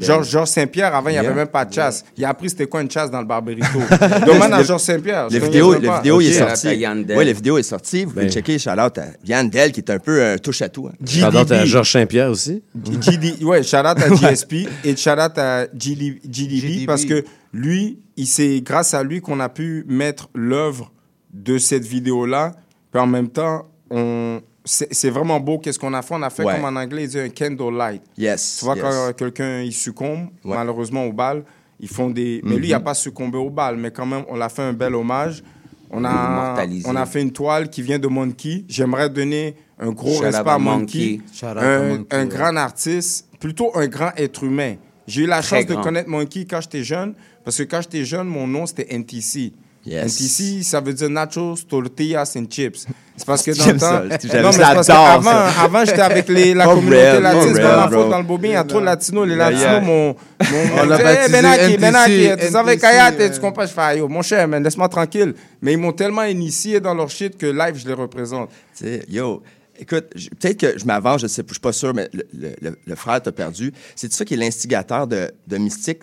Georges 0.00 0.28
Georges 0.28 0.48
Saint-Pierre, 0.48 0.92
avant, 0.96 1.08
il 1.08 1.12
n'y 1.12 1.18
Yeah. 1.18 1.26
avait 1.30 1.34
même 1.34 1.46
pas 1.46 1.64
de 1.64 1.72
chasse. 1.72 2.04
Il 2.16 2.24
a 2.24 2.30
appris 2.30 2.50
c'était 2.50 2.66
quoi 2.66 2.82
une 2.82 2.90
chasse 2.90 3.08
dans 3.08 3.20
le 3.20 3.26
Barberito. 3.26 3.78
Demande 4.26 4.52
à 4.52 4.62
Georges 4.64 4.82
Saint-Pierre. 4.82 5.28
La 5.30 5.38
je 5.38 5.44
vidéo, 5.44 5.68
connais 5.74 5.86
la 5.86 5.92
pas. 5.92 5.96
vidéo 5.98 6.20
il 6.20 6.26
est 6.26 6.32
sorti. 6.32 6.66
À. 6.84 6.92
Oui, 7.16 7.24
la 7.24 7.32
vidéo 7.32 7.56
est 7.58 7.62
sortie. 7.62 8.04
Vous 8.04 8.10
pouvez 8.10 8.24
Ben. 8.26 8.32
checker, 8.32 8.58
shout 8.58 8.70
out 8.70 8.98
à 8.98 9.04
Yann 9.24 9.48
Del, 9.48 9.70
qui 9.70 9.78
est 9.80 9.90
un 9.90 9.98
peu 10.00 10.20
un 10.24 10.38
touche-à-tout. 10.38 10.88
hein. 10.88 11.20
Pardon, 11.20 11.44
à. 11.54 11.64
Georges 11.64 11.92
Saint-Pierre 11.92 12.30
aussi. 12.30 12.62
GD, 12.84 13.44
ouais, 13.44 13.62
shout 13.62 13.76
out 13.76 13.86
à 13.98 14.08
GSP 14.14 14.66
et 14.84 14.96
shout 14.96 15.10
out 15.10 15.38
à 15.38 15.66
GD 15.72 16.20
GDB 16.28 16.84
parce 16.86 17.04
que 17.04 17.24
lui, 17.52 18.00
il 18.16 18.26
c'est 18.26 18.60
grâce 18.60 18.92
à 18.92 19.04
lui 19.04 19.20
qu'on 19.20 19.38
a 19.38 19.48
pu 19.48 19.84
mettre 19.86 20.28
l'œuvre 20.34 20.90
de 21.32 21.58
cette 21.58 21.84
vidéo-là. 21.84 22.52
Puis 22.90 23.00
en 23.00 23.06
même 23.06 23.28
temps, 23.28 23.66
on, 23.90 24.40
c'est 24.66 25.10
vraiment 25.10 25.38
beau 25.40 25.58
qu'est-ce 25.58 25.78
qu'on 25.78 25.94
a 25.94 26.02
fait. 26.02 26.14
On 26.14 26.22
a 26.22 26.30
fait 26.30 26.44
Ouais. 26.44 26.54
comme 26.56 26.64
en 26.76 26.80
anglais, 26.80 27.04
il 27.04 27.08
dit 27.08 27.18
un 27.20 27.28
candlelight. 27.28 28.02
Yes. 28.18 28.56
Tu 28.58 28.64
vois, 28.64 28.74
yes. 28.76 28.84
quand 28.84 29.12
quelqu'un 29.16 29.62
il 29.62 29.72
succombe, 29.72 30.28
Ouais. 30.44 30.56
malheureusement 30.56 31.04
au 31.04 31.12
bal, 31.12 31.44
ils 31.80 31.88
font 31.88 32.10
des. 32.10 32.40
Mais 32.44 32.56
lui, 32.56 32.68
il 32.68 32.70
n'a 32.72 32.80
pas 32.80 32.94
succombé 32.94 33.38
au 33.38 33.48
bal, 33.50 33.76
mais 33.76 33.90
quand 33.90 34.06
même, 34.06 34.24
on 34.28 34.36
l'a 34.36 34.48
fait 34.48 34.62
un 34.62 34.72
bel 34.72 34.94
hommage. 34.94 35.42
On 35.90 36.04
a, 36.04 36.56
on 36.84 36.96
a 36.96 37.06
fait 37.06 37.22
une 37.22 37.30
toile 37.30 37.70
qui 37.70 37.80
vient 37.80 38.00
de 38.00 38.08
Monkey. 38.08 38.64
J'aimerais 38.68 39.08
donner 39.08 39.54
un 39.78 39.92
gros 39.92 40.18
respect 40.18 40.50
à 40.50 40.58
Monkey. 40.58 41.20
Un, 41.42 41.88
Monkey, 41.88 42.06
un 42.16 42.26
grand 42.26 42.56
artiste, 42.56 43.28
plutôt 43.38 43.70
un 43.76 43.86
grand 43.86 44.10
être 44.16 44.42
humain. 44.42 44.74
J'ai 45.06 45.22
eu 45.22 45.26
la 45.26 45.42
Très 45.42 45.60
chance 45.62 45.66
de 45.66 45.76
connaître 45.80 46.08
Monkey 46.08 46.44
quand 46.44 46.60
j'étais 46.60 46.82
jeune, 46.82 47.14
parce 47.44 47.56
que 47.58 47.62
quand 47.62 47.80
j'étais 47.82 48.04
jeune, 48.04 48.26
mon 48.26 48.48
nom 48.48 48.66
c'était 48.66 48.92
NTC. 48.92 49.52
Yes. 49.86 50.20
NTC, 50.20 50.62
ça 50.64 50.80
veut 50.80 50.92
dire 50.92 51.08
Nachos, 51.08 51.56
Tortillas 51.68 52.32
and 52.36 52.46
Chips. 52.50 52.86
C'est 53.16 53.24
parce 53.24 53.42
que 53.42 53.52
dans 53.56 53.66
le 53.72 53.78
temps. 53.78 54.18
ça, 54.28 54.42
Non, 54.42 54.50
mais 54.50 54.58
parce 54.58 54.88
avant, 54.90 55.30
avant 55.30 55.84
j'étais 55.84 56.00
avec 56.00 56.28
les, 56.28 56.54
la 56.54 56.64
For 56.64 56.74
communauté 56.76 57.02
real, 57.12 57.22
latine. 57.22 57.52
C'est 57.54 57.62
pas 57.62 57.76
ma 57.88 57.88
faute 57.96 58.10
dans 58.10 58.18
le 58.18 58.24
bobien. 58.24 58.50
Il 58.50 58.54
y 58.54 58.56
a 58.56 58.64
trop 58.64 58.80
de 58.80 58.84
latinos. 58.84 59.26
Les 59.28 59.36
latinos, 59.36 59.62
yeah. 59.62 59.80
mon. 59.80 60.08
mon, 60.08 60.14
On 60.40 60.76
mon 60.76 60.84
l'a 60.86 60.96
hey, 60.98 61.04
baptisé 61.04 61.32
Benaki, 61.32 61.76
Benaki, 61.78 62.28
tu 62.46 62.52
savais 62.52 62.72
NTC, 62.74 62.80
Kayat, 62.82 63.12
euh. 63.20 63.30
tu 63.32 63.40
comprends? 63.40 63.62
Je 63.66 63.72
fais, 63.72 63.80
Ayo, 63.80 64.08
mon 64.08 64.22
cher, 64.22 64.48
man, 64.48 64.62
laisse-moi 64.62 64.88
tranquille. 64.88 65.34
Mais 65.62 65.72
ils 65.74 65.78
m'ont 65.78 65.92
tellement 65.92 66.24
initié 66.24 66.80
dans 66.80 66.94
leur 66.94 67.08
shit 67.08 67.38
que 67.38 67.46
live, 67.46 67.76
je 67.76 67.86
les 67.86 67.94
représente. 67.94 68.50
Tu 68.76 68.84
sais, 68.84 69.02
yo, 69.08 69.42
écoute, 69.78 70.06
peut-être 70.40 70.58
que 70.58 70.78
je 70.78 70.84
m'avance, 70.84 71.20
je 71.22 71.28
sais, 71.28 71.42
je 71.46 71.52
suis 71.54 71.60
pas 71.60 71.72
sûr, 71.72 71.94
mais 71.94 72.08
le, 72.12 72.24
le- 72.36 72.54
le- 72.60 72.78
le 72.84 72.94
frère 72.96 73.22
t'a 73.22 73.30
perdu. 73.32 73.72
C'est 73.94 74.12
ça 74.12 74.24
qui 74.24 74.34
est 74.34 74.36
l'instigateur 74.36 75.06
de, 75.06 75.30
de 75.46 75.56
Mystique? 75.58 76.00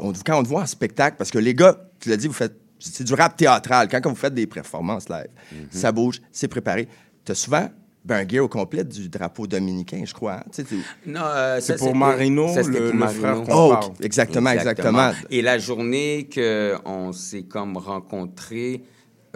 On- 0.00 0.12
quand 0.26 0.38
on 0.40 0.42
te 0.42 0.48
voit 0.48 0.62
en 0.62 0.66
spectacle, 0.66 1.14
parce 1.16 1.30
que 1.30 1.38
les 1.38 1.54
gars, 1.54 1.76
tu 2.00 2.08
l'as 2.08 2.16
dit, 2.16 2.26
vous 2.26 2.32
faites, 2.34 2.54
c'est 2.80 3.04
du 3.04 3.14
rap 3.14 3.36
théâtral. 3.36 3.88
Quand, 3.88 4.00
vous 4.08 4.14
faites 4.16 4.34
des 4.34 4.46
performances 4.46 5.08
live, 5.08 5.28
ça 5.70 5.92
bouge, 5.92 6.20
c'est 6.32 6.48
préparé. 6.48 6.88
T'as 7.24 7.34
souvent 7.34 7.68
ben, 8.04 8.24
un 8.24 8.28
gear 8.28 8.42
au 8.44 8.48
complet 8.48 8.82
du 8.82 9.10
drapeau 9.10 9.46
dominicain, 9.46 10.02
je 10.06 10.14
crois. 10.14 10.36
hein. 10.36 10.44
Tu 10.50 10.62
sais, 10.62 10.64
tu- 10.64 10.80
Non, 11.06 11.20
euh, 11.22 11.58
C'est 11.60 11.76
pour 11.76 11.94
Marino, 11.94 12.48
ça, 12.48 12.62
le- 12.62 12.72
pour 12.72 12.80
le 12.86 12.92
Marino. 12.94 13.20
frère 13.20 13.42
qu'on 13.42 13.74
Oh, 13.74 13.92
exactement, 14.02 14.50
exactement. 14.50 15.12
Et 15.30 15.42
la 15.42 15.58
journée 15.58 16.26
qu'on 16.34 17.12
s'est 17.12 17.42
comme 17.42 17.76
rencontrés 17.76 18.82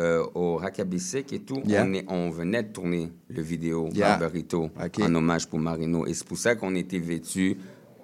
euh, 0.01 0.25
au 0.35 0.57
Rakabisik 0.57 1.33
et 1.33 1.39
tout, 1.41 1.61
Yeah. 1.65 1.85
on, 1.87 1.93
est- 1.93 2.05
on 2.09 2.29
venait 2.31 2.65
de 2.65 2.69
tourner 2.73 3.13
le 3.29 3.43
vidéo 3.43 3.91
Yeah. 3.93 4.17
Barbarito 4.17 4.69
en 5.01 5.15
hommage 5.15 5.47
pour 5.47 5.61
Marino. 5.61 6.05
Et 6.07 6.15
c'est 6.15 6.27
pour 6.27 6.37
ça 6.39 6.57
qu'on 6.57 6.75
était 6.75 6.99
vêtus 6.99 7.57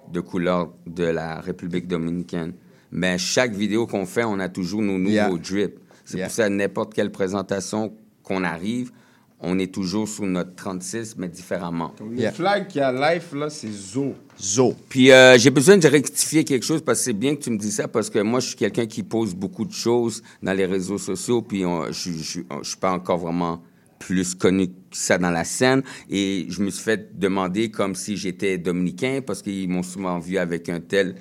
de 0.09 0.19
couleur 0.21 0.69
de 0.87 1.03
la 1.03 1.41
République 1.41 1.87
dominicaine. 1.87 2.53
Mais 2.91 3.17
chaque 3.17 3.53
vidéo 3.53 3.87
qu'on 3.87 4.05
fait, 4.05 4.23
on 4.23 4.39
a 4.39 4.49
toujours 4.49 4.81
nos 4.81 4.97
nouveaux 4.97 5.09
Yeah. 5.11 5.29
drips. 5.29 5.77
C'est 6.05 6.17
Yeah. 6.17 6.27
pour 6.27 6.35
ça, 6.35 6.49
n'importe 6.49 6.93
quelle 6.93 7.11
présentation 7.11 7.93
qu'on 8.23 8.43
arrive, 8.43 8.91
on 9.39 9.57
est 9.57 9.73
toujours 9.73 10.07
sous 10.07 10.25
notre 10.25 10.55
36, 10.55 11.15
mais 11.17 11.27
différemment. 11.27 11.93
Le 12.15 12.29
flag 12.31 12.67
qui 12.67 12.79
a 12.79 12.91
live, 12.91 13.33
là, 13.35 13.49
c'est 13.49 13.71
Zo. 13.71 14.13
Zo. 14.39 14.75
Puis 14.89 15.11
euh, 15.11 15.37
j'ai 15.37 15.49
besoin 15.49 15.77
de 15.77 15.87
rectifier 15.87 16.43
quelque 16.43 16.63
chose 16.65 16.81
parce 16.83 16.99
que 16.99 17.05
c'est 17.05 17.13
bien 17.13 17.35
que 17.35 17.41
tu 17.41 17.49
me 17.49 17.57
dis 17.57 17.71
ça 17.71 17.87
parce 17.87 18.09
que 18.09 18.19
moi 18.19 18.39
je 18.39 18.47
suis 18.49 18.55
quelqu'un 18.55 18.85
qui 18.85 19.03
pose 19.03 19.33
beaucoup 19.33 19.65
de 19.65 19.71
choses 19.73 20.21
dans 20.43 20.53
les 20.53 20.65
réseaux 20.65 20.97
sociaux 20.97 21.41
puis 21.41 21.65
on- 21.65 21.91
je 21.91 22.11
je 22.11 22.41
suis 22.63 22.77
pas 22.79 22.91
encore 22.91 23.17
vraiment 23.19 23.61
plus 24.01 24.35
connu 24.35 24.67
que 24.67 24.73
ça 24.91 25.17
dans 25.17 25.29
la 25.29 25.43
scène. 25.43 25.83
Et 26.09 26.47
je 26.49 26.61
me 26.61 26.69
suis 26.69 26.83
fait 26.83 27.17
demander 27.17 27.69
comme 27.69 27.95
si 27.95 28.17
j'étais 28.17 28.57
dominicain 28.57 29.21
parce 29.25 29.41
qu'ils 29.41 29.69
m'ont 29.69 29.83
souvent 29.83 30.19
vu 30.19 30.37
avec 30.37 30.67
un 30.69 30.79
tel. 30.79 31.15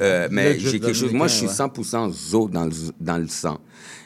Euh, 0.00 0.28
mais 0.30 0.58
j'ai 0.58 0.80
quelque 0.80 0.94
chose. 0.94 1.12
Moi, 1.12 1.28
je 1.28 1.34
suis 1.34 1.46
dominicain, 1.46 2.08
100% 2.08 2.12
zo 2.12 2.48
dans 2.48 2.64
le, 2.64 2.72
dans 3.00 3.18
le 3.18 3.28
sang. 3.28 3.60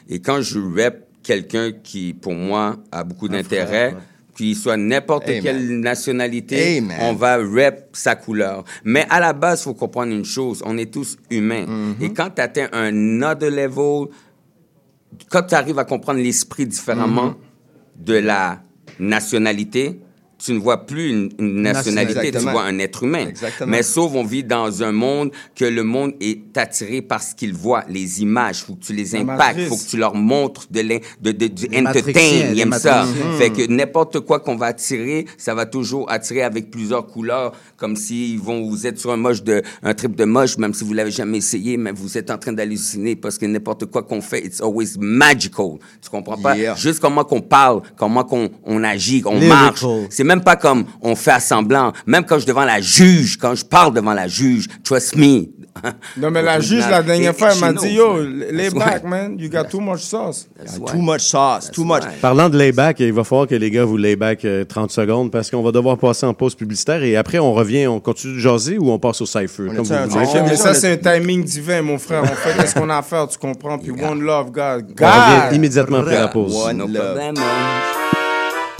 Et 0.09 0.19
quand 0.19 0.41
je 0.41 0.59
rap 0.59 0.97
quelqu'un 1.23 1.71
qui, 1.71 2.13
pour 2.13 2.33
moi, 2.33 2.77
a 2.91 3.03
beaucoup 3.03 3.27
d'intérêt, 3.27 3.95
qu'il 4.35 4.55
soit 4.55 4.77
n'importe 4.77 5.27
Hey, 5.27 5.41
quelle 5.41 5.79
nationalité, 5.79 6.55
Hey, 6.55 6.83
on 7.01 7.13
va 7.13 7.37
rap 7.37 7.89
sa 7.93 8.15
couleur. 8.15 8.63
Mais 8.83 9.05
à 9.09 9.19
la 9.19 9.33
base, 9.33 9.61
il 9.61 9.63
faut 9.63 9.73
comprendre 9.73 10.13
une 10.13 10.25
chose, 10.25 10.61
on 10.65 10.77
est 10.77 10.93
tous 10.93 11.17
humains. 11.31 11.65
Mm-hmm. 11.65 12.03
Et 12.03 12.13
quand 12.13 12.29
tu 12.35 12.41
atteins 12.41 12.69
un 12.71 13.21
other 13.23 13.49
level, 13.49 14.09
quand 15.29 15.43
tu 15.43 15.55
arrives 15.55 15.79
à 15.79 15.85
comprendre 15.85 16.19
l'esprit 16.19 16.67
différemment 16.67 17.29
Mm-hmm. 17.29 17.46
De 17.97 18.15
la 18.15 18.63
nationalité, 18.99 19.99
tu 20.39 20.53
ne 20.53 20.59
vois 20.59 20.85
plus 20.85 21.09
une, 21.09 21.29
une 21.39 21.61
nationalité, 21.61 22.13
tu 22.21 22.27
Exactement. 22.27 22.51
vois 22.51 22.63
un 22.63 22.77
être 22.79 23.03
humain. 23.03 23.27
Exactement. 23.27 23.71
Mais 23.71 23.81
sauf 23.83 24.11
on 24.13 24.23
vit 24.23 24.43
dans 24.43 24.83
un 24.83 24.91
monde 24.91 25.31
que 25.55 25.65
le 25.65 25.83
monde 25.83 26.13
est 26.21 26.55
attiré 26.57 27.01
par 27.01 27.23
ce 27.23 27.33
qu'il 27.33 27.53
voit, 27.53 27.83
les 27.89 28.21
images. 28.21 28.63
faut 28.63 28.75
que 28.75 28.85
tu 28.85 28.93
les 28.93 29.15
impactes, 29.15 29.61
faut 29.67 29.75
que 29.77 29.89
tu 29.89 29.97
leur 29.97 30.13
montres 30.15 30.67
de, 30.69 30.81
l'in- 30.81 30.99
de, 31.21 31.31
de- 31.31 31.47
du 31.47 31.65
entertain. 31.75 32.11
les 32.53 32.61
aiment 32.61 32.73
ça. 32.73 33.05
Fait 33.37 33.49
que 33.49 33.65
n'importe 33.67 34.19
quoi 34.19 34.39
qu'on 34.39 34.55
va 34.55 34.67
attirer, 34.67 35.25
ça 35.37 35.55
va 35.55 35.65
toujours 35.65 36.09
attirer 36.11 36.43
avec 36.43 36.69
plusieurs 36.69 37.07
couleurs, 37.07 37.53
comme 37.75 37.95
si 37.95 38.37
vont, 38.37 38.67
vous 38.69 38.85
êtes 38.85 38.99
sur 38.99 39.11
un 39.11 39.17
moche 39.17 39.41
de, 39.43 39.61
un 39.83 39.93
trip 39.93 40.15
de 40.15 40.25
moche, 40.25 40.57
même 40.57 40.73
si 40.73 40.83
vous 40.83 40.93
l'avez 40.93 41.11
jamais 41.11 41.39
essayé, 41.39 41.77
mais 41.77 41.91
vous 41.91 42.17
êtes 42.17 42.29
en 42.29 42.37
train 42.37 42.53
d'halluciner 42.53 43.15
parce 43.15 43.37
que 43.37 43.45
n'importe 43.47 43.85
quoi 43.85 44.03
qu'on 44.03 44.21
fait, 44.21 44.45
it's 44.45 44.61
always 44.61 44.97
magical. 44.99 45.77
Tu 46.01 46.09
comprends 46.09 46.37
pas? 46.37 46.55
Yeah. 46.55 46.75
Juste 46.75 46.99
comment 46.99 47.23
qu'on 47.23 47.41
parle, 47.41 47.81
comment 47.97 48.23
qu'on 48.23 48.49
on 48.65 48.83
agit, 48.83 49.21
qu'on 49.21 49.33
Lyrical. 49.35 49.49
marche. 49.57 49.85
C'est 50.09 50.23
même 50.27 50.41
pas 50.41 50.55
comme 50.57 50.85
on 51.01 51.15
fait 51.15 51.31
à 51.31 51.39
semblant. 51.39 51.93
Même 52.05 52.25
quand 52.25 52.35
je 52.35 52.41
suis 52.41 52.47
devant 52.47 52.65
la 52.65 52.81
juge, 52.81 53.37
quand 53.37 53.55
je 53.55 53.65
parle 53.65 53.93
devant 53.93 54.13
la 54.13 54.27
juge, 54.27 54.67
trust 54.83 55.15
me. 55.15 55.45
Non, 56.17 56.31
mais 56.31 56.41
la 56.41 56.59
juge, 56.59 56.89
la 56.89 57.03
dernière 57.03 57.35
fois, 57.35 57.49
elle 57.53 57.59
m'a 57.59 57.73
dit, 57.73 57.93
yo, 57.93 58.19
lay 58.23 58.69
back, 58.69 59.03
man. 59.03 59.37
You 59.37 59.49
got 59.49 59.65
too 59.65 59.79
much 59.79 59.99
sauce. 59.99 60.47
Too 60.87 60.97
much 60.97 61.21
sauce, 61.21 61.71
too 61.71 61.83
much. 61.83 62.03
Parlant 62.21 62.49
de 62.49 62.57
layback, 62.57 62.99
il 62.99 63.13
va 63.13 63.23
falloir 63.23 63.47
que 63.47 63.55
les 63.55 63.69
gars 63.69 63.85
vous 63.85 63.97
layback 63.97 64.43
euh, 64.45 64.65
30 64.65 64.91
secondes 64.91 65.31
parce 65.31 65.51
qu'on 65.51 65.61
va 65.61 65.71
devoir 65.71 65.97
passer 65.97 66.25
en 66.25 66.33
pause 66.33 66.55
publicitaire 66.55 67.03
et 67.03 67.15
après 67.15 67.39
on 67.39 67.53
revient, 67.53 67.87
on 67.87 67.99
continue 67.99 68.35
de 68.35 68.39
jaser 68.39 68.77
ou 68.77 68.91
on 68.91 68.99
passe 68.99 69.21
au 69.21 69.25
cypher. 69.25 69.67
Comme? 69.75 69.87
Mais 69.87 70.41
mais 70.47 70.55
ça, 70.55 70.73
c'est 70.73 70.93
un 70.93 70.97
timing 70.97 71.43
divin, 71.43 71.81
mon 71.81 71.97
frère. 71.97 72.23
On 72.23 72.27
fait 72.27 72.67
ce 72.67 72.73
qu'on 72.73 72.89
a 72.89 72.97
à 72.97 73.01
faire, 73.03 73.27
tu 73.27 73.37
comprends? 73.37 73.77
Puis 73.77 73.91
one 73.91 74.21
love, 74.21 74.51
God. 74.51 74.85
On 74.99 75.05
revient 75.05 75.43
God! 75.45 75.55
immédiatement 75.55 75.97
après 75.97 76.15
la 76.15 76.27
pause. 76.27 76.55
One 76.55 76.91
love. 76.91 77.33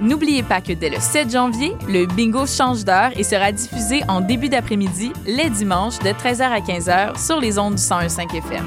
N'oubliez 0.00 0.44
pas 0.44 0.60
que 0.60 0.72
dès 0.72 0.90
le 0.90 1.00
7 1.00 1.32
janvier, 1.32 1.76
le 1.88 2.06
bingo 2.06 2.46
change 2.46 2.84
d'heure 2.84 3.10
et 3.16 3.24
sera 3.24 3.50
diffusé 3.50 4.02
en 4.08 4.20
début 4.20 4.48
d'après-midi, 4.48 5.12
les 5.26 5.50
dimanches, 5.50 5.98
de 5.98 6.10
13h 6.10 6.42
à 6.42 6.60
15h 6.60 7.24
sur 7.24 7.40
les 7.40 7.58
ondes 7.58 7.74
du 7.74 7.82
101.5 7.82 8.36
FM. 8.36 8.64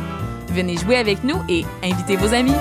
Venez 0.50 0.76
jouer 0.76 0.98
avec 0.98 1.24
nous 1.24 1.38
et 1.48 1.64
invitez 1.82 2.18
vos 2.18 2.34
amis. 2.34 2.52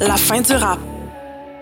La 0.00 0.16
fin 0.16 0.42
du 0.42 0.52
rap. 0.52 0.78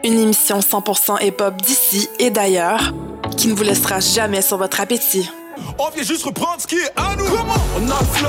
Une 0.02 0.18
émission 0.18 0.58
100% 0.58 1.24
hip-hop 1.24 1.62
d'ici 1.62 2.08
et 2.18 2.30
d'ailleurs 2.30 2.92
qui 3.36 3.46
ne 3.46 3.54
vous 3.54 3.62
laissera 3.62 4.00
jamais 4.00 4.42
sur 4.42 4.58
votre 4.58 4.80
appétit. 4.80 5.30
On 5.78 5.90
vient 5.90 6.02
juste 6.02 6.24
reprendre 6.24 6.60
ce 6.60 6.66
qui 6.66 6.74
est 6.74 6.92
à 6.96 7.14
nous. 7.14 7.24
On 7.24 7.88
a 7.88 8.00
le 8.00 8.06
flow, 8.06 8.28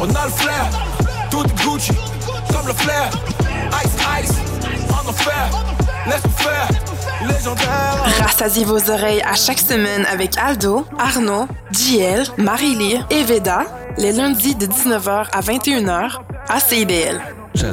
on 0.00 0.14
a 0.14 0.24
le 0.24 0.32
flair. 0.32 0.68
Tout 1.30 1.44
Gucci, 1.62 1.92
comme 2.56 2.66
le 2.68 2.72
flair. 2.74 3.10
Ice, 3.84 3.96
ice, 4.22 4.32
en 4.90 5.08
enfer. 5.08 5.50
Laisse-nous 6.06 6.30
faire, 6.30 6.68
légendaire. 7.26 8.04
Rassasiez 8.22 8.64
vos 8.64 8.90
oreilles 8.90 9.22
à 9.22 9.34
chaque 9.34 9.58
semaine 9.58 10.06
avec 10.10 10.36
Aldo, 10.38 10.86
Arnaud, 10.98 11.46
JL, 11.72 12.24
Marie-Lee 12.38 13.00
et 13.10 13.24
Veda, 13.24 13.64
les 13.98 14.12
lundis 14.12 14.54
de 14.54 14.66
19h 14.66 15.26
à 15.32 15.40
21h 15.40 16.20
à 16.48 16.60
CIBL. 16.60 17.20
Chat 17.54 17.72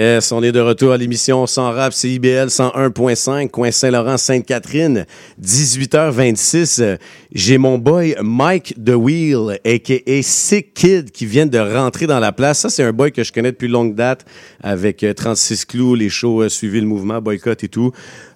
Yes, 0.00 0.30
on 0.30 0.44
est 0.44 0.52
de 0.52 0.60
retour 0.60 0.92
à 0.92 0.96
l'émission 0.96 1.44
Sans 1.48 1.72
Rap 1.72 1.92
CIBL 1.92 2.46
101.5, 2.50 3.48
coin 3.50 3.72
Saint-Laurent, 3.72 4.16
Sainte-Catherine, 4.16 5.06
18h26. 5.42 6.80
Euh, 6.80 6.96
J'ai 7.32 7.58
mon 7.58 7.78
boy 7.78 8.14
Mike 8.22 8.76
The 8.76 8.90
Wheel, 8.94 9.58
a.k.a. 9.64 10.22
Sick 10.22 10.72
Kid, 10.74 11.10
qui 11.10 11.26
vient 11.26 11.46
de 11.46 11.58
rentrer 11.58 12.06
dans 12.06 12.20
la 12.20 12.30
place. 12.30 12.60
Ça, 12.60 12.70
c'est 12.70 12.84
un 12.84 12.92
boy 12.92 13.10
que 13.10 13.24
je 13.24 13.32
connais 13.32 13.50
depuis 13.50 13.66
longue 13.66 13.96
date, 13.96 14.24
avec 14.62 15.02
euh, 15.02 15.12
36 15.14 15.64
clous, 15.64 15.96
les 15.96 16.08
shows 16.10 16.42
euh, 16.42 16.48
Suivi 16.48 16.80
le 16.80 16.86
mouvement, 16.86 17.20
Boycott 17.20 17.64
et 17.64 17.68
tout. 17.68 17.90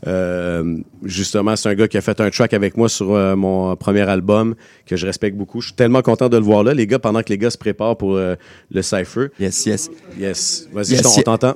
Euh, 0.08 0.78
justement, 1.04 1.54
c'est 1.54 1.68
un 1.68 1.74
gars 1.76 1.86
qui 1.86 1.96
a 1.96 2.00
fait 2.00 2.20
un 2.20 2.30
track 2.30 2.54
avec 2.54 2.76
moi 2.76 2.88
sur 2.88 3.14
euh, 3.14 3.36
mon 3.36 3.76
premier 3.76 4.00
album, 4.00 4.56
que 4.84 4.96
je 4.96 5.06
respecte 5.06 5.36
beaucoup. 5.36 5.60
Je 5.60 5.66
suis 5.68 5.76
tellement 5.76 6.02
content 6.02 6.28
de 6.28 6.36
le 6.36 6.42
voir 6.42 6.64
là, 6.64 6.74
les 6.74 6.88
gars, 6.88 6.98
pendant 6.98 7.22
que 7.22 7.28
les 7.28 7.38
gars 7.38 7.50
se 7.50 7.58
préparent 7.58 7.96
pour 7.96 8.16
euh, 8.16 8.34
le 8.72 8.82
Cypher. 8.82 9.28
Yes, 9.38 9.64
yes. 9.64 9.90
Yes. 10.18 10.68
Vas-y, 10.72 10.94
Yes, 10.94 11.06
on 11.06 11.22
t'entend? 11.22 11.51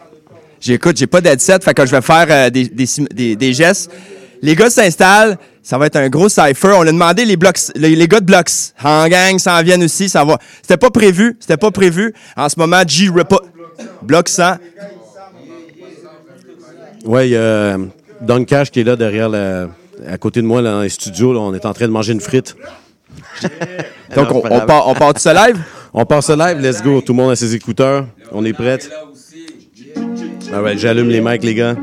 J'écoute, 0.61 0.97
j'ai 0.97 1.07
pas 1.07 1.21
d'headset, 1.21 1.59
fait 1.63 1.75
que 1.75 1.85
je 1.87 1.91
vais 1.91 2.01
faire 2.03 2.27
euh, 2.31 2.51
des, 2.51 2.69
des, 2.69 2.87
des- 3.13 3.37
des 3.37 3.53
gestes. 3.53 3.91
Les 4.43 4.55
gars 4.55 4.71
s'installent, 4.71 5.37
ça 5.63 5.79
va 5.79 5.87
être 5.87 5.97
un 5.97 6.09
gros 6.09 6.29
cypher. 6.29 6.73
On 6.77 6.83
a 6.83 6.87
demandé 6.87 7.25
les 7.25 7.37
blocs, 7.37 7.59
les, 7.75 7.95
les 7.97 8.09
gars 8.09 8.21
de 8.21 8.27
blocs 8.27 8.51
en 8.83 9.09
gang 9.09 9.39
s'en 9.39 9.63
viennent 9.63 9.85
aussi, 9.85 10.09
ça 10.09 10.25
va. 10.25 10.39
C'était 10.63 10.77
pas 10.77 10.91
prévu, 10.91 11.37
c'était 11.41 11.57
pas 11.57 11.71
prévu. 11.71 12.13
En 12.37 12.49
ce 12.49 12.59
moment, 12.59 12.83
G 12.87 13.09
Repa, 13.09 13.37
bloc 14.03 14.29
100. 14.29 14.55
Ouais, 17.05 17.29
il 17.29 17.33
y 17.33 17.37
a 17.37 17.41
euh, 17.41 17.79
Don 18.21 18.45
Cash 18.45 18.71
qui 18.71 18.81
est 18.81 18.85
là 18.85 18.97
derrière, 18.97 19.29
la- 19.29 19.69
à 20.09 20.19
côté 20.19 20.43
de 20.43 20.47
moi, 20.47 20.61
là, 20.61 20.73
dans 20.73 20.83
les 20.83 20.89
studios. 20.89 21.33
là, 21.33 21.41
on 21.41 21.55
est 21.55 21.65
en 21.65 21.73
train 21.73 21.87
de 21.87 21.93
manger 21.93 22.13
une 22.13 22.21
frite. 22.21 22.57
Donc, 24.15 24.31
Non, 24.31 24.43
on- 24.45 24.53
on 24.57 24.61
part- 24.67 24.89
on 24.89 24.95
part 24.95 25.15
de 25.15 25.19
ce 25.19 25.29
live? 25.29 25.59
On 25.95 26.05
part 26.05 26.23
ce 26.23 26.33
live, 26.33 26.61
let's 26.61 26.83
go. 26.83 27.01
Tout 27.01 27.13
le 27.13 27.17
monde 27.23 27.31
a 27.33 27.37
ses 27.37 27.55
écouteurs. 27.55 28.07
On 28.33 28.45
est 28.45 28.53
prêts? 28.53 28.79
All 30.57 30.63
right, 30.63 30.79
j'allume 30.79 31.11
les 31.11 31.21
mics, 31.21 31.45
les 31.45 31.55
gars. 31.55 31.75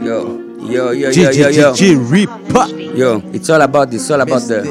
Yo, 0.00 0.40
yo, 0.70 0.92
yo, 0.92 0.92
yo, 0.92 1.10
G, 1.10 1.22
yo, 1.22 1.50
yo. 1.50 1.74
G, 1.74 1.86
G, 1.86 1.96
Reaper. 1.96 2.68
Yo, 2.94 3.20
it's 3.34 3.50
all 3.50 3.60
about 3.60 3.90
this, 3.90 4.08
all 4.08 4.20
about 4.20 4.46
the... 4.46 4.62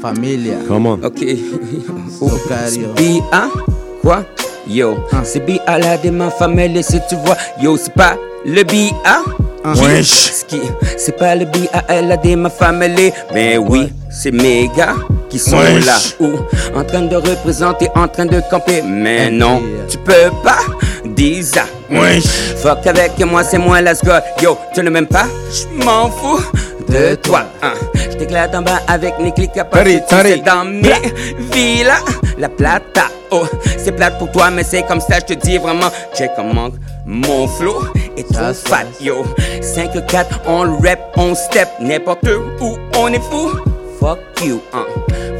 Familia. 0.00 0.58
Come 0.66 0.86
on. 0.88 1.04
Ok. 1.04 1.20
Locario. 2.20 2.92
B.A. 2.96 3.48
Quoi? 4.02 4.24
Yo, 4.68 4.96
c'est 5.24 5.40
B.A. 5.46 5.78
la 5.78 5.96
de 5.96 6.10
ma 6.10 6.30
famille, 6.30 6.82
si 6.82 7.00
tu 7.08 7.14
vois. 7.24 7.36
Yo, 7.60 7.76
c'est 7.76 7.92
pas 7.94 8.16
le 8.44 8.62
B.A. 8.64 9.22
qui- 9.74 9.80
Wesh. 9.80 10.32
qui- 10.48 10.60
C'est 10.96 11.16
pas 11.16 11.34
le 11.34 11.44
B.A. 11.44 12.02
la 12.02 12.16
de 12.16 12.34
ma 12.34 12.50
famille. 12.50 13.12
Mais 13.32 13.56
oui, 13.58 13.92
c'est 14.10 14.32
mes 14.32 14.68
gars 14.76 14.94
qui 15.28 15.38
sont 15.38 15.56
Wesh. 15.58 15.84
là. 15.86 15.98
En 16.74 16.84
train 16.84 17.02
de 17.02 17.16
représenter, 17.16 17.88
en 17.94 18.08
train 18.08 18.26
de 18.26 18.40
camper. 18.50 18.82
Mais 18.82 19.30
non, 19.30 19.62
tu 19.88 19.98
peux 19.98 20.30
pas 20.42 20.58
dire 21.04 21.44
ça. 21.44 21.62
Wesh. 21.90 22.24
Fuck 22.56 22.86
avec 22.86 23.18
moi, 23.24 23.44
c'est 23.44 23.58
moi, 23.58 23.80
let's 23.80 24.02
go. 24.04 24.12
Yo, 24.42 24.58
tu 24.74 24.82
ne 24.82 24.90
m'aimes 24.90 25.06
pas? 25.06 25.26
Je 25.52 25.84
m'en 25.84 26.10
fous 26.10 26.40
de 26.88 27.14
toi. 27.16 27.44
hein. 27.62 27.72
Je 27.94 28.16
t'éclate 28.16 28.54
en 28.54 28.62
bas 28.62 28.80
avec 28.88 29.18
mes 29.20 29.32
clics 29.32 29.56
à 29.58 29.64
part. 29.64 29.80
Tari, 29.84 30.00
Tu 30.00 30.06
tari. 30.08 30.30
sais, 30.32 30.38
dans 30.38 30.64
mes 30.64 31.12
villas, 31.52 32.02
la 32.38 32.48
plata. 32.48 33.02
Oh, 33.30 33.44
c'est 33.78 33.92
plate 33.92 34.18
pour 34.18 34.30
toi, 34.30 34.50
mais 34.50 34.62
c'est 34.64 34.82
comme 34.86 35.00
ça, 35.00 35.18
je 35.20 35.34
te 35.34 35.46
dis 35.46 35.58
vraiment. 35.58 35.90
Check 36.16 36.30
comment 36.36 36.68
mon 37.04 37.46
flow 37.48 37.76
est 38.16 38.26
trop 38.32 38.52
fat, 38.52 38.84
yo. 39.00 39.24
5-4, 39.60 40.26
on 40.46 40.76
rap, 40.80 40.98
on 41.16 41.34
step, 41.34 41.68
n'importe 41.80 42.28
où, 42.60 42.76
on 42.98 43.08
est 43.08 43.20
fou. 43.30 43.50
Fuck 44.00 44.18
you, 44.44 44.60
hein. 44.72 44.84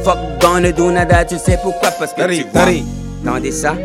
Fuck 0.03 0.17
gonna 0.41 0.71
do 0.71 0.91
nada, 0.91 1.25
tu 1.25 1.37
sais 1.37 1.57
pourquoi? 1.61 1.91
Parce 1.91 2.13
que 2.13 2.21
tu 2.33 2.45
vois. 2.53 2.67
Attendez 3.25 3.51
ça. 3.51 3.75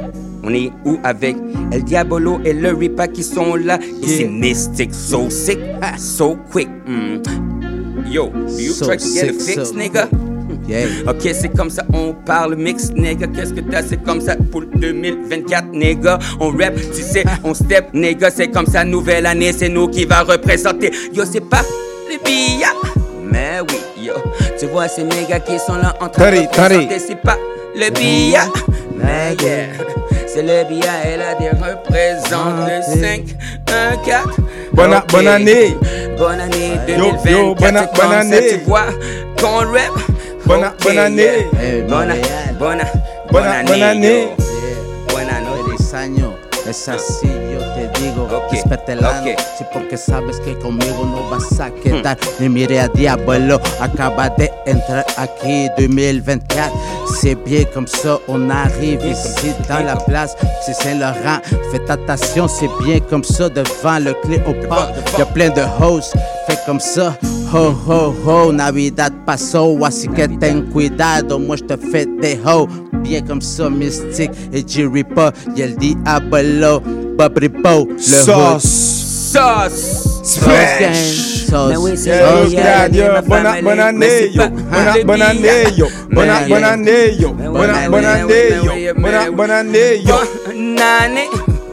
On 0.45 0.53
est 0.53 0.71
où 0.85 0.99
avec 1.05 1.37
El 1.73 1.85
Diabolo 1.85 2.41
et 2.45 2.53
le 2.53 2.73
Ripa 2.75 3.07
qui 3.09 3.23
sont 3.23 3.55
là? 3.55 3.79
Et 4.03 4.07
c'est 4.09 4.25
mystique, 4.25 4.93
so 4.95 5.31
sick, 5.31 5.59
so 5.99 6.37
quick. 6.51 6.69
Mm. 6.87 7.23
Yo, 8.07 8.29
do 8.31 8.59
you 8.59 8.73
So 8.73 8.87
try 8.87 8.97
to 8.97 9.05
get 9.07 9.31
a 9.31 9.33
fix, 9.33 9.69
so- 9.71 9.75
nigga? 9.75 10.09
Yeah. 10.69 10.87
Ok, 11.09 11.23
c'est 11.33 11.49
comme 11.57 11.71
ça, 11.71 11.83
on 11.93 12.13
parle 12.13 12.55
mix, 12.57 12.91
nigga. 12.93 13.27
Qu'est-ce 13.27 13.53
que 13.55 13.61
t'as, 13.61 13.83
c'est 13.83 14.03
comme 14.03 14.21
ça 14.21 14.37
pour 14.51 14.61
le 14.63 14.67
2024, 14.77 15.73
nigga. 15.73 16.19
On 16.41 16.51
rap, 16.51 16.75
tu 16.95 17.03
sais, 17.03 17.25
on 17.45 17.55
step, 17.55 17.93
nigga. 17.93 18.31
C'est 18.31 18.49
comme 18.49 18.67
ça, 18.67 18.85
nouvelle 18.85 19.27
année, 19.27 19.53
c'est 19.53 19.69
nous 19.69 19.89
qui 19.89 20.05
va 20.05 20.23
représenter. 20.23 20.93
Yo, 21.13 21.25
c'est 21.31 21.41
pas 21.49 21.63
les 22.11 22.19
billets, 22.19 22.67
mais 23.31 23.61
oui, 23.69 24.05
yo. 24.07 24.15
Tu 24.59 24.67
vois 24.67 24.89
ces 24.89 25.03
niggas 25.05 25.41
qui 25.41 25.59
sont 25.59 25.75
là 25.77 25.95
en 26.01 26.09
train 26.09 26.31
de 26.31 26.37
représenter, 26.39 26.99
c'est 26.99 27.21
pas 27.21 27.37
le 27.75 27.91
billet, 27.91 28.39
mais 28.97 29.35
yeah. 29.43 29.67
C'est 30.27 30.43
le 30.43 30.67
billet, 30.67 30.87
elle 31.05 31.21
a 31.21 31.35
des 31.35 31.51
représente 31.51 32.67
le 32.67 33.01
5, 33.03 33.23
1, 33.69 33.97
4. 34.05 34.29
Bonne, 34.73 35.03
bonne 35.11 35.29
année. 35.29 35.77
Bonne 36.17 36.41
année 36.41 36.71
Yo, 36.89 37.11
2024. 37.13 37.31
yo, 37.31 37.55
bonne- 37.55 37.73
bonne 37.75 38.11
ça, 38.11 38.19
année. 38.21 38.49
tu 38.49 38.57
vois 38.67 38.87
qu'on 39.39 39.57
rap. 39.59 39.93
Bonne- 40.47 40.65
Ok, 40.65 40.85
bonne 40.85 40.99
année. 40.99 41.23
yeah. 41.23 41.63
Eh, 41.63 41.83
Bonne, 41.83 42.09
bonne, 42.59 42.79
Bonne- 42.79 42.79
bonne 43.31 43.47
année. 43.47 43.65
bonne 43.71 43.83
année. 43.83 44.23
yo. 44.23 44.29
Bonne 45.15 45.29
année. 45.31 45.49
Feliz 45.67 45.95
año, 45.95 46.35
es 46.69 46.89
así 46.89 47.27
yo 47.53 47.61
te 47.75 48.01
digo. 48.01 48.25
Ok, 48.25 48.51
Respeta 48.53 48.93
el 48.93 49.05
ano, 49.05 49.31
ok. 49.31 49.39
sí, 49.59 49.65
porque 49.73 49.97
sabes 49.97 50.41
que 50.41 50.59
conmigo 50.59 51.05
no 51.05 51.29
vas 51.31 51.61
a 51.61 51.71
quedar. 51.71 52.17
Ni 52.39 52.49
mire 52.49 52.81
a 52.81 52.89
Diablo, 52.89 53.61
acaba 53.81 54.29
de 54.31 54.51
entrar 54.67 55.05
aquí 55.17 55.69
2024. 55.79 56.73
C'est 57.21 57.35
bien 57.37 57.65
comme 57.73 57.87
ça, 57.87 58.19
on 58.29 58.51
arrive 58.51 59.05
ici 59.07 59.53
dans 59.69 59.85
la 59.85 59.97
place. 59.97 60.35
C'est 60.65 60.75
Saint-Laurent, 60.75 61.41
faites 61.71 61.89
attention, 61.91 62.49
c'est 62.49 62.71
bien 62.85 62.99
comme 63.01 63.25
ça 63.25 63.49
devant 63.49 63.99
le 63.99 64.15
Cléopâtre. 64.15 64.93
Y'a 65.19 65.27
plein 65.27 65.51
de 65.51 65.63
hosts, 65.81 66.15
fait 66.49 66.59
comme 66.67 66.81
ça. 66.81 67.15
Ho, 67.53 67.71
ho, 67.87 68.15
ho, 68.25 68.51
Navidad 68.53 69.13
pasó, 69.27 69.77
así 69.85 70.09
que 70.09 70.27
ten 70.27 70.63
cuidado, 70.73 71.39
moi 71.39 71.57
je 71.57 71.65
te 71.65 71.77
fais 71.77 72.07
des 72.07 72.39
ho. 72.47 72.67
Bien 73.03 73.21
comme 73.21 73.43
ça, 73.43 73.69
Mystique 73.69 74.31
et 74.55 74.65
Jerry 74.67 75.05
Pa, 75.05 75.33
y'a 75.55 75.67
le 75.67 75.75
Diablo, 75.77 76.81
Bobby 77.19 77.49
Bo, 77.49 77.87
le 77.89 77.93
hood. 77.93 77.99
Sauce. 78.01 78.65
Sauce. 79.33 80.09
Sauce 80.25 80.79
gang, 80.81 80.95
sauce. 80.95 81.69
Mais 81.71 81.77
oui, 81.77 81.91
c'est 81.97 82.11
Yeah, 82.11 82.31
le 82.33 82.45
yo, 82.45 82.49
billet, 82.49 82.63
God, 82.89 82.95
yo, 82.97 83.05
ma 83.13 83.21
bonne, 83.23 83.43
famille, 83.43 83.63
bonne 83.63 83.77
mais 83.77 83.83
année, 83.83 84.09
c'est 84.09 84.31
yo. 84.31 84.43
pas 84.43 84.49
Bonne, 84.49 84.95
le 84.97 85.05
bonne 85.05 85.17
billet. 85.17 85.27
année, 85.27 85.77
yo. 85.77 85.87
Bonne, 86.11 86.27
Mais 86.29 86.49
bonne 86.49 86.59
oui. 86.59 86.65
année, 86.65 87.15
yo. 87.19 87.35
Mais 87.39 87.49
Bonne, 87.49 87.71
oui, 87.71 87.89
bonne 87.91 88.01
mais 88.01 88.07
année, 88.07 88.25
oui, 88.25 88.65
yo. 88.65 88.73
mais 88.73 88.73
oui, 88.73 88.93
mais 88.97 89.03
Bonne, 89.03 89.29
oui. 89.29 89.35
bonne 89.37 89.51
année, 89.51 90.03
yo. 90.07 90.15
Bonne 90.47 90.79
année. 90.81 91.29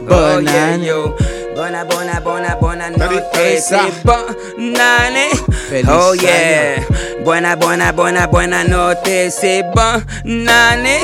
Bonne 0.08 0.10
Oh, 0.10 0.40
yeah, 0.40 0.74
année. 0.74 0.86
yo. 0.88 1.14
Bonne, 1.60 1.76
bonne, 1.90 2.10
bonne, 2.24 2.56
bonne 2.58 2.80
année. 2.80 2.96
Tari, 2.96 3.18
tari, 3.34 3.52
Et 3.52 3.60
ça. 3.60 3.80
c'est 3.84 4.02
bonne 4.02 4.80
année. 4.80 5.28
Feliz 5.68 5.84
Oh 5.90 6.14
yeah. 6.14 6.76
Bonne, 7.22 7.54
bonne, 7.60 7.82
bonne, 7.94 8.26
bonne 8.32 8.52
année. 8.54 9.28
C'est 9.28 9.62
bonne 9.74 10.48
année. 10.48 11.02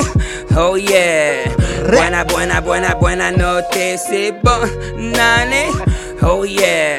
Oh 0.57 0.75
yeah. 0.75 1.43
Bonne, 1.91 2.25
bonne, 2.27 2.59
bonne, 2.65 2.87
bonne 2.99 3.21
année. 3.21 3.97
C'est 3.97 4.31
bonne 4.43 5.15
année. 5.19 5.69
Oh 6.23 6.43
yeah. 6.43 6.97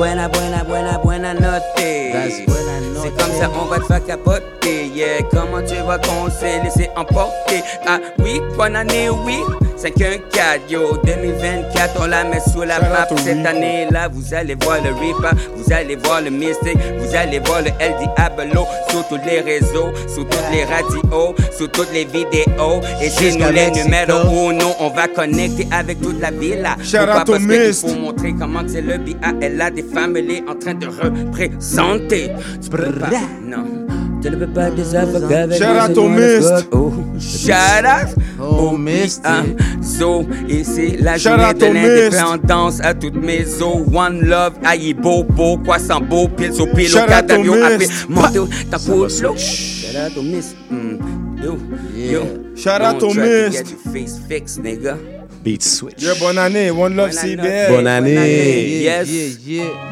Bonne 0.00 0.18
année. 0.18 2.12
That's 2.12 2.46
buena 2.46 2.70
C'est 3.02 3.10
noche. 3.10 3.18
comme 3.18 3.32
ça, 3.38 3.50
on 3.60 3.66
va 3.66 3.78
te 3.80 3.84
faire 3.84 4.04
capoter, 4.04 4.86
yeah. 4.94 5.22
Comment 5.30 5.60
tu 5.62 5.74
vas 5.86 5.98
qu'on 5.98 6.30
s'est 6.30 6.62
laissé 6.62 6.88
emporter? 6.96 7.62
Ah 7.86 7.98
oui, 8.18 8.40
bonne 8.56 8.76
année, 8.76 9.10
oui. 9.10 9.36
514, 9.76 10.70
yo, 10.70 10.98
2024, 11.04 12.00
on 12.02 12.06
la 12.06 12.24
met 12.24 12.40
sous 12.52 12.62
la 12.62 12.80
map. 12.80 13.08
Cette 13.16 13.46
année-là, 13.46 14.08
vous 14.12 14.34
allez 14.34 14.54
voir 14.54 14.76
le 14.82 14.90
Reaper, 14.90 15.32
vous 15.56 15.72
allez 15.72 15.96
voir 15.96 16.20
le 16.20 16.30
Mystic, 16.30 16.76
vous 16.98 17.14
allez 17.14 17.38
voir 17.38 17.62
le 17.62 17.70
El 17.80 17.94
Diablo 17.98 18.66
sur 18.90 19.08
tous 19.08 19.18
les 19.26 19.40
réseaux, 19.40 19.90
sur 20.06 20.28
toutes 20.28 20.50
les 20.52 20.64
radios, 20.64 21.34
sur 21.56 21.70
toutes 21.70 21.92
les 21.94 22.04
vidéos. 22.04 22.80
Et 23.02 23.08
chez 23.08 23.36
nous, 23.38 23.50
les 23.50 23.70
numéros 23.70 24.50
uno, 24.50 24.66
on 24.80 24.90
va 24.90 25.08
connecter 25.08 25.66
avec 25.72 26.00
toute 26.02 26.20
la 26.20 26.30
ville. 26.30 26.66
Shout 26.84 26.98
out 26.98 27.26
faut 27.26 27.94
montrer 27.98 28.34
comment 28.38 28.62
c'est 28.66 28.82
le 28.82 28.98
BAL 28.98 29.72
des 29.90 30.00
familles 30.00 30.42
en 30.48 30.54
train 30.54 30.74
de 30.74 30.86
représenter. 30.86 32.30
Tu 32.62 32.70
peux 32.70 32.92
pas, 32.92 33.10
non. 33.44 33.86
Tu 34.22 34.30
ne 34.30 34.36
peux 34.36 34.46
pas 34.52 34.70
désavoir 34.70 35.22
avec 35.32 35.56
Shout 35.56 35.64
out 35.64 35.96
le 35.96 36.08
Mist. 36.10 36.68
Oh, 36.72 36.92
shout 37.18 37.52
out. 37.86 38.14
Oh, 38.38 38.76
Mystique. 38.76 39.22
Ah, 39.24 39.42
so, 39.82 40.26
et 40.46 40.62
c'est 40.62 40.98
la 41.00 41.16
Shout 41.16 41.30
journée 41.30 41.44
out 41.46 41.54
de 41.58 41.66
to 41.66 41.72
Mist. 41.72 41.86
l'indépendance 42.12 42.80
à 42.82 42.92
toutes 42.92 43.14
mes 43.16 43.44
os. 43.62 43.86
One 43.94 44.20
love, 44.26 44.52
aïe, 44.62 44.92
beau, 44.92 45.24
beau, 45.24 45.56
quoi 45.56 45.78
sans 45.78 46.00
beau, 46.02 46.28
pile 46.28 46.52
sur 46.52 46.70
pile, 46.72 46.88
Shout 46.88 46.98
au 46.98 47.02
out 47.04 47.08
cadavio, 47.08 47.54
Mist. 47.78 48.08
monter 48.10 48.38
au 48.40 48.48
ta 48.70 48.78
flow? 48.78 49.08
Shout 49.08 49.26
out 49.28 50.14
to 50.14 50.22
Mist. 50.22 50.54
Mm. 50.70 51.42
Yo, 51.42 51.56
yo. 51.96 52.20
Shout 52.54 52.82
out 52.82 52.98
to 53.00 53.06
Mist. 53.14 53.52
get 53.52 53.70
your 53.70 53.92
face 53.92 54.18
fixed, 54.28 54.62
nigga. 54.62 54.98
Beat 55.42 55.62
Switch. 55.62 56.02
Yeah, 56.02 56.14
bonne 56.20 56.38
année. 56.38 56.70
One 56.70 56.94
love 56.96 57.10
Bonne 57.10 57.18
année. 57.18 57.36
CBL. 57.36 57.68
Bonne 57.70 57.86
année. 57.86 58.82
Yes. 58.82 59.08
yeah, 59.08 59.28
yeah. 59.46 59.90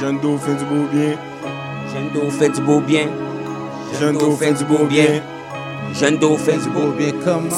Jeune 0.00 0.20
dauphin 0.20 0.54
du 0.54 0.64
beau 0.64 0.86
bien. 0.92 1.18
Jeune 1.92 2.10
dos 2.14 2.30
fait 2.30 2.50
du 2.50 2.60
beau 2.60 2.80
bien. 2.80 3.08
Jeune 3.98 4.18
dauphin 4.18 4.52
du 4.52 4.64
beau 4.64 4.84
bien. 4.86 5.22
Jeune 5.98 6.18
dos 6.18 6.36
fait 6.36 6.58
du 6.58 6.68
beau 6.70 6.80
Beau 6.80 6.92
bien 6.92 7.12
comment? 7.24 7.48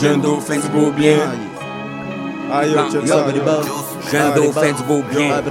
Jeune 0.00 0.20
dauphin 0.20 0.56
du 0.56 0.68
beau 0.68 0.90
bien. 0.90 1.16
Aïe, 2.52 2.72
yo, 2.72 2.78
check 2.92 3.08
ça. 3.08 3.26
Jeune 4.12 4.34
dos 4.34 4.52
fait 4.52 4.72
du 4.72 4.82
beau 4.82 5.02
bien. 5.10 5.42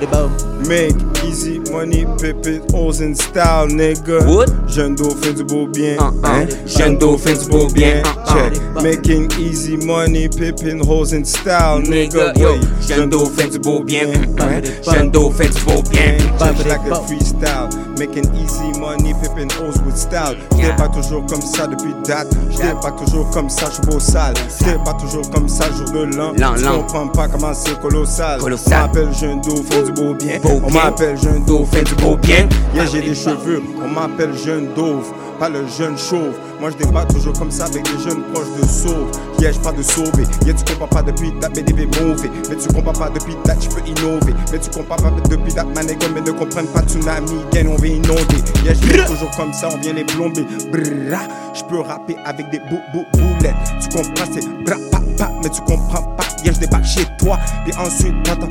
Make 0.68 1.15
easy 1.26 1.60
money, 1.72 2.06
pippin, 2.20 2.62
hoes 2.72 3.02
in 3.02 3.16
style, 3.16 3.68
nigga. 3.68 4.26
What? 4.28 4.50
Jeune 4.68 4.96
dauphin 4.96 5.34
du 5.34 5.44
beau 5.44 5.68
bien. 5.68 5.98
Uh, 5.98 6.12
uh. 6.12 6.28
Hein? 6.28 6.48
Jeune 6.66 6.98
dauphin 6.98 7.34
du 7.34 7.50
beau 7.50 7.68
bien. 7.70 8.04
Uh, 8.04 8.10
uh. 8.10 8.34
Check. 8.34 8.84
Making 8.84 9.32
easy 9.40 9.78
money, 9.78 10.28
pippin, 10.28 10.80
hoes 10.80 11.14
in 11.14 11.26
style, 11.26 11.82
nigga. 11.82 12.34
Nigga, 12.34 12.40
yo, 12.40 12.56
jeune 12.88 13.12
fait 13.36 13.50
du 13.50 13.60
beau 13.60 13.84
bien. 13.84 14.08
Hein? 14.40 14.62
Jeune 14.84 15.12
fait 15.32 15.50
du 15.50 15.64
beau 15.66 15.82
bien. 15.90 16.18
Check 16.40 16.66
like 16.66 16.86
a 16.92 16.96
freestyle, 17.08 17.70
making 17.98 18.26
easy 18.36 18.80
money, 18.80 19.14
pippin 19.22 19.50
hoes 19.60 19.82
with 19.86 19.98
style. 19.98 20.38
J'étais 20.56 20.76
pas 20.76 20.90
toujours 20.90 21.26
comme 21.26 21.42
ça 21.42 21.68
depuis 21.68 21.94
date. 22.06 22.28
J'étais 22.52 22.76
pas 22.82 22.92
toujours 22.92 23.30
comme 23.32 23.50
ça, 23.50 23.68
j'suis 23.72 23.86
beau 23.86 24.00
sale. 24.00 24.34
J'étais 24.60 24.78
pas 24.84 24.94
toujours 24.94 25.30
comme 25.32 25.48
ça, 25.48 25.66
jour 25.72 25.92
de 25.92 26.16
l'an. 26.16 26.34
L'an, 26.38 26.56
l'an. 26.62 26.80
comprends 26.80 27.08
pas 27.08 27.28
comment 27.28 27.54
c'est 27.54 27.80
colossal. 27.80 28.40
Colossal. 28.40 28.74
On 28.74 28.88
m'appelle 28.88 29.14
jeune 29.14 29.42
dauphin 29.42 29.82
du 29.84 29.92
beau 29.94 30.14
bien. 30.14 30.40
On 30.44 30.60
bien. 30.60 31.15
M'appelle 31.16 31.18
jeune 31.18 31.46
dauphin 31.46 31.84
du 31.84 31.96
beau 31.96 32.18
bien. 32.18 32.48
Yeah, 32.74 32.86
j'ai 32.86 33.02
des 33.02 33.16
cheveux. 33.16 33.62
On 33.84 33.88
m'appelle 33.88 34.36
jeune 34.36 34.74
dauve. 34.74 35.14
Pas 35.40 35.50
le 35.50 35.68
jeune 35.68 35.98
chauve. 35.98 36.34
Moi 36.62 36.70
je 36.72 36.78
débat 36.78 37.04
toujours 37.06 37.34
comme 37.34 37.52
ça 37.52 37.66
avec 37.66 37.84
des 37.84 38.04
jeunes 38.04 38.22
proches 38.34 38.48
de 38.60 38.66
sauve. 38.66 39.12
Yeah, 39.40 39.52
je 39.52 39.60
parle 39.60 39.76
de 39.78 39.84
sauver? 39.84 40.24
Yeah, 40.46 40.54
tu 40.54 40.64
comprends 40.74 40.88
pas 40.88 41.04
depuis 41.04 41.34
mais 41.56 41.62
des 41.62 41.86
mauvais. 41.86 42.32
Mais 42.50 42.56
tu 42.56 42.74
comprends 42.74 42.94
pas 42.94 43.10
depuis 43.10 43.36
date, 43.44 43.64
je 43.64 43.70
peux 43.70 43.86
innover. 43.86 44.34
Mais 44.52 44.60
tu 44.60 44.70
comprends 44.70 44.96
pas 44.96 45.12
depuis 45.30 45.54
date, 45.54 45.68
ma 45.76 45.84
nègre, 45.84 46.08
mais 46.14 46.22
ne 46.22 46.32
comprennent 46.32 46.68
pas 46.68 46.82
tsunami. 46.82 47.32
Gang, 47.52 47.68
on 47.68 47.76
va 47.76 47.88
inonder. 47.88 48.38
Yeah, 48.64 48.76
je 48.76 49.06
toujours 49.06 49.32
comme 49.36 49.52
ça, 49.52 49.68
on 49.74 49.78
vient 49.78 49.94
les 49.94 50.06
plomber. 50.06 50.46
Brrra, 50.72 51.24
je 51.54 51.64
peux 51.64 51.82
rapper 51.82 52.16
avec 52.26 52.50
des 52.52 52.60
bou 52.60 52.80
bou 52.94 53.04
boulettes. 53.14 53.56
Tu 53.82 53.90
comprends, 53.90 54.26
c'est 54.34 54.48
bra 54.64 54.78
pa 54.92 55.00
pa, 55.18 55.32
mais 55.44 55.50
tu 55.50 55.62
comprends 55.62 56.04
pas. 56.16 56.24
Yeah, 56.44 56.54
je 56.54 56.60
débarque 56.60 56.86
chez 56.86 57.06
toi? 57.20 57.38
Puis 57.66 57.74
ensuite, 57.78 58.24
t'entends. 58.24 58.48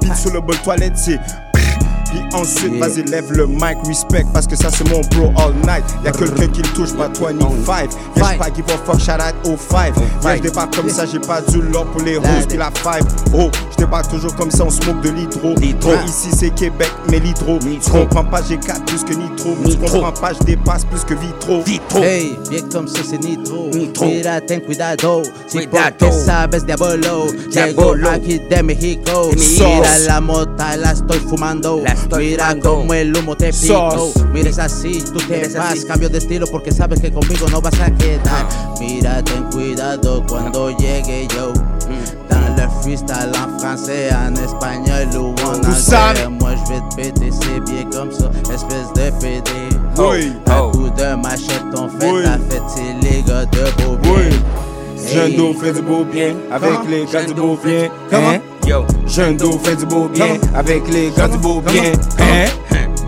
Puis 0.00 0.10
sur 0.16 0.32
le 0.32 0.40
bol 0.40 0.56
toilette, 0.64 0.96
c'est. 0.96 1.20
Puis 2.10 2.20
ensuite, 2.34 2.72
Yeah. 2.72 2.86
vas-y, 2.86 3.02
lève 3.04 3.32
le 3.32 3.46
mic, 3.46 3.78
respect, 3.86 4.24
parce 4.32 4.46
que 4.46 4.56
ça 4.56 4.68
c'est 4.70 4.88
mon 4.90 5.00
bro 5.10 5.32
all 5.40 5.52
night. 5.66 5.84
Y'a 6.04 6.10
quelqu'un 6.12 6.48
qui 6.48 6.62
le 6.62 6.68
touche, 6.70 6.92
pas 6.94 7.08
25. 7.08 7.90
Y'a 8.16 8.24
Five. 8.24 8.38
pas 8.38 8.48
give 8.54 8.64
a 8.68 8.78
fuck, 8.84 9.00
shout 9.00 9.12
out 9.20 9.34
au 9.44 9.56
5. 9.56 9.94
Yeah, 10.22 10.36
je 10.36 10.42
débarque 10.42 10.76
comme 10.76 10.88
ça, 10.90 11.04
j'ai 11.06 11.18
pas 11.20 11.40
du 11.40 11.60
love 11.62 11.86
pour 11.92 12.02
les 12.02 12.16
roses, 12.16 12.46
puis 12.48 12.58
la 12.58 12.70
5. 12.82 13.02
Oh, 13.34 13.48
je 13.70 13.76
débarque 13.76 14.08
toujours 14.10 14.34
comme 14.34 14.50
ça, 14.50 14.64
on 14.64 14.70
smoke 14.70 15.00
de 15.02 15.10
l'hydro. 15.10 15.54
Oh, 15.56 15.90
ici 16.06 16.28
c'est 16.36 16.50
Québec, 16.50 16.90
mais 17.10 17.18
l'hydro. 17.20 17.58
Tu 17.60 17.90
comprends 17.90 18.24
pas, 18.24 18.40
j'ai 18.48 18.56
4 18.58 18.84
plus 18.84 19.04
que 19.04 19.14
nitro. 19.14 19.56
Tu 19.68 19.76
comprends 19.76 20.12
pas, 20.12 20.32
je 20.32 20.44
dépasse 20.44 20.84
plus 20.84 21.04
que 21.04 21.14
vitro. 21.14 21.62
Vitro. 21.62 22.02
Hey, 22.02 22.36
bien 22.50 22.60
comme 22.72 22.88
ça 22.88 23.00
c'est 23.08 23.18
nitro. 23.22 23.68
Nitro. 23.72 24.06
Ten 24.46 24.60
cuidado. 24.62 25.22
Si 25.46 25.58
Cuidado. 25.58 25.94
porque 25.98 26.12
sabes 26.12 26.64
diabolo. 26.66 27.26
Diabolo. 27.50 28.08
aquí 28.10 28.40
de 28.50 28.62
México. 28.62 29.30
Mira 29.36 29.98
la 30.06 30.20
mota, 30.20 30.76
la 30.76 30.92
estoy 30.92 31.18
fumando. 31.18 31.80
La 31.84 31.94
Mira 32.18 32.54
como 32.58 32.92
el 32.94 33.16
humo 33.16 33.36
te 33.36 33.52
pico. 33.52 34.12
Mira 34.32 34.50
es 34.50 34.58
así, 34.58 35.02
tú 35.12 35.18
te 35.26 35.48
vas. 35.56 35.84
Cambio 35.84 36.08
de 36.08 36.18
estilo 36.18 36.46
porque 36.46 36.72
sabes 36.72 37.00
que 37.00 37.10
conmigo 37.12 37.46
no 37.50 37.60
vas 37.60 37.78
a 37.80 37.90
quedar. 37.90 38.46
Mira, 38.80 39.22
ten 39.22 39.44
cuidado 39.44 40.24
cuando 40.28 40.70
llegue 40.70 41.26
yo. 41.36 41.52
Dans 42.28 42.56
le 42.56 42.68
freestyle 42.82 43.32
en 43.34 43.58
français, 43.58 44.10
en 44.12 44.34
espagnol 44.36 45.08
ou 45.16 45.34
en 45.44 45.54
anglais. 45.56 46.28
Moi 46.40 46.54
je 46.56 46.72
vais 46.72 46.80
te 46.90 46.94
péter, 46.96 47.30
c'est 47.32 47.60
bien 47.70 47.84
comme 47.90 48.12
ça. 48.12 48.30
Espèce 48.52 48.92
de 48.94 49.10
PD. 49.20 49.50
Oui. 49.98 50.32
À 50.46 50.62
Oh. 50.64 50.70
coup 50.70 50.88
de 50.90 51.14
machette, 51.16 51.64
on 51.74 51.88
fait 51.88 52.22
la 52.22 52.38
fête, 52.38 52.62
c'est 52.68 52.94
les 53.08 53.22
gars 53.22 53.44
de 53.46 53.82
Beaubien. 53.82 54.12
Oui. 54.14 54.36
Jeune 55.12 55.34
d'eau 55.36 55.54
fait 55.54 55.72
du 55.72 55.82
beau 55.82 56.04
bien 56.04 56.34
avec 56.52 56.70
les 56.88 57.04
gars 57.06 57.22
du 57.22 57.28
Jeune 57.28 57.36
beau 57.36 57.42
d'eau 57.42 57.58
fait 57.62 57.68
bien. 57.68 57.88
du- 57.88 57.90
Comment? 58.10 58.38
Hein? 58.70 58.86
Yo. 58.86 58.86
Jeune 59.06 59.36
d'eau 59.36 59.58
fait 59.58 59.76
du 59.76 59.86
beau 59.86 60.08
bien 60.08 60.38
avec 60.54 60.88
les 60.88 61.10
gars 61.10 61.28
du 61.28 61.38
beau 61.38 61.60
bien. 61.60 61.92
Hein? 62.18 62.46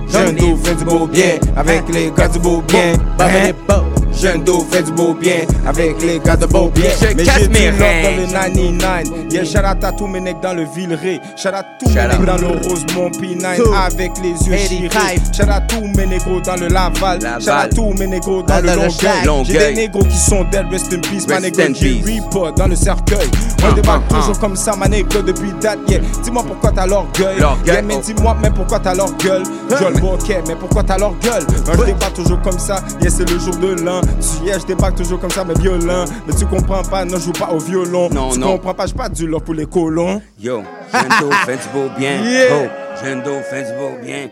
Jeune 0.09 0.37
d'eau 0.37 0.57
fait 0.57 0.75
du 0.75 0.85
beau 0.85 1.07
bien 1.07 1.39
avec 1.57 1.89
les 1.89 2.11
gars 2.11 2.29
du 2.29 2.39
beau 2.39 2.63
bien. 2.63 2.93
Hein? 3.21 3.91
Jeune 4.21 4.45
d'eau 4.45 4.65
fait 4.71 4.83
du 4.83 4.93
beau 4.93 5.15
bien 5.15 5.39
avec 5.67 6.01
les 6.03 6.19
gars 6.21 6.37
de 6.37 6.47
beau 6.47 6.71
bien. 6.75 6.85
Je 7.01 7.15
Mais 7.17 7.25
j'ai 7.25 7.49
du 7.49 7.55
love 7.71 7.79
dans 7.79 7.85
reins. 7.85 8.17
le 8.17 8.27
99. 8.33 9.33
Yeah, 9.33 9.45
shout 9.45 9.59
out 9.59 9.83
à 9.83 9.93
tous 9.93 10.07
mes 10.07 10.21
necks 10.21 10.41
dans 10.41 10.55
le 10.55 10.65
Villeray. 10.65 11.21
Shout 11.37 11.49
out 11.49 11.65
tous 11.81 11.89
mes 11.89 11.95
necks 12.07 12.25
dans 12.25 12.37
le 12.37 12.47
Rosemont 12.49 13.11
P9 13.11 13.57
Two. 13.57 13.73
avec 13.75 14.13
les 14.23 14.31
yeux 14.31 14.57
85. 14.57 14.69
chirés. 14.69 15.19
Shout 15.35 15.43
out 15.51 15.63
tous 15.69 15.99
mes 15.99 16.07
négros 16.07 16.41
dans 16.41 16.57
le 16.57 16.69
Laval. 16.69 17.21
Shout 17.41 17.51
out 17.51 17.75
tous 17.75 17.93
mes 17.99 18.07
négros 18.07 18.43
dans 18.43 18.61
le 18.61 18.77
Longueuil. 18.77 19.45
J'ai 19.45 19.59
des 19.59 19.75
négros 19.75 20.05
qui 20.05 20.17
sont 20.19 20.45
dead, 20.53 20.67
rest 20.71 20.93
in 20.93 21.01
peace. 21.01 21.27
Ma 21.29 21.41
négro 21.41 21.63
peace. 21.67 22.05
Reaper 22.05 22.53
dans 22.57 22.69
le 22.69 22.77
cercueil. 22.77 23.29
On 23.65 23.69
Ah, 23.69 23.73
débarque 23.73 24.03
ah, 24.11 24.15
toujours 24.15 24.35
ah. 24.37 24.41
comme 24.41 24.57
ça, 24.57 24.77
ma 24.77 24.89
négro 24.89 25.23
depuis 25.23 25.53
date. 25.61 25.79
Yeah. 25.89 26.01
Dis-moi 26.23 26.45
pourquoi 26.47 26.71
t'as 26.73 26.87
l'orgueil. 26.87 27.39
Yeah, 27.67 27.83
mais 27.83 27.95
oh. 27.97 28.03
dis-moi, 28.05 28.37
mais 28.43 28.51
pourquoi 28.51 28.79
t'as 28.79 28.95
l'orgueil? 28.95 29.43
Joel 29.79 30.01
Bokeh, 30.01 30.43
mais 30.47 30.55
pourquoi 30.57 30.83
t'as 30.83 30.99
l'orgueil? 30.99 31.43
Moi, 31.67 31.77
je 31.79 31.85
débarque 31.87 32.15
toujours 32.15 32.41
comme 32.43 32.59
ça. 32.59 32.77
Yeah, 33.01 33.11
c'est 33.11 33.29
le 33.31 33.39
jour 33.39 33.57
de 33.57 33.81
l'an. 33.83 34.01
Tu- 34.03 34.47
Yeah, 34.47 34.59
je 34.59 34.66
débarque 34.66 34.97
toujours 34.97 35.20
comme 35.20 35.31
ça, 35.31 35.45
mais 35.45 35.55
violent. 35.55 36.05
Mais 36.27 36.35
tu 36.35 36.45
comprends 36.47 36.83
pas, 36.83 37.05
non, 37.05 37.16
je 37.19 37.24
joue 37.27 37.33
pas 37.33 37.51
au 37.53 37.59
violon. 37.59 38.09
Non, 38.11 38.31
tu 38.31 38.39
non. 38.41 38.53
comprends 38.57 38.74
pas, 38.74 38.87
j'ai 38.87 38.95
pas 38.95 39.09
du 39.09 39.27
love 39.27 39.43
pour 39.43 39.55
les 39.55 39.66
colons. 39.66 40.20
Yo, 40.41 40.62
fait 40.91 41.57
du 41.57 41.69
beau 41.73 41.89
bien. 41.97 42.23
Yeah. 42.24 42.49
Oh, 42.53 42.66
du 43.03 43.73
beau 43.79 43.97
bien. 44.03 44.29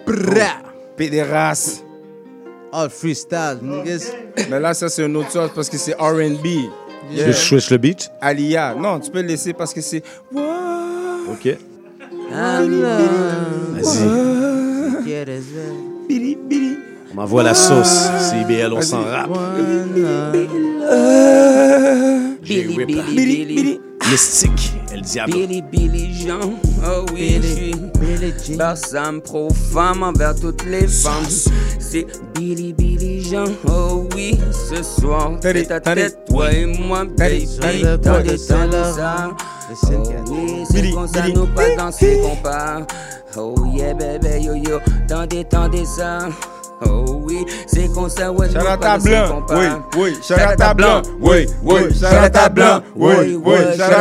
Pédérasse. 0.97 1.83
All 2.73 2.89
freestyle, 2.91 3.59
niggas. 3.63 4.13
Mais 4.49 4.61
là, 4.61 4.75
ça, 4.75 4.89
c'est 4.89 5.05
une 5.05 5.17
autre 5.17 5.33
chose 5.33 5.51
parce 5.55 5.69
que 5.69 5.77
c'est 5.77 5.95
RB. 5.95 6.45
Que 7.17 7.27
je 7.27 7.33
switch 7.33 7.71
le 7.71 7.79
beat? 7.79 8.11
Alia. 8.21 8.75
Non, 8.75 9.01
tu 9.01 9.11
peux 9.11 9.23
le 9.23 9.29
laisser 9.29 9.53
parce 9.53 9.73
que 9.75 9.81
c'est. 9.81 10.03
OK. 10.33 11.57
Si 13.83 13.99
quieres 15.05 15.41
ver. 15.41 16.70
On 17.13 17.17
m'envoie 17.17 17.43
la 17.43 17.55
sauce. 17.55 18.09
CBL, 18.31 18.73
on 18.73 18.81
s'en 18.81 19.03
rappe. 19.03 19.31
Billy, 22.43 22.85
Billy, 22.85 23.45
Billy. 23.47 23.81
Mystique, 24.11 24.73
El 24.93 25.03
Diablo. 25.03 25.37
Billy, 25.37 25.63
Billy 25.63 26.13
Jean, 26.13 26.41
oh 26.85 27.07
oui, 27.15 27.41
je 27.41 28.43
suis 28.43 28.57
Barsam 28.57 29.21
pro 29.21 29.49
femme 29.73 30.03
envers 30.03 30.35
toutes 30.35 30.65
les 30.65 30.89
femmes. 30.89 31.29
C'est 31.79 32.07
Billy, 32.35 32.73
Billy 32.73 33.23
Jean, 33.23 33.45
oh 33.69 34.09
oui, 34.17 34.37
ce 34.53 34.83
soir, 34.83 35.39
tête 35.41 35.71
à 35.71 35.79
tête, 35.81 36.25
toi 36.29 36.51
et 36.51 36.67
moi, 36.67 37.05
baby. 37.05 37.47
Dans 38.03 38.21
des 38.21 38.39
temps 38.39 38.65
oh 39.87 40.03
oui, 40.29 40.65
c'est 40.69 40.83
Billy, 40.83 40.93
comme 40.93 41.07
ça, 41.07 41.21
Billy. 41.21 41.35
nous 41.35 41.47
pas 41.47 41.77
danser 41.77 42.21
part. 42.43 42.83
Oh 43.37 43.55
yeah, 43.73 43.95
bébé, 43.95 44.41
yo 44.41 44.55
yo, 44.55 44.81
dans 45.09 45.25
des 45.25 45.45
temps 45.45 45.69
de 45.69 45.85
ça. 45.85 46.29
Oh 46.87 47.21
oui, 47.25 47.45
c'est 47.67 47.93
comme 47.93 48.09
ça, 48.09 48.33
ouais, 48.33 48.49
danser 48.49 49.11
Blanc, 49.11 49.45
oui, 49.51 49.67
oui. 49.99 50.15
À 50.61 50.75
Blanc, 50.75 51.03
oui, 51.21 51.47
oui. 51.63 51.81
À 52.03 52.49
Blanc, 52.49 52.81
oui, 52.97 53.37
oui. 53.45 53.55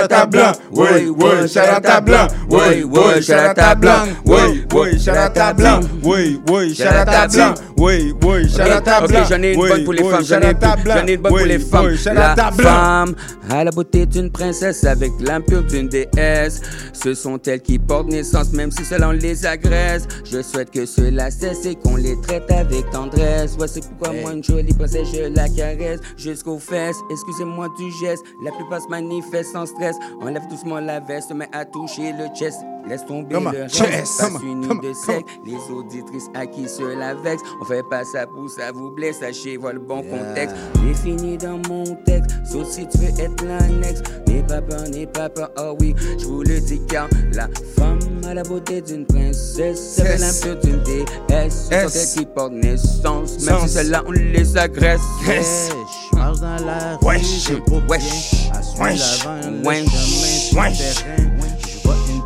À 0.10 0.26
Blanc, 0.26 0.52
oui, 0.72 0.88
oui. 1.18 1.58
À 1.58 2.00
Blanc, 2.02 2.28
oui, 2.50 2.84
oui. 2.86 3.32
À 3.32 3.76
Blanc, 3.76 3.98
oui, 4.26 4.66
oui. 4.74 5.10
À 5.10 5.54
Blanc, 5.54 5.80
oui, 6.04 6.40
oui. 6.50 6.78
À 6.82 7.28
Blanc, 7.28 7.54
oui, 7.80 8.14
oui. 8.24 8.60
À 8.60 9.04
Ok, 9.04 9.10
Blanc, 9.10 9.24
j'en 9.30 9.42
ai 9.42 9.54
une 9.54 9.60
bonne 9.60 9.84
pour 9.84 9.94
les 9.94 10.04
femmes, 10.04 10.24
j'en 10.24 10.40
ai 10.42 10.48
à 10.48 10.54
Blanc, 10.54 10.96
j'en 10.98 11.08
ai 11.08 11.14
une 11.14 11.22
bonne 11.22 11.32
pour 11.32 11.46
les 11.46 11.60
femmes. 11.60 11.96
La 12.14 12.32
à 12.34 12.52
femme 12.52 13.16
a 13.50 13.64
la 13.64 13.72
beauté 13.72 14.06
d'une 14.06 14.30
princesse 14.30 14.84
avec 14.84 15.12
l'impure 15.20 15.64
d'une 15.64 15.88
déesse. 15.88 16.62
Ce 16.94 17.14
sont 17.14 17.40
elles 17.46 17.62
qui 17.62 17.80
portent 17.80 18.08
naissance, 18.08 18.52
même 18.52 18.72
si 18.72 18.84
cela 18.84 19.10
on 19.10 19.12
les 19.12 19.46
agresse. 19.46 20.08
Je 20.26 20.42
souhaite 20.42 20.72
que 20.72 20.86
cela 20.86 21.32
cesse 21.32 21.66
et 21.66 21.76
qu'on 21.76 21.96
les 21.96 22.20
traite 22.22 22.52
avec 22.52 22.90
tendresse. 22.92 23.56
C'est 23.68 23.88
pourquoi 23.88 24.14
moi, 24.22 24.34
une 24.34 24.44
jolie 24.44 24.74
princesse, 24.74 25.08
je 25.14 25.34
la 25.34 25.48
caresse 25.48 26.00
jusqu'aux 26.18 26.60
fesses. 26.60 26.98
Excusez-moi 27.10 27.70
du 27.78 27.92
geste, 27.92 28.24
la 28.44 28.52
plupart 28.52 28.82
se 28.82 28.90
manifestent 28.90 29.54
sans 29.54 29.66
stress. 29.66 29.96
Enlève 30.22 30.48
doucement 30.50 30.80
la 30.80 31.00
veste, 31.00 31.32
mais 31.34 31.48
à 31.54 31.66
toucher 31.66 32.14
le 32.14 32.28
chest. 32.38 32.60
Laisse 32.88 33.06
tomber 33.06 33.36
le 33.40 33.62
reste, 33.62 33.78
passe 33.78 34.32
une 34.44 34.62
de 34.62 34.94
sec. 34.94 35.26
Les 35.46 35.74
auditrices 35.74 36.30
à 36.34 36.48
qui 36.48 36.68
cela 36.68 37.14
vexe, 37.14 37.44
on 37.62 37.66
fait 37.70 37.84
pas 37.84 38.04
ça 38.04 38.26
pour 38.26 38.50
ça 38.50 38.72
vous 38.74 38.90
blesse. 38.91 39.20
Sachez 39.20 39.58
voir 39.58 39.74
le 39.74 39.80
bon 39.80 40.02
contexte. 40.02 40.56
Défini 40.84 41.38
dans 41.38 41.60
mon 41.70 41.84
texte, 42.06 42.32
sauf 42.52 42.68
si 42.70 42.88
tu 42.88 42.98
veux 42.98 43.10
être 43.20 43.44
l'annexe. 43.46 44.02
N'aie 44.28 44.44
pas 44.44 44.62
peur, 44.62 44.84
n'aie 44.90 45.06
pas 45.06 45.30
peur, 45.30 45.50
oh 45.58 45.76
oui, 45.80 45.96
je 46.20 46.26
vous 46.26 46.41
le 46.44 46.60
dis 46.60 46.82
car 46.88 47.08
la 47.34 47.48
femme 47.76 48.00
a 48.28 48.34
la 48.34 48.44
beauté 48.44 48.82
d'une 48.82 49.06
princesse, 49.06 49.96
c'est 49.96 50.04
Yes. 50.04 50.22
l'impure 50.46 50.60
d'une 50.62 50.84
déesse. 50.84 51.70
Elles 51.72 51.90
qui 51.90 52.26
portent 52.26 52.54
naissance, 52.54 53.40
même 53.46 53.60
si 53.62 53.70
celle-là 53.70 54.04
on 54.08 54.12
les 54.12 54.58
agresse. 54.58 55.02
Yes. 55.28 55.70
Je 56.12 56.18
marche 56.18 56.40
dans 56.40 56.66
la 56.66 56.98
rue, 56.98 57.06
Wesh. 57.08 57.48
je. 57.48 57.54
Wesh. 57.88 58.50
À 58.54 58.84
Wesh. 58.84 59.26
Wesh. 59.66 59.86
chemin 59.90 60.70
Wesh. 60.70 61.29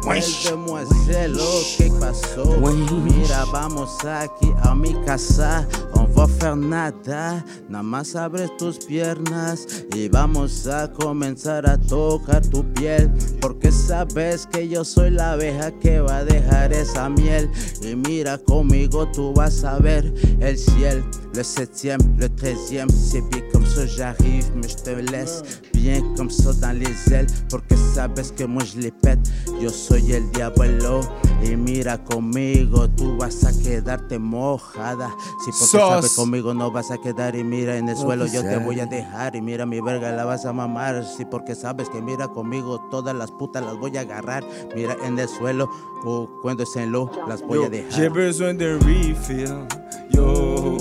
Wesh. 0.05 0.49
demoiselle, 0.49 1.39
que 1.77 1.89
pasó. 1.99 2.43
Mira, 3.03 3.45
vamos 3.51 4.03
aquí 4.03 4.51
a 4.61 4.75
mi 4.75 4.93
casa. 5.05 5.65
On 5.93 6.05
va 6.13 6.27
faire 6.27 6.55
nada. 6.55 7.43
Nada 7.69 7.83
más 7.83 8.15
abre 8.15 8.49
tus 8.57 8.77
piernas 8.79 9.65
y 9.95 10.09
vamos 10.09 10.67
a 10.67 10.91
comenzar 10.91 11.65
a 11.69 11.77
tocar 11.77 12.45
tu 12.45 12.63
piel. 12.73 13.09
Porque 13.39 13.71
sabes 13.71 14.45
que 14.47 14.67
yo 14.67 14.83
soy 14.83 15.11
la 15.11 15.33
abeja 15.33 15.71
que 15.79 16.01
va 16.01 16.17
a 16.17 16.25
dejar 16.25 16.73
esa 16.73 17.09
miel. 17.09 17.49
Y 17.81 17.95
mira 17.95 18.37
conmigo, 18.37 19.07
tú 19.11 19.33
vas 19.33 19.63
a 19.63 19.77
ver 19.79 20.13
el 20.41 20.57
cielo. 20.57 21.05
Le 21.33 21.43
septième, 21.43 21.99
le 22.19 22.29
treizième, 22.29 22.89
c'est 22.89 23.21
bien 23.29 23.41
comme 23.51 23.65
ça 23.65 23.87
j'arrive, 23.87 24.51
mais 24.55 24.67
je 24.67 24.75
te 24.75 24.91
laisse 24.91 25.41
bien 25.73 26.01
comme 26.15 26.29
ça 26.29 26.53
dans 26.53 26.77
les 26.77 27.11
ailes, 27.11 27.25
porque 27.49 27.75
sabes 27.93 28.31
que 28.35 28.43
moi 28.43 28.63
je 28.63 28.79
les 28.79 28.91
pète. 28.91 29.19
Yo 29.59 29.69
soy 29.69 29.92
el 29.95 30.31
diablo 30.31 31.01
y 31.43 31.55
mira 31.55 32.03
conmigo, 32.03 32.89
tú 32.89 33.17
vas 33.17 33.43
a 33.43 33.51
quedarte 33.63 34.17
mojada. 34.17 35.09
Si 35.43 35.51
porque 35.51 35.65
Sos. 35.65 35.89
sabes 35.89 36.13
conmigo 36.13 36.53
no 36.53 36.71
vas 36.71 36.89
a 36.91 36.97
quedar 36.97 37.35
y 37.35 37.43
mira 37.43 37.77
en 37.77 37.89
el 37.89 37.97
suelo 37.97 38.25
yo 38.25 38.41
te 38.41 38.57
voy 38.57 38.79
a 38.79 38.85
dejar 38.85 39.35
y 39.35 39.41
mira 39.41 39.65
mi 39.65 39.81
verga 39.81 40.11
la 40.11 40.25
vas 40.25 40.45
a 40.45 40.53
mamar. 40.53 41.05
Si 41.05 41.25
porque 41.25 41.53
sabes 41.55 41.89
que 41.89 42.01
mira 42.01 42.27
conmigo 42.27 42.79
todas 42.89 43.15
las 43.15 43.29
putas 43.31 43.63
las 43.63 43.75
voy 43.77 43.97
a 43.97 44.01
agarrar. 44.01 44.43
Mira 44.75 44.95
en 45.05 45.19
el 45.19 45.27
suelo 45.27 45.69
o 46.05 46.29
cuando 46.41 46.63
estén 46.63 46.91
low 46.91 47.09
las 47.27 47.41
voy 47.41 47.59
Yo, 47.59 47.65
a 47.65 47.69
dejar. 47.69 47.91
J'ai 47.91 48.09
besoin 48.09 48.53
d'un 48.57 48.79
refill. 48.79 49.67
Yo, 50.11 50.77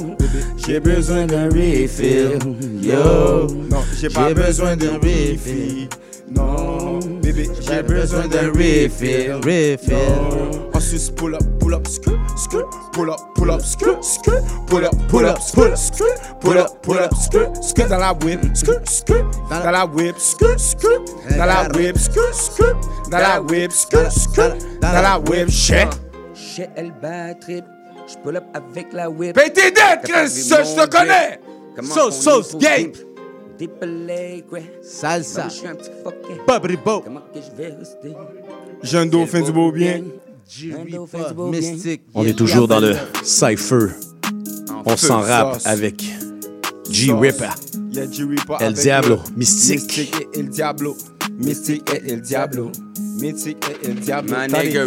j'ai 0.67 0.81
besoin 0.81 1.27
d'un 1.27 1.51
refill. 1.51 2.39
Yo, 2.81 3.47
non, 3.69 3.83
j'ai 3.99 4.09
pas 4.11 4.33
besoin 4.33 4.77
d'un 4.77 4.99
refill. 4.99 5.89
Non, 6.35 6.99
bébé, 7.23 7.51
j'ai 7.61 7.83
besoin 7.83 8.27
d'un 8.27 8.49
refill. 8.51 9.41
Refill. 9.45 9.97
Non. 9.97 10.63
Ensuite, 10.75 11.15
pull 11.15 11.35
up, 11.35 11.43
pull 11.61 11.75
up, 11.75 11.87
skirt, 11.87 12.19
skirt, 12.37 12.67
pull 12.93 13.11
up, 13.11 13.21
pull 13.35 13.51
up, 13.51 13.61
skirt, 13.61 14.05
skirt, 14.05 14.43
pull 14.67 14.85
up, 14.85 14.95
pull 15.09 15.27
up, 15.27 15.39
skirt, 15.41 15.77
skirt, 15.77 16.41
pull 16.41 16.59
up, 16.59 16.83
pull 16.83 16.99
up, 16.99 17.15
skirt, 17.15 17.63
skirt 17.63 17.89
dans 17.89 17.99
la 17.99 18.13
whip, 18.15 18.41
skirt, 18.55 18.89
skirt, 18.89 19.25
dans 19.49 19.71
la 19.71 19.85
whip, 19.87 20.17
skirt, 20.19 20.59
skirt, 20.59 21.03
dans 21.39 21.47
la 21.47 21.69
whip, 21.71 21.97
skirt, 21.99 22.35
skirt, 22.35 22.77
dans 23.11 23.19
la 23.19 23.41
whip, 23.41 23.71
skirt, 23.71 24.11
skirt, 24.11 24.57
dans 24.81 25.03
la 25.03 25.19
whip, 25.19 25.51
shit. 25.51 25.89
Chez 26.35 26.69
elle 26.75 26.93
bat 27.01 27.35
trip, 27.35 27.65
je 28.09 28.17
pull 28.23 28.37
up 28.37 28.45
avec 28.55 28.93
la 28.93 29.09
whip. 29.09 29.35
Pas 29.35 29.51
Chris, 29.51 30.49
je 30.49 30.83
te 30.83 30.87
connais. 30.89 31.39
Sauce, 31.83 32.21
sauce, 32.21 32.55
est 32.55 33.12
Salsa. 34.83 35.43
Moi, 35.43 35.49
Je 35.51 35.55
suis 35.55 35.67
un 35.67 35.75
petit 35.75 35.91
fucké. 36.03 36.41
Bobby 36.47 36.77
Bo. 36.77 37.01
Comment 37.01 37.21
que 37.33 37.41
je 37.41 37.57
vais 37.63 37.69
rester? 37.75 38.13
Jeune 38.83 39.11
d'eau 39.11 39.27
fait 39.27 39.43
du 39.43 39.53
beau 39.53 39.71
bien. 39.73 40.03
Mystique. 41.51 42.03
On 42.15 42.25
est 42.25 42.37
toujours 42.37 42.69
dans 42.69 42.81
le 42.81 42.95
Cypher. 43.23 43.87
On 44.85 44.97
s'en 44.97 45.21
rappe 45.21 45.61
avec 45.65 46.03
G-Ripper. 46.91 47.49
El 48.61 48.73
Diablo, 48.75 49.19
Mystique. 49.37 49.99
et 50.35 50.39
El 50.39 50.49
Diablo. 50.49 50.97
Mystique 51.39 51.89
et 51.95 52.11
El 52.13 52.21
Diablo. 52.23 52.71
Mystique 53.21 53.65
et 53.85 53.89
El 53.89 54.01
Diablo. 54.01 54.35
Tandis- 54.49 54.65
nigga 54.67 54.85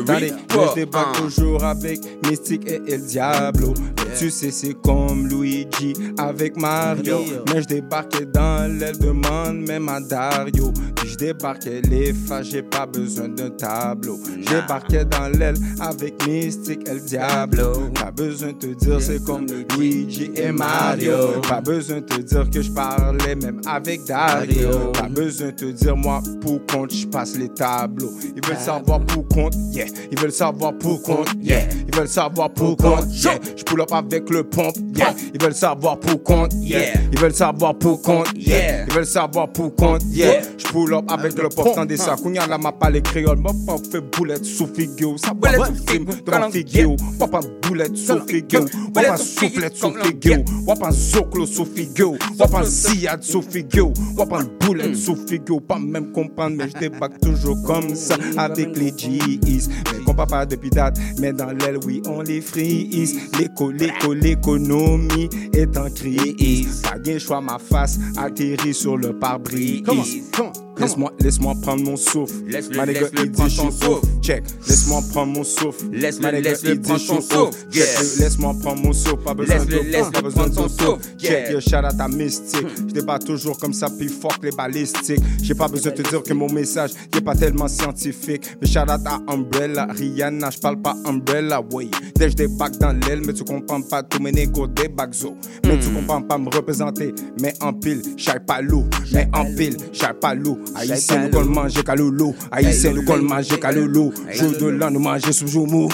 Je 0.49 0.75
débarque 0.75 1.17
toujours 1.17 1.63
avec 1.63 1.99
Mystique 2.27 2.67
et 2.67 2.81
El 2.91 3.05
Diablo. 3.05 3.73
Tu 4.17 4.31
sais, 4.31 4.49
c'est 4.49 4.73
comme 4.81 5.27
Luigi 5.27 5.93
avec 6.17 6.55
Mario. 6.57 7.19
Mais 7.53 7.61
je 7.61 7.67
débarquais 7.67 8.25
dans 8.25 8.71
l'aile 8.79 8.97
de 8.97 9.11
man, 9.11 9.65
même 9.67 9.89
à 9.89 9.99
Dario. 9.99 10.71
Puis 10.95 11.09
je 11.09 11.17
débarquais 11.17 11.81
les 11.89 12.13
fâches, 12.13 12.47
j'ai 12.51 12.63
pas 12.63 12.85
besoin 12.85 13.27
d'un 13.27 13.49
tableau. 13.49 14.17
Je 14.39 14.49
débarquais 14.49 15.03
dans 15.03 15.27
l'aile 15.37 15.57
avec 15.81 16.25
Mystique 16.25 16.87
El 16.87 17.01
Diablo. 17.01 17.89
Pas 17.93 18.11
besoin 18.11 18.53
de 18.53 18.57
te 18.57 18.67
dire, 18.67 19.01
c'est 19.01 19.21
comme 19.23 19.47
Luigi 19.77 20.31
et 20.35 20.51
Mario. 20.51 21.41
Pas 21.47 21.59
besoin 21.59 21.97
de 21.97 22.05
te 22.05 22.21
dire 22.21 22.49
que 22.49 22.61
je 22.61 22.71
parlais 22.71 23.35
même 23.35 23.59
avec 23.67 24.05
Dario. 24.05 24.91
Pas 24.93 25.09
besoin 25.09 25.47
de 25.47 25.55
te 25.55 25.65
dire, 25.65 25.97
moi, 25.97 26.21
pour 26.41 26.65
compte, 26.67 26.93
je 26.93 27.05
passe 27.05 27.35
les 27.37 27.49
tableaux. 27.49 28.13
Ils 28.35 28.47
veulent 28.47 28.57
savoir 28.57 29.01
pour 29.01 29.27
compte, 29.27 29.55
yeah. 29.71 29.87
Ils 30.09 30.17
veulent 30.19 30.31
savoir 30.31 30.73
pour 30.77 31.01
compte, 31.01 31.27
yeah. 31.41 31.67
Ils 31.87 31.95
veulent 31.95 32.07
savoir 32.07 32.49
pour 32.51 32.77
compte, 32.77 33.05
yeah. 33.09 33.37
Je 33.57 33.63
pull 33.63 33.81
up 33.81 33.91
avec 33.91 34.04
le 34.11 34.43
pompe, 34.43 34.75
yeah. 34.95 35.13
Ils 35.33 35.41
veulent 35.41 35.55
savoir 35.55 35.99
pour 35.99 36.23
compte, 36.23 36.53
yeah. 36.61 36.93
Ils 37.11 37.19
veulent 37.19 37.33
savoir 37.33 37.75
pour 37.75 38.01
compte, 38.01 38.27
yeah. 38.35 38.85
Ils 38.87 38.93
veulent 38.93 39.05
savoir 39.05 39.49
pour 39.49 39.75
compte, 39.75 40.01
yeah. 40.09 40.41
Je 40.57 40.65
pull 40.67 40.93
up 40.93 41.05
avec 41.07 41.37
le 41.37 41.49
dans 41.75 41.85
des 41.85 41.97
sacs. 41.97 42.21
Kounya 42.21 42.47
la 42.47 42.57
m'a 42.57 42.71
pas 42.71 42.89
les 42.89 43.01
créoles, 43.01 43.37
m'a 43.37 43.51
pas 43.65 43.77
fait 43.91 44.01
boulette 44.01 44.45
sous 44.45 44.67
figure. 44.67 45.15
Ça 45.19 45.33
boulette 45.33 45.61
sous 45.65 45.87
film 45.87 46.05
devant 46.05 46.51
figure. 46.51 46.95
Papa 47.19 47.39
boulette 47.63 47.95
sous 47.97 48.19
figure. 48.27 48.65
Papa 48.93 49.17
soufflette 49.17 49.75
sous 49.75 49.93
figure. 49.93 50.43
Papa 50.65 50.91
zoclo 50.91 51.45
sous 51.45 51.65
figure. 51.65 52.13
Papa 52.37 52.63
ziad 52.63 53.23
sous 53.23 53.41
figure. 53.41 53.91
Papa 54.17 54.39
boulette 54.61 54.95
sous 54.95 55.15
figure. 55.15 55.61
Pas 55.61 55.79
même 55.79 56.11
comprendre, 56.11 56.57
mais 56.57 56.69
je 56.69 56.79
débarque 56.79 57.19
toujours 57.19 57.61
comme 57.63 57.95
ça 57.95 58.15
avec 58.37 58.77
les 58.77 58.91
G's. 58.91 59.69
Mais 59.91 59.99
qu'on 60.03 60.13
pas 60.13 60.45
depuis 60.45 60.69
date, 60.69 60.97
mais 61.19 61.33
dans 61.33 61.51
l'aile, 61.51 61.79
oui, 61.85 62.01
on 62.07 62.21
les 62.21 62.41
freeze. 62.41 63.15
L'éco, 63.39 63.71
l'éco, 63.95 64.13
l'économie 64.13 65.29
est 65.53 65.77
en 65.77 65.89
crise. 65.89 66.81
Pas 66.81 66.97
bien 66.97 67.19
choix, 67.19 67.41
ma 67.41 67.59
face 67.59 67.99
atterrit 68.17 68.73
sur 68.73 68.97
le 68.97 69.17
pare-brise. 69.17 69.83
Laisse-moi, 70.77 71.13
laisse-moi 71.19 71.53
prendre 71.61 71.83
mon 71.83 71.95
souffle. 71.95 72.33
Nigga, 72.45 72.85
laisse-le 72.85 73.07
il 73.23 73.23
dit 73.23 73.29
prendre 73.29 73.51
son 73.51 73.71
souffle. 73.71 73.89
ouf. 73.89 74.21
Check. 74.21 74.43
Laisse-moi 74.67 75.01
prendre 75.11 75.33
mon 75.33 75.43
souffle. 75.43 75.85
Nigga, 75.85 76.31
laisse-le 76.31 76.71
il 76.71 76.79
dit 76.79 76.87
prendre 76.87 76.99
son 76.99 77.17
ouf. 77.17 77.29
souffle. 77.29 77.57
Check. 77.71 77.73
Yes. 77.73 78.19
Laisse-moi 78.19 78.55
prendre 78.61 78.81
mon 78.81 78.93
souffle. 78.93 79.23
Pas 79.23 79.33
besoin 79.33 79.65
de 79.65 79.71
laisse-le 79.71 80.11
pas 80.11 80.21
besoin 80.21 80.47
de 80.49 80.53
souffle. 80.53 80.97
Check. 81.17 81.31
Yeah. 81.31 81.51
Yo, 81.51 81.59
shout 81.61 81.75
out 81.77 81.99
à 81.99 82.07
Mystique. 82.07 82.67
Je 82.87 82.93
débat 82.93 83.19
toujours 83.19 83.57
comme 83.57 83.73
ça, 83.73 83.87
puis 83.97 84.09
fuck 84.09 84.37
les 84.43 84.51
balistiques. 84.51 85.21
J'ai 85.41 85.55
pas 85.55 85.67
besoin 85.67 85.91
de 85.91 86.01
te 86.01 86.09
dire 86.09 86.23
que 86.23 86.33
mon 86.33 86.51
message 86.51 86.91
n'est 87.13 87.21
pas 87.21 87.35
tellement 87.35 87.67
scientifique. 87.67 88.43
Mais 88.61 88.67
shout 88.67 88.79
out 88.79 89.01
à 89.05 89.21
Umbrella, 89.27 89.87
Rihanna, 89.89 90.49
je 90.49 90.59
parle 90.59 90.81
pas 90.81 90.95
Umbrella, 91.05 91.61
oui. 91.71 91.89
Dès 92.15 92.29
je 92.29 92.35
débarque 92.35 92.77
dans 92.77 92.91
l'aile, 92.91 93.21
mais 93.25 93.33
tu 93.33 93.43
comprends 93.43 93.81
pas 93.81 94.03
tous 94.03 94.21
mes 94.21 94.31
négos 94.31 94.67
des 94.67 94.87
bagzo. 94.89 95.35
Mais 95.65 95.79
tu 95.79 95.89
comprends 95.89 96.21
pas 96.21 96.37
me 96.37 96.49
représenter. 96.49 97.13
Mais 97.41 97.53
en 97.61 97.73
pile, 97.73 98.01
j'aille 98.17 98.43
pas 98.45 98.61
loup. 98.61 98.85
Mais 99.13 99.27
en 99.33 99.45
pile, 99.55 99.77
j'aille 99.93 100.19
pas 100.19 100.33
loup. 100.33 100.59
Haïtien, 100.73 101.23
nous 101.25 101.29
qu'on 101.29 101.41
le 101.41 101.49
mange 101.49 101.83
qu'à 101.83 101.95
loulou. 101.95 102.33
Haïtien, 102.51 102.93
nous 102.93 103.03
qu'on 103.03 103.17
le 103.17 103.21
mange 103.21 103.59
qu'à 103.59 103.71
loulou. 103.71 104.13
Jour 104.31 104.51
de 104.51 104.65
l'an, 104.67 104.91
nous 104.91 104.99
manger 104.99 105.33
sous 105.33 105.47
jour 105.47 105.67
mou. 105.67 105.89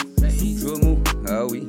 Joumou, 0.58 0.98
ah 1.28 1.46
oui. 1.50 1.68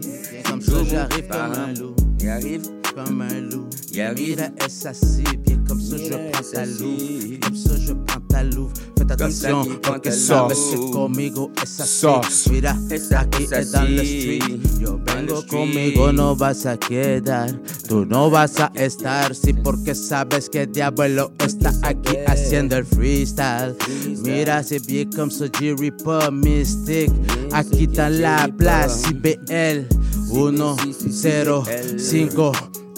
Comme 0.48 0.60
ça, 0.60 0.72
j'arrive 0.88 1.26
comme 1.28 1.40
un 1.40 1.74
loup. 1.74 1.94
Il 2.20 2.28
arrive. 2.28 2.62
Comme 2.94 3.22
un 3.22 3.40
loup. 3.40 3.64
Il 3.92 4.00
arrive. 4.02 4.36
Mira 4.36 4.48
esa 4.66 4.92
si, 4.92 5.22
bien 5.38 5.56
comme 5.66 5.80
ça 5.80 5.96
je 5.96 6.12
prends 6.30 6.42
ta 6.52 6.66
louve. 6.66 7.38
Comme 7.40 7.56
ça 7.56 7.70
je 7.78 7.92
prends 7.92 8.20
ta 8.28 8.42
louve. 8.44 8.72
Faites 9.08 9.18
Comme 9.18 9.30
ça 9.30 9.48
attention, 9.48 9.62
qu'il 9.64 9.80
prend 9.80 9.92
porque 9.94 10.10
ta 10.10 10.16
sabes 10.16 10.58
louve. 10.58 10.86
que 10.86 10.90
conmigo 10.92 11.50
es 11.62 11.80
así. 11.80 12.00
Sauce. 12.00 12.50
Mira, 12.50 12.76
Esa- 12.90 13.20
aquí 13.20 13.44
esa 13.44 13.58
es 13.60 13.72
dans 13.72 13.88
le 13.88 14.04
sí. 14.04 14.38
street. 14.38 14.60
Yo 14.80 14.90
Dans 14.92 15.14
le 15.14 15.20
vengo 15.26 15.34
street. 15.40 15.50
conmigo, 15.50 16.12
no 16.12 16.36
vas 16.36 16.66
a 16.66 16.76
quedar. 16.76 17.50
Tú 17.88 18.04
no 18.06 18.30
vas 18.30 18.58
a 18.60 18.70
estar, 18.74 19.34
sí, 19.34 19.52
porque 19.52 19.94
sabes 19.94 20.48
que 20.48 20.66
Diablo 20.66 21.32
está 21.44 21.72
aquí 21.82 22.16
haciendo 22.26 22.76
el 22.76 22.84
freestyle. 22.84 23.74
Mira, 24.22 24.62
c'est 24.62 24.84
bien 24.86 25.08
comme 25.14 25.30
ça, 25.30 25.46
Jerry 25.58 25.90
pas 25.90 26.30
mystique. 26.30 27.10
Aquí 27.52 27.86
dans 27.86 28.12
la 28.20 28.48
place, 28.56 29.02
IBL 29.10 29.86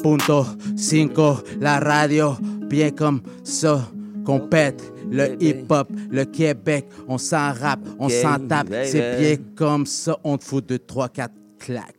105.5. 0.05 1.43
La 1.60 1.81
radio, 1.81 2.36
bien 2.68 2.90
comme 2.90 3.20
ça, 3.43 3.89
qu'on 4.24 4.40
pète. 4.40 4.82
Le 5.10 5.43
hip-hop, 5.43 5.89
le 6.10 6.24
Québec, 6.24 6.86
on 7.09 7.18
s'en 7.18 7.52
rappe, 7.52 7.81
on 7.98 8.09
s'en 8.09 8.39
tape. 8.48 8.68
C'est 8.85 9.18
bien 9.18 9.36
comme 9.56 9.86
ça, 9.86 10.16
on 10.24 10.36
te 10.39 10.44
fout 10.44 10.66
de 10.66 10.76
3, 10.76 11.09
4 11.09 11.32
claques. 11.59 11.94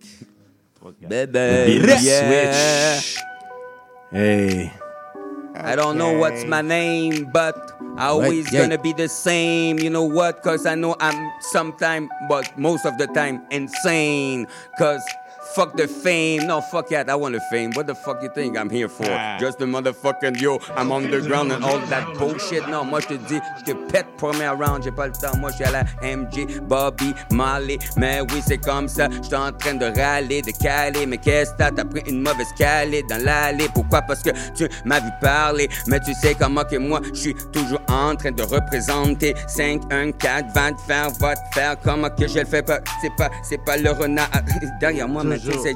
Yeah. 1.02 2.52
switch. 3.00 3.18
Hey. 4.12 4.72
I 5.56 5.76
don't 5.76 5.98
know 5.98 6.14
what's 6.14 6.46
my 6.46 6.62
name, 6.62 7.30
but 7.34 7.56
I 7.98 8.08
always 8.08 8.52
yeah. 8.52 8.62
gonna 8.62 8.78
be 8.78 8.94
the 8.94 9.08
same. 9.08 9.80
You 9.80 9.90
know 9.90 10.04
what? 10.04 10.44
Cause 10.44 10.66
I 10.66 10.76
know 10.76 10.96
I'm 11.00 11.32
sometime, 11.40 12.10
but 12.28 12.58
most 12.58 12.86
of 12.86 12.98
the 12.98 13.08
time, 13.08 13.42
insane. 13.52 14.48
Cause 14.78 15.02
fuck 15.56 15.78
the 15.78 15.88
fame. 15.88 16.46
No, 16.48 16.60
fuck 16.60 16.90
that. 16.90 17.10
I 17.10 17.16
want 17.16 17.34
the 17.34 17.40
fame. 17.40 17.72
What 17.72 17.88
the 17.88 17.96
fuck 17.96 18.22
you 18.22 18.30
think 18.30 18.58
I'm 18.58 18.70
here 18.70 18.90
for? 18.90 19.06
Just 19.40 19.58
the 19.58 19.66
motherfucking 19.66 20.40
yo, 20.40 20.60
I'm 20.76 20.92
underground 20.92 21.52
and 21.52 21.64
all 21.64 21.80
that 21.88 22.14
bullshit. 22.18 22.68
Non, 22.68 22.84
moi 22.84 23.00
je 23.00 23.08
te 23.08 23.14
dis, 23.14 23.40
je 23.60 23.72
te 23.72 23.92
pète 23.92 24.06
premier 24.18 24.50
round, 24.50 24.84
j'ai 24.84 24.92
pas 24.92 25.08
le 25.08 25.14
temps. 25.14 25.38
Moi 25.38 25.52
je 25.52 25.56
suis 25.56 25.66
à 25.66 25.72
la 25.72 25.84
MJ, 26.16 26.60
Bobby, 26.64 27.14
Marley. 27.32 27.80
Mais 27.96 28.20
oui, 28.22 28.42
c'est 28.46 28.58
comme 28.58 28.90
ça. 28.90 29.08
J'étais 29.24 29.36
en 29.36 29.54
train 29.54 29.76
de 29.76 29.86
râler, 29.86 30.42
de 30.42 30.52
caler. 30.52 31.06
Mais 31.06 31.18
qu'est-ce 31.18 31.52
que 31.52 31.58
t'as? 31.58 31.72
T'as 31.72 31.86
pris 31.86 32.04
une 32.08 32.22
mauvaise 32.22 32.52
calée 32.58 33.04
dans 33.10 33.24
l'allée. 33.24 33.70
Pourquoi? 33.74 34.02
Parce 34.02 34.22
que 34.22 34.32
tu 34.56 34.68
m'as 34.84 35.00
vu 35.00 35.10
parler. 35.22 35.70
Mais 35.88 36.00
tu 36.02 36.14
sais 36.14 36.36
comment 36.36 36.66
que 36.66 36.76
moi, 36.76 37.00
je 37.14 37.20
suis 37.20 37.36
toujours 37.54 37.82
en 37.88 38.16
train 38.16 38.32
de 38.32 38.44
représenter 38.44 39.34
5, 39.48 39.82
1, 39.92 40.12
4, 40.12 40.54
20, 40.54 40.80
faire, 40.86 41.10
va 41.20 41.36
te 41.36 41.54
faire. 41.54 41.76
Comment 41.82 42.10
que 42.10 42.28
je 42.28 42.40
le 42.40 42.46
fais 42.46 42.62
pas? 42.62 42.80
C'est 43.02 43.16
pas, 43.18 43.30
c'est 43.44 43.64
pas 43.64 43.78
le 43.78 43.92
renard 43.92 44.30
derrière 44.80 45.08
moi, 45.08 45.24
mais 45.24 45.38
tu 45.46 45.52
Toujours. 45.52 45.64
sais, 45.64 45.72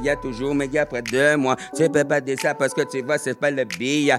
il 0.65 0.73
y 0.73 0.79
a 0.79 0.85
près 0.85 1.01
de 1.01 1.35
moi. 1.35 1.55
Tu 1.75 1.87
peux 1.89 2.03
pas 2.03 2.21
dire 2.21 2.37
ça 2.41 2.53
parce 2.53 2.73
que 2.73 2.81
tu 2.81 3.01
vois, 3.01 3.17
c'est 3.17 3.39
pas 3.39 3.51
le 3.51 3.63
billet. 3.65 4.15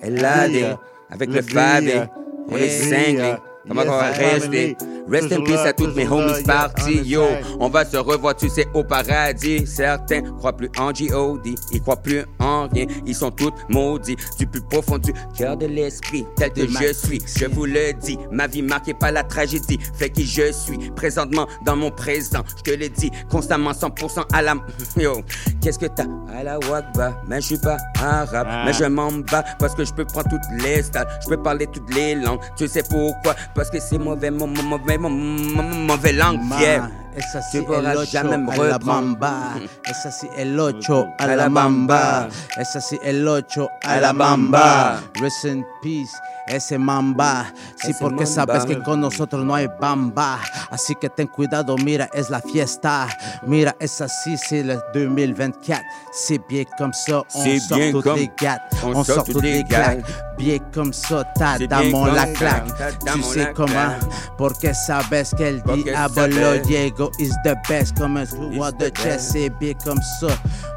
Elle 0.00 0.24
a 0.24 0.48
des, 0.48 0.66
avec 1.10 1.28
Le 1.28 1.36
le 1.36 1.42
billet. 1.42 2.08
On 2.48 2.56
est 2.56 2.68
cinglés. 2.68 3.34
Comment 3.68 3.82
on 3.82 3.90
va 3.90 4.10
rester? 4.10 4.76
Rest 5.10 5.32
in 5.32 5.42
peace 5.42 5.54
là, 5.56 5.70
à 5.70 5.72
toutes 5.72 5.94
mes 5.96 6.06
homies 6.08 6.42
partis, 6.44 7.00
the 7.02 7.06
yo. 7.06 7.24
On 7.60 7.68
va 7.68 7.84
se 7.84 7.96
revoir, 7.96 8.34
tu 8.36 8.48
sais, 8.48 8.66
au 8.72 8.84
paradis. 8.84 9.66
Certains 9.66 10.22
croient 10.38 10.52
plus 10.56 10.70
en 10.78 10.94
G.O.D. 10.94 11.54
Ils 11.72 11.80
croient 11.82 11.96
plus 11.96 12.22
en 12.38 12.68
rien. 12.68 12.86
Ils 13.06 13.14
sont 13.14 13.30
tous 13.30 13.50
maudits. 13.68 14.16
Du 14.38 14.46
plus 14.46 14.60
profond 14.62 14.98
du 14.98 15.12
cœur 15.36 15.56
de 15.56 15.66
l'esprit, 15.66 16.24
tel 16.36 16.52
que 16.52 16.66
je 16.66 16.92
suis. 16.92 17.20
Je 17.36 17.46
vous 17.46 17.66
le 17.66 17.92
dis, 18.00 18.18
ma 18.30 18.46
vie 18.46 18.62
marquée 18.62 18.94
par 18.94 19.12
la 19.12 19.22
tragédie 19.24 19.78
fait 19.94 20.10
qui 20.10 20.24
je 20.24 20.52
suis. 20.52 20.78
Présentement, 20.96 21.46
dans 21.64 21.76
mon 21.76 21.90
présent, 21.90 22.42
je 22.58 22.62
te 22.72 22.76
le 22.78 22.88
dis, 22.88 23.10
constamment 23.30 23.72
100% 23.72 24.24
à 24.32 24.42
la. 24.42 24.54
Yo, 24.96 25.22
qu'est-ce 25.60 25.78
que 25.78 25.86
t'as 25.86 26.04
à 26.38 26.42
la 26.44 26.58
Wakba? 26.60 27.20
Mais 27.28 27.40
je 27.40 27.46
suis 27.46 27.58
pas 27.58 27.76
arabe, 28.00 28.46
Ah. 28.48 28.62
mais 28.66 28.72
je 28.72 28.84
m'en 28.84 29.10
bats 29.12 29.44
parce 29.58 29.74
que 29.74 29.84
je 29.84 29.92
peux 29.92 30.04
prendre 30.04 30.28
toutes 30.30 30.62
les 30.64 30.82
stades. 30.82 31.08
Je 31.24 31.28
peux 31.28 31.42
parler 31.42 31.66
toutes 31.66 31.92
les 31.94 32.14
langues. 32.14 32.40
Tu 32.56 32.68
sais 32.68 32.82
pourquoi? 32.88 33.34
Parce 33.54 33.68
que 33.70 33.80
c'est 33.80 33.98
mauvais, 33.98 34.30
mon- 34.30 34.46
mon- 34.46 34.62
mauvais, 34.62 34.91
mon- 34.98 35.10
mon- 35.10 35.86
mauvais 35.86 36.12
langue, 36.12 36.40
Ma, 36.42 36.58
yeah. 36.60 36.90
Esa 37.14 37.40
Tu 37.40 37.58
sí 37.58 37.60
pourras 37.62 37.92
el 37.92 37.98
ocho 37.98 38.10
jamais 38.10 38.38
me 38.38 38.52
a 38.52 38.56
la 38.56 38.62
reprendre. 38.78 38.86
mamba. 38.86 39.54
Esa 39.84 40.10
sí 40.10 40.26
el 40.36 40.58
ocho 40.58 41.08
a 41.18 41.26
la 41.36 41.48
mamba. 41.50 42.28
Esa 42.56 42.80
sí 42.80 42.98
el 43.02 43.28
ocho 43.28 43.68
a 43.82 43.96
la 44.00 44.12
mamba. 44.14 45.00
Rest 45.20 45.44
in 45.44 45.62
peace. 45.82 46.12
Ese 46.46 46.78
mamba, 46.78 47.52
sí, 47.76 47.90
Ese 47.90 48.00
porque 48.00 48.26
sabes 48.26 48.64
que 48.64 48.82
con 48.82 49.00
nosotros 49.00 49.44
no 49.44 49.54
hay 49.54 49.68
bamba. 49.80 50.40
Así 50.70 50.94
que 51.00 51.08
ten 51.10 51.26
cuidado, 51.26 51.76
mira, 51.76 52.08
es 52.14 52.30
la 52.30 52.40
fiesta. 52.40 53.06
Mira, 53.46 53.74
es 53.78 54.00
así, 54.00 54.36
c'est 54.36 54.62
le 54.62 54.80
2024. 54.94 55.82
C'est 56.12 56.40
bien 56.48 56.64
comme 56.78 56.92
ça, 56.92 57.22
on 57.34 57.58
sort 57.60 57.78
bien 57.78 57.92
toutes 57.92 58.04
comme- 58.04 58.16
les 58.18 58.30
gâtes. 58.40 58.62
on 58.82 59.04
sort 59.04 59.24
toutes 59.24 59.42
les 59.42 59.64
claques. 59.64 60.04
Bien 60.38 60.58
comme 60.72 60.92
ça, 60.92 61.24
ta 61.36 61.58
dame, 61.58 61.92
la 62.14 62.26
claque. 62.26 62.72
Tu 63.12 63.22
sais 63.22 63.52
comment? 63.54 63.94
Porque 64.36 64.72
sabes 64.74 65.34
que 65.36 65.48
el 65.48 65.62
diablo. 65.62 66.58
Diego 66.64 67.10
is 67.18 67.34
the 67.44 67.54
best. 67.68 67.96
Comme 67.98 68.16
un 68.16 68.26
joueur 68.26 68.72
de 68.72 68.88
the 68.88 68.98
chess, 68.98 69.30
c'est 69.32 69.50
bien 69.50 69.74
comme 69.84 70.00
ça. 70.20 70.28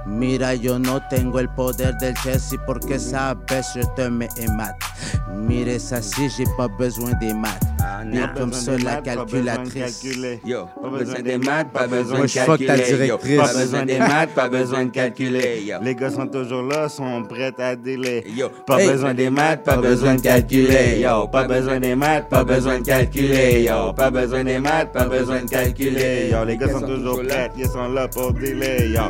Mira, 0.06 0.54
yo 0.54 0.78
no 0.78 1.02
tengo 1.10 1.40
el 1.40 1.50
poder 1.50 1.96
del 1.98 2.14
chess 2.16 2.56
porque 2.66 3.00
sabes, 3.00 3.74
je 3.74 3.82
te 3.96 4.04
en 4.04 4.56
maths. 4.56 4.76
Mire, 5.34 5.80
ça 5.80 6.02
si 6.02 6.30
j'ai 6.30 6.46
pas 6.58 6.68
besoin 6.68 7.12
des 7.20 7.34
maths. 7.34 7.62
Bien 8.12 8.28
comme 8.36 8.54
ça, 8.54 8.78
la 8.78 9.02
calculatrice. 9.02 10.04
Yo, 10.46 10.66
pas 10.82 10.90
besoin 10.90 11.22
des 11.22 11.38
maths, 11.38 11.68
pas 11.72 11.88
besoin 11.88 12.22
de 12.22 12.32
calculer. 12.32 13.08
Yo, 13.08 13.18
pas 13.18 13.54
besoin 13.54 13.86
des 13.86 14.00
maths, 14.00 14.30
pas 14.36 14.50
besoin 14.50 14.86
de 14.86 14.90
calculer. 14.92 15.76
Les 15.82 15.96
gars 15.96 16.10
sont 16.10 16.28
toujours 16.28 16.64
là, 16.64 16.90
sont 16.90 17.24
prêts 17.24 17.54
à 17.60 17.76
délai. 17.76 18.24
Yo, 18.36 18.50
Pas 18.66 18.78
besoin 18.78 19.14
des 19.14 19.30
maths, 19.30 19.64
pas 19.64 19.78
besoin 19.78 20.16
de 20.16 20.22
calculer. 20.22 21.00
Yo, 21.00 21.28
pas 21.28 21.48
besoin 21.48 21.80
des 21.80 21.96
maths, 21.96 22.30
pas 22.30 22.44
besoin 22.44 22.80
de 22.80 22.86
calculer. 22.86 23.64
Yo, 23.64 23.94
pas 23.94 24.12
besoin 24.12 24.44
des 24.44 24.60
maths, 24.60 24.92
pas 24.92 25.06
besoin 25.06 25.42
de 25.44 25.50
calculer. 25.50 26.30
Yo, 26.32 26.44
les 26.46 26.58
gars 26.58 26.70
sont 26.72 26.82
toujours 26.82 27.22
prêts, 27.24 27.52
ils 27.58 27.68
sont 27.68 27.90
là 27.90 28.08
pour 28.08 28.34
délai. 28.34 28.90
Yo, 28.90 29.02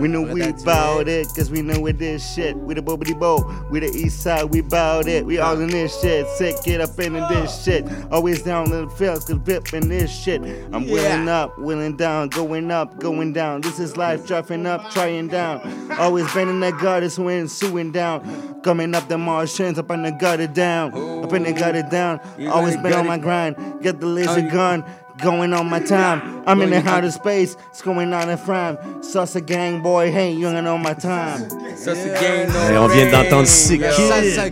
we 0.00 0.08
know 0.08 0.22
we 0.22 0.52
bout 0.64 1.08
it, 1.08 1.26
cause 1.36 1.50
we 1.50 1.62
know 1.62 1.80
with 1.80 1.98
this 1.98 2.22
shit. 2.34 2.56
We 2.56 2.74
the 2.74 2.80
bobbity 2.82 3.18
bo, 3.18 3.44
we 3.70 3.80
the 3.80 3.90
east 3.94 4.22
side, 4.22 4.44
we 4.50 4.60
bout 4.60 5.06
it. 5.08 5.24
We 5.30 5.38
all 5.38 5.60
in 5.60 5.68
this 5.68 6.00
shit, 6.00 6.26
sick, 6.26 6.56
get 6.64 6.80
up 6.80 6.98
in 6.98 7.12
this 7.12 7.62
shit. 7.62 7.86
Always 8.10 8.42
down 8.42 8.72
in 8.72 8.88
the 8.88 8.90
fields, 8.96 9.24
cause 9.26 9.38
rip 9.44 9.72
in 9.72 9.88
this 9.88 10.10
shit. 10.10 10.42
I'm 10.72 10.88
willing 10.88 11.28
up, 11.28 11.56
willing 11.56 11.96
down, 11.96 12.30
going 12.30 12.68
up, 12.72 12.98
going 12.98 13.32
down. 13.32 13.60
This 13.60 13.78
is 13.78 13.96
life, 13.96 14.26
driving 14.26 14.66
up, 14.66 14.90
trying 14.90 15.28
down. 15.28 15.60
Always 16.00 16.34
bending 16.34 16.58
the 16.58 16.72
gutters 16.72 17.16
when 17.16 17.46
suing 17.46 17.92
down. 17.92 18.60
Coming 18.64 18.92
up 18.92 19.06
the 19.06 19.18
Martians, 19.18 19.78
up 19.78 19.92
in 19.92 20.02
the 20.02 20.10
gutter 20.10 20.48
down. 20.48 20.94
Up 21.24 21.32
in 21.32 21.44
the 21.44 21.52
gutter 21.52 21.84
down. 21.88 22.18
Always 22.48 22.76
been 22.78 22.92
on 22.92 23.06
my 23.06 23.16
grind. 23.16 23.54
Get 23.82 24.00
the 24.00 24.06
laser 24.06 24.44
Oh, 24.48 24.50
gun. 24.50 24.84
Going 25.22 25.52
on 25.52 25.68
my 25.68 25.80
time. 25.80 26.42
I'm 26.46 26.62
in 26.62 26.70
the 26.70 26.78
out- 26.78 26.86
outer 26.86 27.10
space. 27.10 27.56
It's 27.70 27.82
going 27.82 28.12
on 28.14 28.30
in 28.30 28.38
frame. 28.38 28.76
Salsa 29.00 29.44
gang 29.44 29.82
boy, 29.82 30.10
hey, 30.10 30.32
you 30.32 30.48
ain't 30.48 30.66
on 30.66 30.82
my 30.82 30.94
time. 30.94 31.46
Ça, 31.76 31.94
c'est 31.94 32.14
gang, 32.20 32.48
Et 32.72 32.78
on 32.78 32.86
vient 32.88 33.10
d'entendre 33.10 33.46
Sick. 33.46 33.80
Kid. 33.80 33.90
Salsa 33.90 34.48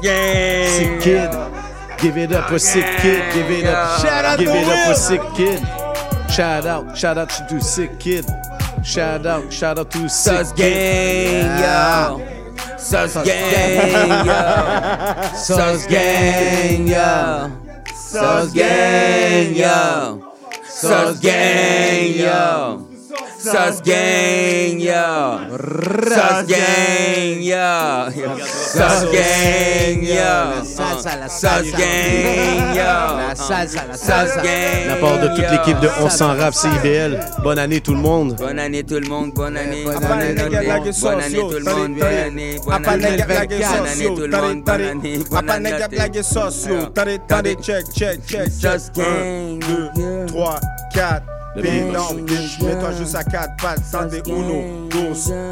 gang. 0.00 0.68
Sick 0.68 1.00
Kid. 1.00 1.30
Give 1.98 2.16
it 2.18 2.32
up 2.32 2.48
for 2.48 2.58
Sick 2.58 2.84
Kid. 3.00 3.22
Give 3.32 3.50
it 3.50 3.66
up. 3.66 4.00
Shout 4.00 4.24
out 4.24 4.38
Give 4.38 4.48
it 4.48 4.68
up 4.68 4.88
for. 4.88 4.94
Sick 4.94 5.22
Kid. 5.34 5.60
Shout 6.30 6.66
out. 6.66 6.96
Shout 6.96 7.18
out 7.18 7.30
to 7.48 7.60
Sick 7.60 7.98
Kid. 7.98 8.24
Shout 8.84 9.26
out. 9.26 9.52
Shout 9.52 9.78
out 9.78 9.90
to 9.90 10.08
Sick 10.08 10.54
gang, 10.56 11.60
yo. 11.60 12.20
Sus 12.78 13.14
gang, 13.24 14.26
yo. 14.26 15.36
Sus 15.36 15.86
gang, 15.86 16.86
yo. 16.86 17.63
Sus 18.14 18.52
gang, 18.52 19.54
yo. 19.56 20.20
Sus 20.68 21.18
gang, 21.20 22.14
yo. 22.14 22.93
Sus 23.44 23.82
gang, 23.84 24.78
yo. 24.80 25.38
Sus 26.08 26.46
gang, 26.48 27.42
yo. 27.42 28.10
Sus 28.72 29.04
gang, 29.12 30.00
yo. 30.02 30.14
La 30.16 30.64
salsa, 30.64 31.16
la 31.20 31.28
Sus 31.28 31.40
salsa. 31.40 31.76
gang, 31.76 32.74
yo. 32.74 33.18
La 33.18 33.34
salsa, 33.36 33.84
la 33.86 33.96
Sus 33.98 34.06
salsa. 34.06 34.36
gang, 34.36 34.84
De 34.84 34.88
la 34.88 34.96
part 34.96 35.20
de 35.20 35.28
toute 35.28 35.50
l'équipe 35.50 35.80
de 35.80 35.88
On 36.00 36.08
s'en 36.08 36.34
rap 36.36 36.54
CIBL. 36.54 37.20
Bonne 37.42 37.58
année 37.58 37.80
tout 37.82 37.92
le 37.92 38.00
monde. 38.00 38.34
Bonne 38.36 38.58
année 38.58 38.82
tout 38.82 38.98
le 38.98 39.08
monde, 39.08 39.32
bonne 39.34 39.56
année, 39.58 39.84
bonne 39.84 40.02
année, 40.02 40.34
bonne 40.34 40.52
like 40.52 40.68
année, 40.70 40.88
it's 40.88 41.00
bonne 41.02 41.20
année 41.20 41.36
tout 41.38 41.50
le 41.50 41.64
monde, 41.64 41.94
bonne 41.98 42.14
année, 42.14 42.56
bonne 42.64 42.86
année, 42.86 43.16
bonne 43.26 43.36
année 43.86 44.06
tout 44.06 44.26
le 44.26 44.28
monde, 44.28 44.62
bonne 44.64 44.80
année, 44.80 45.18
bonne 45.30 45.50
année. 45.50 45.70
tari, 46.94 47.18
tari, 47.28 47.56
check, 47.60 47.84
check, 47.94 48.20
check, 48.26 48.48
1, 48.96 49.58
gang, 49.58 49.90
2, 49.94 50.26
3, 50.28 50.60
4. 50.94 51.33
Beat. 51.56 51.92
dong, 51.92 52.24
bitch, 52.24 52.60
mets-toi 52.60 52.92
juste 52.98 53.14
à 53.14 53.22
4 53.22 53.56
pattes, 53.56 53.80
tendez 53.90 54.18
1, 54.18 54.88
2, 54.88 54.98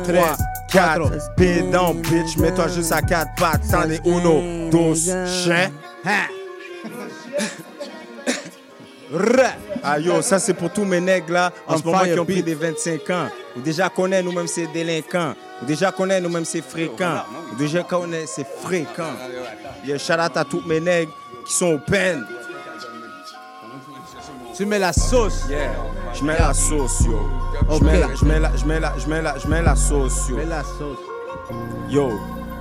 3, 0.05 0.37
4. 0.73 1.11
4. 1.11 1.35
Pédant, 1.37 1.95
bitch, 1.95 2.37
mets-toi 2.39 2.69
juste 2.69 2.93
à 2.93 3.03
4 3.03 3.31
pattes, 3.37 3.63
tendez 3.71 4.01
1, 4.05 4.71
2, 4.71 4.95
chien. 5.27 5.71
Ah 9.85 9.99
yo, 9.99 10.23
ça 10.23 10.39
c'est 10.39 10.55
pour 10.55 10.71
tous 10.71 10.85
mes 10.85 11.01
nègres 11.01 11.33
là, 11.33 11.53
en 11.67 11.77
ce 11.77 11.83
moment 11.83 12.05
qui 12.05 12.19
ont 12.19 12.25
pris 12.25 12.43
des 12.43 12.55
25 12.55 13.11
ans. 13.11 13.29
Ou 13.57 13.61
déjà 13.61 13.89
connaît 13.89 14.23
nous-mêmes 14.23 14.47
c'est 14.47 14.67
délinquants. 14.73 15.35
Ou 15.63 15.67
déjà 15.67 15.93
connaît 15.93 16.21
nous-mêmes 16.21 16.45
c'est 16.45 16.63
fréquent. 16.63 17.23
Ou 17.53 17.57
déjà 17.57 17.83
connaît 17.83 18.25
c'est 18.27 18.47
fréquent. 18.63 19.13
Yo, 19.85 19.99
shout 19.99 20.15
out 20.15 20.37
à 20.37 20.45
tous 20.45 20.63
mes 20.67 20.81
nègres 20.81 21.13
qui 21.47 21.53
sont 21.53 21.75
au 21.75 21.79
pen. 21.79 22.25
Tu 24.63 24.69
mets 24.69 24.79
la 24.79 24.93
sauce. 24.93 25.43
Yeah. 25.51 25.73
Je 26.15 26.23
mets 26.23 26.39
la 26.39 26.55
sauce 26.55 27.01
yo. 27.05 27.29
Je 27.69 27.83
mets 27.83 27.99
la, 27.99 28.15
je 28.15 28.25
mets 28.25 28.39
la, 28.39 28.53
je 28.57 28.65
mets 28.65 28.79
la, 28.79 28.93
je 28.97 29.09
mets 29.09 29.21
la, 29.21 29.37
je 29.37 29.49
mets 29.49 29.61
la 29.61 29.75
sauce 29.75 30.29
yo. 30.29 30.37
Mets 30.37 30.45
la 30.45 30.63
sauce. 30.63 30.99
Yo, 31.89 32.11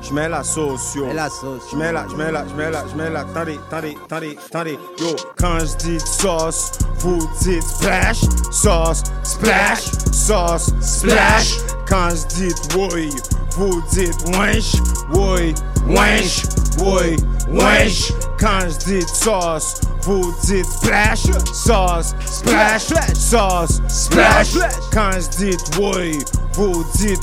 je 0.01 0.11
mets 0.11 0.27
la 0.27 0.43
sauce 0.43 0.95
yo. 0.95 1.05
Mets 1.05 1.13
la 1.13 1.29
sauce. 1.29 1.61
Je 1.71 1.77
mets 1.77 1.91
la, 1.91 2.07
je 2.09 2.15
mets 2.15 2.31
la, 2.31 2.43
je 2.47 2.55
mets 2.55 2.71
la, 2.71 2.83
je 2.87 2.95
mets 2.95 3.09
la. 3.11 3.19
Attendez, 3.19 3.59
attendez, 3.67 3.95
attendez, 4.03 4.37
attendez. 4.47 4.79
Yo, 4.99 5.15
quand 5.35 5.59
je 5.59 5.77
dis 5.77 5.99
sauce, 5.99 6.71
vous 7.01 7.19
dites 7.43 7.61
splash, 7.61 8.21
sauce, 8.49 9.03
splash, 9.21 9.91
sauce, 10.11 10.71
splash. 10.81 11.57
Quand 11.87 12.09
je 12.09 12.25
dis 12.35 12.55
oui, 12.75 13.11
vous 13.51 13.79
dites 13.91 14.15
wesh, 14.39 14.73
oui, 15.13 15.53
wesh, 15.87 16.45
oui, 16.79 17.15
wesh. 17.47 18.11
Quand 18.39 18.61
je 18.61 18.85
dis 18.85 19.07
sauce, 19.07 19.81
vous 20.03 20.33
dites 20.45 20.65
splash, 20.65 21.23
sauce, 21.53 22.13
splash, 22.25 22.87
sauce, 23.13 23.81
splash. 23.87 24.53
Quand 24.91 25.11
je 25.13 25.37
dis 25.37 25.57
oui, 25.79 26.19
vous 26.53 26.83
dites 26.95 27.19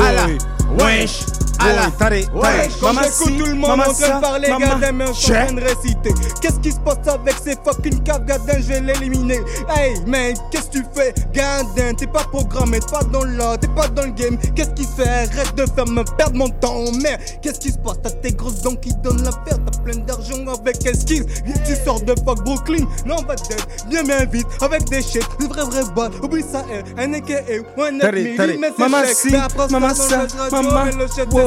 Allah. 0.00 0.26
oui, 0.26 0.38
wesh. 0.78 1.41
Attendez, 1.62 2.26
Ouais, 2.34 2.68
quand 2.80 2.92
j'écoute 2.92 3.38
tout 3.38 3.46
le 3.46 3.54
monde 3.54 3.70
en 3.80 3.82
train 3.84 3.94
ça, 3.94 4.16
de 4.16 4.20
parler, 4.20 4.48
mains 4.92 5.12
sont 5.12 5.32
en 5.32 5.44
train 5.44 5.52
de 5.52 5.60
réciter. 5.60 6.14
Qu'est-ce 6.40 6.58
qui 6.60 6.72
se 6.72 6.78
passe 6.80 7.06
avec 7.06 7.34
ces 7.42 7.56
fucking 7.64 8.02
caves, 8.02 8.24
gadin, 8.24 8.54
je 8.58 8.68
vais 8.68 8.80
l'éliminer. 8.80 9.40
Hey, 9.68 9.94
man, 10.06 10.34
qu'est-ce 10.50 10.66
que 10.66 10.78
tu 10.78 10.84
fais, 10.94 11.14
gadin? 11.32 11.94
T'es 11.94 12.06
pas 12.06 12.24
programmé, 12.24 12.80
t'es 12.80 12.86
pas 12.90 13.04
dans 13.04 13.24
l'art, 13.24 13.58
t'es 13.58 13.68
pas 13.68 13.88
dans 13.88 14.04
le 14.04 14.12
game. 14.12 14.36
Qu'est-ce 14.54 14.70
qui 14.70 14.84
fait? 14.84 15.08
Arrête 15.08 15.54
de 15.56 15.66
faire 15.66 15.86
me 15.86 16.02
perdre 16.16 16.36
mon 16.36 16.48
temps, 16.48 16.90
merde. 17.02 17.20
Qu'est-ce 17.42 17.60
qui 17.60 17.70
se 17.70 17.78
passe? 17.78 17.98
T'as 18.02 18.10
tes 18.10 18.32
grosses 18.32 18.62
dents 18.62 18.74
qui 18.76 18.92
donnent 19.02 19.22
la 19.22 19.32
paire, 19.32 19.58
t'as 19.64 19.78
plein 19.82 20.00
d'argent 20.04 20.44
avec. 20.46 20.82
Viens, 20.82 21.54
tu 21.66 21.74
sors 21.84 22.00
de 22.00 22.14
fuck 22.24 22.42
Brooklyn, 22.44 22.84
non, 23.06 23.16
va 23.26 23.34
dead, 23.36 23.60
bien, 23.88 24.02
bien 24.02 24.24
vite, 24.26 24.46
avec 24.60 24.84
des 24.88 25.02
shit, 25.02 25.22
des 25.38 25.46
vrais, 25.46 25.64
vrais 25.64 25.84
balles. 25.94 26.12
Oublie 26.22 26.42
ça, 26.42 26.64
eh, 26.70 27.00
un 27.00 27.12
AKA, 27.14 27.40
un 27.78 28.00
ennemi, 28.00 28.58
mais 28.58 28.70
c'est 28.76 28.78
Maman 28.78 29.02
Mais 29.30 29.36
après, 29.36 29.68
maman 29.68 29.94
ça, 29.94 30.26
ça, 30.28 30.62
maman, 30.62 30.84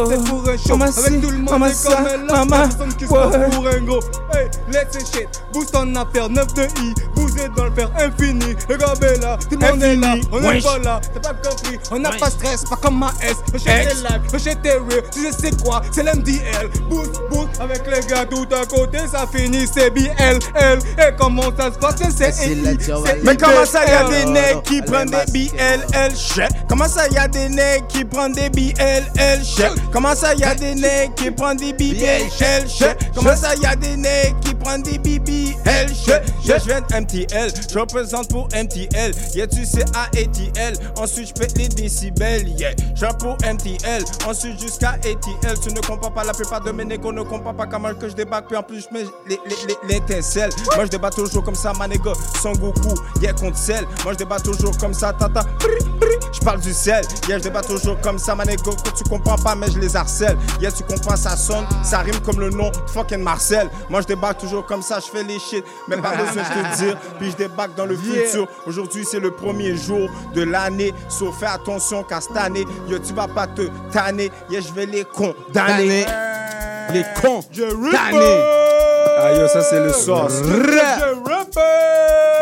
shit, 0.09 0.19
c'est 0.23 0.29
pour 0.29 0.49
un 0.49 0.57
show. 0.57 0.99
Avec 0.99 1.21
tout 1.21 1.29
le 1.29 1.37
monde, 1.37 1.69
c'est 1.73 1.89
comme 1.89 2.29
un 2.29 2.47
personne 2.47 2.93
qui 2.95 3.05
se 3.05 3.09
pour 3.09 3.67
un 3.67 3.81
gros. 3.81 3.99
Hey, 4.33 4.49
let's 4.71 4.97
shit, 5.13 5.27
boost 5.53 5.75
en 5.75 5.95
affaire, 5.95 6.29
9 6.29 6.53
de 6.53 6.63
I, 6.63 6.93
vous 7.15 7.37
êtes 7.37 7.53
dans 7.55 7.65
le 7.65 7.71
fer 7.71 7.89
infini. 7.97 8.55
Le 8.67 8.77
gars 8.77 8.93
est 9.01 9.21
là, 9.21 9.37
tout 9.37 9.57
le 9.59 9.67
monde 9.67 9.83
est 9.83 9.95
là, 9.95 10.15
on 10.31 10.43
est 10.43 10.47
Wesh. 10.47 10.63
pas 10.63 10.79
là, 10.79 11.01
t'as 11.13 11.19
pas 11.19 11.49
compris, 11.49 11.79
on 11.91 11.99
n'a 11.99 12.11
pas 12.11 12.29
stress, 12.29 12.63
pas 12.65 12.75
comme 12.75 12.99
ma 12.99 13.13
S. 13.21 13.37
Shit 13.57 13.67
live, 13.67 14.21
le 14.33 14.39
shit 14.39 14.65
est 14.65 14.73
real, 14.73 15.03
tu 15.11 15.21
sais 15.21 15.31
c'est 15.39 15.63
quoi, 15.63 15.81
c'est 15.91 16.03
l'MDL. 16.03 16.69
Boost, 16.89 17.21
boost, 17.29 17.49
avec 17.59 17.83
les 17.87 18.05
gars 18.07 18.25
tout 18.25 18.47
à 18.53 18.65
côté, 18.65 18.99
ça 19.11 19.25
finit, 19.31 19.67
c'est 19.71 19.89
BL, 19.91 20.39
L. 20.55 20.79
Et 20.97 21.15
comment 21.17 21.55
ça 21.57 21.71
se 21.71 21.77
passe, 21.77 21.95
c'est 22.15 22.55
Mais 23.23 23.37
comment 23.37 23.65
ça, 23.65 23.85
y 23.85 23.91
a 23.91 24.09
des 24.09 24.25
nègres 24.25 24.63
qui 24.63 24.81
prennent 24.81 25.09
des 25.09 25.31
BLL 25.31 26.15
chèques? 26.15 26.51
Comment 26.67 26.87
ça, 26.87 27.07
y 27.07 27.17
a 27.17 27.27
des 27.27 27.49
nègres 27.49 27.87
qui 27.87 28.03
prennent 28.03 28.33
des 28.33 28.49
BLL 28.49 29.43
chèques? 29.43 29.91
Comment 29.95 30.13
ça, 30.13 30.33
y 30.33 30.43
a 30.43 30.53
des 30.53 30.75
nègres 30.75 31.15
qui 31.15 31.31
prennent 31.31 31.55
des 31.55 31.71
BBL 31.71 32.29
chèques? 32.29 32.97
Comment 33.15 33.33
ça, 33.33 33.55
y 33.55 33.65
a 33.65 33.77
des 33.77 33.95
nègres 33.95 34.37
qui 34.41 34.53
prennent 34.53 34.83
des 34.83 34.99
chèques? 34.99 36.25
Yeah, 36.43 36.59
je 36.59 36.65
viens 36.65 36.81
de 36.81 36.95
MTL, 36.99 37.49
je 37.71 37.79
représente 37.79 38.29
pour 38.29 38.49
MTL. 38.49 39.13
Yeah, 39.33 39.47
tu 39.47 39.65
sais 39.65 39.85
ATL. 39.93 40.75
Ensuite, 40.97 41.29
je 41.29 41.33
pète 41.33 41.57
les 41.57 41.69
décibels. 41.69 42.49
Yeah, 42.49 42.73
je 42.93 43.05
pour 43.17 43.37
MTL. 43.37 44.03
Ensuite, 44.27 44.59
jusqu'à 44.59 44.89
ATL. 44.89 45.59
Tu 45.63 45.73
ne 45.73 45.79
comprends 45.79 46.11
pas 46.11 46.25
la 46.25 46.33
plupart 46.33 46.61
de 46.61 46.71
mes 46.71 46.83
négos, 46.83 47.13
ne 47.13 47.23
comprends 47.23 47.53
pas 47.53 47.65
comment 47.65 47.93
que 47.93 48.09
je 48.09 48.15
débarque. 48.15 48.47
Puis 48.47 48.57
en 48.57 48.63
plus, 48.63 48.85
je 48.91 48.93
mets 48.93 49.05
l'étincelle. 49.87 50.49
Moi, 50.75 50.85
je 50.85 50.89
débat 50.89 51.09
toujours 51.09 51.43
comme 51.43 51.55
ça, 51.55 51.71
ma 51.71 51.87
négo. 51.87 52.11
Son 52.43 52.51
Goku, 52.51 52.95
yeah, 53.21 53.31
contre 53.31 53.57
sel. 53.57 53.85
Moi, 54.03 54.11
je 54.11 54.17
débat 54.17 54.41
toujours 54.41 54.77
comme 54.77 54.93
ça, 54.93 55.13
tata. 55.13 55.45
Je 56.33 56.39
parle 56.41 56.59
du 56.59 56.73
sel. 56.73 57.05
Yeah, 57.29 57.37
je 57.37 57.43
débat 57.43 57.61
toujours 57.61 57.99
comme 58.01 58.19
ça, 58.19 58.35
ma 58.35 58.43
négo. 58.43 58.71
Que 58.71 58.89
tu 58.89 59.03
comprends 59.09 59.37
pas, 59.37 59.55
mais 59.55 59.71
je 59.71 59.79
les 59.85 59.95
harcèle. 59.95 60.37
Yeah, 60.59 60.71
tu 60.71 60.83
comprends, 60.83 61.15
ça 61.15 61.35
sonne. 61.37 61.65
Ça 61.83 61.99
rime 61.99 62.19
comme 62.25 62.39
le 62.39 62.49
nom 62.49 62.71
fucking 62.87 63.21
Marcel. 63.21 63.69
Moi, 63.89 64.01
je 64.01 64.07
débarque 64.07 64.39
toujours 64.39 64.65
comme 64.65 64.81
ça, 64.81 64.99
je 64.99 65.07
fais 65.17 65.23
les 65.23 65.39
shit. 65.39 65.63
Mais 65.87 65.97
pas 65.97 66.11
besoin 66.15 66.43
de 66.43 66.71
te 66.71 66.77
dire. 66.77 66.97
Puis 67.19 67.31
je 67.31 67.35
débarque 67.37 67.75
dans 67.75 67.85
le 67.85 67.95
Yeah. 67.95 68.25
futur. 68.25 68.47
Aujourd'hui, 68.67 69.05
c'est 69.09 69.19
le 69.19 69.31
premier 69.31 69.75
jour 69.75 70.09
de 70.33 70.43
l'année. 70.43 70.93
Sauf 71.09 71.39
fais 71.39 71.45
attention 71.47 72.03
qu'à 72.03 72.19
cette 72.21 72.37
année, 72.37 72.65
yo, 72.87 72.99
tu 72.99 73.13
vas 73.13 73.27
pas 73.27 73.47
te 73.47 73.63
tanner. 73.91 74.31
Yeah, 74.49 74.61
je 74.61 74.73
vais 74.73 74.85
les 74.85 75.05
condamner. 75.05 76.05
Les 76.93 77.03
cons. 77.21 77.41
Ah 79.27 79.33
yo, 79.33 79.47
ça 79.47 79.63
c'est 79.63 79.79
le 79.79 79.91
sauce. 79.91 80.41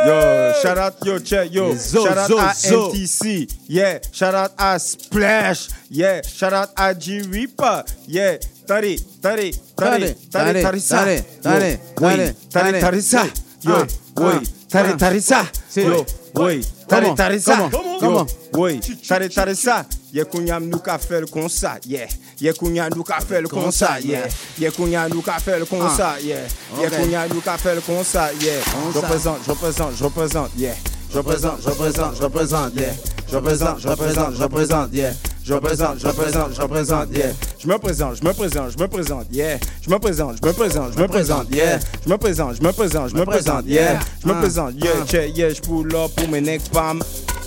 Yo, 0.05 0.19
shout 0.61 0.77
out, 0.77 0.93
yo, 1.05 1.19
check, 1.19 1.49
yo. 1.53 1.73
Zo, 1.77 2.05
Shout 2.05 2.17
out 2.17 2.27
zo, 2.27 2.37
à 2.37 2.53
zo. 2.53 2.89
MTC. 2.91 3.47
Yeah, 3.69 3.99
shout 4.11 4.35
out 4.35 4.51
à 4.57 4.77
Splash. 4.79 5.69
Yeah, 5.89 6.21
shout 6.27 6.51
out 6.53 6.69
à 6.75 6.93
G 6.99 7.21
Reaper. 7.31 7.83
Yeah, 8.07 8.37
Tari, 8.67 8.97
tari, 9.21 9.51
Tari, 9.75 10.15
tari, 10.31 10.61
tari, 10.61 10.81
tari, 10.81 10.81
tari, 10.81 10.81
tari, 10.81 11.23
tari, 11.41 11.77
tari, 11.95 12.33
tari, 12.51 12.71
tari. 12.71 12.79
tari, 12.81 13.01
ça. 13.01 13.23
Yo, 13.63 13.75
Ah, 13.75 13.85
oui, 14.17 14.33
ah, 14.35 14.41
tari, 14.69 14.89
ah. 14.93 14.97
tari, 14.97 15.21
ça. 15.21 15.43
Yo, 15.75 16.05
oui, 16.35 16.61
tari, 16.89 17.15
tari, 17.15 17.39
ça. 17.39 17.69
Yo, 18.01 18.25
oui, 18.53 18.79
tari, 19.07 19.29
tari, 19.29 19.55
ça. 19.55 19.85
Ye 20.13 20.21
kounya 20.29 20.59
nou 20.61 20.77
ka 20.77 20.99
fel 21.01 21.25
kon 21.25 21.47
sa, 21.49 21.79
yeah. 21.89 22.11
Ye 22.37 22.51
kounya 22.53 22.85
nou 22.93 23.01
ka 23.01 23.17
fel 23.25 23.47
kon 23.49 23.71
sa, 23.73 23.95
yeah. 23.97 24.29
Ye 24.61 24.69
kounya 24.69 25.07
nou 25.09 25.25
ka 25.25 25.39
fel 25.41 25.65
kon 25.65 25.87
sa, 25.89 26.19
yeah. 26.21 26.45
Ye 26.77 26.85
ah. 26.85 26.93
kounya 26.93 27.23
nou 27.31 27.41
ka 27.41 27.57
fel 27.57 27.81
kon 27.81 28.03
sa, 28.05 28.27
yeah. 28.37 28.61
Je 28.93 28.99
représente, 28.99 29.41
je 29.43 29.49
représente, 29.49 29.97
je 29.97 30.03
représente, 30.03 30.51
yeah. 30.55 30.77
Je 31.13 31.17
représente, 31.19 31.61
je 31.63 31.69
représente, 31.69 32.15
je 32.17 32.23
représente, 32.23 32.75
yeah. 32.75 32.93
Je 33.29 33.35
représente, 33.35 33.79
je 33.79 33.87
représente, 33.87 34.35
je 34.35 34.41
représente, 34.43 34.93
yeah. 34.93 35.11
Je 35.45 35.53
représente, 35.53 35.99
je 35.99 36.07
représente, 36.07 36.55
je 36.55 36.61
représente, 36.61 37.07
yeah. 37.13 37.27
Je 37.59 37.67
me 37.67 37.77
présente, 37.77 38.15
je 38.19 38.27
me 38.27 38.33
présente, 38.33 38.71
je 38.75 38.81
me 38.83 38.87
présente, 38.87 39.25
yeah. 39.31 39.57
Je 39.85 39.89
me 39.91 39.99
présente, 39.99 40.35
je 40.41 40.47
me 40.47 40.53
présente, 40.53 40.93
je 40.95 41.01
me 41.01 41.07
présente, 41.07 41.45
yeah. 41.51 41.79
Je 42.05 42.09
me 42.11 42.17
présente, 42.17 42.55
je 42.59 42.63
me 42.63 42.71
présente, 42.71 43.09
je 43.11 43.15
me 43.15 43.25
présente, 43.25 43.65
yeah. 43.67 43.99
Je 44.23 44.27
me 44.27 44.33
Ah. 44.33 44.39
présente, 44.39 44.73
yeah, 44.83 44.91
Ah. 45.01 45.05
check, 45.05 45.37
yeah, 45.37 45.49
je 45.53 45.61
pull 45.61 45.95
up 45.95 46.11
pour 46.15 46.29
mes 46.29 46.41
nègres 46.41 46.69
pam. 46.71 47.01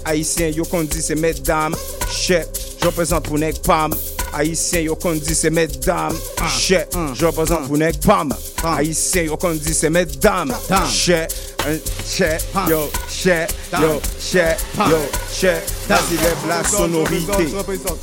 Haïtien, 0.05 0.49
yo 0.51 0.63
qu'on 0.65 0.85
dit 0.85 1.03
c'est 1.03 1.17
mesdames. 1.17 1.75
Chef, 2.09 2.47
je 2.81 2.87
représente 2.87 3.25
pour 3.25 3.39
nègres 3.39 3.61
pam. 3.63 3.93
Haïtien, 4.33 4.81
yo 4.83 4.95
qu'on 4.95 5.15
dit 5.15 5.35
c'est 5.35 5.51
mesdames. 5.51 6.15
Chef, 6.49 6.87
je 7.15 7.27
représente 7.27 7.67
pour 7.67 7.77
nègres 7.77 7.99
pam. 8.07 8.33
Haïtien, 8.63 9.23
yo 9.23 9.37
qu'on 9.37 9.55
dit 9.55 9.75
c'est 9.75 9.91
mesdames. 9.91 10.53
Chef, 10.89 11.27
un 11.67 11.79
chef, 12.07 12.47
yo, 12.69 12.89
chef, 13.09 13.51
yo, 13.73 14.01
chef, 14.21 14.63
yo, 14.89 14.99
chef. 15.33 15.77
Vas-y, 15.89 16.17
lève 16.17 16.49
la 16.49 16.65
sonorité. 16.65 17.47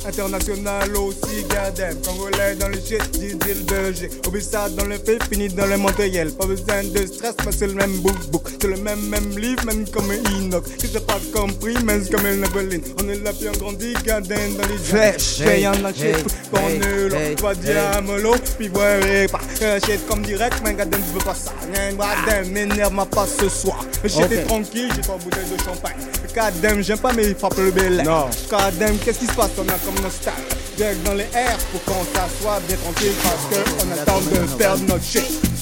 International 0.06 0.96
aussi, 0.96 1.44
gardem. 1.50 1.94
Congolais 2.02 2.54
dans 2.56 2.68
le 2.68 2.76
shit, 2.76 3.10
Didil 3.12 3.64
Belgique. 3.64 4.12
Obissa 4.26 4.70
dans 4.70 4.86
le 4.86 4.96
fait, 4.96 5.22
fini 5.30 5.48
dans 5.48 5.66
le 5.66 5.76
matériel. 5.76 6.30
Pas 6.32 6.46
besoin 6.46 6.82
de 6.82 7.06
stress, 7.06 7.34
mais 7.44 7.52
c'est 7.52 7.66
le 7.66 7.74
même 7.74 7.92
book 7.98 8.16
book. 8.30 8.48
C'est 8.58 8.68
le 8.68 8.76
même, 8.76 9.00
même 9.08 9.38
livre, 9.38 9.64
même 9.66 9.86
comme 9.90 10.10
Enoch. 10.10 10.64
Si 10.78 10.88
j'ai 10.92 11.00
pas 11.00 11.18
compris, 11.34 11.74
mais 11.84 12.00
c'est 12.02 12.10
comme 12.14 12.26
une 12.26 12.44
Evelyn. 12.44 12.80
On 13.02 13.08
est 13.08 13.22
là, 13.22 13.32
puis 13.38 13.48
on 13.54 13.58
grandit, 13.58 13.92
gardem 14.04 14.54
dans 14.56 14.66
les 14.68 14.78
Flèche. 14.78 15.42
Paye 15.44 15.68
en 15.68 15.74
est 15.74 15.82
là. 15.82 17.20
hey, 17.20 17.36
Toi, 17.36 17.54
diamolo, 17.54 18.34
puis 18.58 18.70
ouais, 18.70 19.26
pas. 19.28 19.40
Shit 19.84 20.06
comme 20.08 20.22
direct, 20.22 20.56
mais 20.64 20.72
gardem, 20.74 21.00
tu 21.00 21.18
veux 21.18 21.24
pas 21.24 21.34
ça. 21.34 21.52
Gardem, 21.98 22.50
m'énerve 22.50 23.06
pas 23.08 23.26
ce 23.26 23.48
soir. 23.54 23.84
J'étais 24.04 24.42
tranquille, 24.44 24.90
j'ai 24.94 25.02
pas 25.02 25.16
bouteille 25.16 25.48
de 25.56 25.62
champagne. 25.62 25.96
Gardem, 26.34 26.82
j'aime 26.82 26.98
pas, 26.98 27.12
mais 27.12 27.28
il 27.28 27.34
frappe 27.34 27.56
le 27.56 27.70
bel 27.70 28.00
air. 28.00 28.26
Goddamn, 28.50 28.98
qu'est-ce 28.98 29.20
qui 29.20 29.26
se 29.26 29.32
passe? 29.32 29.50
On 29.58 29.68
a 29.68 29.78
comme 29.78 30.02
nos 30.02 30.10
stars. 30.10 30.34
Direct 30.76 31.02
dans 31.04 31.14
les 31.14 31.28
airs 31.32 31.58
pour 31.70 31.82
qu'on 31.84 32.04
s'assoie 32.04 32.60
bien 32.66 32.76
tranquille 32.76 33.12
parce 33.22 33.46
qu'on 33.48 33.92
attend 33.92 34.20
de 34.20 34.56
perdre 34.56 34.84
notre 34.88 35.04
shit. 35.04 35.53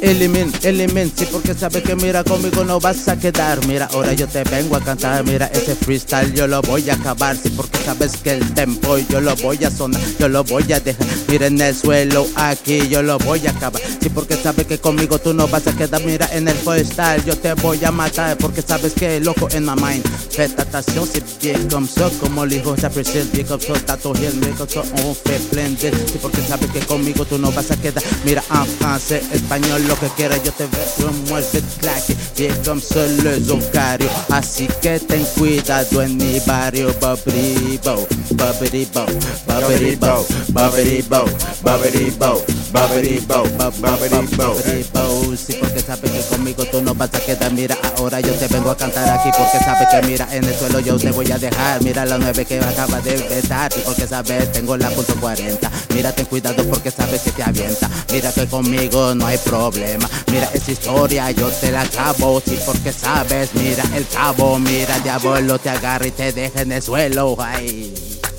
Elimine, 0.00 0.52
elimine, 0.62 1.10
sí, 1.14 1.26
porque 1.30 1.54
sabes 1.54 1.82
que 1.82 1.96
mira 1.96 2.22
conmigo 2.22 2.64
no 2.64 2.78
vas 2.80 3.08
a 3.08 3.18
quedar. 3.18 3.64
Mira, 3.66 3.88
ahora 3.92 4.12
yo 4.12 4.26
te 4.28 4.44
vengo 4.44 4.76
a 4.76 4.80
cantar. 4.80 5.24
Mira, 5.24 5.46
ese 5.46 5.74
freestyle 5.74 6.32
yo 6.32 6.46
lo 6.46 6.62
voy 6.62 6.88
a 6.90 6.94
acabar. 6.94 7.36
Sí, 7.36 7.50
porque 7.50 7.78
sabes 7.84 8.16
que 8.18 8.32
el 8.32 8.54
tempo 8.54 8.98
yo 8.98 9.20
lo 9.20 9.34
voy 9.36 9.62
a 9.64 9.70
sonar, 9.70 10.00
yo 10.18 10.28
lo 10.28 10.44
voy 10.44 10.72
a 10.72 10.80
dejar. 10.80 11.06
Mira 11.28 11.46
en 11.46 11.60
el 11.60 11.74
suelo, 11.74 12.26
aquí 12.36 12.88
yo 12.88 13.02
lo 13.02 13.18
voy 13.18 13.46
a 13.46 13.50
acabar. 13.50 13.82
Sí, 14.00 14.08
porque 14.08 14.36
sabes 14.36 14.66
que 14.66 14.78
conmigo 14.78 15.18
tú 15.18 15.34
no 15.34 15.48
vas 15.48 15.66
a 15.66 15.76
quedar. 15.76 16.02
Mira 16.04 16.28
en 16.32 16.48
el 16.48 16.56
freestyle 16.56 17.24
yo 17.24 17.36
te 17.36 17.54
voy 17.54 17.84
a 17.84 17.90
matar. 17.90 18.36
Porque 18.38 18.62
sabes 18.62 18.92
que 18.92 19.20
loco 19.20 19.48
en 19.52 19.64
my 19.64 19.74
mind. 19.74 20.04
Attention, 20.38 21.06
c'est 21.06 21.24
bien 21.40 21.68
comme 21.70 21.88
ça. 21.88 22.10
Como 22.20 22.44
le 22.44 22.56
dijo 22.56 22.76
Sapricil, 22.76 23.28
bien 23.32 23.46
comme 23.46 23.60
ça. 23.60 23.72
Tato 23.86 24.14
Hill, 24.14 24.38
bien 24.38 24.54
ça. 24.56 24.82
On 25.02 25.14
de. 25.14 25.76
Sí, 25.76 26.18
porque 26.20 26.42
sabes 26.42 26.70
que 26.70 26.80
conmigo 26.80 27.15
tú 27.24 27.38
no 27.38 27.50
vas 27.52 27.70
a 27.70 27.76
quedar. 27.76 28.02
Mira 28.24 28.42
en 28.50 28.66
français, 28.78 29.22
espagnol, 29.32 29.86
lo 29.86 29.98
que 29.98 30.08
quieras 30.16 30.42
yo 30.44 30.52
te 30.52 30.66
veo. 30.66 31.12
Moi 31.28 31.40
je 31.40 31.52
vais 31.52 31.62
te 31.62 31.80
claquer. 31.80 32.16
Bien 32.36 32.54
comme 32.64 32.80
ça, 32.80 33.06
le 33.06 33.40
zocario. 33.44 34.08
Así 34.30 34.68
que 34.82 34.98
ten 35.00 35.24
cuidado 35.36 36.02
en 36.02 36.16
mi 36.16 36.40
barrio. 36.46 36.92
Babri 37.00 37.78
bo, 37.82 38.06
babri 38.32 38.86
bo, 38.92 39.06
babri 39.46 39.96
bo, 39.96 40.26
babri 40.52 41.02
bo, 41.02 41.24
babri 41.62 42.10
bo, 42.18 42.44
babri 42.72 43.20
bo, 43.26 43.42
babri 43.58 44.08
bo, 44.08 44.22
babri 44.36 44.84
bo. 44.92 45.36
Sí, 45.36 45.54
porque 45.60 45.80
sabes 45.80 46.10
que 46.10 46.20
conmigo 46.34 46.64
tú 46.66 46.82
no 46.82 46.94
vas 46.94 47.10
a 47.14 47.20
quedar. 47.20 47.52
Mira, 47.52 47.76
ahora 47.96 48.20
yo 48.20 48.32
te 48.34 48.48
vengo 48.48 48.70
a 48.70 48.76
cantar 48.76 49.08
aquí 49.08 49.30
porque 49.36 49.58
sabes 49.64 49.88
que 49.90 50.06
mira 50.06 50.26
en 50.32 50.44
el 50.44 50.54
suelo 50.54 50.80
yo 50.80 50.96
te 50.96 51.10
voy 51.10 51.30
a 51.30 51.38
dejar. 51.38 51.82
Mira 51.82 52.04
la 52.04 52.18
nueve 52.18 52.44
que 52.44 52.58
acaba 52.58 53.00
de 53.00 53.14
empezar 53.14 53.72
y 53.76 53.80
porque 53.80 54.06
sabes 54.06 54.52
tengo 54.52 54.76
la 54.76 54.90
punto 54.90 55.14
40. 55.20 55.70
Mira, 55.94 56.12
ten 56.12 56.26
cuidado 56.26 56.64
porque 56.64 56.90
sabes 56.90 57.05
que 57.06 57.30
te 57.30 57.42
avienta. 57.42 57.90
Mira 58.12 58.32
que 58.32 58.46
conmigo 58.46 59.14
no 59.14 59.26
hay 59.26 59.38
problema. 59.38 60.08
Mira 60.30 60.50
esa 60.52 60.72
historia 60.72 61.30
yo 61.30 61.48
te 61.48 61.70
la 61.70 61.82
acabo. 61.82 62.42
Sí, 62.44 62.58
porque 62.64 62.92
sabes, 62.92 63.50
mira 63.54 63.84
el 63.94 64.06
cabo. 64.06 64.58
Mira, 64.58 64.98
diablo 65.00 65.58
te 65.58 65.70
agarra 65.70 66.06
y 66.06 66.10
te 66.10 66.32
deja 66.32 66.62
en 66.62 66.72
el 66.72 66.82
suelo. 66.82 67.36
Ay. 67.38 67.92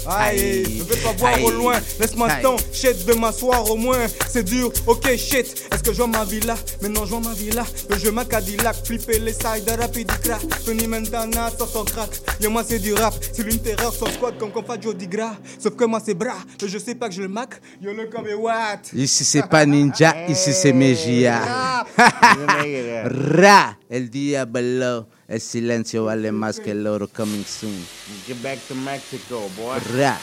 Aïe, 0.09 0.79
ne 0.79 0.83
veux 0.83 1.01
pas 1.03 1.11
voir 1.13 1.43
au 1.43 1.51
loin. 1.51 1.79
Laisse-moi 1.99 2.29
Aïe. 2.29 2.41
temps, 2.43 2.55
shit, 2.71 3.05
de 3.05 3.13
m'asseoir 3.13 3.69
au 3.69 3.75
moins. 3.75 4.05
C'est 4.29 4.43
dur, 4.43 4.71
ok, 4.85 5.15
shit. 5.17 5.67
Est-ce 5.71 5.83
que 5.83 5.91
je 5.91 5.97
vois 5.97 6.07
ma 6.07 6.23
villa 6.23 6.55
Maintenant, 6.81 7.05
je 7.05 7.09
vois 7.11 7.19
ma 7.19 7.33
villa. 7.33 7.65
Le 7.89 7.97
jeu 7.97 8.11
ma 8.11 8.25
Cadillac, 8.25 8.75
flipper 8.85 9.19
les 9.19 9.33
sides, 9.33 9.69
rapide 9.79 10.11
crack. 10.23 10.41
Tony 10.65 10.87
Montana 10.87 11.49
sur 11.57 11.67
son 11.67 11.83
crack. 11.83 12.09
Yo, 12.41 12.49
moi, 12.49 12.63
c'est 12.67 12.79
du 12.79 12.93
rap. 12.93 13.13
C'est 13.33 13.43
l'une 13.43 13.59
terreur 13.59 13.93
sur 13.93 14.07
squad 14.09 14.37
comme 14.37 14.51
qu'on 14.51 14.63
fait 14.63 14.81
Joe 14.81 14.95
Digra. 14.95 15.35
Sauf 15.59 15.75
que 15.75 15.85
moi, 15.85 15.99
c'est 16.03 16.13
bras. 16.13 16.37
Je 16.65 16.77
sais 16.77 16.95
pas 16.95 17.09
que 17.09 17.15
je 17.15 17.21
le 17.21 17.27
mac. 17.27 17.61
Yo, 17.81 17.93
le 17.93 18.05
comme 18.07 18.27
what? 18.39 18.81
Ici 18.93 19.23
c'est 19.25 19.47
pas 19.47 19.65
ninja, 19.65 20.13
ici 20.27 20.53
c'est 20.53 20.73
Mejia. 20.73 21.39
Ra, 21.97 23.77
el 23.89 24.09
diablo. 24.09 25.07
El 25.27 25.41
silencio 25.41 26.05
vale 26.05 26.31
más 26.31 26.61
que 26.61 26.71
el 26.71 26.87
oro 26.87 27.09
coming 27.09 27.43
soon. 27.43 27.75
Get 28.25 28.41
back 28.41 28.59
to 28.69 28.75
Mexico, 28.75 29.49
boy. 29.57 29.77
Ra. 29.97 30.17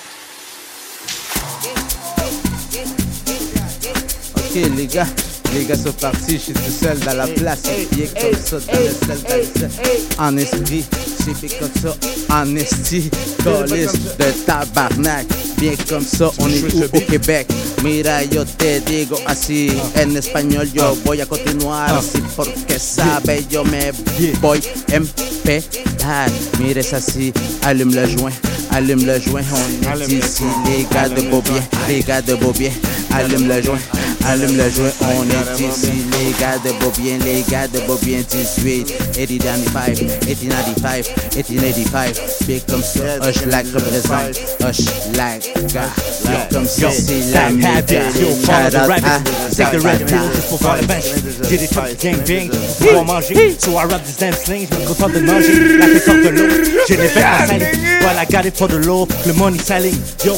Ok 4.35 4.93
gars, 4.93 5.13
les 5.55 5.65
gars 5.65 5.77
sont 5.77 5.93
partis, 5.93 6.35
je 6.35 6.39
suis 6.39 6.53
tout 6.53 6.71
seul 6.71 6.99
dans 7.01 7.15
la 7.15 7.27
place, 7.27 7.61
bien 7.93 8.07
comme 8.21 8.39
ça, 8.45 8.57
dans 8.59 8.81
le 8.81 8.91
sel, 8.91 9.19
dans 9.29 9.37
le 9.37 9.45
sel. 9.45 9.71
En 10.19 10.37
esprit, 10.37 10.85
c'est 11.25 11.41
bien 11.41 11.59
comme 11.59 11.83
ça, 11.83 11.97
en 12.31 12.57
esti, 12.57 13.11
colis 13.43 13.87
de 14.19 14.31
tabarnak, 14.45 15.27
bien 15.59 15.73
comme 15.89 16.05
ça, 16.05 16.31
on 16.39 16.49
est 16.49 16.75
où 16.75 16.85
au 16.85 17.01
Québec? 17.01 17.47
Mira, 17.83 18.25
yo 18.25 18.45
te 18.45 18.81
digo 18.81 19.19
así, 19.27 19.71
en 19.97 20.17
español 20.17 20.67
yo 20.73 20.97
voy 21.05 21.21
a 21.21 21.27
continuar 21.27 21.95
así 21.99 22.23
porque 22.35 22.79
sabe, 22.79 23.45
yo 23.51 23.63
me 23.65 23.93
voy 24.41 24.61
a 24.91 24.97
empedar. 24.97 26.31
Mira, 26.59 26.81
es 26.81 26.93
así, 26.95 27.33
allume 27.63 27.95
le 27.95 28.07
joint, 28.09 28.33
allume 28.71 29.05
le 29.05 29.21
joint, 29.21 29.45
on 29.53 30.01
est 30.01 30.09
ici, 30.09 30.45
les 30.67 30.87
gars 30.95 31.09
de 31.09 31.23
Beaubien, 31.29 31.63
les 31.89 32.01
gars 32.01 32.23
de 32.23 32.35
Beaubien, 32.35 32.71
allume 33.11 33.49
le 33.49 33.63
joint, 33.63 33.79
allume 34.25 34.57
le 34.57 34.71
joint, 34.71 34.93
on 35.03 35.25
est 35.29 35.44
ici, 35.59 35.93
les 36.13 36.33
gars 36.41 36.59
de 36.65 36.73
Beaubien, 36.81 37.19
les 37.25 37.43
gars 37.51 37.69
de 37.69 37.81
Beaubien, 37.87 38.21
18, 38.29 38.95
80, 39.15 39.39
95, 39.67 40.01
1885, 40.01 41.07
1885, 41.49 42.15
big 42.47 42.63
comme 42.67 42.83
ça, 42.83 43.19
hush 43.23 43.45
like 43.47 43.67
représente, 43.75 44.37
hush 44.61 44.81
like, 45.17 45.47
yo 45.55 46.39
comme 46.53 46.67
ça, 46.67 46.91
c'est 46.91 47.33
la 47.33 47.51
méga, 47.51 48.01
shout 48.13 48.77
out 48.77 48.91
à 48.91 49.21
Take 49.55 49.71
the 49.71 49.85
red 49.85 50.07
pill 50.07 50.19
juste 50.35 50.49
pour 50.49 50.59
voir 50.59 50.77
le 50.81 50.87
bench. 50.87 51.05
J'ai 51.49 51.59
des 51.59 51.69
trucs 51.69 52.03
gang 52.03 52.17
bang 52.27 52.51
pour 52.51 52.89
pouvoir 52.89 53.05
manger. 53.05 53.57
So 53.59 53.79
I 53.79 53.85
rap 53.85 54.03
this 54.05 54.17
damn 54.17 54.33
sling, 54.33 54.67
je 54.71 54.77
me 54.77 54.87
contente 54.87 55.13
de 55.13 55.21
manger. 55.21 55.79
La 55.79 55.87
tête 55.87 56.09
hors 56.09 56.15
de 56.15 56.29
l'eau, 56.29 56.49
j'ai 56.89 56.97
les 56.97 57.09
verres 57.09 57.43
à 57.43 57.47
salir. 57.47 57.69
While 58.01 58.19
I 58.19 58.27
got 58.31 58.47
it 58.47 58.57
for 58.57 58.69
the 58.69 58.85
low, 58.85 59.07
le 59.27 59.33
money 59.35 59.59
selling. 59.59 59.97
Yo. 60.25 60.35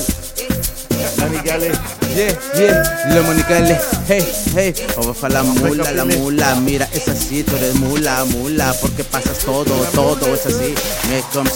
Yeah, 2.17 2.33
yeah, 2.57 3.13
le 3.13 3.21
monicale, 3.21 3.79
hey, 4.09 4.25
hey, 4.55 4.73
on 4.97 5.13
va 5.13 5.29
la 5.29 5.43
mula, 5.43 5.93
la 5.93 6.07
mula, 6.07 6.55
mira, 6.65 6.89
es 6.95 7.09
así, 7.09 7.43
tú 7.43 7.55
eres 7.57 7.75
mula, 7.75 8.25
mula, 8.25 8.75
porque 8.81 9.05
pasas 9.05 9.41
todo, 9.41 9.65
todo 9.93 10.35
es 10.35 10.47
así, 10.47 10.75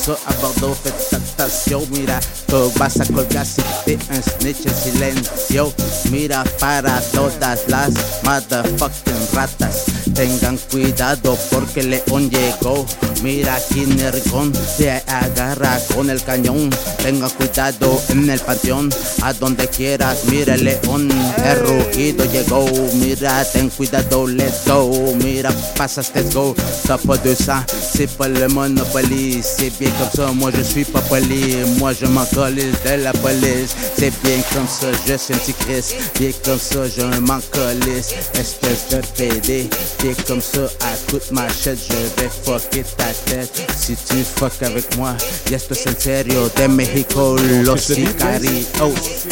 ça, 0.05 0.19
à 0.27 0.35
Bordeaux, 0.35 0.75
faites 0.75 1.15
attention, 1.15 1.81
mira, 1.93 2.21
tú 2.47 2.71
vas 2.77 3.01
a 3.01 3.07
colgar 3.07 3.47
si 3.47 3.63
te 3.87 3.97
snitch 4.21 4.67
en 4.67 4.75
silencio, 4.75 5.73
mira, 6.11 6.45
para 6.59 7.01
todas 7.13 7.61
las 7.67 7.93
motherfucking 8.23 9.29
ratas, 9.33 9.85
tengan 10.15 10.59
cuidado 10.71 11.39
porque 11.51 11.83
León 11.85 12.29
llegó, 12.29 12.85
mira, 13.23 13.55
aquí 13.55 13.87
Nergón 13.87 14.53
te 14.77 14.91
agarra 15.07 15.81
con 15.95 16.11
el 16.11 16.23
cañón, 16.23 16.69
tengan 17.03 17.31
cuidado 17.31 17.99
en 18.11 18.29
el 18.29 18.41
panteón, 18.41 18.91
a 19.23 19.33
donde 19.33 19.67
quieras, 19.67 20.19
mira 20.27 20.50
el 20.51 20.65
león, 20.65 21.09
el 21.45 21.59
rugido 21.61 22.25
llegó, 22.27 22.67
mira, 22.95 23.45
ten 23.53 23.71
cuidado, 23.71 24.27
let's 24.27 24.67
go, 24.67 25.15
mira, 25.23 25.51
pasas, 25.77 26.13
let's 26.15 26.35
go, 26.35 26.55
t'as 26.87 26.99
pas 26.99 27.19
de 27.19 27.35
sang, 27.35 27.65
c'est 27.69 28.11
pas 28.17 28.29
le 28.29 28.49
Monopoly, 28.49 29.43
c'est 29.43 29.71
bien 29.79 29.91
comme 29.99 30.11
ça, 30.15 30.33
moi 30.33 30.51
je 30.57 30.63
suis 30.63 30.85
pas 30.85 31.01
poli, 31.03 31.57
moi 31.79 31.93
je 31.93 32.07
m'en 32.07 32.25
de 32.25 33.03
la 33.03 33.13
police. 33.13 33.75
C'est 33.97 34.13
bien 34.23 34.39
comme 34.53 34.67
ça, 34.67 34.87
je 35.07 35.17
suis 35.17 35.35
un 35.35 35.39
petit 35.39 35.53
Chris. 35.53 35.95
Bien 36.19 36.31
comme 36.45 36.59
ça, 36.59 36.81
j'ai 36.95 37.03
un 37.03 37.21
manque 37.21 37.49
colis. 37.51 38.15
Espèce 38.35 38.89
de 38.91 39.01
PD. 39.17 39.69
Bien 40.03 40.13
comme 40.27 40.41
ça, 40.41 40.65
à 40.81 40.97
toute 41.09 41.31
ma 41.33 41.49
chatte, 41.49 41.79
je 41.89 42.23
vais 42.23 42.31
fucker 42.45 42.85
ta 42.97 43.05
tête. 43.27 43.51
Si 43.77 43.95
tu 43.95 44.25
fuck 44.37 44.53
avec 44.63 44.97
moi, 44.97 45.15
y 45.51 45.55
esto 45.55 45.75
es 45.75 45.87
en 45.87 45.99
serio. 45.99 46.51
De 46.57 46.69
Mexico, 46.69 47.37
los 47.65 47.81
sicarios. 47.81 48.67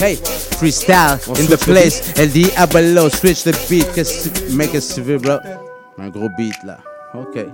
Hey, 0.00 0.18
freestyle 0.58 1.07
in 1.38 1.46
the 1.46 1.56
place. 1.56 2.12
El 2.16 2.28
Diablo, 2.28 3.08
switch 3.08 3.44
the 3.44 3.52
beat. 3.68 3.86
Qu'est-ce 3.94 4.28
que 4.28 4.38
tu- 4.48 4.52
Make 4.56 4.74
it 4.74 4.82
civil, 4.82 5.18
bro. 5.18 5.38
Un 5.98 6.08
gros 6.10 6.28
beat 6.36 6.54
là. 6.64 6.78
Ok. 7.14 7.46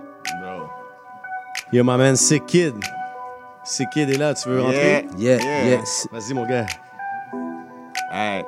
Yo, 1.73 1.83
my 1.83 1.97
man, 1.97 2.17
Sick 2.17 2.47
Kid. 2.47 2.75
Sick 3.65 3.89
Kid 3.91 4.11
est 4.11 4.19
là, 4.19 4.35
tu 4.35 4.49
veux 4.49 4.61
rentrer? 4.61 5.07
Yeah, 5.17 5.39
yeah, 5.39 5.65
yeah. 5.67 5.81
Vas-y, 6.13 6.35
mon 6.35 6.47
gars. 6.47 6.67
Alright. 8.13 8.47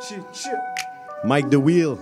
Mike 1.24 1.50
the 1.50 1.56
Wheel. 1.56 1.96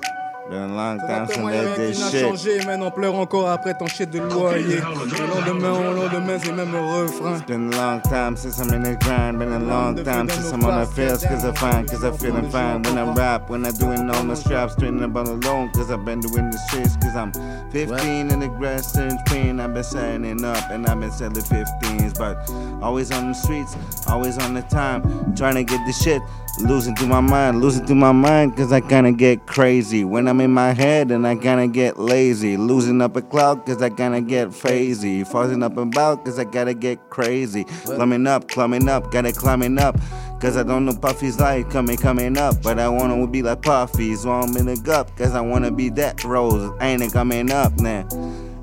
Been 0.50 0.60
a 0.70 0.76
long 0.76 0.98
time 0.98 1.26
fait 1.26 1.34
since 1.34 1.42
moyen 1.42 1.62
I 1.62 1.64
rien 1.64 1.76
did 1.76 1.94
qui 1.94 2.00
n'a 2.00 2.10
shit. 2.10 2.20
changé, 2.20 2.66
man, 2.66 2.82
on 2.82 2.90
pleure 2.90 3.14
encore 3.14 3.48
après 3.48 3.72
ton 3.78 3.86
shit 3.86 4.10
de 4.10 4.18
loyer. 4.20 4.78
Au 4.82 5.40
lendemain, 5.40 5.72
au 5.72 5.94
lendemain, 5.94 6.38
c'est 6.42 6.52
même 6.52 6.70
le 6.70 6.80
refrain. 6.80 7.36
It's 7.36 7.46
been 7.46 7.72
a 7.72 7.76
long 7.76 8.00
time 8.02 8.36
since 8.36 8.58
I'm 8.60 8.70
in 8.74 8.82
the 8.82 8.94
grind. 9.02 9.38
Been 9.38 9.52
a 9.52 9.58
long 9.58 9.96
time 10.04 10.28
since 10.28 10.52
I'm 10.52 10.62
on 10.64 10.80
the 10.80 10.86
fields. 10.86 11.24
Cause 11.24 11.46
I 11.46 11.52
find, 11.54 11.88
cause 11.88 12.04
I'm 12.04 12.16
feeling 12.18 12.50
fine. 12.50 12.82
When 12.82 12.98
I 12.98 13.10
rap, 13.14 13.48
when 13.48 13.64
I 13.64 13.70
doing 13.70 14.10
all 14.10 14.22
my 14.22 14.34
straps, 14.34 14.74
straighten 14.74 15.02
about 15.02 15.28
alone. 15.28 15.70
Cause 15.72 15.90
I've 15.90 16.04
been 16.04 16.20
doing 16.20 16.50
the 16.50 16.58
streets. 16.68 16.96
Cause 17.02 17.16
I'm 17.16 17.32
15 17.70 18.30
in 18.30 18.40
the 18.40 18.48
grass, 18.48 18.92
turns 18.92 19.20
pain. 19.24 19.58
I've 19.60 19.72
been 19.72 19.82
signing 19.82 20.44
up 20.44 20.70
and 20.70 20.86
I've 20.86 21.00
been 21.00 21.10
selling 21.10 21.32
15s. 21.34 22.18
But 22.18 22.36
always 22.84 23.10
on 23.12 23.28
the 23.28 23.34
streets, 23.34 23.74
always 24.08 24.36
on 24.36 24.52
the 24.52 24.62
time. 24.62 25.34
Trying 25.34 25.54
to 25.54 25.64
get 25.64 25.80
the 25.86 25.92
shit. 25.92 26.20
Losing 26.60 26.94
through 26.94 27.08
my 27.08 27.20
mind, 27.20 27.60
losing 27.60 27.84
through 27.84 27.96
my 27.96 28.12
mind, 28.12 28.56
cause 28.56 28.70
I 28.72 28.80
kinda 28.80 29.10
get 29.10 29.44
crazy. 29.48 30.04
When 30.04 30.28
I'm 30.28 30.33
in 30.40 30.50
my 30.50 30.72
head 30.72 31.10
and 31.10 31.26
I 31.26 31.36
kinda 31.36 31.66
get 31.68 31.98
lazy. 31.98 32.56
Losing 32.56 33.00
up 33.02 33.16
a 33.16 33.22
cloud, 33.22 33.66
cause 33.66 33.82
I 33.82 33.90
kinda 33.90 34.20
get 34.20 34.52
crazy. 34.52 35.24
Falling 35.24 35.62
up 35.62 35.76
about, 35.76 36.24
cause 36.24 36.38
I 36.38 36.44
gotta 36.44 36.74
get 36.74 37.10
crazy. 37.10 37.64
Climbing 37.84 38.26
up, 38.26 38.48
climbing 38.48 38.88
up, 38.88 39.10
gotta 39.10 39.32
climbing 39.32 39.78
up. 39.78 39.98
Cause 40.40 40.56
I 40.56 40.62
don't 40.62 40.84
know 40.84 40.94
Puffy's 40.94 41.40
life 41.40 41.68
coming, 41.70 41.96
coming 41.96 42.36
up. 42.36 42.62
But 42.62 42.78
I 42.78 42.88
wanna 42.88 43.26
be 43.26 43.42
like 43.42 43.62
Puffy, 43.62 44.14
so 44.14 44.30
I'm 44.30 44.56
in 44.56 44.66
the 44.66 44.76
gup. 44.76 45.16
Cause 45.16 45.34
I 45.34 45.40
wanna 45.40 45.70
be 45.70 45.88
that 45.90 46.22
rose. 46.24 46.70
Ain't 46.80 47.02
it 47.02 47.12
coming 47.12 47.50
up 47.50 47.78
now? 47.80 48.06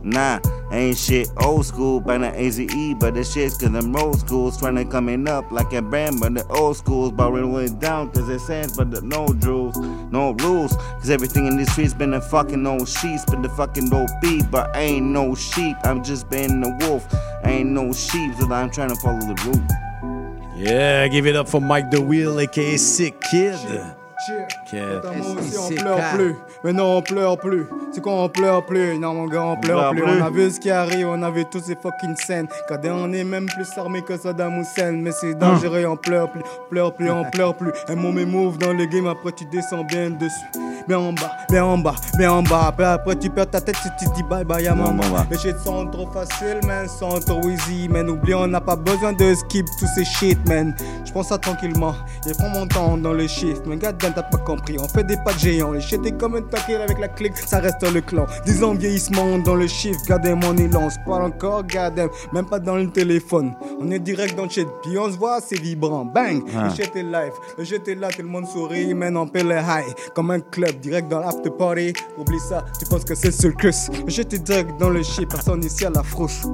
Nah, 0.04 0.40
ain't 0.72 0.98
shit 0.98 1.30
old 1.38 1.66
school 1.66 2.00
by 2.00 2.18
the 2.18 2.32
AZE, 2.40 3.00
but 3.00 3.14
the 3.14 3.24
shit's 3.24 3.58
cause 3.58 3.72
them 3.72 3.96
old 3.96 4.20
schools 4.20 4.58
trying 4.58 4.76
to 4.76 4.86
coming 4.86 5.28
up 5.28 5.52
like 5.52 5.74
a 5.74 5.82
brand, 5.82 6.20
but 6.20 6.34
the 6.34 6.46
old 6.48 6.78
schools 6.78 7.12
borrowing 7.12 7.52
went 7.52 7.80
down 7.80 8.12
cause 8.12 8.30
it 8.30 8.40
says, 8.40 8.76
but 8.76 8.92
the 8.92 9.02
no 9.02 9.26
rules, 9.40 9.78
no 10.12 10.32
rules, 10.34 10.76
cause 10.76 11.10
everything 11.10 11.48
in 11.48 11.58
this 11.58 11.68
these 11.68 11.74
streets 11.74 11.94
been 11.94 12.14
a 12.14 12.22
fucking 12.22 12.66
old 12.66 12.88
sheep, 12.88 13.20
been 13.30 13.42
the 13.42 13.50
fucking 13.50 13.94
old 13.94 14.10
beat, 14.22 14.50
but 14.50 14.76
I 14.76 14.82
ain't 14.82 15.08
no 15.08 15.36
sheep, 15.36 15.78
I'm 15.84 16.04
just 16.04 16.30
being 16.30 16.62
the 16.62 16.70
wolf, 16.82 17.08
I 17.44 17.52
ain't 17.52 17.70
no 17.70 17.94
sheep, 17.94 18.34
so 18.40 18.52
I'm 18.52 18.72
trying 18.72 18.90
to 18.90 18.96
follow 18.96 19.20
the 19.20 19.36
rule. 19.46 20.58
Yeah, 20.58 21.08
give 21.08 21.26
it 21.26 21.36
up 21.36 21.48
for 21.48 21.62
Mike 21.62 21.92
the 21.92 22.02
Wheel, 22.02 22.40
aka 22.40 22.78
Sick 22.78 23.20
Kid. 23.22 24.01
Aussi, 24.22 25.58
on 25.58 25.70
pleure 25.76 26.00
plus. 26.14 26.36
Mais 26.64 26.74
non, 26.74 26.98
on 26.98 27.02
pleure 27.02 27.38
plus. 27.38 27.66
C'est 27.92 28.02
quoi, 28.02 28.14
on 28.14 28.30
pleure 28.30 28.66
plus. 28.66 28.98
Non, 29.00 29.14
mon 29.14 29.26
gars, 29.26 29.44
on 29.44 29.58
pleure 29.58 29.92
pleure 29.92 29.92
plus. 29.92 30.02
plus. 30.04 30.22
On 30.22 30.26
a 30.26 30.30
vu 30.30 30.52
ce 30.52 30.60
qui 30.60 30.70
arrive, 30.70 31.08
on 31.08 31.22
a 31.24 31.32
vu 31.32 31.46
toutes 31.52 31.64
ces 31.64 31.76
fucking 31.76 32.16
scènes. 32.16 32.48
Quand 32.68 32.78
on 32.86 33.12
est 33.14 33.24
même 33.24 33.48
plus 33.48 33.68
armé 33.78 34.02
que 34.02 34.18
Saddam 34.18 34.62
Hussein. 34.62 34.92
Mais 34.92 35.12
c'est 35.12 35.34
dangereux, 35.34 35.86
on 35.86 35.98
pleure 35.98 36.32
plus. 36.32 36.42
On 36.42 36.70
pleure 36.70 36.94
plus, 36.94 37.10
on 37.10 37.24
pleure 37.32 37.56
plus. 37.56 37.72
Un 37.88 37.96
moment 37.96 38.26
move 38.26 38.58
dans 38.58 38.74
le 38.74 38.86
game, 38.86 39.08
après 39.08 39.32
tu 39.32 39.46
descends 39.46 39.84
bien 39.84 40.12
dessus. 40.12 40.62
Bien 40.88 40.98
en 40.98 41.14
bas, 41.14 41.32
bien 41.50 41.64
en 41.64 41.78
bas, 41.78 41.94
bien 42.18 42.32
en 42.32 42.42
bas. 42.42 42.64
Après, 42.68 42.86
après 42.86 43.16
tu 43.16 43.30
perds 43.30 43.52
ta 43.52 43.62
tête 43.62 43.76
si 43.76 43.90
tu 44.00 44.10
te 44.10 44.16
dis 44.16 44.24
bye 44.24 44.44
bye 44.44 44.68
à 44.68 44.74
maman. 44.74 45.04
Les 45.30 45.38
shit 45.38 45.56
sont 45.60 45.86
trop 45.88 46.08
faciles, 46.12 46.60
man, 46.66 46.88
sont 46.88 47.20
trop 47.20 47.42
easy, 47.48 47.88
man. 47.88 48.10
Oublie, 48.10 48.34
on 48.34 48.48
n'a 48.48 48.62
pas 48.62 48.76
besoin 48.76 49.14
de 49.14 49.34
skip 49.36 49.68
tous 49.80 49.88
ces 49.94 50.06
shit, 50.06 50.40
man. 50.48 50.76
Je 51.06 51.12
pense 51.12 51.28
ça 51.28 51.38
tranquillement. 51.38 51.94
Je 52.28 52.34
prends 52.34 52.50
mon 52.50 52.68
temps 52.68 52.98
dans 52.98 53.14
le 53.14 53.28
shift. 53.28 53.62
Mais 53.68 53.78
t'as 54.14 54.24
pas 54.24 54.38
compris. 54.38 54.78
On 54.80 54.88
fait 54.88 55.04
des 55.04 55.18
pas 55.18 55.34
de 55.34 55.40
géants. 55.40 55.72
Les 55.72 55.82
shit 55.82 56.06
est 56.06 56.18
comme 56.18 56.36
un 56.36 56.42
taquet 56.42 56.76
avec 56.76 57.00
la 57.00 57.08
clique, 57.08 57.38
ça 57.38 57.60
reste 57.60 57.82
le 57.92 58.02
clan. 58.02 58.26
10 58.46 58.64
ans 58.64 58.74
vieillissement 58.74 59.38
dans 59.40 59.56
le 59.56 59.68
shift. 59.68 60.08
Gardez 60.08 60.34
mon 60.34 60.56
élan. 60.58 60.90
C'est 60.90 61.04
pas 61.06 61.18
encore, 61.18 61.64
gardez. 61.64 62.08
Même 62.34 62.46
pas 62.46 62.60
dans 62.60 62.76
le 62.76 62.90
téléphone. 62.90 63.54
On 63.80 63.90
est 63.92 64.00
direct 64.00 64.36
dans 64.36 64.44
le 64.44 64.50
shit. 64.50 64.68
Puis 64.84 64.98
on 64.98 65.12
se 65.12 65.18
voit, 65.18 65.40
c'est 65.42 65.60
vibrant. 65.60 66.06
Bang! 66.06 66.44
Ah. 66.56 66.70
Est 66.78 67.04
live. 67.04 67.34
Est 67.60 67.96
là, 67.96 68.10
tout 68.10 68.22
le 68.22 68.28
monde 68.28 68.48
sourit. 68.48 68.94
Man, 68.94 69.16
on 69.18 69.28
paie 69.28 69.44
les 69.44 69.56
high. 69.56 69.94
Comme 70.14 70.32
un 70.32 70.40
club, 70.40 70.80
direct 70.80 71.10
dans 71.10 71.20
l'after 71.20 71.50
party. 71.50 71.94
Oublie 72.18 72.40
ça, 72.40 72.66
tu 72.80 72.86
penses 72.86 73.06
que 73.06 73.16
c'est 73.16 73.28
le 73.28 73.34
circus. 73.34 73.90
Est 74.08 74.36
direct 74.36 74.80
dans 74.80 74.90
le 74.90 75.04
shit. 75.04 75.30
Personne 75.30 75.64
ici 75.64 75.86
à 75.86 75.90
la 75.90 76.04
frousse. 76.04 76.46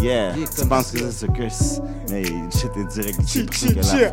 Yeah, 0.00 0.32
tu 0.58 0.66
penses 0.66 0.92
que 0.92 0.98
c'est 0.98 1.12
circus, 1.12 1.80
mais 2.10 2.22
j'étais 2.24 2.84
direct 2.90 3.18